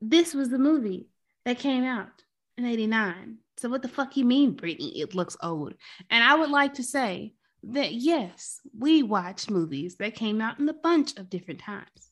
this 0.00 0.34
was 0.34 0.50
the 0.50 0.58
movie 0.58 1.08
that 1.44 1.58
came 1.58 1.84
out 1.84 2.22
in 2.56 2.66
'89. 2.66 3.38
So 3.58 3.68
what 3.68 3.82
the 3.82 3.88
fuck 3.88 4.16
you 4.16 4.24
mean, 4.24 4.52
Brittany? 4.52 5.00
It 5.00 5.14
looks 5.14 5.36
old, 5.42 5.74
and 6.10 6.22
I 6.22 6.34
would 6.34 6.50
like 6.50 6.74
to 6.74 6.82
say 6.82 7.34
that 7.64 7.92
yes, 7.92 8.60
we 8.78 9.02
watch 9.02 9.50
movies 9.50 9.96
that 9.96 10.14
came 10.14 10.40
out 10.40 10.58
in 10.58 10.68
a 10.68 10.74
bunch 10.74 11.16
of 11.16 11.30
different 11.30 11.60
times. 11.60 12.10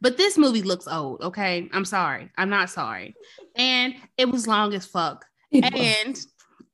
But 0.00 0.16
this 0.16 0.38
movie 0.38 0.62
looks 0.62 0.86
old, 0.86 1.22
okay? 1.22 1.68
I'm 1.72 1.84
sorry. 1.84 2.30
I'm 2.36 2.50
not 2.50 2.70
sorry. 2.70 3.14
And 3.56 3.94
it 4.16 4.28
was 4.28 4.46
long 4.46 4.72
as 4.74 4.86
fuck. 4.86 5.26
It 5.50 5.64
was. 5.64 5.96
and 6.06 6.26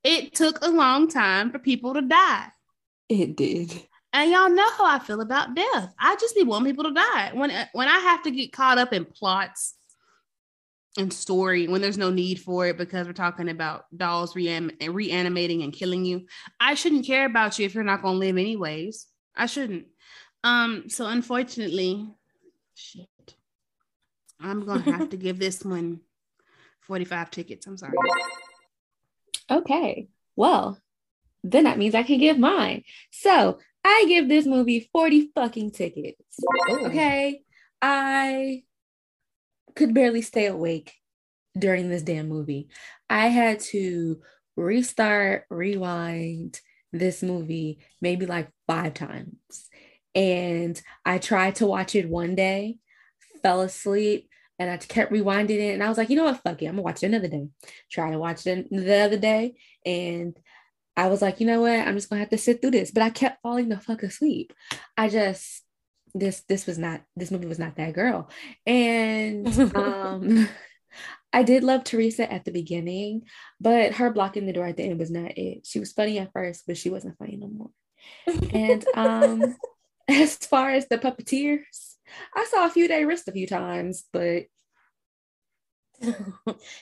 it 0.02 0.34
took 0.34 0.62
a 0.62 0.68
long 0.68 1.08
time 1.08 1.50
for 1.50 1.58
people 1.58 1.94
to 1.94 2.02
die. 2.02 2.48
It 3.08 3.36
did. 3.36 3.72
And 4.14 4.30
y'all 4.30 4.48
know 4.48 4.70
how 4.78 4.86
I 4.86 5.00
feel 5.00 5.20
about 5.20 5.56
death. 5.56 5.92
I 5.98 6.14
just 6.20 6.36
be 6.36 6.44
wanting 6.44 6.72
people 6.72 6.84
to 6.84 6.94
die. 6.94 7.32
When 7.34 7.50
when 7.72 7.88
I 7.88 7.98
have 7.98 8.22
to 8.22 8.30
get 8.30 8.52
caught 8.52 8.78
up 8.78 8.92
in 8.92 9.04
plots 9.04 9.74
and 10.96 11.12
story, 11.12 11.66
when 11.66 11.82
there's 11.82 11.98
no 11.98 12.10
need 12.10 12.38
for 12.40 12.68
it 12.68 12.78
because 12.78 13.08
we're 13.08 13.12
talking 13.12 13.48
about 13.48 13.86
dolls 13.94 14.36
rean- 14.36 14.70
reanimating 14.80 15.64
and 15.64 15.72
killing 15.72 16.04
you, 16.04 16.26
I 16.60 16.74
shouldn't 16.74 17.04
care 17.04 17.26
about 17.26 17.58
you 17.58 17.66
if 17.66 17.74
you're 17.74 17.82
not 17.82 18.02
gonna 18.02 18.16
live 18.16 18.38
anyways. 18.38 19.08
I 19.34 19.46
shouldn't. 19.46 19.86
Um, 20.44 20.84
so 20.88 21.06
unfortunately, 21.06 22.08
shit. 22.76 23.08
I'm 24.40 24.64
gonna 24.64 24.80
have 24.96 25.10
to 25.10 25.16
give 25.16 25.40
this 25.40 25.64
one 25.64 25.98
45 26.82 27.32
tickets. 27.32 27.66
I'm 27.66 27.76
sorry. 27.76 27.94
Okay. 29.50 30.06
Well, 30.36 30.78
then 31.42 31.64
that 31.64 31.78
means 31.78 31.96
I 31.96 32.04
can 32.04 32.20
give 32.20 32.38
mine. 32.38 32.84
So 33.10 33.58
I 33.84 34.06
give 34.08 34.28
this 34.28 34.46
movie 34.46 34.88
40 34.92 35.30
fucking 35.34 35.72
tickets. 35.72 36.40
Ooh. 36.70 36.86
Okay. 36.86 37.42
I 37.82 38.62
could 39.76 39.92
barely 39.92 40.22
stay 40.22 40.46
awake 40.46 40.92
during 41.58 41.88
this 41.88 42.02
damn 42.02 42.28
movie. 42.28 42.68
I 43.10 43.28
had 43.28 43.60
to 43.60 44.20
restart, 44.56 45.44
rewind 45.50 46.60
this 46.92 47.22
movie 47.22 47.80
maybe 48.00 48.24
like 48.26 48.48
five 48.66 48.94
times. 48.94 49.36
And 50.14 50.80
I 51.04 51.18
tried 51.18 51.56
to 51.56 51.66
watch 51.66 51.94
it 51.94 52.08
one 52.08 52.34
day, 52.34 52.78
fell 53.42 53.62
asleep, 53.62 54.28
and 54.58 54.70
I 54.70 54.76
kept 54.76 55.12
rewinding 55.12 55.58
it. 55.58 55.74
And 55.74 55.82
I 55.82 55.88
was 55.88 55.98
like, 55.98 56.08
you 56.08 56.16
know 56.16 56.24
what? 56.24 56.40
Fuck 56.42 56.62
it. 56.62 56.66
I'm 56.66 56.72
gonna 56.72 56.82
watch 56.82 57.02
it 57.02 57.06
another 57.06 57.28
day. 57.28 57.48
Try 57.90 58.12
to 58.12 58.18
watch 58.18 58.46
it 58.46 58.70
the 58.70 59.00
other 59.00 59.18
day. 59.18 59.56
And 59.84 60.36
I 60.96 61.08
was 61.08 61.22
like, 61.22 61.40
you 61.40 61.46
know 61.46 61.60
what? 61.62 61.80
I'm 61.80 61.94
just 61.94 62.08
gonna 62.08 62.20
have 62.20 62.30
to 62.30 62.38
sit 62.38 62.60
through 62.60 62.72
this. 62.72 62.90
But 62.90 63.02
I 63.02 63.10
kept 63.10 63.42
falling 63.42 63.68
the 63.68 63.80
fuck 63.80 64.02
asleep. 64.02 64.52
I 64.96 65.08
just 65.08 65.62
this 66.14 66.44
this 66.48 66.66
was 66.66 66.78
not 66.78 67.02
this 67.16 67.30
movie 67.30 67.46
was 67.46 67.58
not 67.58 67.76
that 67.76 67.94
girl. 67.94 68.30
And 68.66 69.48
um 69.74 70.48
I 71.32 71.42
did 71.42 71.64
love 71.64 71.82
Teresa 71.82 72.32
at 72.32 72.44
the 72.44 72.52
beginning, 72.52 73.22
but 73.60 73.94
her 73.94 74.12
blocking 74.12 74.46
the 74.46 74.52
door 74.52 74.66
at 74.66 74.76
the 74.76 74.84
end 74.84 75.00
was 75.00 75.10
not 75.10 75.36
it. 75.36 75.66
She 75.66 75.80
was 75.80 75.92
funny 75.92 76.18
at 76.20 76.32
first, 76.32 76.64
but 76.66 76.76
she 76.76 76.90
wasn't 76.90 77.18
funny 77.18 77.36
no 77.36 77.48
more. 77.48 77.70
And 78.52 78.84
um 78.94 79.56
as 80.08 80.36
far 80.36 80.70
as 80.70 80.86
the 80.86 80.98
puppeteers, 80.98 81.96
I 82.34 82.44
saw 82.44 82.66
a 82.66 82.70
few 82.70 82.86
day 82.86 83.04
wrist 83.04 83.28
a 83.28 83.32
few 83.32 83.46
times, 83.46 84.04
but 84.12 84.44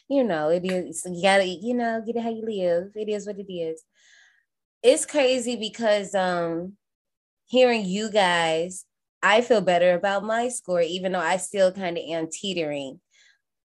you 0.08 0.24
know, 0.24 0.48
it 0.48 0.64
is 0.64 1.06
you 1.06 1.22
gotta, 1.22 1.46
you 1.46 1.74
know, 1.74 2.02
get 2.04 2.16
it 2.16 2.22
how 2.22 2.30
you 2.30 2.44
live. 2.44 2.92
It 2.94 3.08
is 3.08 3.26
what 3.26 3.38
it 3.38 3.52
is. 3.52 3.82
It's 4.83 5.07
crazy 5.07 5.57
because 5.57 6.14
um 6.14 6.74
hearing 7.47 7.85
you 7.85 8.11
guys, 8.11 8.85
I 9.22 9.41
feel 9.43 9.61
better 9.61 9.95
about 9.95 10.24
my 10.24 10.49
score, 10.49 10.80
even 10.80 11.12
though 11.12 11.20
I 11.20 11.37
still 11.37 11.72
kind 11.72 11.97
of 11.97 12.05
am 12.05 12.28
teetering. 12.30 13.01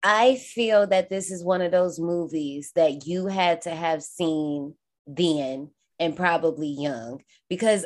I 0.02 0.36
feel 0.36 0.86
that 0.88 1.10
this 1.10 1.30
is 1.30 1.44
one 1.44 1.60
of 1.62 1.72
those 1.72 1.98
movies 1.98 2.72
that 2.76 3.06
you 3.06 3.26
had 3.26 3.62
to 3.62 3.70
have 3.70 4.02
seen 4.02 4.74
then 5.06 5.70
and 5.98 6.16
probably 6.16 6.68
young 6.68 7.22
because 7.48 7.84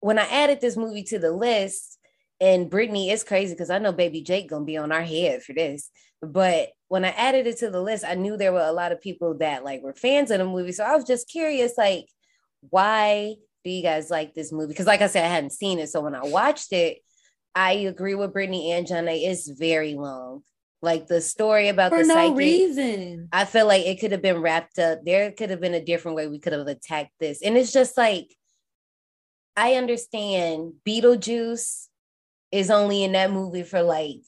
when 0.00 0.18
I 0.18 0.26
added 0.26 0.60
this 0.60 0.76
movie 0.76 1.02
to 1.04 1.18
the 1.18 1.32
list, 1.32 1.98
and 2.40 2.70
Brittany, 2.70 3.10
it's 3.10 3.24
crazy 3.24 3.54
because 3.54 3.70
I 3.70 3.78
know 3.78 3.92
baby 3.92 4.20
Jake 4.22 4.50
gonna 4.50 4.64
be 4.64 4.76
on 4.76 4.92
our 4.92 5.02
head 5.02 5.42
for 5.42 5.52
this. 5.52 5.90
But 6.22 6.70
when 6.88 7.04
I 7.04 7.10
added 7.10 7.46
it 7.46 7.58
to 7.58 7.70
the 7.70 7.80
list, 7.80 8.04
I 8.06 8.14
knew 8.14 8.36
there 8.36 8.52
were 8.52 8.60
a 8.60 8.72
lot 8.72 8.92
of 8.92 9.00
people 9.00 9.36
that 9.38 9.64
like 9.64 9.82
were 9.82 9.94
fans 9.94 10.30
of 10.30 10.38
the 10.38 10.44
movie. 10.44 10.72
So 10.72 10.84
I 10.84 10.94
was 10.94 11.04
just 11.04 11.28
curious, 11.28 11.74
like, 11.76 12.06
why 12.70 13.34
do 13.64 13.70
you 13.70 13.82
guys 13.82 14.10
like 14.10 14.34
this 14.34 14.52
movie? 14.52 14.68
Because 14.68 14.86
like 14.86 15.02
I 15.02 15.08
said, 15.08 15.24
I 15.24 15.28
hadn't 15.28 15.52
seen 15.52 15.78
it. 15.78 15.88
So 15.88 16.00
when 16.00 16.14
I 16.14 16.24
watched 16.24 16.72
it, 16.72 16.98
I 17.54 17.72
agree 17.72 18.14
with 18.14 18.32
Brittany 18.32 18.72
and 18.72 18.86
Janae. 18.86 19.26
It's 19.26 19.48
very 19.48 19.94
long. 19.94 20.42
Like 20.82 21.06
the 21.06 21.20
story 21.20 21.68
about 21.68 21.90
for 21.90 22.02
the 22.02 22.08
no 22.08 22.14
psychic, 22.14 22.36
reason. 22.36 23.28
I 23.32 23.44
feel 23.44 23.66
like 23.66 23.86
it 23.86 23.98
could 23.98 24.12
have 24.12 24.22
been 24.22 24.40
wrapped 24.40 24.78
up. 24.78 25.00
There 25.04 25.32
could 25.32 25.50
have 25.50 25.60
been 25.60 25.74
a 25.74 25.84
different 25.84 26.16
way 26.16 26.28
we 26.28 26.38
could 26.38 26.52
have 26.52 26.66
attacked 26.66 27.12
this. 27.18 27.42
And 27.42 27.56
it's 27.56 27.72
just 27.72 27.96
like, 27.96 28.34
I 29.56 29.74
understand 29.74 30.74
Beetlejuice 30.86 31.88
is 32.52 32.70
only 32.70 33.02
in 33.04 33.12
that 33.12 33.32
movie 33.32 33.62
for 33.62 33.82
like 33.82 34.20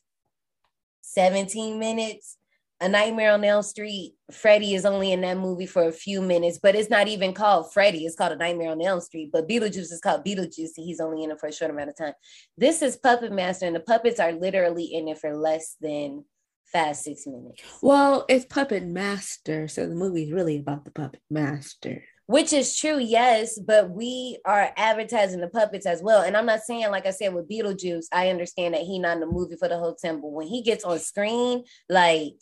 17 1.19 1.81
minutes. 1.81 2.37
A 2.81 2.89
Nightmare 2.89 3.33
on 3.33 3.43
Elm 3.43 3.65
Street, 3.65 4.13
Freddy 4.31 4.73
is 4.77 4.85
only 4.85 5.11
in 5.11 5.23
that 5.23 5.37
movie 5.37 5.67
for 5.67 5.89
a 5.89 5.93
few 5.93 6.23
minutes, 6.23 6.61
but 6.63 6.77
it's 6.77 6.91
not 6.91 7.09
even 7.09 7.35
called 7.35 7.73
Freddy. 7.73 8.07
It's 8.07 8.15
called 8.15 8.31
A 8.31 8.37
Nightmare 8.37 8.71
on 8.71 8.81
Elm 8.81 9.01
Street. 9.01 9.31
But 9.33 9.49
Beetlejuice 9.49 9.91
is 9.91 10.01
called 10.01 10.25
Beetlejuice, 10.25 10.77
and 10.77 10.87
he's 10.87 11.01
only 11.01 11.25
in 11.25 11.33
it 11.33 11.41
for 11.41 11.49
a 11.49 11.53
short 11.53 11.73
amount 11.73 11.89
of 11.89 11.97
time. 11.97 12.13
This 12.57 12.81
is 12.83 12.97
Puppet 12.97 13.33
Master, 13.33 13.67
and 13.67 13.75
the 13.75 13.81
puppets 13.81 14.21
are 14.21 14.31
literally 14.31 14.85
in 14.85 15.09
it 15.09 15.19
for 15.19 15.35
less 15.37 15.75
than 15.81 16.25
five, 16.73 16.95
six 16.95 17.27
minutes. 17.27 17.61
Well, 17.83 18.25
it's 18.29 18.45
Puppet 18.45 18.87
Master, 18.87 19.67
so 19.67 19.89
the 19.89 19.97
movie's 19.97 20.31
really 20.31 20.59
about 20.59 20.85
the 20.85 20.93
Puppet 20.93 21.23
Master. 21.29 22.05
Which 22.29 22.53
is 22.53 22.77
true, 22.77 22.99
yes, 22.99 23.59
but 23.59 23.89
we 23.89 24.39
are 24.45 24.71
advertising 24.77 25.41
the 25.41 25.49
puppets 25.49 25.87
as 25.87 26.03
well. 26.03 26.21
And 26.23 26.37
I'm 26.37 26.45
not 26.45 26.61
saying, 26.61 26.91
like 26.91 27.07
I 27.07 27.11
said, 27.11 27.33
with 27.33 27.49
Beetlejuice, 27.49 28.05
I 28.13 28.29
understand 28.29 28.75
that 28.75 28.83
he 28.83 28.99
not 28.99 29.15
in 29.15 29.21
the 29.21 29.27
movie 29.27 29.57
for 29.57 29.67
the 29.67 29.79
whole 29.79 29.95
time, 29.95 30.21
but 30.21 30.33
when 30.33 30.47
he 30.47 30.61
gets 30.61 30.85
on 30.85 30.99
screen, 30.99 31.65
like, 31.89 32.35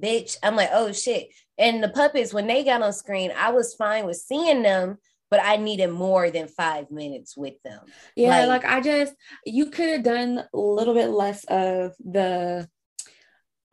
bitch, 0.00 0.36
I'm 0.44 0.54
like, 0.54 0.70
oh 0.72 0.92
shit. 0.92 1.30
And 1.58 1.82
the 1.82 1.88
puppets, 1.88 2.32
when 2.32 2.46
they 2.46 2.62
got 2.62 2.82
on 2.82 2.92
screen, 2.92 3.32
I 3.36 3.50
was 3.50 3.74
fine 3.74 4.06
with 4.06 4.18
seeing 4.18 4.62
them, 4.62 4.98
but 5.28 5.40
I 5.42 5.56
needed 5.56 5.88
more 5.88 6.30
than 6.30 6.46
five 6.46 6.92
minutes 6.92 7.36
with 7.36 7.60
them. 7.64 7.80
Yeah, 8.14 8.46
like, 8.46 8.64
I 8.64 8.80
just 8.80 9.12
you 9.44 9.70
could 9.70 9.88
have 9.88 10.04
done 10.04 10.44
a 10.54 10.56
little 10.56 10.94
bit 10.94 11.08
less 11.08 11.42
of 11.48 11.94
the 11.98 12.68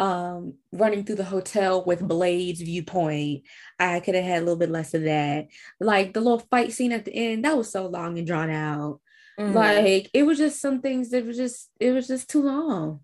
um 0.03 0.55
running 0.71 1.03
through 1.05 1.15
the 1.15 1.23
hotel 1.23 1.83
with 1.85 2.05
Blade's 2.07 2.61
viewpoint. 2.61 3.43
I 3.79 3.99
could 4.01 4.15
have 4.15 4.25
had 4.25 4.39
a 4.39 4.45
little 4.45 4.57
bit 4.63 4.69
less 4.69 4.93
of 4.93 5.03
that. 5.03 5.47
Like 5.79 6.13
the 6.13 6.19
little 6.21 6.39
fight 6.51 6.73
scene 6.73 6.91
at 6.91 7.05
the 7.05 7.13
end, 7.15 7.45
that 7.45 7.57
was 7.57 7.71
so 7.71 7.87
long 7.87 8.17
and 8.17 8.27
drawn 8.27 8.49
out. 8.49 8.99
Mhm. 9.39 9.53
Like 9.53 10.09
it 10.13 10.23
was 10.23 10.37
just 10.37 10.59
some 10.61 10.81
things 10.81 11.09
that 11.11 11.25
was 11.25 11.37
just 11.37 11.69
it 11.79 11.91
was 11.91 12.07
just 12.07 12.29
too 12.29 12.43
long. 12.43 12.99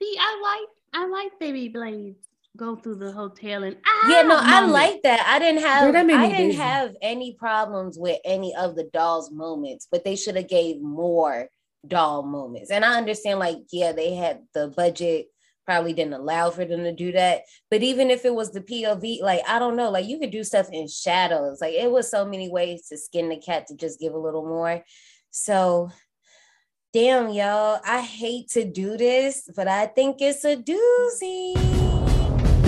See, 0.00 0.16
I 0.18 0.30
like 0.48 0.68
I 1.02 1.06
like 1.08 1.38
baby 1.40 1.68
blades 1.68 2.24
go 2.56 2.74
through 2.76 2.96
the 2.96 3.12
hotel 3.12 3.62
and 3.62 3.76
yeah, 4.08 4.22
no, 4.22 4.36
ah 4.36 4.62
I 4.62 4.66
like 4.66 5.02
that. 5.02 5.24
I 5.26 5.38
didn't 5.38 5.62
have 5.62 5.82
Girl, 5.84 5.92
that 5.92 6.06
made 6.06 6.16
me 6.18 6.24
I 6.24 6.28
didn't 6.28 6.46
dizzy. 6.48 6.58
have 6.58 6.94
any 7.02 7.34
problems 7.34 7.98
with 7.98 8.18
any 8.24 8.54
of 8.54 8.74
the 8.76 8.84
dolls 8.92 9.30
moments, 9.30 9.86
but 9.90 10.04
they 10.04 10.16
should 10.16 10.36
have 10.36 10.48
gave 10.48 10.80
more 10.80 11.48
doll 11.86 12.22
moments. 12.22 12.70
And 12.70 12.84
I 12.84 12.96
understand, 12.96 13.38
like, 13.38 13.58
yeah, 13.70 13.92
they 13.92 14.14
had 14.14 14.40
the 14.54 14.68
budget 14.68 15.26
probably 15.68 15.92
didn't 15.92 16.14
allow 16.14 16.48
for 16.48 16.64
them 16.64 16.82
to 16.82 16.94
do 16.94 17.12
that. 17.12 17.42
But 17.70 17.82
even 17.82 18.10
if 18.10 18.24
it 18.24 18.34
was 18.34 18.52
the 18.52 18.62
POV, 18.62 19.20
like 19.20 19.42
I 19.46 19.58
don't 19.58 19.76
know, 19.76 19.90
like 19.90 20.06
you 20.06 20.18
could 20.18 20.30
do 20.30 20.42
stuff 20.42 20.70
in 20.72 20.88
shadows. 20.88 21.60
Like 21.60 21.74
it 21.74 21.90
was 21.90 22.10
so 22.10 22.24
many 22.24 22.48
ways 22.48 22.88
to 22.88 22.96
skin 22.96 23.28
the 23.28 23.36
cat 23.36 23.66
to 23.66 23.76
just 23.76 24.00
give 24.00 24.14
a 24.14 24.18
little 24.18 24.46
more. 24.46 24.82
So 25.30 25.90
damn 26.94 27.28
y'all, 27.28 27.80
I 27.84 28.00
hate 28.00 28.48
to 28.52 28.64
do 28.64 28.96
this, 28.96 29.46
but 29.54 29.68
I 29.68 29.84
think 29.88 30.22
it's 30.22 30.42
a 30.46 30.56
doozy. 30.56 31.52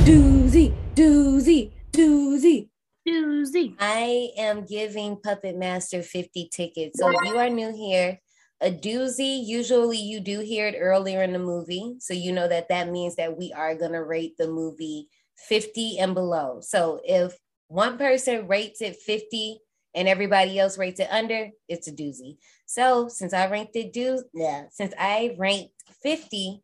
Doozy, 0.04 0.74
doozy, 0.94 1.70
doozy. 1.92 2.68
Doozy. 3.08 3.76
I 3.80 4.28
am 4.36 4.66
giving 4.66 5.16
Puppet 5.16 5.56
Master 5.56 6.02
50 6.02 6.50
tickets. 6.52 7.00
So 7.00 7.08
if 7.08 7.16
you 7.24 7.38
are 7.38 7.48
new 7.48 7.74
here, 7.74 8.20
a 8.60 8.70
doozy, 8.70 9.44
usually 9.44 9.98
you 9.98 10.20
do 10.20 10.40
hear 10.40 10.66
it 10.66 10.76
earlier 10.78 11.22
in 11.22 11.32
the 11.32 11.38
movie. 11.38 11.96
So 11.98 12.12
you 12.14 12.32
know 12.32 12.48
that 12.48 12.68
that 12.68 12.90
means 12.90 13.16
that 13.16 13.36
we 13.36 13.52
are 13.52 13.74
going 13.74 13.92
to 13.92 14.04
rate 14.04 14.36
the 14.38 14.48
movie 14.48 15.08
50 15.48 15.98
and 15.98 16.14
below. 16.14 16.60
So 16.60 17.00
if 17.04 17.36
one 17.68 17.96
person 17.96 18.46
rates 18.48 18.82
it 18.82 18.96
50 18.96 19.58
and 19.94 20.08
everybody 20.08 20.58
else 20.58 20.76
rates 20.76 21.00
it 21.00 21.08
under, 21.10 21.50
it's 21.68 21.88
a 21.88 21.92
doozy. 21.92 22.36
So 22.66 23.08
since 23.08 23.32
I 23.32 23.48
ranked 23.48 23.76
it 23.76 23.92
do 23.92 24.22
yeah, 24.34 24.64
since 24.70 24.92
I 24.98 25.34
ranked 25.38 25.72
50 26.02 26.62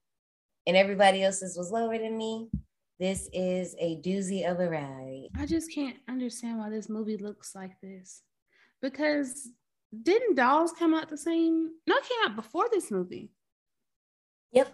and 0.67 0.77
everybody 0.77 1.23
else's 1.23 1.57
was 1.57 1.71
lower 1.71 1.97
than 1.97 2.17
me, 2.17 2.49
this 2.99 3.29
is 3.33 3.75
a 3.79 3.97
doozy 3.97 4.51
of 4.51 4.61
a 4.61 4.69
ride. 4.69 5.29
I 5.39 5.47
just 5.47 5.73
can't 5.73 5.97
understand 6.09 6.59
why 6.59 6.71
this 6.71 6.89
movie 6.89 7.17
looks 7.17 7.55
like 7.55 7.81
this. 7.81 8.23
Because 8.83 9.49
didn't 10.03 10.37
Dolls 10.37 10.73
come 10.73 10.95
out 10.95 11.09
the 11.09 11.17
same? 11.17 11.71
No, 11.87 11.97
it 11.97 12.03
came 12.05 12.31
out 12.31 12.37
before 12.37 12.67
this 12.71 12.91
movie. 12.91 13.31
Yep. 14.53 14.73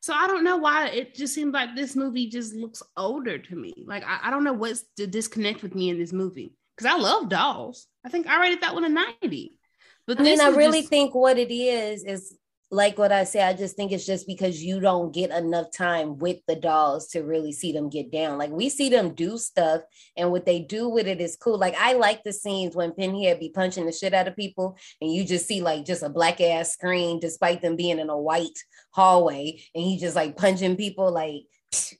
So 0.00 0.12
I 0.14 0.26
don't 0.26 0.44
know 0.44 0.56
why 0.56 0.88
it 0.88 1.14
just 1.14 1.34
seems 1.34 1.52
like 1.52 1.74
this 1.74 1.96
movie 1.96 2.28
just 2.28 2.54
looks 2.54 2.82
older 2.96 3.38
to 3.38 3.56
me. 3.56 3.84
Like 3.86 4.04
I, 4.06 4.20
I 4.24 4.30
don't 4.30 4.44
know 4.44 4.52
what's 4.52 4.84
the 4.96 5.06
disconnect 5.06 5.62
with 5.62 5.74
me 5.74 5.90
in 5.90 5.98
this 5.98 6.12
movie. 6.12 6.54
Because 6.76 6.92
I 6.92 6.98
love 6.98 7.28
Dolls. 7.28 7.86
I 8.04 8.10
think 8.10 8.26
I 8.26 8.40
rated 8.40 8.60
that 8.60 8.74
one 8.74 8.84
a 8.84 8.88
90. 8.88 9.58
But 10.06 10.20
I 10.20 10.22
mean, 10.22 10.40
I 10.40 10.48
really 10.48 10.80
just- 10.80 10.90
think 10.90 11.14
what 11.14 11.38
it 11.38 11.50
is 11.52 12.04
is 12.04 12.36
like 12.70 12.98
what 12.98 13.12
I 13.12 13.24
say. 13.24 13.42
I 13.42 13.52
just 13.52 13.76
think 13.76 13.92
it's 13.92 14.06
just 14.06 14.26
because 14.26 14.62
you 14.62 14.80
don't 14.80 15.14
get 15.14 15.30
enough 15.30 15.70
time 15.70 16.18
with 16.18 16.38
the 16.48 16.56
dolls 16.56 17.08
to 17.08 17.20
really 17.20 17.52
see 17.52 17.72
them 17.72 17.88
get 17.88 18.10
down. 18.10 18.38
Like 18.38 18.50
we 18.50 18.68
see 18.68 18.88
them 18.88 19.14
do 19.14 19.38
stuff, 19.38 19.82
and 20.16 20.32
what 20.32 20.46
they 20.46 20.60
do 20.60 20.88
with 20.88 21.06
it 21.06 21.20
is 21.20 21.36
cool. 21.36 21.58
Like 21.58 21.76
I 21.78 21.92
like 21.92 22.24
the 22.24 22.32
scenes 22.32 22.74
when 22.74 22.92
Pinhead 22.92 23.38
be 23.38 23.50
punching 23.50 23.86
the 23.86 23.92
shit 23.92 24.14
out 24.14 24.28
of 24.28 24.36
people, 24.36 24.76
and 25.00 25.12
you 25.12 25.24
just 25.24 25.46
see 25.46 25.60
like 25.60 25.84
just 25.84 26.02
a 26.02 26.08
black 26.08 26.40
ass 26.40 26.72
screen, 26.72 27.20
despite 27.20 27.62
them 27.62 27.76
being 27.76 27.98
in 27.98 28.10
a 28.10 28.18
white 28.18 28.58
hallway, 28.90 29.62
and 29.74 29.84
he 29.84 29.98
just 29.98 30.16
like 30.16 30.36
punching 30.36 30.76
people 30.76 31.12
like. 31.12 31.42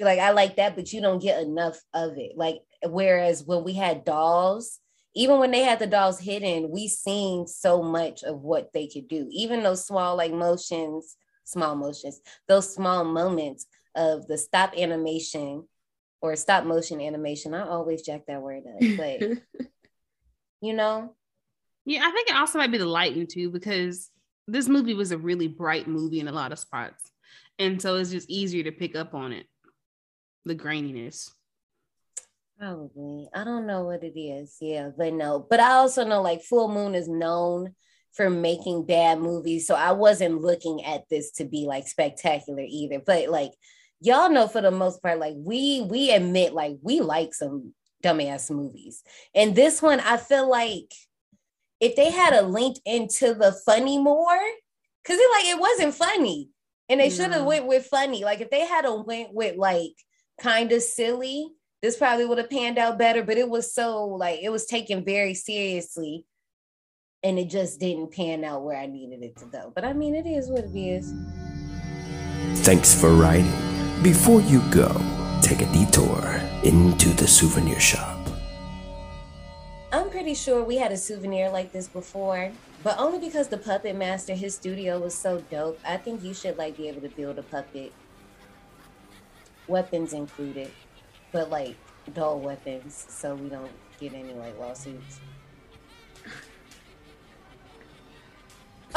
Like 0.00 0.18
I 0.18 0.32
like 0.32 0.56
that, 0.56 0.74
but 0.74 0.92
you 0.92 1.00
don't 1.00 1.22
get 1.22 1.40
enough 1.40 1.78
of 1.94 2.16
it. 2.16 2.32
Like 2.34 2.56
whereas 2.84 3.44
when 3.44 3.62
we 3.62 3.74
had 3.74 4.04
dolls, 4.04 4.80
even 5.16 5.38
when 5.38 5.50
they 5.50 5.62
had 5.62 5.78
the 5.78 5.86
dolls 5.86 6.20
hidden, 6.20 6.70
we 6.70 6.88
seen 6.88 7.46
so 7.46 7.82
much 7.82 8.22
of 8.22 8.42
what 8.42 8.72
they 8.74 8.86
could 8.86 9.08
do. 9.08 9.26
Even 9.30 9.62
those 9.62 9.84
small 9.86 10.14
like 10.14 10.32
motions, 10.32 11.16
small 11.44 11.74
motions, 11.74 12.20
those 12.48 12.72
small 12.72 13.02
moments 13.02 13.66
of 13.96 14.26
the 14.26 14.36
stop 14.36 14.74
animation 14.76 15.66
or 16.20 16.36
stop 16.36 16.64
motion 16.64 17.00
animation. 17.00 17.54
I 17.54 17.66
always 17.66 18.02
jack 18.02 18.26
that 18.28 18.42
word 18.42 18.64
up, 18.68 18.96
but 18.98 19.66
you 20.60 20.74
know, 20.74 21.14
Yeah, 21.86 22.02
I 22.04 22.10
think 22.10 22.28
it 22.28 22.36
also 22.36 22.58
might 22.58 22.72
be 22.72 22.78
the 22.78 22.84
lighting 22.84 23.26
too, 23.26 23.50
because 23.50 24.10
this 24.46 24.68
movie 24.68 24.94
was 24.94 25.12
a 25.12 25.18
really 25.18 25.48
bright 25.48 25.88
movie 25.88 26.20
in 26.20 26.28
a 26.28 26.32
lot 26.32 26.52
of 26.52 26.58
spots. 26.58 27.10
And 27.58 27.80
so 27.80 27.96
it's 27.96 28.10
just 28.10 28.28
easier 28.28 28.64
to 28.64 28.72
pick 28.72 28.94
up 28.94 29.14
on 29.14 29.32
it. 29.32 29.46
The 30.44 30.54
graininess. 30.54 31.30
Probably. 32.58 33.28
I 33.34 33.44
don't 33.44 33.66
know 33.66 33.84
what 33.84 34.02
it 34.02 34.18
is. 34.18 34.56
Yeah, 34.60 34.90
but 34.96 35.12
no. 35.12 35.46
But 35.48 35.60
I 35.60 35.72
also 35.72 36.04
know 36.04 36.22
like 36.22 36.42
Full 36.42 36.68
Moon 36.68 36.94
is 36.94 37.08
known 37.08 37.74
for 38.12 38.30
making 38.30 38.86
bad 38.86 39.18
movies. 39.20 39.66
So 39.66 39.74
I 39.74 39.92
wasn't 39.92 40.40
looking 40.40 40.82
at 40.84 41.02
this 41.10 41.32
to 41.32 41.44
be 41.44 41.66
like 41.66 41.86
spectacular 41.86 42.64
either. 42.66 43.00
But 43.04 43.28
like 43.28 43.52
y'all 44.00 44.30
know 44.30 44.48
for 44.48 44.62
the 44.62 44.70
most 44.70 45.02
part, 45.02 45.18
like 45.18 45.34
we 45.36 45.82
we 45.82 46.10
admit 46.12 46.54
like 46.54 46.78
we 46.82 47.00
like 47.00 47.34
some 47.34 47.74
dumbass 48.02 48.50
movies. 48.50 49.02
And 49.34 49.54
this 49.54 49.82
one, 49.82 50.00
I 50.00 50.16
feel 50.16 50.48
like 50.48 50.92
if 51.80 51.94
they 51.94 52.10
had 52.10 52.32
a 52.32 52.42
link 52.42 52.78
into 52.86 53.34
the 53.34 53.52
funny 53.66 53.98
more, 53.98 54.38
because 55.02 55.18
it 55.20 55.30
like 55.32 55.44
it 55.46 55.60
wasn't 55.60 55.94
funny. 55.94 56.50
And 56.88 57.00
they 57.00 57.10
should 57.10 57.32
have 57.32 57.32
No. 57.32 57.42
Mm. 57.42 57.46
went 57.46 57.66
with 57.66 57.86
funny. 57.86 58.24
Like 58.24 58.40
if 58.40 58.48
they 58.48 58.64
had 58.64 58.86
a 58.86 58.94
went 58.94 59.34
with 59.34 59.56
like 59.56 59.92
kind 60.40 60.72
of 60.72 60.82
silly, 60.82 61.48
this 61.86 61.96
probably 61.96 62.24
would 62.24 62.38
have 62.38 62.50
panned 62.50 62.78
out 62.78 62.98
better, 62.98 63.22
but 63.22 63.38
it 63.38 63.48
was 63.48 63.72
so 63.72 64.06
like 64.06 64.40
it 64.42 64.50
was 64.50 64.66
taken 64.66 65.04
very 65.04 65.34
seriously 65.34 66.26
and 67.22 67.38
it 67.38 67.48
just 67.48 67.78
didn't 67.78 68.10
pan 68.12 68.42
out 68.42 68.64
where 68.64 68.76
I 68.76 68.86
needed 68.86 69.22
it 69.22 69.36
to 69.36 69.44
go. 69.44 69.70
But 69.72 69.84
I 69.84 69.92
mean, 69.92 70.16
it 70.16 70.26
is 70.26 70.50
what 70.50 70.64
it 70.64 70.76
is. 70.76 71.14
Thanks 72.64 72.92
for 72.92 73.10
riding. 73.10 73.52
Before 74.02 74.40
you 74.40 74.62
go, 74.72 74.90
take 75.42 75.62
a 75.62 75.72
detour 75.72 76.40
into 76.64 77.10
the 77.10 77.28
souvenir 77.28 77.78
shop. 77.78 78.18
I'm 79.92 80.10
pretty 80.10 80.34
sure 80.34 80.64
we 80.64 80.78
had 80.78 80.90
a 80.90 80.96
souvenir 80.96 81.50
like 81.50 81.70
this 81.70 81.86
before, 81.86 82.50
but 82.82 82.98
only 82.98 83.20
because 83.20 83.46
the 83.46 83.58
puppet 83.58 83.94
master, 83.94 84.34
his 84.34 84.56
studio 84.56 84.98
was 84.98 85.14
so 85.14 85.40
dope. 85.52 85.78
I 85.86 85.98
think 85.98 86.24
you 86.24 86.34
should 86.34 86.58
like 86.58 86.76
be 86.76 86.88
able 86.88 87.02
to 87.02 87.10
build 87.10 87.38
a 87.38 87.44
puppet, 87.44 87.92
weapons 89.68 90.12
included, 90.12 90.72
but 91.36 91.50
like 91.50 91.76
dull 92.14 92.40
weapons, 92.40 93.04
so 93.10 93.34
we 93.34 93.50
don't 93.50 93.70
get 94.00 94.14
any 94.14 94.32
like 94.32 94.58
lawsuits. 94.58 95.20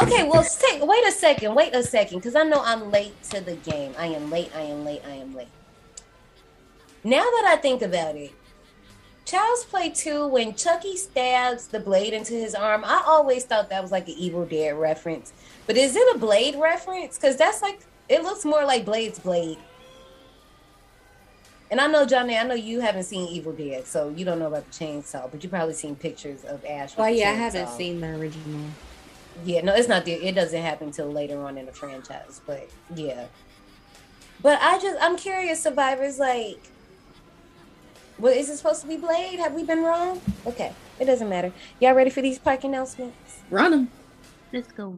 Okay, 0.01 0.23
well, 0.23 0.45
wait 0.83 1.05
a 1.05 1.11
second, 1.11 1.53
wait 1.53 1.75
a 1.75 1.83
second, 1.83 2.19
because 2.19 2.35
I 2.35 2.43
know 2.43 2.61
I'm 2.63 2.91
late 2.91 3.21
to 3.31 3.41
the 3.41 3.55
game. 3.55 3.93
I 3.99 4.05
am 4.05 4.31
late, 4.31 4.49
I 4.55 4.61
am 4.61 4.85
late, 4.85 5.01
I 5.05 5.15
am 5.15 5.35
late. 5.35 5.49
Now 7.03 7.23
that 7.23 7.43
I 7.45 7.57
think 7.57 7.81
about 7.81 8.15
it, 8.15 8.31
Child's 9.25 9.65
Play 9.65 9.89
2, 9.89 10.27
when 10.27 10.55
Chucky 10.55 10.95
stabs 10.95 11.67
the 11.67 11.81
blade 11.81 12.13
into 12.13 12.35
his 12.35 12.55
arm, 12.55 12.85
I 12.85 13.03
always 13.05 13.43
thought 13.43 13.69
that 13.69 13.81
was 13.81 13.91
like 13.91 14.07
an 14.07 14.15
Evil 14.17 14.45
Dead 14.45 14.77
reference. 14.77 15.33
But 15.67 15.75
is 15.75 15.97
it 15.97 16.15
a 16.15 16.17
blade 16.17 16.55
reference? 16.55 17.17
Because 17.17 17.35
that's 17.35 17.61
like, 17.61 17.81
it 18.07 18.23
looks 18.23 18.45
more 18.45 18.63
like 18.63 18.85
Blade's 18.85 19.19
blade. 19.19 19.57
And 21.71 21.79
I 21.79 21.87
know, 21.87 22.05
Johnny, 22.05 22.35
I 22.35 22.43
know 22.43 22.55
you 22.55 22.79
haven't 22.79 23.03
seen 23.03 23.27
Evil 23.27 23.53
Dead, 23.53 23.85
so 23.85 24.09
you 24.09 24.25
don't 24.25 24.39
know 24.39 24.47
about 24.47 24.69
the 24.71 24.85
chainsaw, 24.85 25.29
but 25.29 25.43
you 25.43 25.49
probably 25.49 25.75
seen 25.75 25.95
pictures 25.95 26.43
of 26.43 26.65
Ash. 26.65 26.91
with 26.91 26.99
Well, 26.99 27.11
the 27.11 27.19
yeah, 27.19 27.29
I 27.29 27.33
haven't 27.33 27.69
seen 27.69 28.01
the 28.01 28.07
original. 28.15 28.61
Yeah, 29.45 29.61
no, 29.61 29.75
it's 29.75 29.87
not 29.87 30.03
there. 30.05 30.19
It 30.19 30.33
doesn't 30.33 30.61
happen 30.61 30.87
until 30.87 31.11
later 31.11 31.39
on 31.43 31.57
in 31.57 31.67
the 31.67 31.71
franchise, 31.71 32.41
but 32.47 32.69
yeah. 32.95 33.27
But 34.41 34.59
I 34.61 34.79
just, 34.79 34.97
I'm 34.99 35.15
curious, 35.15 35.61
survivors, 35.61 36.17
like, 36.17 36.59
well, 38.17 38.33
is 38.33 38.49
it 38.49 38.57
supposed 38.57 38.81
to 38.81 38.87
be 38.87 38.97
Blade? 38.97 39.39
Have 39.39 39.53
we 39.53 39.63
been 39.63 39.83
wrong? 39.83 40.21
Okay, 40.47 40.73
it 40.99 41.05
doesn't 41.05 41.29
matter. 41.29 41.53
Y'all 41.79 41.93
ready 41.93 42.09
for 42.09 42.21
these 42.21 42.39
park 42.39 42.63
announcements? 42.63 43.39
Run 43.51 43.71
them. 43.71 43.91
Let's 44.51 44.71
go. 44.71 44.95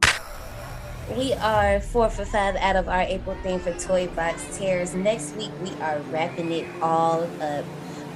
We 1.16 1.34
are 1.34 1.78
four 1.78 2.08
for 2.08 2.24
five 2.24 2.56
out 2.56 2.74
of 2.74 2.88
our 2.88 3.02
April 3.02 3.36
theme 3.42 3.60
for 3.60 3.72
Toy 3.74 4.06
Box 4.08 4.56
Terrors. 4.56 4.94
Next 4.94 5.36
week, 5.36 5.50
we 5.62 5.70
are 5.82 5.98
wrapping 6.10 6.50
it 6.52 6.66
all 6.80 7.24
up 7.42 7.66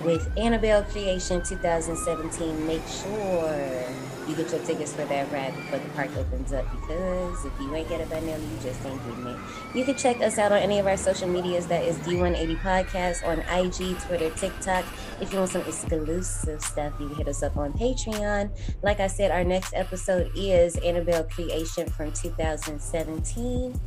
with 0.03 0.31
Annabelle 0.39 0.83
Creation 0.85 1.43
2017. 1.43 2.67
Make 2.67 2.87
sure 2.87 3.85
you 4.29 4.35
get 4.35 4.51
your 4.51 4.61
tickets 4.65 4.93
for 4.93 5.05
that 5.05 5.31
ride 5.33 5.55
before 5.55 5.79
the 5.79 5.89
park 5.91 6.11
opens 6.17 6.53
up 6.53 6.69
because 6.73 7.45
if 7.45 7.53
you 7.61 7.75
ain't 7.75 7.89
get 7.89 8.01
it 8.01 8.11
by 8.11 8.21
now, 8.21 8.37
you 8.37 8.59
just 8.63 8.85
ain't 8.85 9.01
getting 9.07 9.27
it. 9.27 9.37
You 9.75 9.85
can 9.85 9.97
check 9.97 10.21
us 10.21 10.39
out 10.39 10.53
on 10.53 10.59
any 10.59 10.79
of 10.79 10.87
our 10.87 10.97
social 10.97 11.29
medias. 11.29 11.67
That 11.67 11.85
is 11.85 11.97
D180 11.99 12.59
Podcast 12.61 13.27
on 13.27 13.41
IG, 13.41 13.99
Twitter, 14.01 14.31
TikTok. 14.31 14.85
If 15.21 15.33
you 15.33 15.39
want 15.39 15.51
some 15.51 15.63
exclusive 15.63 16.61
stuff, 16.61 16.93
you 16.99 17.09
can 17.09 17.17
hit 17.17 17.29
us 17.29 17.43
up 17.43 17.57
on 17.57 17.73
Patreon. 17.73 18.51
Like 18.83 19.01
I 19.01 19.07
said, 19.07 19.31
our 19.31 19.45
next 19.45 19.75
episode 19.75 20.31
is 20.35 20.77
Annabelle 20.79 21.25
Creation 21.25 21.89
from 21.89 22.13
2017. 22.13 23.81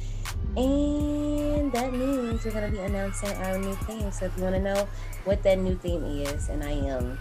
And 0.56 1.72
that 1.72 1.94
means 1.94 2.44
we're 2.45 2.52
going 2.52 2.72
to 2.72 2.72
be 2.72 2.80
announcing 2.80 3.30
our 3.30 3.57
new 3.57 3.76
theme. 3.76 4.11
So 4.11 4.26
if 4.26 4.38
you 4.38 4.44
want 4.44 4.56
to 4.56 4.61
know 4.61 4.88
what 5.26 5.44
that 5.44 5.60
new 5.60 5.76
theme 5.76 6.03
is, 6.03 6.49
and 6.49 6.64
I 6.64 6.72
am 6.72 7.20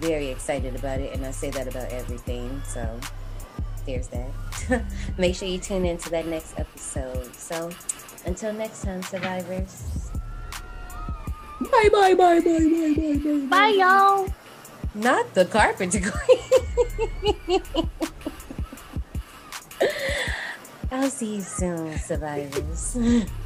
very 0.00 0.28
excited 0.28 0.74
about 0.76 1.00
it, 1.00 1.14
and 1.14 1.24
I 1.24 1.30
say 1.30 1.50
that 1.50 1.66
about 1.68 1.90
everything. 1.90 2.62
So 2.66 2.98
there's 3.86 4.08
that. 4.08 4.84
Make 5.18 5.34
sure 5.36 5.48
you 5.48 5.58
tune 5.58 5.84
into 5.86 6.10
that 6.10 6.26
next 6.26 6.58
episode. 6.58 7.34
So 7.34 7.70
Until 8.26 8.52
next 8.52 8.82
time, 8.82 9.02
survivors. 9.02 10.10
Bye 11.60 11.88
bye 11.92 12.14
bye 12.14 12.40
bye 12.40 12.58
bye 12.58 12.94
bye 12.96 13.16
bye. 13.16 13.46
Bye, 13.48 13.74
y'all. 13.78 14.28
Not 14.94 15.32
the 15.34 15.44
carpet 15.44 15.90
queen. 15.90 17.60
I'll 20.90 21.10
see 21.10 21.36
you 21.36 21.42
soon, 21.42 21.98
survivors. 21.98 22.96